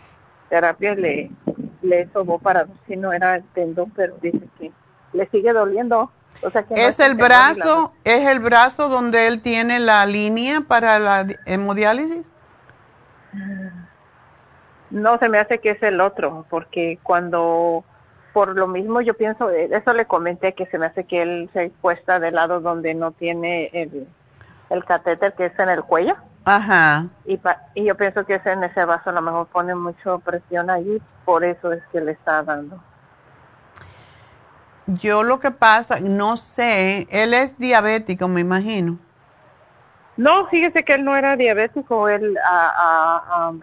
terapia 0.49 0.95
le, 0.95 1.31
le 1.83 2.09
sobó 2.13 2.39
para 2.39 2.67
si 2.87 2.97
no 2.97 3.13
era 3.13 3.37
el 3.37 3.45
tendón, 3.55 3.91
pero 3.91 4.17
dice 4.21 4.41
que 4.59 4.73
le 5.17 5.29
sigue 5.31 5.53
doliendo 5.53 6.11
es 6.71 7.01
el 7.01 7.15
brazo, 7.15 7.93
es 8.05 8.29
el 8.29 8.41
brazo 8.41 8.89
donde 8.89 9.27
él 9.27 9.41
tiene 9.41 9.81
la 9.81 10.07
línea 10.07 10.61
para 10.61 10.99
la 10.99 11.27
hemodiálisis. 11.47 12.27
No, 14.91 15.19
se 15.19 15.29
me 15.29 15.39
hace 15.39 15.59
que 15.59 15.71
es 15.71 15.83
el 15.83 16.01
otro, 16.01 16.47
porque 16.49 16.99
cuando, 17.03 17.85
por 18.33 18.57
lo 18.57 18.67
mismo 18.69 19.01
yo 19.01 19.15
pienso, 19.15 19.51
eso 19.51 19.93
le 19.93 20.07
comenté 20.07 20.55
que 20.55 20.67
se 20.67 20.79
me 20.79 20.87
hace 20.87 21.05
que 21.05 21.23
él 21.23 21.51
se 21.53 21.71
puesta 21.81 22.21
del 22.21 22.35
lado 22.35 22.61
donde 22.61 22.95
no 22.95 23.13
tiene 23.13 23.71
el, 23.73 24.07
el 24.71 24.85
catéter 24.85 25.35
que 25.35 25.47
es 25.47 25.59
en 25.59 25.69
el 25.69 25.83
cuello. 25.83 26.17
Ajá. 26.45 27.07
Y, 27.25 27.41
y 27.75 27.85
yo 27.85 27.97
pienso 27.97 28.25
que 28.25 28.37
es 28.37 28.47
en 28.47 28.63
ese 28.63 28.85
vaso 28.85 29.11
a 29.11 29.13
lo 29.13 29.23
mejor 29.23 29.49
pone 29.49 29.75
mucha 29.75 30.19
presión 30.19 30.71
allí, 30.71 31.03
por 31.25 31.45
eso 31.45 31.73
es 31.73 31.83
que 31.91 32.01
le 32.01 32.13
está 32.13 32.43
dando. 32.43 32.81
Yo 34.87 35.23
lo 35.23 35.41
que 35.41 35.51
pasa, 35.51 35.99
no 36.01 36.37
sé, 36.37 37.09
él 37.11 37.35
es 37.35 37.59
diabético, 37.59 38.29
me 38.29 38.41
imagino. 38.41 38.99
No, 40.17 40.47
fíjese 40.47 40.85
que 40.85 40.95
él 40.95 41.05
no 41.05 41.17
era 41.17 41.37
diabético, 41.37 42.09
él, 42.09 42.39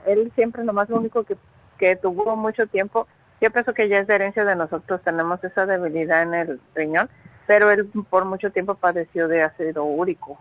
él 0.05 0.31
siempre 0.35 0.63
nomás 0.63 0.89
lo 0.89 0.97
único 0.97 1.23
que, 1.23 1.37
que 1.77 1.95
tuvo 1.95 2.35
mucho 2.35 2.67
tiempo, 2.67 3.07
yo 3.41 3.51
pienso 3.51 3.73
que 3.73 3.89
ya 3.89 3.99
es 3.99 4.07
de 4.07 4.15
herencia 4.15 4.45
de 4.45 4.55
nosotros, 4.55 5.01
tenemos 5.03 5.43
esa 5.43 5.65
debilidad 5.65 6.21
en 6.21 6.33
el 6.33 6.61
riñón, 6.75 7.09
pero 7.47 7.71
él 7.71 7.89
por 8.09 8.25
mucho 8.25 8.51
tiempo 8.51 8.75
padeció 8.75 9.27
de 9.27 9.43
ácido 9.43 9.83
úrico. 9.83 10.37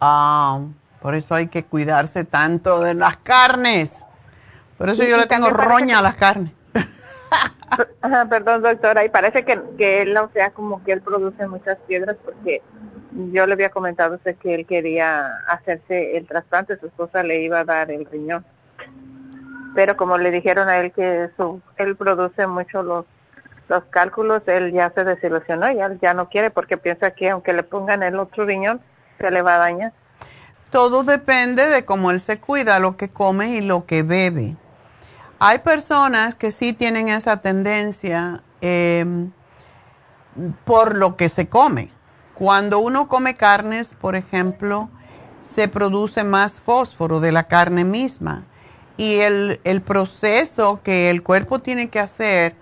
Ah, 0.00 0.60
por 1.00 1.14
eso 1.14 1.34
hay 1.34 1.46
que 1.46 1.64
cuidarse 1.64 2.24
tanto 2.24 2.80
de 2.80 2.94
las 2.94 3.18
carnes. 3.18 4.04
Por 4.76 4.88
eso 4.88 5.04
yo 5.04 5.16
le 5.16 5.26
tengo 5.26 5.50
roña 5.50 6.00
a 6.00 6.02
las 6.02 6.16
carnes. 6.16 6.52
Perdón, 8.28 8.62
doctora, 8.62 9.04
y 9.04 9.08
parece 9.08 9.44
que, 9.44 9.60
que 9.76 10.02
él, 10.02 10.16
o 10.16 10.30
sea, 10.32 10.50
como 10.50 10.82
que 10.84 10.92
él 10.92 11.00
produce 11.00 11.46
muchas 11.46 11.78
piedras 11.86 12.16
porque 12.24 12.62
yo 13.32 13.46
le 13.46 13.52
había 13.52 13.70
comentado 13.70 14.16
usted 14.16 14.36
que 14.36 14.54
él 14.54 14.66
quería 14.66 15.38
hacerse 15.48 16.16
el 16.16 16.26
trasplante, 16.26 16.78
su 16.78 16.86
esposa 16.86 17.22
le 17.22 17.42
iba 17.42 17.60
a 17.60 17.64
dar 17.64 17.90
el 17.90 18.04
riñón. 18.06 18.44
Pero 19.74 19.96
como 19.96 20.18
le 20.18 20.30
dijeron 20.30 20.68
a 20.68 20.78
él 20.78 20.92
que 20.92 21.30
su, 21.36 21.60
él 21.76 21.96
produce 21.96 22.46
mucho 22.46 22.82
los, 22.82 23.04
los 23.68 23.84
cálculos, 23.84 24.42
él 24.46 24.72
ya 24.72 24.90
se 24.90 25.04
desilusionó 25.04 25.70
y 25.70 25.80
él 25.80 25.98
ya 26.00 26.14
no 26.14 26.28
quiere 26.28 26.50
porque 26.50 26.76
piensa 26.76 27.12
que 27.12 27.30
aunque 27.30 27.52
le 27.52 27.62
pongan 27.62 28.02
el 28.02 28.18
otro 28.18 28.44
riñón, 28.44 28.80
se 29.18 29.30
le 29.30 29.42
va 29.42 29.56
a 29.56 29.58
dañar. 29.58 29.92
Todo 30.70 31.04
depende 31.04 31.68
de 31.68 31.84
cómo 31.84 32.10
él 32.10 32.18
se 32.18 32.40
cuida, 32.40 32.80
lo 32.80 32.96
que 32.96 33.08
come 33.08 33.50
y 33.50 33.60
lo 33.60 33.86
que 33.86 34.02
bebe. 34.02 34.56
Hay 35.38 35.58
personas 35.58 36.34
que 36.34 36.50
sí 36.50 36.72
tienen 36.72 37.08
esa 37.08 37.38
tendencia 37.38 38.42
em, 38.60 39.30
por 40.64 40.96
lo 40.96 41.16
que 41.16 41.28
se 41.28 41.48
come. 41.48 41.90
Cuando 42.34 42.78
uno 42.78 43.08
come 43.08 43.36
carnes, 43.36 43.94
por 44.00 44.16
ejemplo, 44.16 44.88
se 45.40 45.68
produce 45.68 46.24
más 46.24 46.60
fósforo 46.60 47.20
de 47.20 47.32
la 47.32 47.44
carne 47.44 47.84
misma. 47.84 48.44
Y 48.96 49.16
el, 49.16 49.60
el 49.64 49.82
proceso 49.82 50.80
que 50.82 51.10
el 51.10 51.22
cuerpo 51.22 51.58
tiene 51.60 51.88
que 51.88 52.00
hacer 52.00 52.56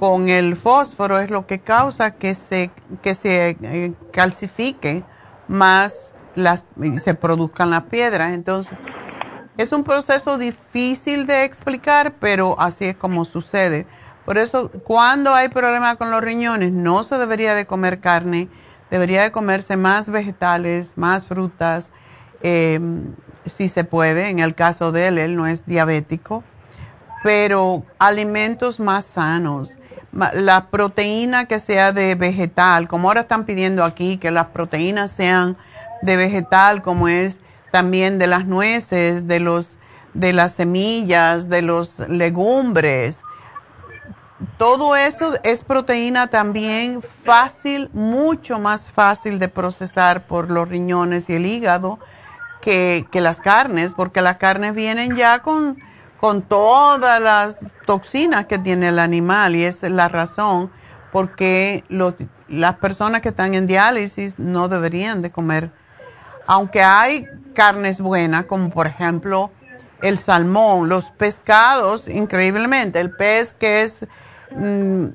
con 0.00 0.30
el 0.30 0.56
fósforo 0.56 1.18
es 1.18 1.30
lo 1.30 1.46
que 1.46 1.58
causa 1.58 2.12
que 2.12 2.34
se, 2.34 2.70
que 3.02 3.14
se 3.14 3.58
eh, 3.62 3.92
calcifique 4.12 5.04
más 5.46 6.14
las, 6.34 6.64
se 7.02 7.14
produzcan 7.14 7.70
las 7.70 7.84
piedras. 7.84 8.32
Entonces, 8.32 8.78
es 9.60 9.72
un 9.72 9.84
proceso 9.84 10.38
difícil 10.38 11.26
de 11.26 11.44
explicar, 11.44 12.14
pero 12.18 12.58
así 12.58 12.86
es 12.86 12.96
como 12.96 13.24
sucede. 13.24 13.86
Por 14.24 14.38
eso, 14.38 14.70
cuando 14.84 15.34
hay 15.34 15.48
problemas 15.48 15.96
con 15.96 16.10
los 16.10 16.22
riñones, 16.22 16.72
no 16.72 17.02
se 17.02 17.18
debería 17.18 17.54
de 17.54 17.66
comer 17.66 18.00
carne, 18.00 18.48
debería 18.90 19.22
de 19.22 19.32
comerse 19.32 19.76
más 19.76 20.08
vegetales, 20.08 20.92
más 20.96 21.24
frutas, 21.24 21.90
em, 22.42 23.14
si 23.46 23.68
se 23.68 23.84
puede. 23.84 24.28
En 24.28 24.38
el 24.38 24.54
caso 24.54 24.92
de 24.92 25.08
él, 25.08 25.18
él 25.18 25.36
no 25.36 25.46
es 25.46 25.66
diabético, 25.66 26.44
pero 27.22 27.84
alimentos 27.98 28.80
más 28.80 29.04
sanos. 29.04 29.78
La 30.12 30.66
proteína 30.70 31.44
que 31.46 31.58
sea 31.58 31.92
de 31.92 32.14
vegetal, 32.14 32.88
como 32.88 33.08
ahora 33.08 33.22
están 33.22 33.44
pidiendo 33.44 33.84
aquí, 33.84 34.16
que 34.16 34.30
las 34.30 34.46
proteínas 34.46 35.10
sean 35.10 35.56
de 36.02 36.16
vegetal, 36.16 36.82
como 36.82 37.08
es 37.08 37.40
también 37.70 38.18
de 38.18 38.26
las 38.26 38.46
nueces, 38.46 39.26
de 39.26 39.40
los 39.40 39.78
de 40.14 40.32
las 40.32 40.52
semillas, 40.52 41.48
de 41.48 41.62
los 41.62 42.00
legumbres. 42.08 43.22
Todo 44.58 44.96
eso 44.96 45.34
es 45.44 45.62
proteína 45.62 46.28
también 46.28 47.02
fácil, 47.02 47.90
mucho 47.92 48.58
más 48.58 48.90
fácil 48.90 49.38
de 49.38 49.48
procesar 49.48 50.26
por 50.26 50.50
los 50.50 50.68
riñones 50.68 51.28
y 51.28 51.34
el 51.34 51.46
hígado 51.46 51.98
que, 52.62 53.06
que 53.10 53.20
las 53.20 53.40
carnes, 53.40 53.92
porque 53.92 54.22
las 54.22 54.38
carnes 54.38 54.74
vienen 54.74 55.14
ya 55.14 55.40
con, 55.40 55.78
con 56.18 56.42
todas 56.42 57.20
las 57.20 57.60
toxinas 57.86 58.46
que 58.46 58.58
tiene 58.58 58.88
el 58.88 58.98
animal 58.98 59.56
y 59.56 59.64
es 59.64 59.82
la 59.82 60.08
razón 60.08 60.70
por 61.12 61.34
qué 61.34 61.84
las 62.48 62.74
personas 62.76 63.20
que 63.20 63.30
están 63.30 63.54
en 63.54 63.66
diálisis 63.66 64.38
no 64.38 64.68
deberían 64.68 65.22
de 65.22 65.30
comer 65.30 65.70
aunque 66.50 66.82
hay 66.82 67.26
carnes 67.60 68.00
buenas, 68.00 68.46
como 68.46 68.70
por 68.70 68.86
ejemplo 68.86 69.50
el 70.00 70.16
salmón, 70.16 70.88
los 70.88 71.10
pescados, 71.10 72.08
increíblemente, 72.08 72.98
el 73.00 73.10
pez 73.10 73.52
que 73.52 73.82
es 73.82 74.06
mm, 74.50 75.08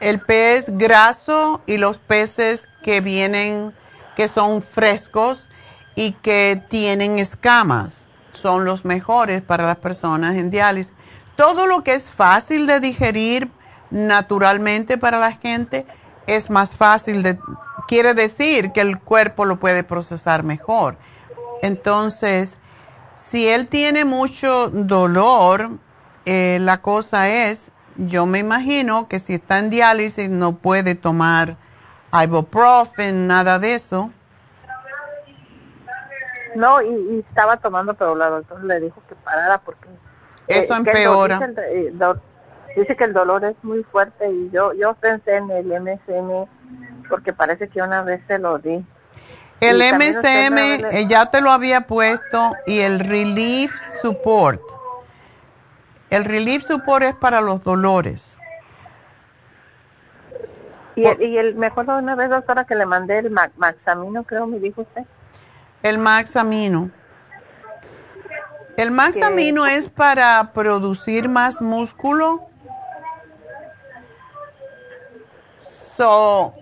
el 0.00 0.20
pez 0.20 0.64
graso 0.76 1.62
y 1.64 1.76
los 1.76 1.98
peces 1.98 2.68
que 2.82 3.00
vienen, 3.00 3.72
que 4.16 4.26
son 4.26 4.62
frescos 4.62 5.48
y 5.94 6.10
que 6.10 6.60
tienen 6.70 7.20
escamas, 7.20 8.08
son 8.32 8.64
los 8.64 8.84
mejores 8.84 9.40
para 9.40 9.64
las 9.64 9.76
personas 9.76 10.34
en 10.34 10.50
diálisis. 10.50 10.92
Todo 11.36 11.68
lo 11.68 11.84
que 11.84 11.94
es 11.94 12.10
fácil 12.10 12.66
de 12.66 12.80
digerir 12.80 13.48
naturalmente 13.92 14.98
para 14.98 15.20
la 15.20 15.34
gente 15.34 15.86
es 16.26 16.50
más 16.50 16.74
fácil 16.74 17.22
de 17.22 17.38
quiere 17.86 18.12
decir 18.14 18.72
que 18.72 18.80
el 18.80 18.98
cuerpo 18.98 19.44
lo 19.44 19.60
puede 19.60 19.84
procesar 19.84 20.42
mejor. 20.42 20.96
Entonces, 21.62 22.56
si 23.14 23.48
él 23.48 23.68
tiene 23.68 24.04
mucho 24.04 24.68
dolor, 24.68 25.70
eh, 26.26 26.58
la 26.60 26.82
cosa 26.82 27.28
es, 27.28 27.70
yo 27.96 28.26
me 28.26 28.38
imagino 28.38 29.08
que 29.08 29.18
si 29.18 29.34
está 29.34 29.58
en 29.58 29.70
diálisis 29.70 30.28
no 30.28 30.56
puede 30.56 30.94
tomar 30.94 31.56
ibuprofen, 32.12 33.26
nada 33.26 33.58
de 33.58 33.74
eso. 33.74 34.10
No, 36.54 36.82
y, 36.82 37.24
estaba 37.28 37.56
tomando, 37.56 37.94
pero 37.94 38.14
la 38.14 38.28
doctora 38.28 38.62
le 38.64 38.80
dijo 38.80 39.02
que 39.08 39.14
parara 39.14 39.58
porque... 39.58 39.88
Eso 40.48 40.74
eh, 40.74 40.76
empeora. 40.76 41.40
Eh, 41.70 41.92
dice, 42.76 42.96
que 42.96 43.04
el 43.04 43.12
dolor 43.12 43.44
es 43.44 43.56
muy 43.62 43.84
fuerte 43.84 44.30
y 44.30 44.50
yo, 44.50 44.74
yo 44.74 44.94
pensé 44.94 45.36
en 45.36 45.50
el 45.50 45.66
MSM 45.66 46.46
porque 47.08 47.32
parece 47.32 47.68
que 47.68 47.80
una 47.80 48.02
vez 48.02 48.20
se 48.26 48.38
lo 48.38 48.58
di. 48.58 48.84
El 49.62 49.78
MSM 49.78 50.58
eh, 50.58 51.06
ya 51.08 51.26
te 51.26 51.40
lo 51.40 51.52
había 51.52 51.82
puesto 51.82 52.52
y 52.66 52.80
el 52.80 52.98
Relief 52.98 53.72
Support. 54.02 54.60
El 56.10 56.24
Relief 56.24 56.64
Support 56.64 57.04
es 57.04 57.14
para 57.14 57.40
los 57.40 57.62
dolores. 57.62 58.36
Y, 60.96 61.04
el, 61.06 61.54
me 61.54 61.66
acuerdo 61.66 61.92
de 61.92 62.02
una 62.02 62.16
vez, 62.16 62.28
doctora, 62.28 62.64
que 62.64 62.74
le 62.74 62.86
mandé 62.86 63.18
el 63.18 63.30
Maxamino, 63.30 64.24
creo, 64.24 64.48
me 64.48 64.58
dijo 64.58 64.82
usted. 64.82 65.04
El 65.84 65.98
Maxamino. 65.98 66.90
El 68.76 68.90
Maxamino 68.90 69.64
es 69.64 69.88
para 69.88 70.52
producir 70.52 71.28
más 71.28 71.62
músculo. 71.62 72.48
So, 75.58 76.52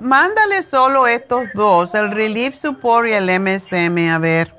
Mándale 0.00 0.62
solo 0.62 1.06
estos 1.06 1.48
dos, 1.54 1.94
el 1.94 2.10
Relief 2.10 2.56
Support 2.56 3.08
y 3.08 3.12
el 3.12 3.28
MSM, 3.40 4.10
a 4.10 4.18
ver 4.18 4.54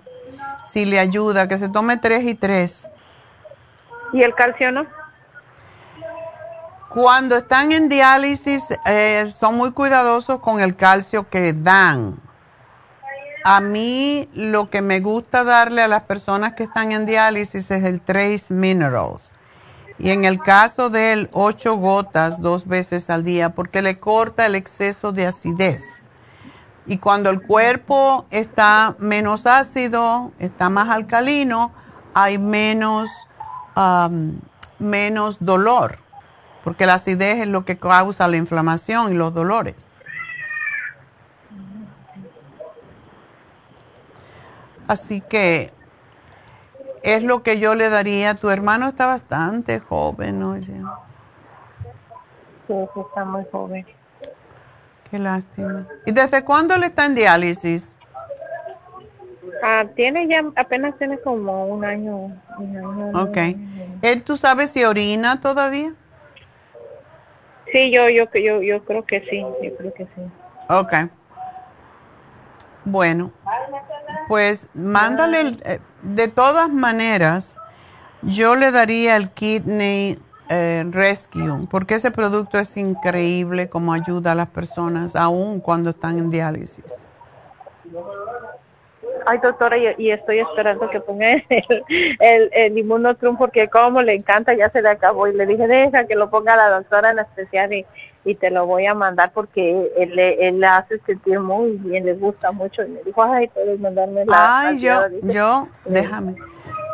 si 0.67 0.85
le 0.85 0.99
ayuda, 0.99 1.47
que 1.47 1.57
se 1.57 1.67
tome 1.67 1.97
tres 1.97 2.23
y 2.25 2.35
tres. 2.35 2.87
¿Y 4.13 4.21
el 4.21 4.35
calcio 4.35 4.71
no? 4.71 4.85
Cuando 6.89 7.37
están 7.37 7.71
en 7.71 7.89
diálisis, 7.89 8.65
eh, 8.85 9.31
son 9.35 9.55
muy 9.55 9.71
cuidadosos 9.71 10.39
con 10.41 10.59
el 10.59 10.75
calcio 10.75 11.27
que 11.27 11.53
dan. 11.53 12.15
A 13.43 13.61
mí 13.61 14.29
lo 14.33 14.69
que 14.69 14.81
me 14.81 14.99
gusta 14.99 15.43
darle 15.43 15.81
a 15.81 15.87
las 15.87 16.03
personas 16.03 16.53
que 16.53 16.63
están 16.63 16.91
en 16.91 17.07
diálisis 17.07 17.71
es 17.71 17.83
el 17.83 17.99
Trace 17.99 18.53
Minerals 18.53 19.31
y 20.03 20.09
en 20.09 20.25
el 20.25 20.39
caso 20.39 20.89
de 20.89 21.13
él, 21.13 21.29
ocho 21.31 21.75
gotas 21.75 22.41
dos 22.41 22.67
veces 22.67 23.11
al 23.11 23.23
día 23.23 23.51
porque 23.51 23.83
le 23.83 23.99
corta 23.99 24.47
el 24.47 24.55
exceso 24.55 25.11
de 25.11 25.27
acidez. 25.27 25.83
Y 26.87 26.97
cuando 26.97 27.29
el 27.29 27.41
cuerpo 27.41 28.25
está 28.31 28.95
menos 28.97 29.45
ácido, 29.45 30.31
está 30.39 30.69
más 30.71 30.89
alcalino, 30.89 31.71
hay 32.15 32.39
menos, 32.39 33.11
menos 34.79 35.37
dolor, 35.39 35.99
porque 36.63 36.87
la 36.87 36.95
acidez 36.95 37.41
es 37.41 37.47
lo 37.47 37.63
que 37.63 37.77
causa 37.77 38.27
la 38.27 38.37
inflamación 38.37 39.11
y 39.11 39.15
los 39.15 39.35
dolores. 39.35 39.89
Así 44.87 45.21
que 45.21 45.71
es 47.03 47.23
lo 47.23 47.43
que 47.43 47.59
yo 47.59 47.75
le 47.75 47.89
daría. 47.89 48.35
Tu 48.35 48.49
hermano 48.49 48.87
está 48.87 49.05
bastante 49.05 49.79
joven, 49.79 50.43
oye. 50.43 50.81
Sí, 52.67 52.73
está 52.95 53.25
muy 53.25 53.43
joven. 53.51 53.85
Qué 55.09 55.19
lástima. 55.19 55.87
¿Y 56.05 56.11
desde 56.11 56.43
cuándo 56.43 56.77
le 56.77 56.87
está 56.87 57.05
en 57.05 57.15
diálisis? 57.15 57.97
Ah, 59.61 59.85
tiene 59.95 60.27
ya, 60.27 60.43
apenas 60.55 60.97
tiene 60.97 61.19
como 61.19 61.65
un 61.65 61.83
año. 61.83 62.31
ok. 63.13 63.37
¿Él, 64.01 64.23
¿Tú 64.23 64.37
sabes 64.37 64.71
si 64.71 64.83
orina 64.83 65.39
todavía? 65.41 65.93
Sí, 67.71 67.91
yo, 67.91 68.09
yo, 68.09 68.25
yo, 68.33 68.61
yo 68.61 68.83
creo 68.83 69.05
que 69.05 69.21
sí, 69.29 69.39
yo 69.61 69.75
creo 69.77 69.93
que 69.93 70.05
sí. 70.05 70.21
Ok. 70.67 70.93
Bueno, 72.85 73.31
pues 74.27 74.67
mándale, 74.73 75.57
eh, 75.65 75.79
de 76.03 76.27
todas 76.27 76.69
maneras, 76.69 77.57
yo 78.21 78.55
le 78.55 78.71
daría 78.71 79.15
el 79.15 79.31
Kidney 79.31 80.19
eh, 80.49 80.83
Rescue, 80.89 81.67
porque 81.69 81.95
ese 81.95 82.11
producto 82.11 82.59
es 82.59 82.75
increíble 82.77 83.69
como 83.69 83.93
ayuda 83.93 84.33
a 84.33 84.35
las 84.35 84.47
personas, 84.47 85.15
aún 85.15 85.59
cuando 85.59 85.91
están 85.91 86.17
en 86.17 86.29
diálisis. 86.29 87.07
ay 89.25 89.37
doctora, 89.37 89.77
y, 89.77 90.11
estoy 90.11 90.39
esperando 90.39 90.89
que 90.89 90.99
ponga 90.99 91.31
el, 91.49 91.85
el, 92.19 92.49
el 92.53 92.77
inmunotrum 92.77 93.37
porque 93.37 93.69
como 93.69 94.01
le 94.01 94.13
encanta, 94.13 94.53
ya 94.53 94.69
se 94.69 94.81
le 94.81 94.89
acabó. 94.89 95.27
Y 95.27 95.33
le 95.33 95.45
dije, 95.45 95.67
deja 95.67 96.05
que 96.05 96.15
lo 96.15 96.29
ponga 96.29 96.55
la 96.55 96.69
doctora 96.69 97.11
en 97.11 97.19
especial 97.19 97.73
y, 97.73 97.85
y 98.23 98.35
te 98.35 98.51
lo 98.51 98.65
voy 98.65 98.85
a 98.85 98.93
mandar 98.93 99.31
porque 99.33 99.91
él, 99.97 100.17
él 100.17 100.59
le 100.59 100.67
hace 100.67 100.99
sentir 101.05 101.39
muy 101.39 101.71
bien, 101.77 102.05
le 102.05 102.13
gusta 102.13 102.51
mucho. 102.51 102.83
Y 102.83 102.89
me 102.89 103.01
dijo, 103.03 103.23
ay, 103.23 103.47
puedes 103.47 103.79
mandarme 103.79 104.25
la... 104.25 104.59
Ay, 104.59 104.79
yo, 104.79 104.99
yo, 105.23 105.67
déjame. 105.85 106.35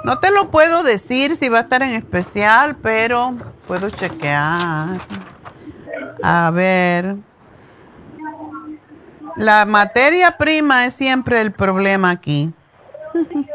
No 0.03 0.19
te 0.19 0.31
lo 0.31 0.49
puedo 0.51 0.83
decir 0.83 1.35
si 1.35 1.49
va 1.49 1.59
a 1.59 1.61
estar 1.63 1.83
en 1.83 1.95
especial, 1.95 2.77
pero 2.81 3.33
puedo 3.67 3.89
chequear. 3.89 4.99
A 6.23 6.51
ver. 6.51 7.17
La 9.35 9.65
materia 9.65 10.37
prima 10.37 10.85
es 10.85 10.93
siempre 10.93 11.41
el 11.41 11.51
problema 11.51 12.09
aquí. 12.09 12.53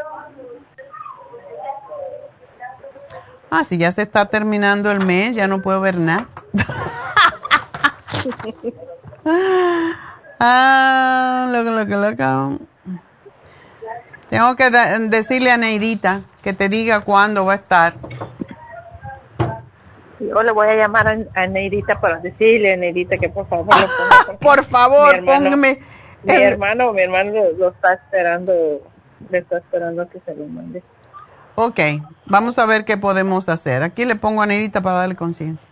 ah, 3.51 3.65
si 3.65 3.79
ya 3.79 3.91
se 3.91 4.03
está 4.03 4.27
terminando 4.27 4.91
el 4.91 5.01
mes, 5.01 5.35
ya 5.35 5.49
no 5.49 5.63
puedo 5.63 5.81
ver 5.81 5.97
nada. 5.97 6.29
ah, 10.41 11.47
lo, 11.51 11.63
lo, 11.63 11.85
lo, 11.85 12.11
lo, 12.11 12.59
Tengo 14.29 14.57
que 14.57 14.71
decirle 15.09 15.51
a 15.51 15.57
Neidita 15.57 16.23
que 16.43 16.53
te 16.53 16.69
diga 16.69 17.01
cuándo 17.01 17.45
va 17.45 17.53
a 17.53 17.57
estar. 17.57 17.95
Yo 20.19 20.43
le 20.43 20.53
voy 20.53 20.69
a 20.69 20.77
llamar 20.77 21.27
a, 21.35 21.47
Neidita 21.47 22.01
para 22.01 22.19
decirle 22.19 22.73
a 22.73 22.77
Neidita 22.77 23.19
que 23.19 23.29
por 23.29 23.49
favor 23.49 23.75
Por 24.41 24.65
favor, 24.65 25.25
póngame. 25.25 25.81
Mi 26.23 26.35
hermano, 26.35 26.93
mi 26.93 27.03
hermano 27.03 27.33
lo, 27.59 27.71
está 27.71 27.95
esperando, 27.95 28.81
le 29.29 29.39
está 29.39 29.59
esperando 29.59 30.09
que 30.09 30.21
se 30.21 30.35
lo 30.35 30.47
mande. 30.47 30.83
Ok, 31.57 31.81
vamos 32.27 32.59
a 32.59 32.67
ver 32.67 32.85
qué 32.85 32.97
podemos 32.97 33.49
hacer. 33.49 33.83
Aquí 33.83 34.05
le 34.05 34.15
pongo 34.15 34.43
a 34.43 34.47
Neidita 34.47 34.81
para 34.81 34.99
darle 34.99 35.17
conciencia. 35.17 35.69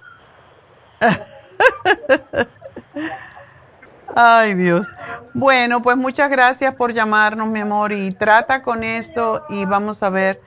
Ay, 4.14 4.54
Dios. 4.54 4.88
Bueno, 5.34 5.82
pues 5.82 5.96
muchas 5.96 6.30
gracias 6.30 6.74
por 6.74 6.92
llamarnos, 6.92 7.48
mi 7.48 7.60
amor, 7.60 7.92
y 7.92 8.10
trata 8.10 8.62
con 8.62 8.82
esto 8.82 9.44
y 9.48 9.64
vamos 9.64 10.02
a 10.02 10.10
ver 10.10 10.40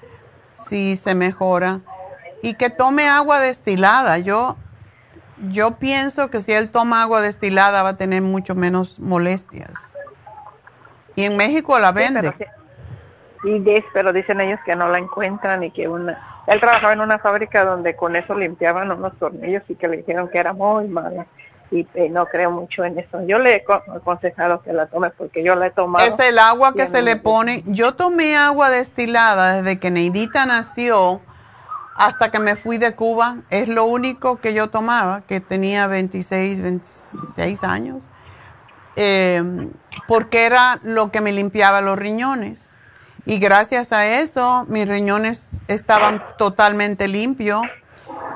si 0.68 0.98
se 0.98 1.16
mejora 1.16 1.80
y 2.42 2.56
que 2.56 2.70
tome 2.70 3.08
agua 3.08 3.40
destilada. 3.40 4.20
Yo, 4.20 4.58
yo 5.50 5.78
pienso 5.78 6.30
que 6.30 6.42
si 6.42 6.52
él 6.52 6.70
toma 6.70 7.02
agua 7.02 7.22
destilada 7.22 7.84
va 7.84 7.90
a 7.90 7.98
tener 7.98 8.22
mucho 8.22 8.54
menos 8.54 9.00
molestias. 9.00 9.72
Y 11.16 11.24
en 11.24 11.38
México 11.38 11.80
la 11.80 11.92
vende. 11.92 12.34
Sí, 12.38 12.46
pero, 13.94 14.14
dicen 14.14 14.42
ellos 14.42 14.60
que 14.66 14.76
no 14.76 14.88
la 14.90 14.98
encuentran 14.98 15.64
y 15.64 15.72
que 15.72 15.88
una... 15.88 16.20
Él 16.48 16.60
trabajaba 16.60 16.94
en 16.94 17.02
una 17.02 17.20
fábrica 17.20 17.66
donde 17.66 17.96
con 17.96 18.16
eso 18.16 18.34
limpiaban 18.36 18.92
unos 18.92 19.18
tornillos 19.20 19.64
y 19.68 19.76
que 19.76 19.88
le 19.88 19.98
dijeron 19.98 20.30
que 20.30 20.38
era 20.38 20.54
muy 20.54 20.88
mala. 20.88 21.26
Y 21.72 21.88
eh, 21.96 22.10
no 22.10 22.26
creo 22.28 22.52
mucho 22.52 22.84
en 22.84 23.00
eso. 23.00 23.22
Yo 23.26 23.40
le 23.40 23.56
he 23.56 23.64
aconsejado 23.96 24.62
que 24.62 24.74
la 24.74 24.86
tome 24.86 25.10
porque 25.10 25.44
yo 25.44 25.56
la 25.56 25.68
he 25.68 25.72
tomado. 25.72 26.06
Es 26.06 26.20
el 26.20 26.38
agua 26.38 26.74
que 26.74 26.86
se 26.86 27.02
le 27.02 27.16
pone. 27.16 27.64
Yo 27.66 27.96
tomé 27.96 28.38
agua 28.38 28.70
destilada 28.70 29.56
desde 29.56 29.80
que 29.80 29.90
Neidita 29.90 30.46
nació 30.46 31.22
hasta 31.96 32.32
que 32.32 32.40
me 32.40 32.56
fui 32.56 32.78
de 32.78 32.96
Cuba, 32.96 33.38
es 33.50 33.68
lo 33.68 33.86
único 33.86 34.38
que 34.38 34.54
yo 34.54 34.70
tomaba, 34.70 35.22
que 35.22 35.40
tenía 35.40 35.88
26, 35.88 36.62
26 36.62 37.64
años, 37.64 38.08
em, 38.96 39.72
porque 40.08 40.46
era 40.46 40.80
lo 40.82 41.12
que 41.12 41.22
me 41.22 41.32
limpiaba 41.32 41.82
los 41.82 41.98
riñones. 41.98 42.73
Y 43.26 43.40
gracias 43.40 43.92
a 43.92 44.06
eso, 44.06 44.66
mis 44.68 44.88
riñones 44.88 45.62
estaban 45.68 46.24
totalmente 46.38 47.08
limpios. 47.08 47.64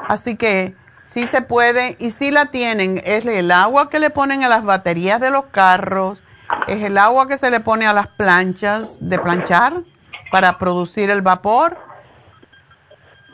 Así 0.08 0.36
que 0.36 0.76
sí 1.06 1.26
se 1.26 1.42
puede 1.42 1.98
y 2.00 2.12
sí 2.12 2.32
la 2.32 2.48
tienen. 2.48 3.02
Es 3.06 3.26
el 3.26 3.52
agua 3.52 3.90
que 3.90 4.00
le 4.00 4.10
ponen 4.10 4.44
a 4.44 4.48
las 4.48 4.64
baterías 4.64 5.20
de 5.20 5.30
los 5.30 5.46
carros, 5.48 6.24
es 6.68 6.82
el 6.84 6.98
agua 6.98 7.28
que 7.28 7.38
se 7.38 7.52
le 7.52 7.60
pone 7.60 7.86
a 7.86 7.94
las 7.94 8.08
planchas 8.08 8.98
de 9.02 9.20
planchar 9.20 9.82
para 10.32 10.58
producir 10.58 11.10
el 11.10 11.22
vapor 11.22 11.78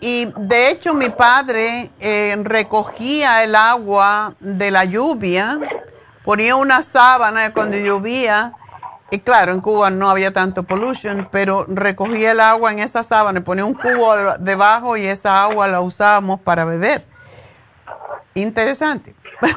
y 0.06 0.28
de 0.36 0.70
hecho 0.70 0.94
mi 0.94 1.10
padre 1.10 1.90
eh, 2.02 2.36
recogía 2.44 3.42
el 3.42 3.56
agua 3.56 4.36
de 4.42 4.70
la 4.70 4.84
lluvia, 4.84 5.58
ponía 6.26 6.58
una 6.58 6.82
sábana 6.82 7.54
cuando 7.54 7.78
llovía, 7.78 8.52
y 9.14 9.20
claro, 9.20 9.54
en 9.54 9.62
Cuba 9.62 9.92
no 9.92 10.10
había 10.10 10.34
tanto 10.34 10.64
pollution, 10.64 11.30
pero 11.32 11.66
recogía 11.68 12.32
el 12.32 12.40
agua 12.40 12.72
en 12.72 12.80
esa 12.80 13.04
sábana, 13.04 13.44
ponía 13.44 13.64
un 13.64 13.76
cubo 13.76 14.16
debajo 14.40 14.98
y 14.98 15.06
esa 15.06 15.44
agua 15.44 15.68
la 15.68 15.82
usábamos 15.82 16.42
para 16.42 16.66
beber. 16.66 17.06
Interesante. 18.34 19.16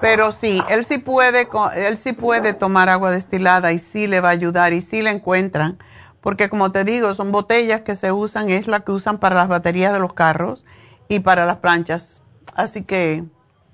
Pero 0.00 0.32
sí, 0.32 0.62
él 0.70 0.82
sí 0.86 0.96
puede, 0.96 1.46
él 1.76 1.98
sí 1.98 2.14
puede 2.14 2.54
tomar 2.54 2.88
agua 2.88 3.10
destilada 3.10 3.70
y 3.72 3.78
sí 3.78 4.06
le 4.06 4.22
va 4.22 4.30
a 4.30 4.32
ayudar 4.32 4.72
y 4.72 4.80
sí 4.80 5.02
le 5.02 5.10
encuentran 5.10 5.76
porque 6.22 6.48
como 6.48 6.72
te 6.72 6.84
digo, 6.84 7.12
son 7.12 7.32
botellas 7.32 7.82
que 7.82 7.94
se 7.94 8.12
usan, 8.12 8.48
es 8.48 8.66
la 8.66 8.80
que 8.80 8.92
usan 8.92 9.18
para 9.18 9.36
las 9.36 9.48
baterías 9.48 9.92
de 9.92 9.98
los 9.98 10.14
carros 10.14 10.64
y 11.08 11.20
para 11.20 11.44
las 11.44 11.56
planchas. 11.56 12.22
Así 12.54 12.82
que, 12.82 13.24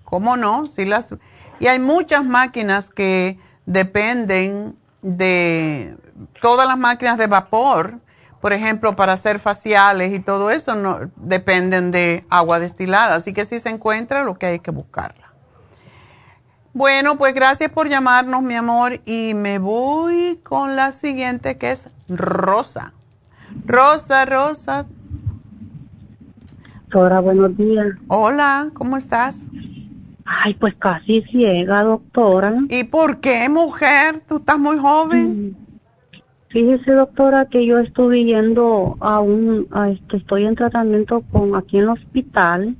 ¿cómo 0.05 0.37
no? 0.37 0.67
Si 0.67 0.85
las, 0.85 1.07
y 1.59 1.67
hay 1.67 1.79
muchas 1.79 2.25
máquinas 2.25 2.91
que 2.91 3.39
dependen 3.67 4.77
de 5.03 5.97
todas 6.41 6.67
las 6.67 6.79
máquinas 6.79 7.19
de 7.19 7.27
vapor, 7.27 7.99
por 8.41 8.53
ejemplo, 8.53 8.97
para 8.97 9.13
hacer 9.13 9.39
faciales 9.39 10.13
y 10.15 10.21
todo 10.21 10.51
eso, 10.51 10.75
no, 10.75 11.11
dependen 11.17 11.91
de 11.91 12.25
agua 12.31 12.61
destilada. 12.61 13.17
Así 13.17 13.33
que 13.33 13.45
si 13.45 13.59
se 13.59 13.69
encuentra, 13.69 14.25
lo 14.25 14.39
que 14.39 14.47
hay 14.47 14.59
que 14.61 14.71
buscarla. 14.71 15.33
Bueno, 16.73 17.17
pues 17.17 17.35
gracias 17.35 17.71
por 17.71 17.89
llamarnos, 17.89 18.43
mi 18.43 18.55
amor, 18.55 19.01
y 19.07 19.33
me 19.35 19.59
voy 19.59 20.39
con 20.43 20.77
la 20.77 20.93
siguiente 20.93 21.57
que 21.57 21.73
es 21.73 21.89
Rosa. 22.09 22.93
Rosa, 23.65 24.27
Rosa. 24.27 24.87
Doctora, 26.83 27.21
buenos 27.21 27.57
días. 27.57 27.87
Hola, 28.09 28.69
¿cómo 28.75 28.97
estás? 28.97 29.47
Ay, 30.27 30.55
pues 30.55 30.75
casi 30.75 31.23
ciega, 31.23 31.83
doctora. 31.83 32.55
¿Y 32.69 32.85
por 32.85 33.21
qué, 33.21 33.49
mujer? 33.49 34.23
Tú 34.29 34.39
estás 34.39 34.59
muy 34.59 34.77
joven. 34.79 35.49
Mm. 35.49 35.57
Fíjese, 36.49 36.93
doctora, 36.93 37.47
que 37.47 37.65
yo 37.65 37.79
estuve 37.79 38.25
yendo 38.25 38.97
a 39.01 39.21
un, 39.21 39.69
a 39.71 39.91
este, 39.91 40.19
estoy 40.19 40.47
en 40.47 40.55
tratamiento 40.55 41.23
con 41.33 41.55
aquí 41.55 41.79
en 41.79 41.85
el 41.85 41.89
hospital 41.91 42.77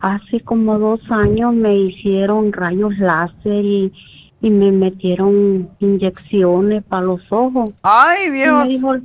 hace 0.00 0.40
como 0.40 0.78
dos 0.78 1.00
años 1.10 1.54
me 1.54 1.76
hicieron 1.76 2.52
rayos 2.52 2.98
láser 2.98 3.64
y, 3.64 3.92
me 4.40 4.70
metieron 4.70 5.68
inyecciones 5.80 6.84
para 6.84 7.06
los 7.06 7.20
ojos. 7.30 7.70
¡Ay, 7.82 8.30
Dios! 8.30 8.68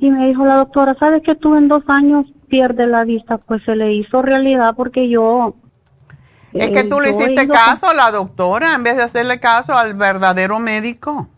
Y 0.00 0.08
me 0.08 0.28
dijo, 0.28 0.44
la 0.46 0.54
doctora, 0.54 0.94
¿sabes 0.94 1.20
que 1.22 1.34
tú 1.34 1.56
en 1.56 1.66
dos 1.66 1.82
años 1.88 2.32
pierdes 2.46 2.88
la 2.88 3.04
vista? 3.04 3.38
Pues 3.38 3.64
se 3.64 3.74
le 3.74 3.92
hizo 3.92 4.22
realidad 4.22 4.74
porque 4.76 5.08
yo... 5.08 5.56
Es 6.54 6.70
que 6.70 6.84
tú 6.84 7.00
le 7.00 7.10
hiciste 7.10 7.48
caso 7.48 7.88
a 7.88 7.94
la 7.94 8.10
doctora 8.10 8.74
en 8.74 8.84
vez 8.84 8.96
de 8.96 9.02
hacerle 9.02 9.40
caso 9.40 9.76
al 9.76 9.94
verdadero 9.94 10.60
médico. 10.60 11.28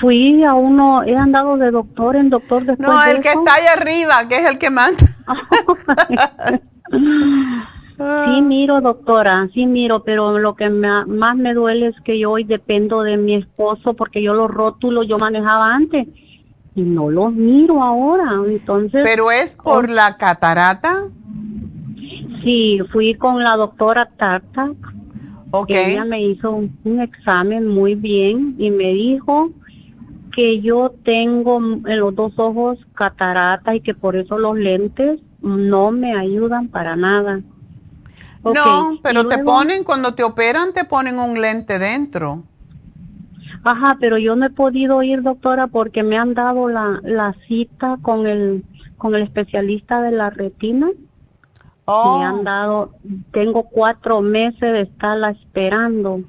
Fui 0.00 0.44
a 0.44 0.52
uno, 0.52 1.02
he 1.02 1.16
andado 1.16 1.56
de 1.56 1.70
doctor 1.70 2.16
en 2.16 2.28
doctor 2.28 2.64
después 2.64 2.88
No, 2.88 3.02
el 3.04 3.22
que 3.22 3.30
está 3.30 3.54
ahí 3.54 3.66
arriba, 3.66 4.28
que 4.28 4.36
es 4.36 4.44
el 4.46 4.58
que 4.58 4.70
manda. 4.70 4.98
Sí 8.24 8.42
miro, 8.42 8.80
doctora, 8.80 9.48
sí 9.54 9.66
miro, 9.66 10.02
pero 10.02 10.38
lo 10.38 10.56
que 10.56 10.68
más 10.70 11.36
me 11.36 11.54
duele 11.54 11.88
es 11.88 12.00
que 12.00 12.18
yo 12.18 12.32
hoy 12.32 12.42
dependo 12.42 13.02
de 13.02 13.16
mi 13.16 13.34
esposo 13.34 13.94
porque 13.94 14.20
yo 14.22 14.34
los 14.34 14.50
rótulos 14.50 15.06
yo 15.06 15.18
manejaba 15.18 15.72
antes 15.72 16.08
y 16.74 16.82
no 16.82 17.10
los 17.10 17.32
miro 17.32 17.82
ahora, 17.82 18.38
entonces... 18.46 19.02
¿Pero 19.04 19.30
es 19.30 19.52
por 19.52 19.88
la 19.88 20.16
catarata? 20.16 21.04
Sí, 22.42 22.80
fui 22.92 23.14
con 23.14 23.42
la 23.42 23.56
doctora 23.56 24.06
Tarta. 24.06 24.72
Ok. 25.50 25.70
Ella 25.70 26.04
me 26.04 26.22
hizo 26.22 26.50
un 26.52 27.00
examen 27.00 27.68
muy 27.68 27.94
bien 27.94 28.54
y 28.58 28.70
me 28.70 28.92
dijo 28.92 29.50
que 30.32 30.60
yo 30.60 30.94
tengo 31.04 31.58
en 31.58 31.98
los 31.98 32.14
dos 32.14 32.32
ojos 32.38 32.78
catarata 32.94 33.74
y 33.74 33.80
que 33.80 33.94
por 33.94 34.16
eso 34.16 34.38
los 34.38 34.56
lentes 34.56 35.20
no 35.42 35.92
me 35.92 36.14
ayudan 36.14 36.68
para 36.68 36.96
nada. 36.96 37.40
No, 38.42 38.98
pero 39.02 39.28
te 39.28 39.38
ponen, 39.38 39.84
cuando 39.84 40.14
te 40.14 40.24
operan, 40.24 40.72
te 40.72 40.84
ponen 40.84 41.18
un 41.18 41.40
lente 41.40 41.78
dentro. 41.78 42.42
Ajá, 43.62 43.96
pero 44.00 44.18
yo 44.18 44.34
no 44.34 44.46
he 44.46 44.50
podido 44.50 45.02
ir, 45.02 45.22
doctora, 45.22 45.68
porque 45.68 46.02
me 46.02 46.18
han 46.18 46.34
dado 46.34 46.68
la, 46.68 46.98
la 47.04 47.36
cita 47.46 47.98
con 48.02 48.26
el, 48.26 48.64
con 48.96 49.14
el 49.14 49.22
especialista 49.22 50.02
de 50.02 50.10
la 50.10 50.30
retina. 50.30 50.90
Oh. 51.84 52.18
Me 52.18 52.24
han 52.24 52.44
dado, 52.44 52.92
tengo 53.32 53.64
cuatro 53.64 54.20
meses 54.20 54.60
de 54.60 54.82
estarla 54.82 55.30
esperando. 55.30 56.22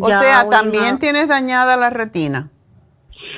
O 0.00 0.08
sea, 0.08 0.48
¿también 0.48 0.98
tienes 0.98 1.28
dañada 1.28 1.76
la 1.76 1.90
retina? 1.90 2.50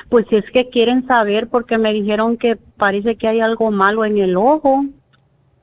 Pues 0.09 0.26
es 0.30 0.44
que 0.52 0.68
quieren 0.70 1.06
saber 1.06 1.48
porque 1.48 1.78
me 1.78 1.93
dijeron 1.93 2.36
que 2.36 2.56
parece 2.56 3.16
que 3.16 3.28
hay 3.28 3.40
algo 3.40 3.70
malo 3.70 4.05
en 4.05 4.18
el 4.18 4.36
ojo. 4.36 4.84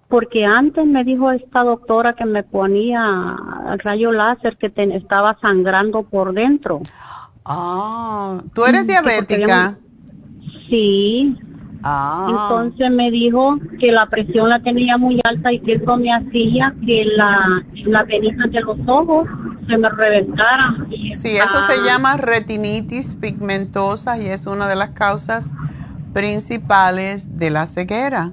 Porque 0.08 0.46
antes 0.46 0.86
me 0.86 1.04
dijo 1.04 1.32
esta 1.32 1.64
doctora 1.64 2.14
que 2.14 2.26
me 2.26 2.44
ponía 2.44 3.36
rayo 3.80 4.12
láser 4.12 4.58
que 4.58 4.70
te, 4.70 4.96
estaba 4.96 5.40
sangrando 5.42 6.04
por 6.04 6.34
dentro. 6.34 6.82
Ah, 7.46 8.40
¿tú 8.54 8.64
eres 8.66 8.86
diabética? 8.86 9.78
Sí. 10.70 11.36
Ah. 11.84 12.28
Entonces 12.30 12.92
me 12.92 13.12
dijo 13.12 13.60
que 13.78 13.92
la 13.92 14.06
presión 14.06 14.50
la 14.50 14.60
tenía 14.60 14.98
muy 14.98 15.20
alta 15.24 15.52
y 15.52 15.60
que 15.60 15.74
eso 15.74 15.98
me 15.98 16.14
hacía 16.14 16.74
que 16.86 17.06
la, 17.06 17.64
la 17.86 18.04
venita 18.04 18.48
de 18.48 18.62
los 18.62 18.78
ojos 18.88 19.28
se 19.68 19.78
me 19.78 19.90
reventara. 19.90 20.76
Sí, 20.90 21.36
eso 21.36 21.62
se 21.68 21.84
llama 21.84 22.16
retinitis 22.16 23.16
pigmentosa 23.16 24.18
y 24.18 24.28
es 24.28 24.46
una 24.46 24.68
de 24.68 24.76
las 24.76 24.92
causas 24.92 25.52
principales 26.14 27.38
de 27.38 27.50
la 27.50 27.66
ceguera. 27.66 28.32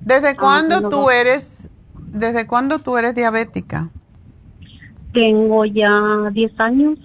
¿Desde 0.00 0.30
ah, 0.30 0.36
cuándo 0.36 0.88
tú 0.88 1.10
eres, 1.10 1.68
desde 1.94 2.46
cuándo 2.48 2.80
tú 2.80 2.98
eres 2.98 3.14
diabética? 3.14 3.90
Tengo 5.12 5.64
ya 5.66 6.28
10 6.32 6.60
años, 6.60 6.98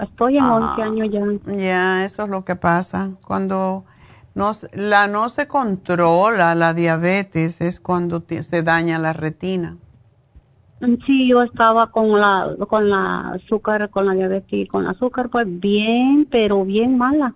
estoy 0.00 0.36
en 0.36 0.44
11 0.44 0.66
ah, 0.68 0.84
años 0.84 1.08
ya. 1.10 1.54
Ya, 1.56 2.04
eso 2.04 2.24
es 2.24 2.28
lo 2.28 2.44
que 2.44 2.56
pasa. 2.56 3.12
Cuando 3.26 3.84
no, 4.36 4.52
la 4.74 5.08
no 5.08 5.30
se 5.30 5.48
controla, 5.48 6.54
la 6.54 6.74
diabetes, 6.74 7.62
es 7.62 7.80
cuando 7.80 8.22
se 8.42 8.62
daña 8.62 8.98
la 8.98 9.14
retina. 9.14 9.78
Sí, 11.06 11.28
yo 11.28 11.42
estaba 11.42 11.90
con 11.90 12.20
la, 12.20 12.54
con 12.68 12.90
la 12.90 13.30
azúcar, 13.30 13.88
con 13.88 14.04
la 14.04 14.12
diabetes, 14.12 14.68
con 14.68 14.86
azúcar, 14.86 15.30
pues 15.30 15.46
bien, 15.48 16.28
pero 16.30 16.66
bien 16.66 16.98
mala, 16.98 17.34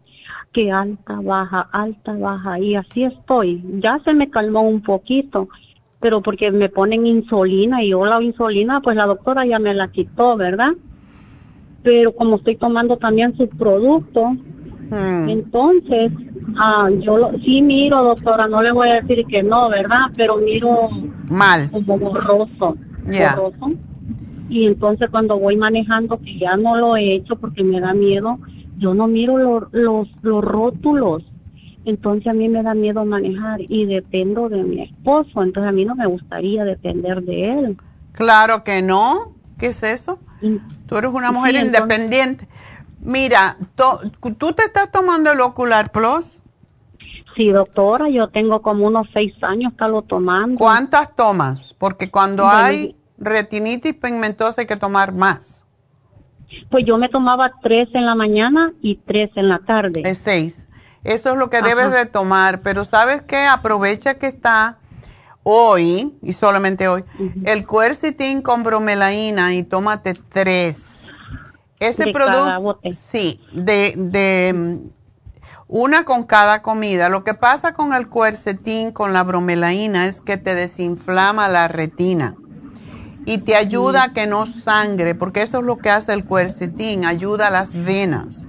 que 0.53 0.71
alta, 0.71 1.19
baja, 1.23 1.71
alta, 1.73 2.13
baja, 2.13 2.59
y 2.59 2.75
así 2.75 3.05
estoy. 3.05 3.65
Ya 3.79 3.99
se 4.05 4.13
me 4.13 4.29
calmó 4.29 4.61
un 4.61 4.83
poquito, 4.83 5.49
pero 6.01 6.21
porque 6.21 6.51
me 6.51 6.69
ponen 6.69 7.07
insulina 7.07 7.83
y 7.83 7.89
yo 7.89 8.05
la 8.05 8.23
insulina, 8.23 8.83
pues 8.83 8.95
la 8.95 9.07
doctora 9.07 9.47
ya 9.47 9.59
me 9.59 9.73
la 9.73 9.89
quitó, 9.89 10.37
¿verdad? 10.37 10.73
Pero 11.83 12.15
como 12.15 12.37
estoy 12.37 12.57
tomando 12.57 12.99
también 12.99 13.35
sus 13.39 13.49
productos, 13.49 14.33
hmm. 14.91 15.29
entonces, 15.29 16.13
ah, 16.57 16.89
yo 17.01 17.19
lo, 17.19 17.33
sí 17.39 17.63
miro, 17.63 18.03
doctora, 18.03 18.49
no 18.49 18.63
le 18.63 18.73
voy 18.73 18.89
a 18.89 19.01
decir 19.01 19.25
que 19.27 19.43
no, 19.43 19.69
¿verdad? 19.69 20.07
Pero 20.17 20.37
miro 20.37 20.91
mal, 21.29 21.71
como 21.71 21.99
borroso. 21.99 22.77
Y 24.49 24.67
entonces 24.67 25.09
cuando 25.11 25.39
voy 25.39 25.57
manejando, 25.57 26.19
que 26.19 26.39
ya 26.39 26.57
no 26.57 26.77
lo 26.77 26.97
he 26.97 27.15
hecho 27.15 27.37
porque 27.37 27.63
me 27.63 27.81
da 27.81 27.95
miedo, 27.95 28.39
yo 28.79 28.95
no 28.95 29.07
miro 29.07 29.69
los, 29.71 30.09
los 30.23 30.45
rótulos. 30.45 31.23
Entonces 31.85 32.27
a 32.27 32.33
mí 32.33 32.49
me 32.49 32.63
da 32.63 32.75
miedo 32.75 33.05
manejar 33.05 33.61
y 33.61 33.87
dependo 33.87 34.49
de 34.49 34.63
mi 34.65 34.83
esposo. 34.83 35.43
Entonces 35.43 35.69
a 35.69 35.73
mí 35.73 35.85
no 35.85 35.95
me 35.95 36.07
gustaría 36.07 36.65
depender 36.65 37.23
de 37.23 37.53
él. 37.53 37.77
Claro 38.13 38.65
que 38.65 38.83
no. 38.83 39.35
¿Qué 39.59 39.67
es 39.67 39.83
eso? 39.83 40.19
Tú 40.87 40.97
eres 40.97 41.11
una 41.13 41.33
mujer 41.33 41.55
independiente. 41.57 42.49
Mira, 43.01 43.57
¿tú 43.75 44.53
te 44.53 44.63
estás 44.65 44.91
tomando 44.91 45.33
el 45.33 45.41
Ocular 45.41 45.91
Plus? 45.91 46.41
Sí, 47.35 47.51
doctora, 47.51 48.09
yo 48.09 48.29
tengo 48.29 48.61
como 48.61 48.87
unos 48.87 49.09
seis 49.13 49.33
años 49.43 49.73
que 49.79 49.89
lo 49.89 50.03
tomando. 50.03 50.59
¿Cuántas 50.59 51.15
tomas? 51.17 51.75
Porque 51.79 52.11
cuando 52.11 52.47
hay 52.47 52.97
retinitis 53.19 53.95
pigmentosa 53.95 54.63
hay 54.63 54.67
que 54.67 54.77
tomar 54.77 55.13
más. 55.13 55.65
Pues 56.71 56.85
yo 56.85 56.99
me 56.99 57.09
tomaba 57.09 57.53
tres 57.63 57.89
en 57.95 58.05
la 58.05 58.15
mañana 58.15 58.73
y 58.83 58.97
tres 58.97 59.31
en 59.37 59.49
la 59.49 59.61
tarde. 59.61 60.03
Es 60.05 60.19
seis. 60.19 60.67
Eso 61.05 61.31
es 61.31 61.37
lo 61.37 61.49
que 61.49 61.63
debes 61.63 61.93
de 61.93 62.05
tomar, 62.07 62.61
pero 62.61 62.85
¿sabes 62.85 63.23
qué? 63.23 63.47
Aprovecha 63.47 64.19
que 64.19 64.27
está 64.27 64.79
hoy, 65.43 66.13
y 66.23 66.33
solamente 66.35 66.89
hoy, 66.89 67.05
el 67.45 67.67
cuercitín 67.67 68.43
con 68.43 68.63
bromelaína 68.63 69.55
y 69.55 69.63
tómate 69.63 70.15
tres. 70.15 70.90
Ese 71.81 72.13
producto, 72.13 72.79
sí, 72.93 73.41
de, 73.53 73.95
de 73.97 74.81
una 75.67 76.05
con 76.05 76.25
cada 76.25 76.63
comida. 76.63 77.09
Lo 77.09 77.25
que 77.25 77.35
pasa 77.35 77.75
con 77.75 77.95
el 77.95 78.09
cuercetín, 78.09 78.93
con 78.93 79.13
la 79.13 79.23
bromelaína, 79.23 80.07
es 80.07 80.21
que 80.21 80.37
te 80.37 80.55
desinflama 80.55 81.49
la 81.49 81.69
retina 81.69 82.37
y 83.25 83.39
te 83.39 83.55
ayuda 83.55 84.05
a 84.05 84.13
que 84.13 84.27
no 84.27 84.47
sangre, 84.47 85.15
porque 85.15 85.43
eso 85.43 85.59
es 85.59 85.65
lo 85.65 85.79
que 85.79 85.91
hace 85.91 86.13
el 86.13 86.25
cuercetín, 86.25 87.05
ayuda 87.05 87.47
a 87.47 87.51
las 87.51 87.75
venas 87.75 88.47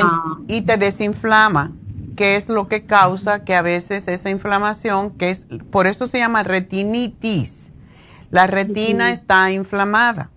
ah. 0.00 0.36
y 0.48 0.62
te 0.62 0.76
desinflama, 0.76 1.72
que 2.16 2.36
es 2.36 2.48
lo 2.48 2.68
que 2.68 2.84
causa 2.84 3.44
que 3.44 3.54
a 3.54 3.62
veces 3.62 4.06
esa 4.08 4.28
inflamación, 4.28 5.10
que 5.12 5.30
es, 5.30 5.46
por 5.70 5.86
eso 5.86 6.06
se 6.06 6.18
llama 6.18 6.42
retinitis, 6.42 7.70
la 8.30 8.46
retina 8.46 9.10
está 9.10 9.50
inflamada. 9.50 10.30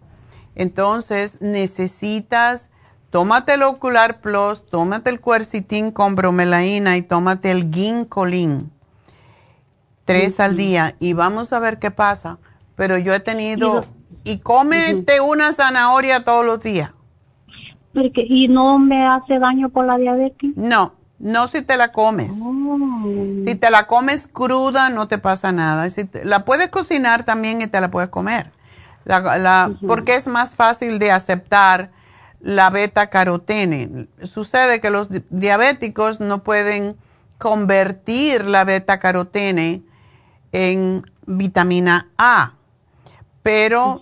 Entonces 0.56 1.38
necesitas 1.42 2.70
tómate 3.14 3.54
el 3.54 3.62
Ocular 3.62 4.22
Plus, 4.22 4.66
tómate 4.66 5.12
el 5.12 5.22
Quercitin 5.22 5.92
con 5.92 6.16
bromelaína 6.16 6.98
y 6.98 7.04
tómate 7.04 7.52
el 7.52 7.72
Ginkolin. 7.72 8.72
Tres 10.06 10.40
al 10.40 10.56
día 10.56 10.96
y 11.00 11.14
vamos 11.14 11.54
a 11.54 11.60
ver 11.60 11.78
qué 11.78 11.92
pasa. 11.92 12.40
Pero 12.76 12.98
yo 12.98 13.14
he 13.14 13.20
tenido... 13.20 13.82
Y, 14.26 14.38
cómete 14.40 15.20
una 15.20 15.52
zanahoria 15.52 16.24
todos 16.24 16.46
los 16.46 16.62
días. 16.62 16.92
Porque, 17.94 18.26
¿Y 18.28 18.48
no 18.48 18.80
me 18.80 19.06
hace 19.06 19.38
daño 19.38 19.70
por 19.70 19.86
la 19.86 19.98
diabetes? 19.98 20.52
No, 20.56 20.94
no 21.20 21.48
si 21.48 21.62
te 21.62 21.78
la 21.78 21.92
comes. 21.92 22.34
Oh. 22.42 23.44
Si 23.46 23.56
te 23.56 23.70
la 23.70 23.86
comes 23.86 24.28
cruda 24.28 24.90
no 24.90 25.08
te 25.08 25.18
pasa 25.18 25.52
nada. 25.52 25.90
Si 25.90 26.10
la 26.24 26.46
puedes 26.46 26.70
cocinar 26.70 27.26
también 27.26 27.62
y 27.62 27.68
te 27.68 27.80
la 27.80 27.92
puedes 27.92 28.10
comer. 28.10 28.52
La, 29.06 29.72
Porque 29.86 30.16
es 30.16 30.28
más 30.28 30.56
fácil 30.56 31.00
de 31.00 31.12
aceptar 31.12 31.92
la 32.40 32.70
beta 32.70 33.08
carotene. 33.08 34.08
Sucede 34.24 34.82
que 34.82 34.90
los 34.90 35.10
diabéticos 35.30 36.20
no 36.20 36.44
pueden 36.44 36.96
convertir 37.38 38.46
la 38.46 38.64
beta 38.64 39.00
carotene 39.00 39.82
en 40.52 41.04
vitamina 41.26 42.10
A, 42.18 42.54
pero 43.42 44.00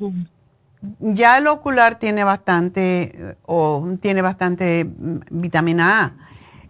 ya 1.00 1.38
el 1.38 1.48
ocular 1.48 2.00
tiene 2.00 2.24
bastante 2.24 3.38
o 3.46 3.96
tiene 4.02 4.22
bastante 4.22 4.88
vitamina 5.30 6.04
A. 6.04 6.14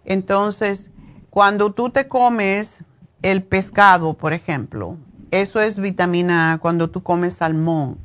Entonces, 0.04 0.90
cuando 1.30 1.72
tú 1.72 1.90
te 1.90 2.08
comes 2.08 2.84
el 3.22 3.42
pescado, 3.42 4.14
por 4.14 4.32
ejemplo, 4.32 4.96
eso 5.30 5.60
es 5.60 5.78
vitamina 5.78 6.52
A 6.52 6.58
cuando 6.58 6.90
tú 6.90 7.02
comes 7.02 7.34
salmón. 7.34 7.98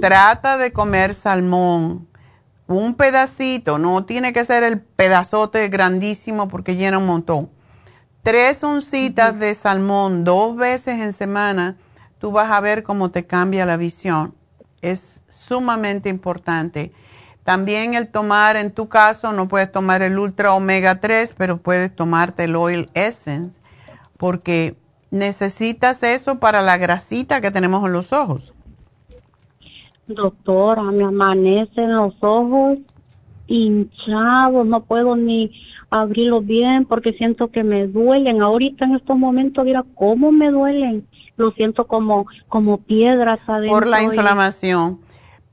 Trata 0.00 0.56
de 0.56 0.72
comer 0.72 1.14
salmón 1.14 2.08
un 2.70 2.94
pedacito, 2.94 3.78
no 3.78 4.04
tiene 4.04 4.32
que 4.32 4.44
ser 4.44 4.62
el 4.62 4.80
pedazote 4.80 5.68
grandísimo 5.68 6.48
porque 6.48 6.76
llena 6.76 6.98
un 6.98 7.06
montón. 7.06 7.50
Tres 8.22 8.62
oncitas 8.62 9.38
de 9.38 9.54
salmón 9.54 10.24
dos 10.24 10.56
veces 10.56 11.00
en 11.00 11.12
semana, 11.12 11.76
tú 12.18 12.30
vas 12.30 12.50
a 12.50 12.60
ver 12.60 12.82
cómo 12.82 13.10
te 13.10 13.26
cambia 13.26 13.66
la 13.66 13.76
visión. 13.76 14.34
Es 14.82 15.22
sumamente 15.28 16.08
importante. 16.08 16.92
También 17.44 17.94
el 17.94 18.08
tomar, 18.08 18.56
en 18.56 18.70
tu 18.70 18.88
caso, 18.88 19.32
no 19.32 19.48
puedes 19.48 19.72
tomar 19.72 20.02
el 20.02 20.18
Ultra 20.18 20.54
Omega 20.54 21.00
3, 21.00 21.34
pero 21.36 21.56
puedes 21.56 21.94
tomarte 21.94 22.44
el 22.44 22.54
Oil 22.54 22.88
Essence, 22.94 23.58
porque 24.16 24.76
necesitas 25.10 26.02
eso 26.02 26.38
para 26.38 26.62
la 26.62 26.76
grasita 26.76 27.40
que 27.40 27.50
tenemos 27.50 27.84
en 27.84 27.94
los 27.94 28.12
ojos. 28.12 28.54
Doctora, 30.06 30.82
me 30.82 31.04
amanecen 31.04 31.94
los 31.94 32.14
ojos 32.20 32.78
hinchados, 33.50 34.64
no 34.64 34.84
puedo 34.84 35.16
ni 35.16 35.52
abrirlos 35.90 36.46
bien 36.46 36.84
porque 36.84 37.12
siento 37.12 37.48
que 37.50 37.64
me 37.64 37.86
duelen. 37.88 38.42
Ahorita 38.42 38.84
en 38.84 38.94
estos 38.94 39.18
momentos, 39.18 39.64
mira 39.64 39.84
cómo 39.94 40.30
me 40.30 40.50
duelen. 40.50 41.06
Lo 41.36 41.50
siento 41.52 41.86
como, 41.86 42.26
como 42.48 42.78
piedras 42.78 43.40
adentro. 43.46 43.74
Por 43.74 43.88
la 43.88 44.02
inflamación. 44.02 45.00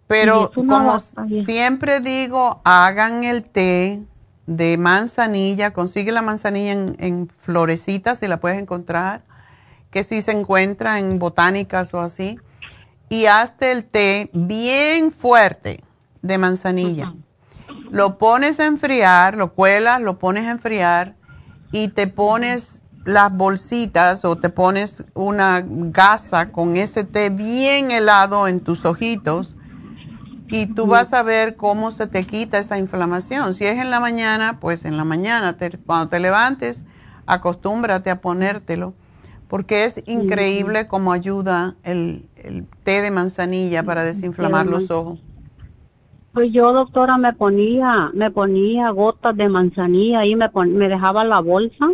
Pero 0.05 0.51
como 0.53 0.99
siempre 1.43 1.99
digo, 1.99 2.61
hagan 2.63 3.25
el 3.25 3.43
té 3.43 4.01
de 4.45 4.77
manzanilla, 4.77 5.73
consigue 5.73 6.13
la 6.13 6.21
manzanilla 6.21 6.71
en, 6.71 6.95
en 6.99 7.27
florecitas 7.27 8.19
si 8.19 8.27
la 8.27 8.39
puedes 8.39 8.61
encontrar, 8.61 9.23
que 9.91 10.03
si 10.03 10.21
se 10.21 10.31
encuentra 10.31 10.99
en 10.99 11.19
botánicas 11.19 11.93
o 11.93 11.99
así 11.99 12.39
y 13.09 13.25
hazte 13.25 13.71
el 13.71 13.85
té 13.85 14.29
bien 14.33 15.11
fuerte 15.11 15.83
de 16.21 16.37
manzanilla. 16.37 17.13
Lo 17.89 18.17
pones 18.17 18.59
a 18.59 18.65
enfriar, 18.65 19.35
lo 19.35 19.53
cuelas, 19.53 20.01
lo 20.01 20.19
pones 20.19 20.45
a 20.47 20.51
enfriar 20.51 21.15
y 21.71 21.89
te 21.89 22.07
pones 22.07 22.83
las 23.05 23.31
bolsitas 23.31 24.25
o 24.25 24.35
te 24.37 24.49
pones 24.49 25.05
una 25.13 25.63
gasa 25.65 26.51
con 26.51 26.75
ese 26.75 27.05
té 27.05 27.29
bien 27.29 27.91
helado 27.91 28.47
en 28.47 28.59
tus 28.59 28.83
ojitos 28.83 29.55
y 30.49 30.65
tú 30.67 30.87
vas 30.87 31.13
a 31.13 31.23
ver 31.23 31.55
cómo 31.55 31.91
se 31.91 32.07
te 32.07 32.25
quita 32.25 32.57
esa 32.57 32.77
inflamación. 32.77 33.53
Si 33.53 33.65
es 33.65 33.79
en 33.79 33.91
la 33.91 33.99
mañana, 33.99 34.59
pues 34.59 34.85
en 34.85 34.97
la 34.97 35.03
mañana, 35.03 35.57
cuando 35.85 36.09
te 36.09 36.19
levantes, 36.19 36.83
acostúmbrate 37.25 38.09
a 38.09 38.21
ponértelo, 38.21 38.93
porque 39.47 39.85
es 39.85 40.03
increíble 40.07 40.87
cómo 40.87 41.11
ayuda 41.11 41.75
el, 41.83 42.25
el 42.35 42.65
té 42.83 43.01
de 43.01 43.11
manzanilla 43.11 43.83
para 43.83 44.03
desinflamar 44.03 44.67
los 44.67 44.91
ojos. 44.91 45.19
Pues 46.33 46.51
yo, 46.51 46.71
doctora, 46.71 47.17
me 47.17 47.33
ponía, 47.33 48.11
me 48.13 48.29
ponía 48.29 48.91
gotas 48.91 49.35
de 49.35 49.49
manzanilla 49.49 50.25
y 50.25 50.35
me, 50.35 50.49
me 50.67 50.87
dejaba 50.87 51.23
la 51.23 51.39
bolsa, 51.39 51.89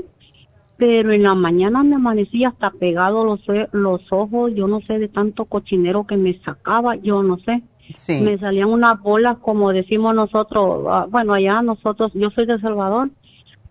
pero 0.75 1.13
en 1.13 1.23
la 1.23 1.33
mañana 1.35 1.83
me 1.83 1.95
amanecía 1.95 2.49
hasta 2.49 2.71
pegado 2.71 3.23
los, 3.23 3.41
los 3.71 4.01
ojos, 4.11 4.51
yo 4.53 4.67
no 4.67 4.81
sé 4.81 4.99
de 4.99 5.07
tanto 5.07 5.45
cochinero 5.45 6.05
que 6.05 6.17
me 6.17 6.37
sacaba, 6.43 6.95
yo 6.95 7.23
no 7.23 7.37
sé. 7.39 7.63
Me 8.09 8.37
salían 8.37 8.69
unas 8.69 8.99
bolas, 9.01 9.37
como 9.37 9.71
decimos 9.71 10.15
nosotros, 10.15 10.85
ah, 10.89 11.05
bueno, 11.09 11.33
allá 11.33 11.61
nosotros, 11.61 12.11
yo 12.13 12.29
soy 12.31 12.45
de 12.45 12.59
Salvador, 12.59 13.11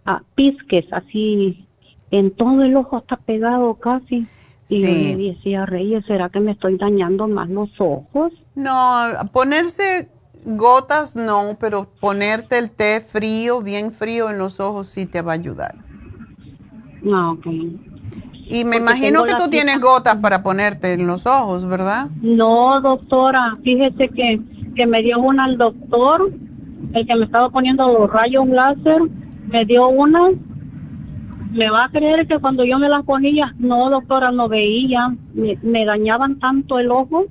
a 0.05 0.23
pisques, 0.35 0.87
así, 0.93 1.67
en 2.13 2.31
todo 2.31 2.63
el 2.63 2.77
ojo 2.77 2.99
está 2.99 3.17
pegado 3.17 3.75
casi. 3.75 4.29
Y 4.69 4.81
yo 4.81 5.17
me 5.19 5.25
decía, 5.25 5.67
Reyes, 5.67 6.05
¿será 6.07 6.29
que 6.29 6.41
me 6.41 6.53
estoy 6.53 6.77
dañando 6.77 7.27
más 7.27 7.49
los 7.49 7.69
ojos? 7.79 8.33
No, 8.55 9.07
ponerse 9.33 10.09
gotas 10.45 11.17
no, 11.17 11.57
pero 11.59 11.89
ponerte 12.01 12.59
el 12.59 12.71
té 12.71 13.01
frío, 13.01 13.61
bien 13.61 13.93
frío 13.93 14.31
en 14.31 14.39
los 14.39 14.61
ojos 14.61 14.89
sí 14.89 15.07
te 15.07 15.21
va 15.21 15.33
a 15.33 15.35
ayudar. 15.35 15.75
Ah, 17.13 17.33
ok. 17.33 17.47
Y 18.47 18.65
me 18.65 18.77
imagino 18.77 19.25
que 19.25 19.35
tú 19.35 19.49
tienes 19.49 19.81
gotas 19.81 20.17
para 20.17 20.43
ponerte 20.43 20.93
en 20.93 21.07
los 21.07 21.27
ojos, 21.27 21.65
¿verdad? 21.65 22.09
No, 22.21 22.81
doctora, 22.81 23.57
fíjese 23.63 24.09
que, 24.09 24.41
que 24.75 24.87
me 24.87 25.03
dio 25.03 25.19
una 25.19 25.45
al 25.45 25.57
doctor, 25.57 26.31
el 26.93 27.07
que 27.07 27.17
me 27.17 27.25
estaba 27.25 27.49
poniendo 27.51 27.91
los 27.91 28.11
rayos 28.11 28.47
láser, 28.49 29.01
me 29.49 29.65
dio 29.65 29.89
una. 29.89 30.31
¿Me 31.53 31.71
va 31.71 31.85
a 31.85 31.89
creer 31.91 32.27
que 32.27 32.39
cuando 32.39 32.65
yo 32.65 32.79
me 32.79 32.89
las 32.89 33.05
ponía, 33.05 33.55
no, 33.59 33.91
doctora, 33.91 34.31
no 34.33 34.49
veía, 34.49 35.15
me, 35.35 35.85
dañaban 35.85 36.39
tanto 36.39 36.79
el 36.79 36.91
ojo? 36.91 37.27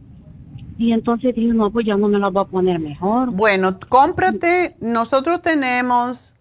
Y 0.78 0.94
entonces 0.94 1.34
dije, 1.36 1.54
no, 1.54 1.72
pues 1.72 1.86
ya 1.88 1.98
no 1.98 2.08
me 2.08 2.20
las 2.20 2.32
voy 2.32 2.44
a 2.44 2.48
poner 2.48 2.80
mejor. 2.80 3.32
Bueno, 3.32 3.80
cómprate, 3.90 4.76
nosotros 4.80 5.42
tenemos, 5.42 6.36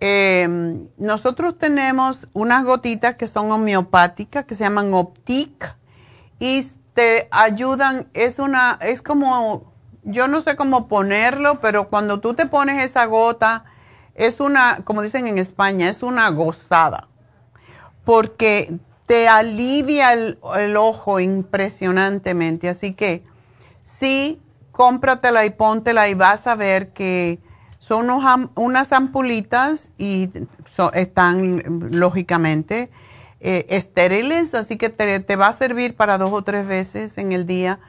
eh, 0.00 0.78
nosotros 0.98 1.58
tenemos 1.58 2.28
unas 2.32 2.64
gotitas 2.64 3.14
que 3.14 3.28
son 3.28 3.52
homeopáticas, 3.52 4.44
que 4.44 4.54
se 4.54 4.64
llaman 4.64 4.92
Optic, 4.92 5.76
y 6.40 6.66
te 6.94 7.28
ayudan, 7.30 8.08
es 8.14 8.40
una, 8.40 8.78
es 8.80 9.00
como, 9.00 9.72
yo 10.02 10.26
no 10.26 10.40
sé 10.40 10.56
cómo 10.56 10.88
ponerlo, 10.88 11.60
pero 11.60 11.88
cuando 11.88 12.18
tú 12.18 12.34
te 12.34 12.46
pones 12.46 12.82
esa 12.82 13.04
gota, 13.06 13.64
es 14.14 14.40
una, 14.40 14.80
como 14.84 15.02
dicen 15.02 15.26
en 15.28 15.38
España, 15.38 15.88
es 15.88 16.02
una 16.02 16.28
gozada, 16.30 17.08
porque 18.04 18.78
te 19.06 19.28
alivia 19.28 20.12
el, 20.12 20.38
ojo 20.76 21.20
impresionantemente. 21.20 22.68
Así 22.68 22.94
que 22.94 23.24
sí, 23.82 24.40
cómpratela 24.70 25.44
y 25.44 25.50
póntela 25.50 26.08
y 26.08 26.14
vas 26.14 26.46
a 26.46 26.54
ver 26.54 26.92
que 26.92 27.38
son 27.78 28.08
unas 28.54 28.92
ampulitas 28.92 29.90
y 29.98 30.30
están 30.94 31.90
lógicamente 31.90 32.90
eh, 33.40 33.66
estériles, 33.70 34.54
así 34.54 34.76
que 34.76 34.88
te, 34.88 35.18
te, 35.18 35.34
va 35.34 35.48
a 35.48 35.52
servir 35.52 35.96
para 35.96 36.16
dos 36.16 36.32
o 36.32 36.42
tres 36.42 36.64
veces 36.64 37.18
en 37.18 37.32
el 37.32 37.44
día. 37.44 37.80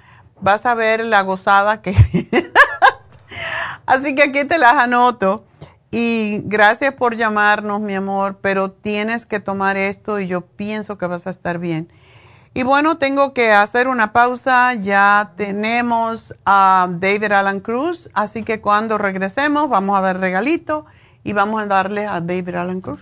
Vas 0.42 0.66
a 0.66 0.74
ver 0.74 1.06
la 1.06 1.22
gozada 1.22 1.82
que... 1.82 1.94
así 3.86 4.16
que 4.16 4.24
aquí 4.24 4.46
te 4.46 4.58
las 4.58 4.74
anoto. 4.74 5.46
Y 5.96 6.42
gracias 6.46 6.96
por 6.96 7.16
llamarnos, 7.16 7.80
mi 7.80 7.94
amor, 7.94 8.40
pero 8.42 8.72
tienes 8.72 9.28
que 9.28 9.40
tomar 9.40 9.78
esto 9.78 10.20
y 10.20 10.26
yo 10.26 10.42
pienso 10.42 10.98
que 10.98 11.06
vas 11.06 11.28
a 11.28 11.30
estar 11.30 11.60
bien. 11.60 11.88
Y 12.56 12.64
bueno, 12.64 12.98
tengo 12.98 13.36
que 13.36 13.52
hacer 13.52 13.88
una 13.88 14.12
pausa. 14.12 14.74
Ya 14.74 15.34
tenemos 15.38 16.34
a 16.48 16.88
David 16.90 17.32
Alan 17.32 17.60
Cruz, 17.60 18.10
así 18.16 18.42
que 18.42 18.60
cuando 18.60 18.98
regresemos 18.98 19.70
vamos 19.70 19.96
a 19.96 20.02
dar 20.02 20.20
regalito 20.20 20.88
y 21.24 21.34
vamos 21.34 21.62
a 21.62 21.68
darle 21.68 22.08
a 22.08 22.22
David 22.22 22.56
Alan 22.56 22.82
Cruz. 22.82 23.02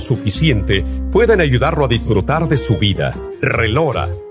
suficiente 0.01 0.83
pueden 1.11 1.39
ayudarlo 1.39 1.85
a 1.85 1.87
disfrutar 1.87 2.49
de 2.49 2.57
su 2.57 2.77
vida. 2.77 3.15
Relora 3.41 4.09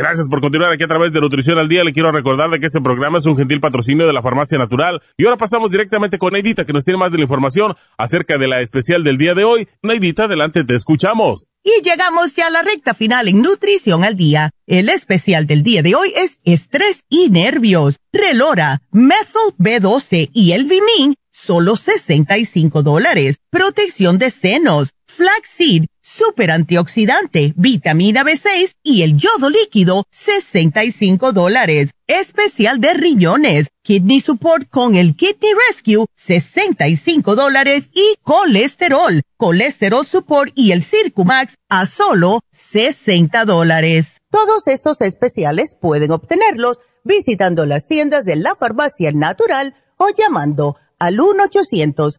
Gracias 0.00 0.28
por 0.30 0.40
continuar 0.40 0.72
aquí 0.72 0.82
a 0.82 0.88
través 0.88 1.12
de 1.12 1.20
Nutrición 1.20 1.58
al 1.58 1.68
Día. 1.68 1.84
Le 1.84 1.92
quiero 1.92 2.10
recordar 2.10 2.48
de 2.48 2.58
que 2.58 2.64
este 2.64 2.80
programa 2.80 3.18
es 3.18 3.26
un 3.26 3.36
gentil 3.36 3.60
patrocinio 3.60 4.06
de 4.06 4.14
la 4.14 4.22
Farmacia 4.22 4.56
Natural. 4.56 5.02
Y 5.18 5.26
ahora 5.26 5.36
pasamos 5.36 5.70
directamente 5.70 6.16
con 6.16 6.32
Neidita, 6.32 6.64
que 6.64 6.72
nos 6.72 6.86
tiene 6.86 6.96
más 6.96 7.12
de 7.12 7.18
la 7.18 7.24
información 7.24 7.74
acerca 7.98 8.38
de 8.38 8.48
la 8.48 8.62
especial 8.62 9.04
del 9.04 9.18
día 9.18 9.34
de 9.34 9.44
hoy. 9.44 9.68
Neidita, 9.82 10.24
adelante, 10.24 10.64
te 10.64 10.74
escuchamos. 10.74 11.48
Y 11.62 11.82
llegamos 11.82 12.34
ya 12.34 12.46
a 12.46 12.50
la 12.50 12.62
recta 12.62 12.94
final 12.94 13.28
en 13.28 13.42
Nutrición 13.42 14.02
al 14.02 14.16
Día. 14.16 14.52
El 14.66 14.88
especial 14.88 15.46
del 15.46 15.62
día 15.62 15.82
de 15.82 15.94
hoy 15.94 16.10
es 16.16 16.38
estrés 16.44 17.04
y 17.10 17.28
nervios. 17.28 17.96
Relora, 18.10 18.80
Methyl 18.92 19.54
B12 19.58 20.30
y 20.32 20.52
el 20.52 20.64
Vimin, 20.64 21.14
solo 21.30 21.76
65 21.76 22.82
dólares. 22.82 23.40
Protección 23.50 24.16
de 24.16 24.30
senos, 24.30 24.94
flaxseed, 25.06 25.84
super 26.10 26.50
antioxidante, 26.50 27.54
vitamina 27.56 28.24
B6 28.24 28.72
y 28.82 29.02
el 29.02 29.16
yodo 29.16 29.48
líquido, 29.48 30.04
65 30.10 31.32
dólares. 31.32 31.90
Especial 32.08 32.80
de 32.80 32.94
riñones, 32.94 33.68
kidney 33.82 34.20
support 34.20 34.68
con 34.68 34.96
el 34.96 35.14
kidney 35.14 35.52
rescue, 35.68 36.06
65 36.16 37.36
dólares 37.36 37.84
y 37.92 38.16
colesterol, 38.22 39.22
colesterol 39.36 40.04
support 40.04 40.52
y 40.56 40.72
el 40.72 40.82
Circumax 40.82 41.54
a 41.68 41.86
solo 41.86 42.40
60 42.50 43.44
dólares. 43.44 44.16
Todos 44.30 44.66
estos 44.66 45.00
especiales 45.02 45.76
pueden 45.80 46.10
obtenerlos 46.10 46.78
visitando 47.04 47.66
las 47.66 47.86
tiendas 47.86 48.24
de 48.24 48.34
la 48.34 48.56
farmacia 48.56 49.12
natural 49.12 49.76
o 49.96 50.08
llamando 50.16 50.76
al 50.98 51.20
1 51.20 51.44
800 51.44 52.18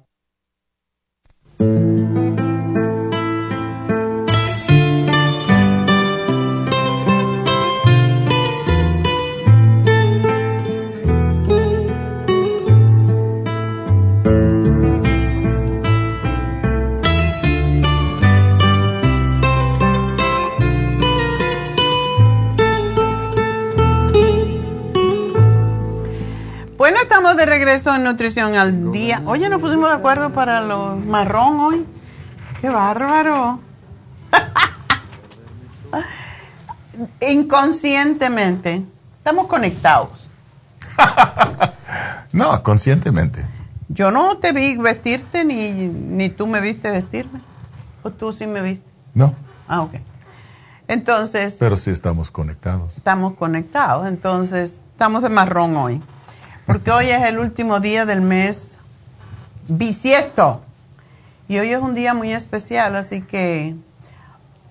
Estamos 27.21 27.37
de 27.37 27.45
regreso 27.45 27.93
en 27.93 28.03
Nutrición 28.03 28.55
al 28.55 28.91
Día. 28.91 29.21
Oye, 29.27 29.47
nos 29.47 29.61
pusimos 29.61 29.89
de 29.89 29.95
acuerdo 29.95 30.31
para 30.31 30.59
los 30.61 30.97
marrón 31.05 31.59
hoy. 31.59 31.85
¡Qué 32.59 32.67
bárbaro! 32.67 33.59
Inconscientemente, 37.21 38.83
estamos 39.19 39.45
conectados. 39.45 40.31
no, 42.31 42.63
conscientemente. 42.63 43.45
Yo 43.89 44.09
no 44.09 44.37
te 44.37 44.51
vi 44.51 44.77
vestirte 44.77 45.45
ni, 45.45 45.69
ni 45.69 46.29
tú 46.29 46.47
me 46.47 46.59
viste 46.59 46.89
vestirme. 46.89 47.39
¿O 48.01 48.09
tú 48.09 48.33
sí 48.33 48.47
me 48.47 48.63
viste? 48.63 48.89
No. 49.13 49.35
Ah, 49.67 49.81
ok. 49.81 49.93
Entonces. 50.87 51.57
Pero 51.59 51.77
sí 51.77 51.91
estamos 51.91 52.31
conectados. 52.31 52.97
Estamos 52.97 53.35
conectados. 53.35 54.07
Entonces, 54.07 54.81
estamos 54.95 55.21
de 55.21 55.29
marrón 55.29 55.77
hoy 55.77 56.01
porque 56.71 56.89
hoy 56.89 57.09
es 57.09 57.21
el 57.23 57.37
último 57.37 57.81
día 57.81 58.05
del 58.05 58.21
mes 58.21 58.77
bisiesto. 59.67 60.63
Y 61.49 61.59
hoy 61.59 61.73
es 61.73 61.81
un 61.81 61.93
día 61.93 62.13
muy 62.13 62.31
especial, 62.31 62.95
así 62.95 63.21
que 63.21 63.75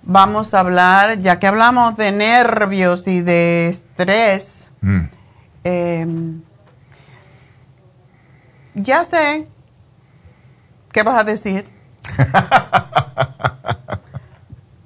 vamos 0.00 0.54
a 0.54 0.60
hablar, 0.60 1.18
ya 1.18 1.38
que 1.38 1.46
hablamos 1.46 1.98
de 1.98 2.10
nervios 2.10 3.06
y 3.06 3.20
de 3.20 3.68
estrés, 3.68 4.70
mm. 4.80 5.00
em, 5.64 6.42
ya 8.74 9.04
sé 9.04 9.46
qué 10.92 11.02
vas 11.02 11.20
a 11.20 11.24
decir. 11.24 11.68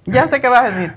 ya 0.05 0.27
sé 0.27 0.41
qué 0.41 0.49
vas 0.49 0.65
a 0.65 0.71
decir. 0.73 0.95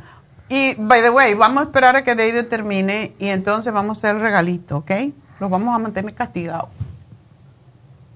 Y, 0.49 0.73
by 0.79 1.03
the 1.03 1.11
way, 1.11 1.35
vamos 1.35 1.61
a 1.61 1.65
esperar 1.65 1.95
a 1.95 2.03
que 2.03 2.15
David 2.15 2.45
termine 2.45 3.13
y 3.19 3.27
entonces 3.27 3.71
vamos 3.71 3.97
a 3.97 3.99
hacer 3.99 4.15
el 4.15 4.21
regalito, 4.23 4.77
¿ok? 4.77 4.91
Los 5.39 5.49
vamos 5.49 5.75
a 5.75 5.79
mantener 5.79 6.13
castigados. 6.13 6.69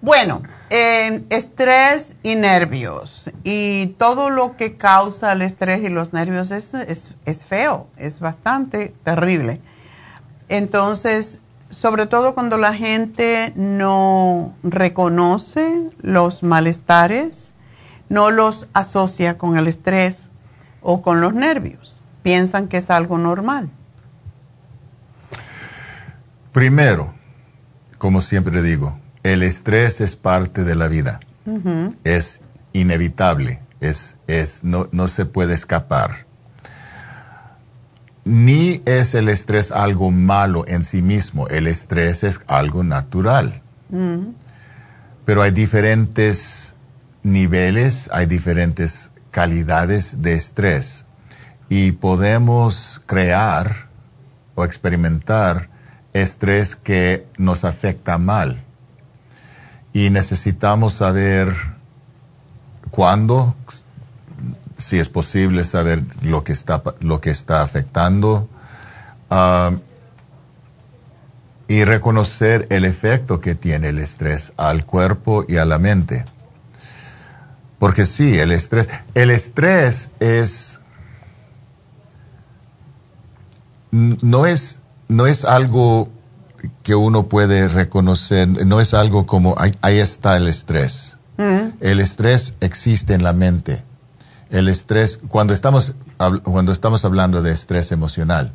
bueno, 0.00 0.42
estrés 0.70 2.16
y 2.22 2.34
nervios. 2.36 3.30
Y 3.44 3.88
todo 3.98 4.30
lo 4.30 4.56
que 4.56 4.76
causa 4.76 5.32
el 5.32 5.42
estrés 5.42 5.82
y 5.82 5.88
los 5.88 6.12
nervios 6.12 6.50
es, 6.50 6.74
es 6.74 7.44
feo, 7.44 7.86
es 7.96 8.20
bastante 8.20 8.94
terrible. 9.04 9.60
Entonces, 10.48 11.40
sobre 11.70 12.06
todo 12.06 12.34
cuando 12.34 12.56
la 12.56 12.74
gente 12.74 13.52
no 13.54 14.54
reconoce 14.62 15.88
los 16.02 16.42
malestares, 16.42 17.52
no 18.08 18.30
los 18.30 18.66
asocia 18.72 19.38
con 19.38 19.56
el 19.56 19.68
estrés 19.68 20.30
o 20.82 21.00
con 21.00 21.20
los 21.20 21.32
nervios, 21.32 22.02
piensan 22.22 22.66
que 22.66 22.78
es 22.78 22.90
algo 22.90 23.16
normal. 23.18 23.70
Primero, 26.52 27.14
como 27.98 28.20
siempre 28.20 28.62
digo, 28.62 28.98
el 29.22 29.42
estrés 29.42 30.00
es 30.00 30.16
parte 30.16 30.64
de 30.64 30.74
la 30.74 30.88
vida. 30.88 31.20
Es 32.04 32.40
inevitable, 32.72 33.60
es, 33.80 34.16
es, 34.26 34.64
no, 34.64 34.88
no 34.92 35.08
se 35.08 35.26
puede 35.26 35.54
escapar. 35.54 36.26
Ni 38.24 38.82
es 38.84 39.14
el 39.14 39.28
estrés 39.28 39.72
algo 39.72 40.10
malo 40.10 40.64
en 40.66 40.84
sí 40.84 41.02
mismo, 41.02 41.48
el 41.48 41.66
estrés 41.66 42.22
es 42.24 42.40
algo 42.46 42.84
natural. 42.84 43.62
Pero 45.24 45.42
hay 45.42 45.50
diferentes 45.50 46.76
niveles, 47.22 48.08
hay 48.12 48.26
diferentes 48.26 49.10
calidades 49.30 50.22
de 50.22 50.34
estrés 50.34 51.06
y 51.68 51.92
podemos 51.92 53.00
crear 53.06 53.88
o 54.54 54.64
experimentar 54.64 55.70
estrés 56.12 56.76
que 56.76 57.26
nos 57.36 57.64
afecta 57.64 58.18
mal. 58.18 58.62
Y 59.92 60.10
necesitamos 60.10 60.94
saber 60.94 61.52
cuándo, 62.90 63.54
si 64.78 64.98
es 64.98 65.08
posible 65.08 65.64
saber 65.64 66.02
lo 66.22 66.44
que 66.44 66.52
está, 66.52 66.82
lo 67.00 67.20
que 67.20 67.30
está 67.30 67.62
afectando, 67.62 68.48
ah, 69.30 69.72
y 71.70 71.84
reconocer 71.84 72.66
el 72.70 72.84
efecto 72.84 73.40
que 73.40 73.54
tiene 73.54 73.90
el 73.90 74.00
estrés 74.00 74.52
al 74.56 74.84
cuerpo 74.84 75.44
y 75.46 75.56
a 75.56 75.64
la 75.64 75.78
mente. 75.78 76.24
Porque 77.78 78.06
sí, 78.06 78.38
el 78.38 78.50
estrés, 78.50 78.88
el 79.14 79.30
estrés 79.30 80.10
es, 80.18 80.80
no 83.92 84.46
es 84.46 84.79
no 85.10 85.26
es 85.26 85.44
algo 85.44 86.08
que 86.82 86.94
uno 86.94 87.28
puede 87.28 87.68
reconocer, 87.68 88.48
no 88.48 88.80
es 88.80 88.94
algo 88.94 89.26
como 89.26 89.54
ahí, 89.58 89.98
está 89.98 90.36
el 90.36 90.48
estrés. 90.48 91.16
El 91.80 92.00
estrés 92.00 92.52
existe 92.60 93.14
en 93.14 93.22
la 93.22 93.32
mente 93.32 93.82
El 94.50 94.68
estrés, 94.68 95.18
cuando 95.28 95.54
estamos, 95.54 95.94
cuando 96.42 96.70
estamos 96.70 97.06
hablando 97.06 97.40
de 97.40 97.50
estrés 97.50 97.92
emocional, 97.92 98.52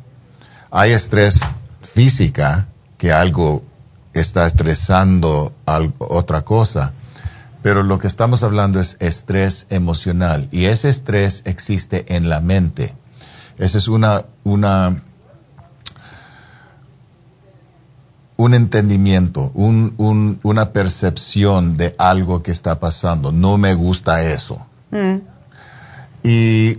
hay 0.70 0.92
estrés 0.92 1.40
física, 1.82 2.68
que 2.96 3.12
algo 3.12 3.64
está 4.12 4.46
estresando 4.46 5.50
otra 5.98 6.44
cosa, 6.44 6.92
pero 7.60 7.82
lo 7.82 7.98
que 7.98 8.06
estamos 8.06 8.44
hablando 8.44 8.78
es 8.78 8.96
estrés 9.00 9.66
emocional 9.68 10.48
y 10.52 10.66
ese 10.66 10.88
estrés 10.88 11.42
existe 11.44 12.14
en 12.14 12.28
la 12.28 12.40
mente. 12.40 12.94
Esa 13.58 13.78
es 13.78 13.88
una, 13.88 14.26
una, 14.44 15.02
un 18.36 18.54
entendimiento, 18.54 19.50
un, 19.54 20.38
una 20.42 20.72
percepción 20.72 21.76
de 21.76 21.94
algo 21.98 22.42
que 22.42 22.50
está 22.50 22.78
pasando. 22.78 23.32
No 23.32 23.56
me 23.56 23.74
gusta 23.74 24.22
eso. 24.22 24.66
Mm. 24.90 25.16
Y 26.22 26.78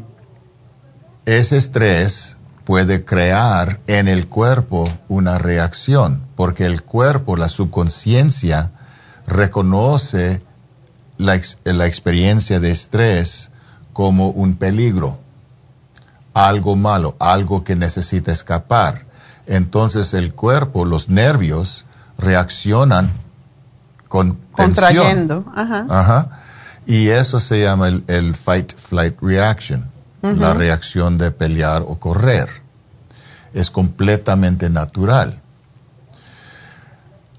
ese 1.26 1.58
estrés 1.58 2.36
puede 2.64 3.04
crear 3.06 3.80
en 3.88 4.08
el 4.08 4.28
cuerpo 4.28 4.88
una 5.08 5.40
reacción, 5.40 6.24
porque 6.36 6.66
el 6.66 6.84
cuerpo, 6.84 7.38
la 7.38 7.50
subconsciencia, 7.50 8.72
reconoce 9.26 10.42
la, 11.18 11.40
la 11.64 11.88
experiencia 11.88 12.60
de 12.60 12.72
estrés 12.72 13.52
como 13.94 14.30
un 14.30 14.56
peligro, 14.56 15.20
algo 16.34 16.76
malo, 16.76 17.16
algo 17.20 17.64
que 17.64 17.76
necesita 17.76 18.32
escapar. 18.32 19.07
Entonces 19.48 20.14
el 20.14 20.34
cuerpo, 20.34 20.86
los 20.86 21.10
nervios, 21.10 21.86
reaccionan 22.18 23.12
con 24.08 24.38
Contrayendo. 24.52 25.46
Ajá. 25.56 25.86
Ajá. 25.90 26.30
Y 26.86 27.10
eso 27.10 27.40
se 27.40 27.62
llama 27.62 27.88
el, 27.88 28.36
fight-flight 28.36 29.18
reaction, 29.22 29.90
la 30.22 30.54
reacción 30.54 31.18
de 31.18 31.32
pelear 31.32 31.84
o 31.86 32.00
correr. 32.00 32.50
Es 33.54 33.72
completamente 33.72 34.70
natural. 34.70 35.42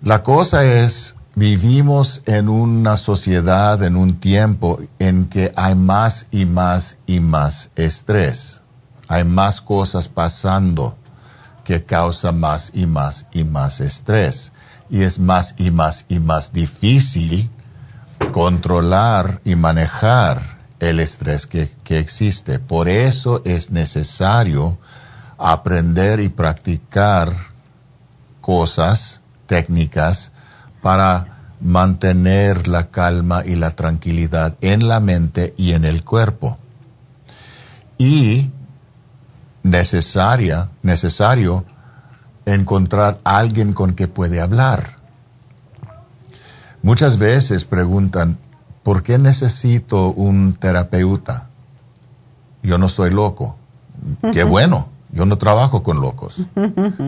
La 0.03 0.23
cosa 0.23 0.65
es 0.65 1.17
Vivimos 1.39 2.23
en 2.27 2.49
una 2.49 2.97
sociedad, 2.97 3.81
en 3.85 3.95
un 3.95 4.19
tiempo 4.19 4.81
en 4.99 5.27
que 5.27 5.53
hay 5.55 5.77
más 5.77 6.27
y 6.33 6.47
más 6.47 6.97
y 7.07 7.21
más 7.21 7.71
estrés. 7.77 8.63
Hay 9.07 9.23
más 9.23 9.61
cosas 9.61 10.09
pasando 10.09 10.98
que 11.69 11.85
causa 11.85 12.33
más 12.33 12.71
y 12.73 12.87
más 12.87 13.27
y 13.31 13.45
más 13.45 13.83
estrés. 13.83 14.53
Y 14.89 15.03
es 15.03 15.19
más 15.19 15.55
y 15.59 15.71
más 15.71 16.07
y 16.09 16.19
más 16.19 16.55
difícil 16.55 17.51
controlar 18.33 19.43
y 19.45 19.55
manejar 19.55 20.41
el 20.81 20.99
estrés 20.99 21.47
que, 21.47 21.71
que 21.85 21.99
existe. 21.99 22.59
Por 22.59 22.89
eso 22.89 23.43
es 23.45 23.71
necesario 23.71 24.79
aprender 25.37 26.21
y 26.21 26.31
practicar 26.31 27.35
cosas, 28.41 29.21
técnicas, 29.47 30.33
para 30.81 31.53
mantener 31.61 32.67
la 32.67 32.89
calma 32.89 33.43
y 33.45 33.57
la 33.57 33.73
tranquilidad 33.73 34.57
en 34.63 34.89
la 34.89 35.01
mente 35.01 35.53
y 35.59 35.75
en 35.75 35.85
el 35.85 36.03
cuerpo. 36.03 36.57
Y 37.99 38.53
necesaria, 39.71 40.71
necesario 40.83 41.65
encontrar 42.45 43.21
alguien 43.25 43.73
con 43.73 43.95
que 43.95 44.09
puede 44.09 44.41
hablar. 44.41 44.97
Muchas 46.83 47.19
veces 47.19 47.65
preguntan, 47.65 48.39
¿por 48.83 49.03
qué 49.03 49.19
necesito 49.19 50.11
un 50.13 50.55
terapeuta? 50.55 51.49
Yo 52.63 52.79
no 52.79 52.87
estoy 52.87 53.11
loco. 53.11 53.57
Qué 54.33 54.45
bueno, 54.45 54.89
yo 55.13 55.27
no 55.27 55.37
trabajo 55.39 55.83
con 55.83 56.01
locos. 56.01 56.47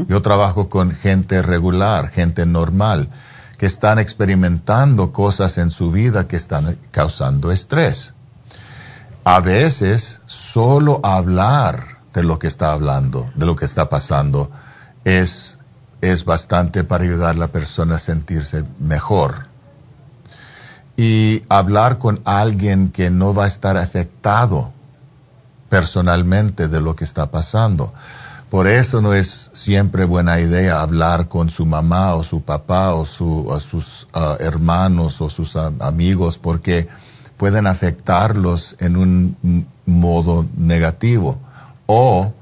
Yo 0.08 0.22
trabajo 0.22 0.68
con 0.68 0.90
gente 0.90 1.42
regular, 1.42 2.10
gente 2.10 2.46
normal 2.46 3.08
que 3.56 3.66
están 3.66 3.98
experimentando 3.98 5.12
cosas 5.12 5.58
en 5.58 5.70
su 5.70 5.90
vida 5.90 6.26
que 6.26 6.36
están 6.36 6.78
causando 6.90 7.52
estrés. 7.52 8.14
A 9.22 9.40
veces 9.40 10.20
solo 10.24 11.00
hablar 11.02 11.99
de 12.12 12.24
lo 12.24 12.38
que 12.38 12.46
está 12.46 12.72
hablando, 12.72 13.28
de 13.34 13.46
lo 13.46 13.56
que 13.56 13.64
está 13.64 13.88
pasando, 13.88 14.50
es, 15.04 15.58
es 16.00 16.24
bastante 16.24 16.84
para 16.84 17.04
ayudar 17.04 17.36
a 17.36 17.38
la 17.38 17.48
persona 17.48 17.96
a 17.96 17.98
sentirse 17.98 18.64
mejor. 18.78 19.48
Y 20.96 21.42
hablar 21.48 21.98
con 21.98 22.20
alguien 22.24 22.90
que 22.90 23.10
no 23.10 23.32
va 23.32 23.44
a 23.44 23.48
estar 23.48 23.76
afectado 23.76 24.72
personalmente 25.68 26.68
de 26.68 26.80
lo 26.80 26.96
que 26.96 27.04
está 27.04 27.30
pasando. 27.30 27.94
Por 28.50 28.66
eso 28.66 29.00
no 29.00 29.14
es 29.14 29.50
siempre 29.54 30.04
buena 30.04 30.40
idea 30.40 30.82
hablar 30.82 31.28
con 31.28 31.48
su 31.48 31.64
mamá 31.64 32.14
o 32.16 32.24
su 32.24 32.42
papá 32.42 32.94
o 32.94 33.06
su, 33.06 33.46
sus 33.60 34.08
ah, 34.12 34.36
hermanos 34.40 35.20
o 35.20 35.30
sus 35.30 35.54
amigos 35.54 36.36
porque 36.36 36.88
pueden 37.36 37.68
afectarlos 37.68 38.74
en 38.80 38.96
un 38.96 39.66
modo 39.86 40.44
negativo 40.56 41.38
o 41.92 42.32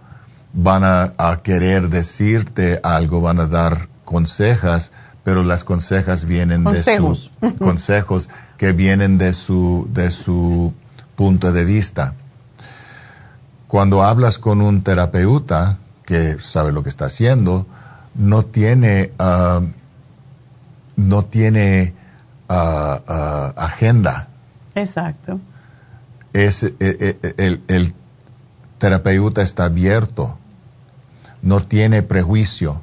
van 0.53 0.85
a, 0.85 1.41
querer 1.43 1.89
decirte 1.89 2.81
algo, 2.83 3.23
van 3.23 3.41
a 3.41 3.47
dar 3.47 3.89
consejas, 4.05 4.93
pero 5.25 5.43
las 5.43 5.65
consejas 5.65 6.27
vienen 6.27 6.65
de 6.65 6.83
sus 6.83 7.31
consejos 7.59 8.29
que 8.59 8.73
vienen 8.73 9.17
de 9.17 9.33
su, 9.33 9.89
de 9.91 10.11
su 10.11 10.75
punto 11.17 11.51
de 11.51 11.65
vista. 11.65 12.13
Cuando 13.69 14.03
hablas 14.03 14.39
con 14.39 14.61
un 14.61 14.83
terapeuta, 14.83 15.79
que 16.05 16.37
sabe 16.41 16.73
lo 16.73 16.83
que 16.83 16.91
está 16.91 17.07
haciendo, 17.07 17.67
no 18.15 18.43
tiene, 18.43 19.13
ah, 19.19 19.63
no 20.97 21.23
tiene 21.23 21.95
ah, 22.51 23.01
ah, 23.09 23.55
agenda. 23.57 24.29
Exacto. 24.75 25.41
Es, 26.35 26.63
eh, 26.63 26.75
eh, 26.81 27.35
el, 27.39 27.63
el, 27.69 27.95
terapeuta 28.79 29.43
está 29.43 29.65
abierto, 29.65 30.39
no 31.43 31.61
tiene 31.61 32.03
prejuicio, 32.03 32.81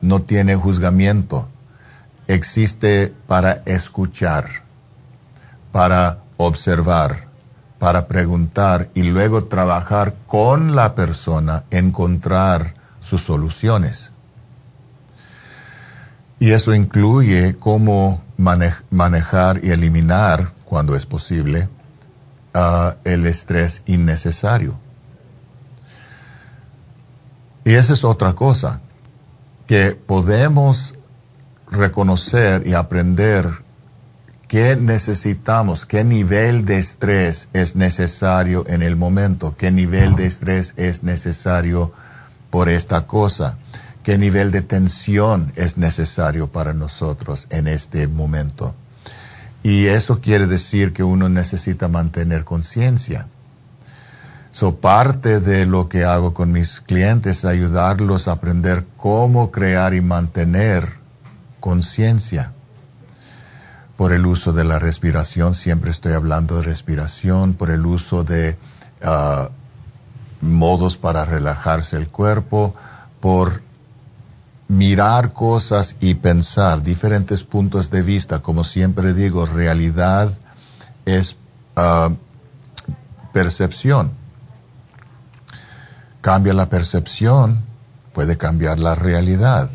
no 0.00 0.22
tiene 0.22 0.56
juzgamiento, 0.56 1.48
existe 2.26 3.14
para 3.26 3.62
escuchar, 3.66 4.48
para 5.70 6.18
observar 6.36 7.32
para 7.82 8.06
preguntar 8.06 8.90
y 8.94 9.02
luego 9.02 9.46
trabajar 9.46 10.14
con 10.28 10.76
la 10.76 10.94
persona, 10.94 11.64
encontrar 11.72 12.74
sus 13.00 13.24
soluciones. 13.24 14.12
Y 16.38 16.52
eso 16.52 16.76
incluye 16.76 17.56
cómo 17.58 18.22
manejar 18.36 19.64
y 19.64 19.72
eliminar, 19.72 20.52
cuando 20.64 20.94
es 20.94 21.06
posible, 21.06 21.68
el 23.04 23.26
estrés 23.26 23.82
innecesario. 23.86 24.78
Y 27.64 27.74
esa 27.74 27.92
es 27.92 28.04
otra 28.04 28.34
cosa, 28.34 28.80
que 29.66 29.92
podemos 29.92 30.94
reconocer 31.70 32.66
y 32.66 32.74
aprender 32.74 33.62
¿Qué 34.52 34.76
necesitamos? 34.76 35.86
¿Qué 35.86 36.04
nivel 36.04 36.66
de 36.66 36.76
estrés 36.76 37.48
es 37.54 37.74
necesario 37.74 38.66
en 38.68 38.82
el 38.82 38.96
momento? 38.96 39.56
¿Qué 39.56 39.70
nivel 39.70 40.14
de 40.14 40.26
estrés 40.26 40.74
es 40.76 41.02
necesario 41.02 41.90
por 42.50 42.68
esta 42.68 43.06
cosa? 43.06 43.56
¿Qué 44.02 44.18
nivel 44.18 44.50
de 44.50 44.60
tensión 44.60 45.54
es 45.56 45.78
necesario 45.78 46.52
para 46.52 46.74
nosotros 46.74 47.46
en 47.48 47.66
este 47.66 48.06
momento? 48.08 48.74
Y 49.62 49.86
eso 49.86 50.20
quiere 50.20 50.46
decir 50.46 50.92
que 50.92 51.04
uno 51.04 51.28
necesita 51.28 51.88
mantener 51.88 52.44
conciencia. 52.44 53.28
So, 54.50 54.76
parte 54.76 55.40
de 55.40 55.64
lo 55.66 55.88
que 55.88 56.04
hago 56.04 56.34
con 56.34 56.52
mis 56.52 56.80
clientes 56.80 57.38
es 57.38 57.44
ayudarlos 57.44 58.28
a 58.28 58.32
aprender 58.32 58.86
cómo 58.96 59.50
crear 59.50 59.94
y 59.94 60.00
mantener 60.00 60.88
conciencia 61.60 62.52
por 63.96 64.12
el 64.12 64.26
uso 64.26 64.52
de 64.52 64.64
la 64.64 64.78
respiración, 64.78 65.54
siempre 65.54 65.90
estoy 65.90 66.14
hablando 66.14 66.56
de 66.56 66.64
respiración, 66.64 67.54
por 67.54 67.70
el 67.70 67.86
uso 67.86 68.24
de 68.24 68.58
ah, 69.02 69.50
modos 70.40 70.96
para 70.96 71.24
relajarse 71.24 71.96
el 71.96 72.08
cuerpo, 72.08 72.74
por 73.20 73.62
mirar 74.72 75.34
cosas 75.34 75.96
y 76.00 76.14
pensar 76.14 76.82
diferentes 76.82 77.44
puntos 77.44 77.90
de 77.90 78.00
vista. 78.00 78.38
Como 78.40 78.64
siempre 78.64 79.12
digo, 79.12 79.44
realidad 79.44 80.32
es 81.04 81.36
ah, 81.76 82.08
percepción. 83.34 84.12
Cambia 86.22 86.54
la 86.54 86.70
percepción, 86.70 87.62
puede 88.14 88.38
cambiar 88.38 88.78
la 88.78 88.94
realidad. 88.94 89.68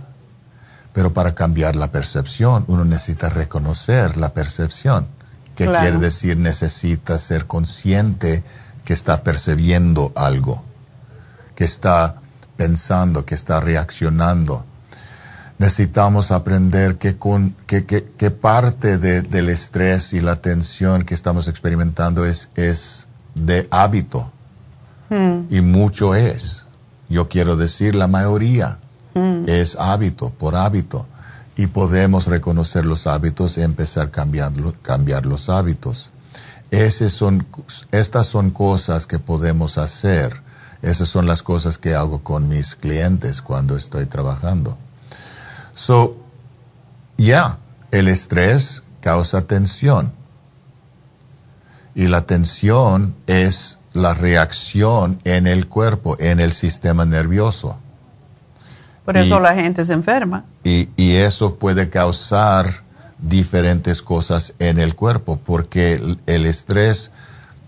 Pero 0.93 1.13
para 1.13 1.35
cambiar 1.35 1.75
la 1.75 1.91
percepción, 1.91 2.65
uno 2.67 2.83
necesita 2.83 3.29
reconocer 3.29 4.17
la 4.17 4.33
percepción. 4.33 5.07
que 5.55 5.65
quiere 5.65 5.97
decir 5.97 6.37
necesita 6.37 7.17
ser 7.17 7.45
consciente 7.47 8.43
que 8.85 8.93
está 8.93 9.23
percibiendo 9.23 10.11
algo, 10.15 10.63
que 11.55 11.63
está 11.63 12.15
pensando, 12.55 13.25
que 13.25 13.35
está 13.35 13.59
reaccionando. 13.59 14.66
Necesitamos 15.59 16.31
aprender 16.31 16.97
que, 16.97 17.17
con, 17.17 17.55
que, 17.65 17.85
que, 17.85 18.31
parte 18.31 18.97
del 18.99 19.49
estrés 19.49 20.13
y 20.13 20.21
la 20.21 20.35
tensión 20.35 21.03
que 21.03 21.15
estamos 21.15 21.47
experimentando 21.47 22.25
es, 22.25 22.49
es 22.55 23.07
de 23.33 23.67
hábito. 23.71 24.31
Hmm. 25.09 25.45
Y 25.49 25.61
mucho 25.61 26.13
es. 26.13 26.65
Yo 27.09 27.27
quiero 27.27 27.55
decir 27.55 27.95
la 27.95 28.07
mayoría. 28.07 28.77
Hmm. 29.15 29.45
Es 29.47 29.75
hábito, 29.79 30.29
por 30.29 30.55
hábito. 30.55 31.07
Y 31.55 31.67
podemos 31.67 32.27
reconocer 32.27 32.85
los 32.85 33.07
hábitos 33.07 33.57
y 33.57 33.61
empezar 33.61 34.07
a 34.07 34.11
cambiar, 34.11 34.51
cambiar 34.83 35.25
los 35.25 35.49
hábitos. 35.49 36.11
son, 37.09 37.47
estas 37.91 38.27
son 38.27 38.51
cosas 38.51 39.07
que 39.07 39.17
podemos 39.17 39.79
hacer 39.79 40.45
esas 40.81 41.07
son 41.07 41.25
las 41.25 41.41
cosas 41.41 41.77
que 41.77 41.95
hago 41.95 42.23
con 42.23 42.47
mis 42.47 42.75
clientes 42.75 43.41
cuando 43.41 43.75
estoy 43.75 44.05
trabajando. 44.05 44.77
So, 45.77 46.17
ya, 47.17 47.59
el 47.91 48.07
estrés 48.07 48.81
causa 48.99 49.45
tensión. 49.45 50.11
Y 51.93 52.07
la 52.07 52.23
tensión 52.23 53.15
es 53.27 53.77
la 53.93 54.15
reacción 54.15 55.21
en 55.23 55.45
el 55.45 55.67
cuerpo, 55.67 56.17
en 56.19 56.39
el 56.39 56.53
sistema 56.53 57.05
nervioso. 57.05 57.77
Por 59.05 59.17
eso 59.17 59.39
la 59.39 59.53
gente 59.53 59.85
se 59.85 59.93
enferma. 59.93 60.45
Y, 60.63 60.89
y, 60.97 61.15
eso 61.15 61.55
puede 61.55 61.89
causar 61.89 62.83
diferentes 63.19 64.01
cosas 64.01 64.53
en 64.57 64.79
el 64.79 64.95
cuerpo, 64.95 65.39
porque 65.45 66.17
el 66.25 66.45
estrés 66.47 67.11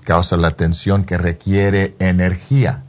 causa 0.03 0.35
la 0.35 0.51
tensión 0.51 1.03
que 1.03 1.17
requiere 1.17 1.95
energía. 1.99 2.83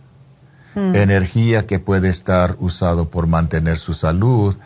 Mm. 0.75 0.95
energía 0.95 1.67
que 1.67 1.81
puede 1.81 2.09
estar 2.09 2.55
usado 2.61 3.09
por 3.09 3.27
mantener 3.27 3.77
su 3.77 3.93
salud 3.93 4.57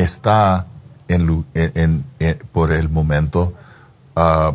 está 0.00 0.66
en, 1.08 2.04
por 2.52 2.72
el 2.72 2.88
momento 2.88 3.54
ah, 4.16 4.54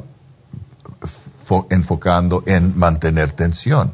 enfocando 1.70 2.44
en 2.45 2.78
mantener 2.78 3.32
tensión. 3.34 3.94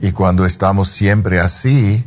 Y 0.00 0.12
cuando 0.12 0.46
estamos 0.46 0.88
siempre 0.88 1.38
así, 1.38 2.04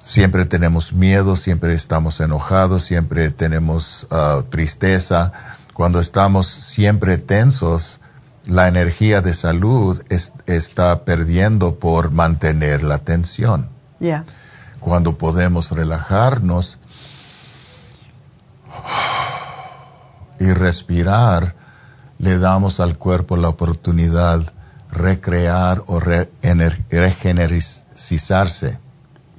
siempre 0.00 0.46
tenemos 0.46 0.92
miedo, 0.92 1.36
siempre 1.36 1.74
estamos 1.74 2.20
enojados, 2.20 2.82
siempre 2.82 3.30
tenemos 3.30 4.06
ah, 4.10 4.42
tristeza. 4.48 5.32
Cuando 5.74 6.00
estamos 6.00 6.46
siempre 6.46 7.18
tensos, 7.18 8.00
la 8.46 8.66
energía 8.66 9.20
de 9.20 9.34
salud 9.34 10.02
está 10.46 11.04
perdiendo 11.04 11.76
por 11.76 12.10
mantener 12.10 12.82
la 12.82 12.98
tensión. 12.98 13.68
Cuando 14.80 15.16
podemos 15.16 15.70
relajarnos 15.70 16.78
y 20.38 20.52
respirar, 20.52 21.54
le 22.18 22.38
damos 22.38 22.78
al 22.80 22.98
cuerpo 22.98 23.36
la 23.36 23.48
oportunidad 23.48 24.42
recrear 24.90 25.82
o 25.86 26.00
regenerizarse. 26.00 28.78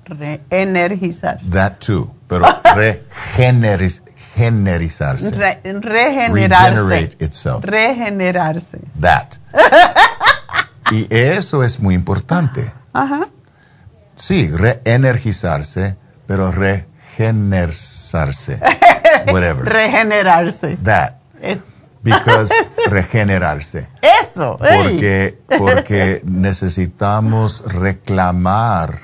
Reenergizarse. 0.06 1.50
That 1.50 1.80
too, 1.80 2.14
pero 2.28 2.46
regenerizarse 2.76 4.14
generizarse. 4.36 5.32
regenerarse. 5.64 7.18
Regenerarse. 7.62 8.80
That. 9.00 9.36
y 10.92 11.08
eso 11.10 11.64
es 11.64 11.80
muy 11.80 11.96
importante. 11.96 12.72
Ajá. 12.94 13.30
Sí, 14.16 14.50
reenergizarse, 14.50 15.98
pero 16.26 16.52
regenerarse. 17.18 18.60
Whatever. 19.28 19.66
Regenerarse. 19.66 20.78
That. 20.84 21.20
Because 22.04 22.54
regenerarse. 22.90 23.88
Eso. 24.02 24.58
Porque, 24.58 25.40
porque 25.58 26.22
necesitamos 26.26 27.64
reclamar 27.66 29.00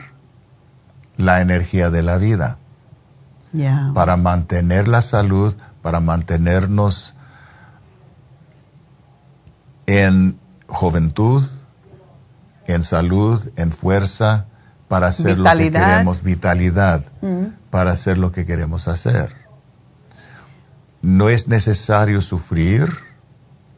la 1.18 1.42
energía 1.42 1.90
de 1.90 2.04
la 2.04 2.18
vida 2.18 2.58
para 3.96 4.16
mantener 4.16 4.88
la 4.88 5.02
salud, 5.02 5.58
para 5.82 6.00
mantenernos 6.00 7.16
en 9.88 10.40
juventud, 10.68 11.44
en 12.68 12.84
salud, 12.84 13.50
en 13.56 13.72
fuerza, 13.72 14.46
para 14.90 15.08
hacer 15.08 15.40
lo 15.40 15.50
que 15.50 15.72
queremos, 15.72 16.22
vitalidad, 16.24 17.06
mm. 17.22 17.70
para 17.70 17.92
hacer 17.92 18.18
lo 18.18 18.34
que 18.34 18.46
queremos 18.46 18.90
hacer. 18.90 19.34
No 21.02 21.30
es 21.30 21.48
necesario 21.48 22.22
sufrir, 22.22 22.90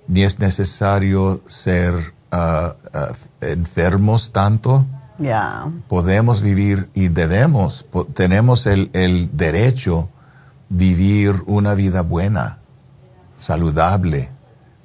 ni 0.08 0.24
es 0.24 0.40
necesario 0.40 1.44
ser 1.46 1.94
ah, 2.32 2.74
ah, 2.94 3.10
enfermos 3.42 4.32
tanto 4.32 4.88
Podemos 5.88 6.42
vivir 6.42 6.90
y 6.96 7.10
debemos, 7.10 7.86
tenemos 8.16 8.66
el, 8.66 8.90
el 8.94 9.30
derecho 9.38 10.10
vivir 10.70 11.44
una 11.46 11.76
vida 11.76 12.02
buena, 12.02 12.60
saludable, 13.38 14.32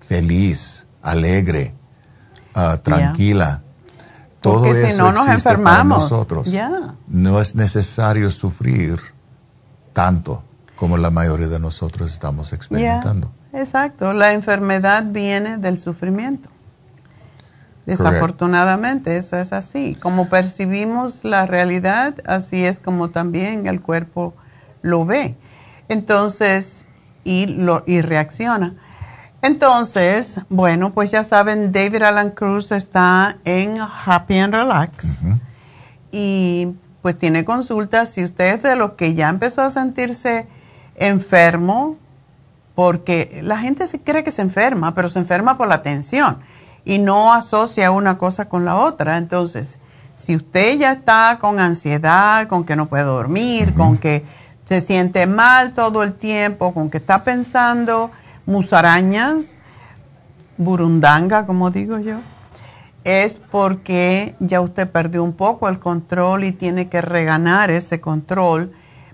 feliz, 0.01 0.89
alegre, 1.01 1.74
ah, 2.55 2.78
tranquila. 2.82 3.62
Todo 4.40 4.66
eso 4.66 4.86
si 4.86 4.96
no 4.96 5.12
nos 5.12 5.28
enfermamos. 5.28 6.04
nosotros. 6.04 6.48
No 7.08 7.40
es 7.40 7.54
necesario 7.54 8.30
sufrir 8.30 9.00
tanto 9.92 10.42
como 10.76 10.96
la 10.98 11.10
mayoría 11.10 11.48
de 11.48 11.58
nosotros 11.58 12.12
estamos 12.12 12.52
experimentando. 12.52 13.30
Exacto, 13.52 14.12
la 14.12 14.34
enfermedad 14.34 15.04
viene 15.06 15.56
del 15.56 15.78
sufrimiento. 15.78 16.50
Desafortunadamente, 17.86 19.16
eso 19.16 19.38
es 19.38 19.52
así. 19.52 19.94
Como 19.94 20.28
percibimos 20.28 21.24
la 21.24 21.46
realidad, 21.46 22.16
así 22.26 22.64
es 22.64 22.80
como 22.80 23.10
también 23.10 23.66
el 23.68 23.80
cuerpo 23.80 24.34
lo 24.82 25.06
ve. 25.06 25.36
Entonces, 25.88 26.84
y, 27.22 27.46
lo, 27.46 27.84
y 27.86 28.02
reacciona. 28.02 28.74
Entonces, 29.42 30.40
bueno, 30.48 30.92
pues 30.92 31.10
ya 31.10 31.22
saben, 31.22 31.72
David 31.72 32.02
Alan 32.02 32.30
Cruz 32.30 32.72
está 32.72 33.36
en 33.44 33.78
Happy 33.78 34.38
and 34.38 34.54
Relax. 34.54 35.22
Y 36.10 36.68
pues 37.02 37.18
tiene 37.18 37.44
consultas. 37.44 38.10
Si 38.10 38.24
usted 38.24 38.56
es 38.56 38.62
de 38.62 38.76
los 38.76 38.92
que 38.92 39.14
ya 39.14 39.28
empezó 39.28 39.62
a 39.62 39.70
sentirse 39.70 40.48
enfermo, 40.96 41.96
porque 42.74 43.40
la 43.42 43.58
gente 43.58 43.86
se 43.86 44.00
cree 44.00 44.24
que 44.24 44.30
se 44.30 44.42
enferma, 44.42 44.94
pero 44.94 45.08
se 45.08 45.18
enferma 45.18 45.56
por 45.56 45.68
la 45.68 45.82
tensión 45.82 46.38
y 46.84 46.98
no 46.98 47.32
asocia 47.32 47.90
una 47.90 48.18
cosa 48.18 48.48
con 48.48 48.64
la 48.64 48.76
otra. 48.76 49.18
Entonces, 49.18 49.78
si 50.14 50.36
usted 50.36 50.78
ya 50.78 50.92
está 50.92 51.38
con 51.40 51.58
ansiedad, 51.58 52.46
con 52.48 52.64
que 52.64 52.76
no 52.76 52.86
puede 52.86 53.04
dormir, 53.04 53.74
con 53.74 53.98
que 53.98 54.24
se 54.68 54.80
siente 54.80 55.26
mal 55.26 55.74
todo 55.74 56.02
el 56.02 56.14
tiempo, 56.14 56.72
con 56.72 56.90
que 56.90 56.98
está 56.98 57.24
pensando 57.24 58.10
musarañas, 58.47 59.59
burundanga, 60.56 61.47
como 61.47 61.70
digo 61.70 61.98
yo, 61.98 62.20
es 63.05 63.39
porque 63.39 64.35
ya 64.40 64.60
usted 64.60 64.90
perdió 64.90 65.23
un 65.23 65.32
poco 65.32 65.68
el 65.68 65.78
control 65.78 66.44
y 66.44 66.52
tiene 66.52 66.89
que 66.89 67.02
reganar 67.02 67.70
ese 67.70 68.01
control 68.01 68.73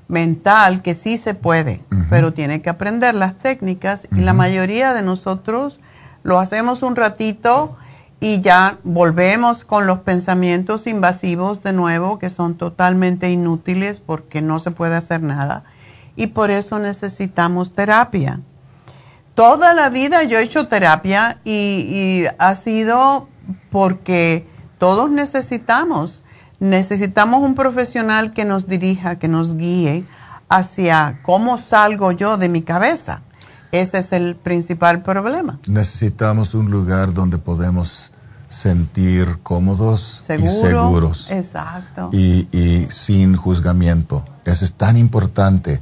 mental, 0.08 0.82
que 0.82 0.94
sí 0.94 1.16
se 1.16 1.34
puede, 1.34 1.82
pero 2.10 2.32
tiene 2.32 2.62
que 2.62 2.70
aprender 2.70 3.14
las 3.14 3.38
técnicas 3.38 4.06
y 4.12 4.20
la 4.20 4.34
mayoría 4.34 4.94
de 4.94 5.02
nosotros 5.02 5.80
lo 6.22 6.38
hacemos 6.38 6.82
un 6.82 6.96
ratito 6.96 7.76
y 8.20 8.40
ya 8.40 8.78
volvemos 8.84 9.64
con 9.64 9.86
los 9.86 10.00
pensamientos 10.00 10.86
invasivos 10.86 11.62
de 11.62 11.72
nuevo, 11.72 12.18
que 12.18 12.30
son 12.30 12.54
totalmente 12.54 13.30
inútiles 13.30 13.98
porque 13.98 14.40
no 14.40 14.58
se 14.60 14.70
puede 14.70 14.94
hacer 14.94 15.22
nada. 15.22 15.64
Y 16.14 16.28
por 16.28 16.50
eso 16.50 16.78
necesitamos 16.78 17.72
terapia. 17.72 18.38
Toda 19.34 19.74
la 19.74 19.88
vida 19.88 20.22
yo 20.24 20.38
he 20.38 20.42
hecho 20.42 20.68
terapia 20.68 21.38
y, 21.44 22.24
ha 22.38 22.54
sido 22.54 23.28
porque 23.70 24.46
todos 24.78 25.10
necesitamos, 25.10 26.22
necesitamos 26.60 27.42
un 27.42 27.54
profesional 27.54 28.32
que 28.32 28.44
nos 28.44 28.68
dirija, 28.68 29.16
que 29.18 29.28
nos 29.28 29.56
guíe 29.56 30.04
hacia 30.48 31.20
cómo 31.22 31.58
salgo 31.58 32.12
yo 32.12 32.36
de 32.36 32.48
mi 32.48 32.62
cabeza 32.62 33.22
ese 33.72 33.98
es 33.98 34.12
el 34.12 34.36
principal 34.36 35.02
problema. 35.02 35.58
Necesitamos 35.66 36.54
un 36.54 36.70
lugar 36.70 37.14
donde 37.14 37.38
podemos 37.38 38.12
sentir 38.50 39.38
cómodos 39.42 40.22
y 40.28 40.46
seguros. 40.46 41.30
Exacto. 41.30 42.10
Y, 42.12 42.86
sin 42.90 43.34
juzgamiento. 43.34 44.26
Eso 44.44 44.66
es 44.66 44.74
tan 44.74 44.98
importante. 44.98 45.80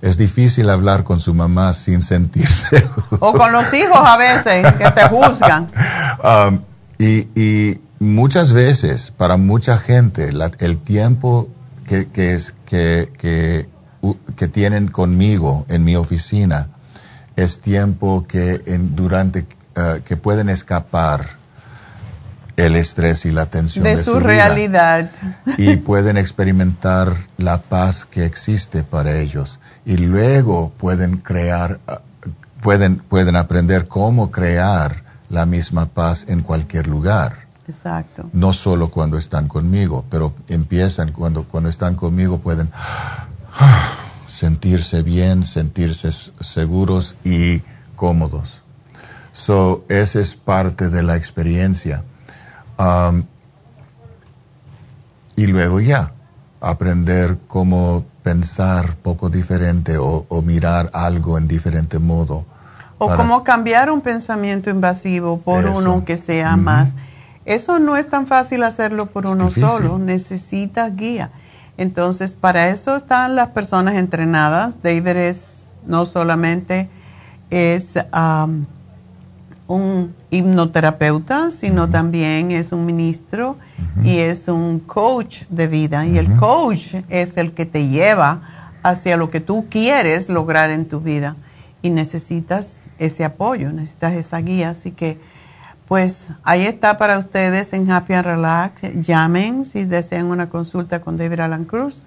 Es 0.00 0.16
difícil 0.16 0.70
hablar 0.70 1.04
con 1.04 1.20
su 1.20 1.34
mamá 1.34 1.72
sin 1.72 2.02
sentirse. 2.02 2.86
o 3.18 3.32
con 3.32 3.52
los 3.52 3.72
hijos 3.74 3.98
a 3.98 4.16
veces 4.16 4.72
que 4.74 4.90
te 4.90 5.08
juzgan. 5.08 5.70
Um, 6.20 6.62
y, 6.98 7.78
muchas 8.00 8.52
veces, 8.52 9.12
para 9.16 9.36
mucha 9.36 9.78
gente, 9.78 10.30
el 10.58 10.78
tiempo 10.78 11.48
que, 11.86 12.08
es, 12.34 12.54
que, 12.66 13.12
que, 13.16 14.48
tienen 14.48 14.88
conmigo 14.88 15.64
en 15.68 15.84
mi 15.84 15.94
oficina 15.94 16.70
es 17.36 17.60
tiempo 17.60 18.26
que 18.26 18.62
en, 18.66 18.96
durante 18.96 19.46
uh, 19.76 20.02
que 20.02 20.16
pueden 20.16 20.48
escapar 20.48 21.38
el 22.56 22.74
estrés 22.74 23.24
y 23.24 23.30
la 23.30 23.46
tensión 23.46 23.84
de, 23.84 24.02
su, 24.02 24.18
realidad 24.18 25.10
y 25.56 25.76
pueden 25.76 26.16
experimentar 26.16 27.14
la 27.36 27.62
paz 27.62 28.04
que 28.04 28.24
existe 28.24 28.82
para 28.82 29.16
ellos 29.18 29.60
y 29.84 29.96
luego 29.96 30.70
pueden 30.70 31.18
crear 31.18 31.80
uh, 31.88 32.30
pueden 32.60 32.96
pueden 32.96 33.36
aprender 33.36 33.88
cómo 33.88 34.30
crear 34.30 35.04
la 35.28 35.46
misma 35.46 35.86
paz 35.86 36.24
en 36.28 36.42
cualquier 36.42 36.86
lugar. 36.86 37.48
Exacto. 37.66 38.30
No 38.32 38.52
solo 38.52 38.90
cuando 38.90 39.18
están 39.18 39.46
conmigo, 39.46 40.04
pero 40.10 40.34
empiezan 40.48 41.12
cuando 41.12 41.44
cuando 41.44 41.68
están 41.68 41.94
conmigo 41.94 42.38
pueden 42.38 42.70
sentirse 44.26 45.02
bien, 45.02 45.44
sentirse 45.44 46.10
seguros 46.40 47.16
y 47.24 47.62
cómodos. 47.96 48.62
So, 49.32 49.84
esa 49.88 50.20
es 50.20 50.34
parte 50.34 50.88
de 50.88 51.02
la 51.02 51.16
experiencia. 51.16 52.04
Um, 52.78 53.24
y 55.36 55.46
luego 55.46 55.80
ya, 55.80 56.12
aprender 56.60 57.38
cómo 57.46 58.04
pensar 58.28 58.94
poco 58.96 59.30
diferente 59.30 59.96
o, 59.96 60.42
mirar 60.42 60.90
algo 60.92 61.38
en 61.38 61.48
diferente 61.48 61.98
modo. 61.98 62.44
O 62.98 63.08
cómo 63.16 63.42
cambiar 63.42 63.90
un 63.90 64.02
pensamiento 64.02 64.68
invasivo 64.68 65.38
por 65.38 65.64
uno 65.64 66.04
que 66.04 66.18
sea 66.18 66.54
más. 66.58 66.94
Eso 67.46 67.78
no 67.78 67.96
es 67.96 68.06
tan 68.10 68.26
fácil 68.26 68.64
hacerlo 68.64 69.06
por 69.06 69.26
uno 69.26 69.48
solo, 69.48 69.98
necesita 69.98 70.90
guía. 70.90 71.30
Entonces, 71.78 72.34
para 72.34 72.68
eso 72.68 72.96
están 72.96 73.34
las 73.34 73.48
personas 73.48 73.94
entrenadas. 73.94 74.82
David 74.82 75.16
es 75.16 75.68
no 75.86 76.04
solamente 76.04 76.90
es 77.48 77.94
um, 78.12 78.66
un 79.68 80.14
hipnoterapeuta, 80.30 81.50
sino 81.50 81.88
también 81.88 82.50
es 82.50 82.72
un 82.72 82.84
ministro 82.86 83.56
y 84.02 84.18
es 84.18 84.48
un 84.48 84.80
coach 84.80 85.44
de 85.50 85.68
vida. 85.68 86.06
Y 86.06 86.18
el 86.18 86.34
coach 86.36 86.96
es 87.08 87.36
el 87.36 87.52
que 87.52 87.66
te 87.66 87.86
lleva 87.88 88.40
hacia 88.82 89.16
lo 89.18 89.30
que 89.30 89.40
tú 89.40 89.66
quieres 89.70 90.30
lograr 90.30 90.70
en 90.70 90.86
tu 90.86 91.00
vida. 91.00 91.36
Y 91.82 91.90
necesitas 91.90 92.88
ese 92.98 93.26
apoyo, 93.26 93.70
necesitas 93.70 94.14
esa 94.14 94.38
guía. 94.38 94.70
Así 94.70 94.92
que, 94.92 95.18
pues 95.86 96.28
ahí 96.42 96.64
está 96.64 96.96
para 96.96 97.18
ustedes 97.18 97.74
en 97.74 97.90
Happy 97.90 98.14
and 98.14 98.26
Relax. 98.26 98.80
Llamen 98.94 99.66
si 99.66 99.84
desean 99.84 100.24
una 100.26 100.48
consulta 100.48 101.02
con 101.02 101.18
David 101.18 101.40
Alan 101.40 101.66
Cruz. 101.66 102.04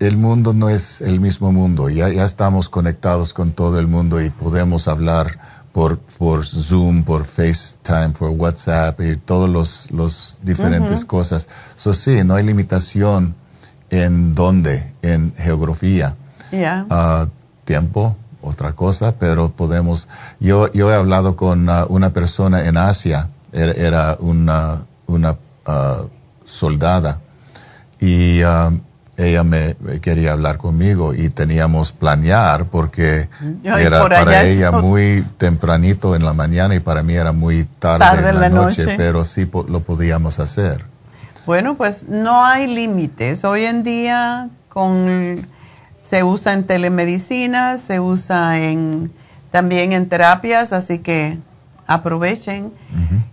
el 0.00 0.16
mundo 0.16 0.52
no 0.52 0.68
es 0.68 1.00
el 1.00 1.20
mismo 1.20 1.52
mundo. 1.52 1.88
Ya, 1.88 2.08
ya 2.08 2.24
estamos 2.24 2.68
conectados 2.68 3.32
con 3.32 3.52
todo 3.52 3.78
el 3.78 3.86
mundo 3.86 4.20
y 4.20 4.30
podemos 4.30 4.88
hablar 4.88 5.38
por, 5.72 5.98
por 5.98 6.44
Zoom, 6.44 7.02
por 7.04 7.24
FaceTime, 7.24 8.10
por 8.10 8.30
WhatsApp 8.30 9.00
y 9.00 9.16
todos 9.16 9.48
los, 9.48 9.90
los 9.90 10.38
diferentes 10.42 11.04
cosas. 11.04 11.48
Eso 11.76 11.94
sí, 11.94 12.24
no 12.24 12.34
hay 12.34 12.44
limitación 12.44 13.34
en 13.90 14.34
dónde, 14.34 14.92
en 15.02 15.34
geografía. 15.36 16.16
Yeah. 16.50 17.28
tiempo, 17.64 18.16
otra 18.42 18.72
cosa, 18.72 19.14
pero 19.18 19.50
podemos. 19.52 20.08
Yo, 20.40 20.70
yo 20.72 20.90
he 20.90 20.94
hablado 20.94 21.36
con 21.36 21.68
uh, 21.68 21.86
una 21.88 22.10
persona 22.10 22.66
en 22.66 22.76
Asia, 22.76 23.30
era, 23.52 24.16
una, 24.20 24.86
una 25.06 25.32
uh, 25.32 26.08
soldada, 26.44 27.20
y 28.00 28.42
um, 28.42 28.80
ella 29.16 29.44
me 29.44 29.76
quería 30.00 30.32
hablar 30.32 30.58
conmigo 30.58 31.14
y 31.14 31.28
teníamos 31.28 31.92
planear 31.92 32.64
porque 32.66 33.28
era 33.62 34.08
para 34.08 34.44
ella 34.44 34.70
muy 34.80 35.24
tempranito 35.36 36.16
en 36.16 36.24
la 36.24 36.32
mañana 36.32 36.74
y 36.74 36.80
para 36.80 37.02
mí 37.02 37.14
era 37.14 37.32
muy 37.32 37.64
tarde, 37.64 38.28
en 38.28 38.40
la, 38.40 38.48
noche, 38.48 38.94
pero 38.96 39.24
sí 39.24 39.48
lo 39.68 39.80
podíamos 39.80 40.40
hacer. 40.40 40.86
Bueno, 41.44 41.76
pues 41.76 42.08
no 42.08 42.44
hay 42.44 42.66
límites. 42.66 43.44
Hoy 43.44 43.64
en 43.64 43.82
día 43.82 44.48
con 44.68 45.46
se 46.00 46.24
usa 46.24 46.54
en 46.54 46.64
telemedicina, 46.64 47.76
se 47.76 48.00
usa 48.00 48.58
en 48.58 49.12
también 49.50 49.92
en 49.92 50.08
terapias, 50.08 50.72
así 50.72 51.00
que 51.00 51.38
aprovechen 51.86 52.72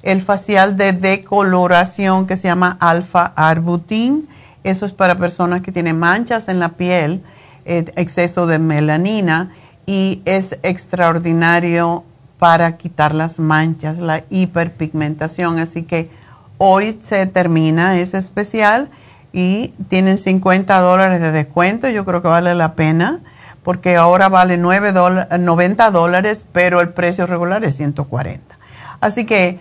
el 0.03 0.21
facial 0.21 0.77
de 0.77 0.93
decoloración 0.93 2.27
que 2.27 2.37
se 2.37 2.47
llama 2.47 2.77
alfa 2.79 3.33
arbutin. 3.35 4.29
Eso 4.63 4.85
es 4.85 4.93
para 4.93 5.17
personas 5.17 5.61
que 5.61 5.71
tienen 5.71 5.97
manchas 5.97 6.47
en 6.47 6.59
la 6.59 6.69
piel, 6.69 7.23
eh, 7.67 7.85
exceso 7.95 8.47
de 8.47 8.59
melanina 8.59 9.51
y 9.85 10.21
es 10.25 10.57
extraordinario 10.63 12.03
para 12.39 12.77
quitar 12.77 13.13
las 13.13 13.39
manchas, 13.39 13.99
la 13.99 14.23
hiperpigmentación. 14.29 15.59
Así 15.59 15.83
que 15.83 16.09
Hoy 16.57 16.97
se 17.01 17.27
termina 17.27 17.99
ese 17.99 18.17
especial 18.17 18.89
y 19.31 19.73
tienen 19.89 20.17
50 20.17 20.79
dólares 20.79 21.21
de 21.21 21.31
descuento. 21.31 21.87
Yo 21.87 22.03
creo 22.03 22.23
que 22.23 22.27
vale 22.27 22.55
la 22.55 22.73
pena 22.73 23.19
porque 23.63 23.95
ahora 23.95 24.27
vale 24.27 24.57
9 24.57 24.93
90 25.37 25.91
dólares, 25.91 26.45
pero 26.51 26.81
el 26.81 26.89
precio 26.89 27.27
regular 27.27 27.63
es 27.63 27.77
140. 27.77 28.57
Así 29.01 29.25
que 29.25 29.59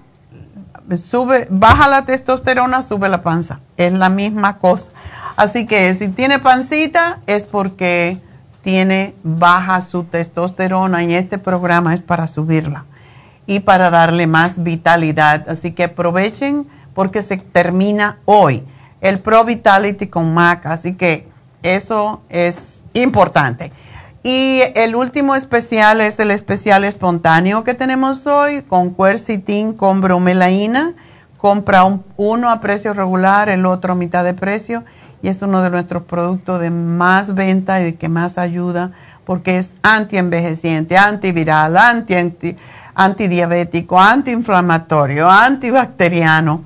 sube, 0.95 1.45
baja 1.49 1.89
la 1.89 2.05
testosterona, 2.05 2.81
sube 2.81 3.09
la 3.09 3.21
panza. 3.21 3.59
Es 3.75 3.91
la 3.91 4.07
misma 4.07 4.59
cosa. 4.59 4.91
Así 5.35 5.67
que 5.67 5.93
si 5.93 6.07
tiene 6.07 6.39
pancita 6.39 7.19
es 7.27 7.47
porque 7.47 8.17
tiene 8.61 9.13
baja 9.23 9.81
su 9.81 10.05
testosterona 10.05 11.03
y 11.03 11.13
este 11.13 11.37
programa 11.37 11.93
es 11.93 11.99
para 11.99 12.27
subirla 12.27 12.85
y 13.45 13.59
para 13.59 13.89
darle 13.89 14.27
más 14.27 14.63
vitalidad. 14.63 15.49
Así 15.49 15.73
que 15.73 15.83
aprovechen 15.83 16.65
porque 16.93 17.21
se 17.21 17.35
termina 17.35 18.19
hoy 18.23 18.63
el 19.01 19.19
Pro 19.19 19.43
Vitality 19.43 20.07
con 20.07 20.33
MAC, 20.33 20.65
así 20.67 20.93
que 20.93 21.27
eso 21.61 22.21
es 22.29 22.85
importante. 22.93 23.73
Y 24.27 24.63
el 24.73 24.95
último 24.95 25.35
especial 25.35 26.01
es 26.01 26.17
el 26.19 26.31
especial 26.31 26.83
espontáneo 26.83 27.63
que 27.63 27.75
tenemos 27.75 28.25
hoy 28.25 28.63
con 28.63 28.95
quercitin 28.95 29.71
con 29.71 30.01
bromelaína. 30.01 30.93
Compra 31.37 31.83
uno 32.17 32.49
a 32.49 32.59
precio 32.59 32.95
regular, 32.95 33.49
el 33.49 33.67
otro 33.67 33.93
a 33.93 33.95
mitad 33.95 34.23
de 34.23 34.33
precio 34.33 34.83
y 35.21 35.27
es 35.27 35.43
uno 35.43 35.61
de 35.61 35.69
nuestros 35.69 36.01
productos 36.01 36.59
de 36.59 36.71
más 36.71 37.35
venta 37.35 37.79
y 37.79 37.83
de 37.83 37.95
que 37.97 38.09
más 38.09 38.39
ayuda 38.39 38.93
porque 39.25 39.57
es 39.57 39.75
antienvejeciente, 39.83 40.97
antiviral, 40.97 41.77
anti, 41.77 42.15
anti, 42.15 42.55
antidiabético, 42.95 44.01
antiinflamatorio, 44.01 45.29
antibacteriano 45.29 46.63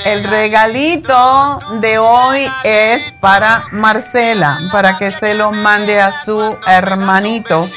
El 0.06 0.24
regalito 0.24 1.60
de 1.80 1.98
hoy 1.98 2.46
es 2.64 3.12
para 3.20 3.66
Marcela, 3.72 4.60
para 4.72 4.98
que 4.98 5.12
se 5.12 5.34
lo 5.34 5.52
mande 5.52 6.02
a 6.02 6.12
su 6.24 6.58
hermanito 6.68 7.68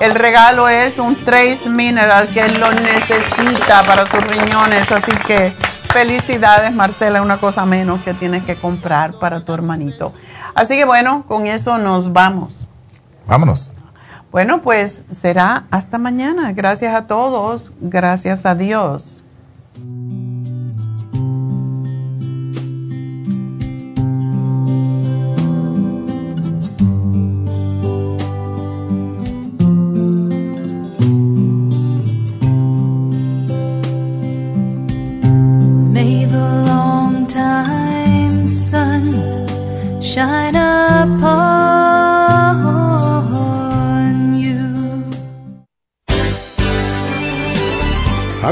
el 0.00 0.14
regalo 0.14 0.66
es 0.66 0.98
un 0.98 1.14
Trace 1.14 1.68
Mineral 1.68 2.26
que 2.28 2.40
él 2.40 2.58
lo 2.58 2.72
necesita 2.72 3.84
para 3.84 4.10
sus 4.10 4.26
riñones. 4.26 4.90
Así 4.90 5.12
que 5.26 5.52
felicidades, 5.92 6.72
Marcela, 6.72 7.20
una 7.20 7.36
cosa 7.36 7.66
menos 7.66 8.00
que 8.00 8.14
tienes 8.14 8.42
que 8.44 8.56
comprar 8.56 9.12
para 9.20 9.42
tu 9.42 9.52
hermanito. 9.52 10.14
Así 10.54 10.76
que 10.76 10.86
bueno, 10.86 11.24
con 11.28 11.46
eso 11.46 11.76
nos 11.76 12.14
vamos. 12.14 12.66
Vámonos. 13.26 13.70
Bueno, 14.32 14.62
pues 14.62 15.04
será 15.10 15.64
hasta 15.70 15.98
mañana. 15.98 16.52
Gracias 16.52 16.94
a 16.94 17.06
todos. 17.06 17.74
Gracias 17.82 18.46
a 18.46 18.54
Dios. 18.54 19.19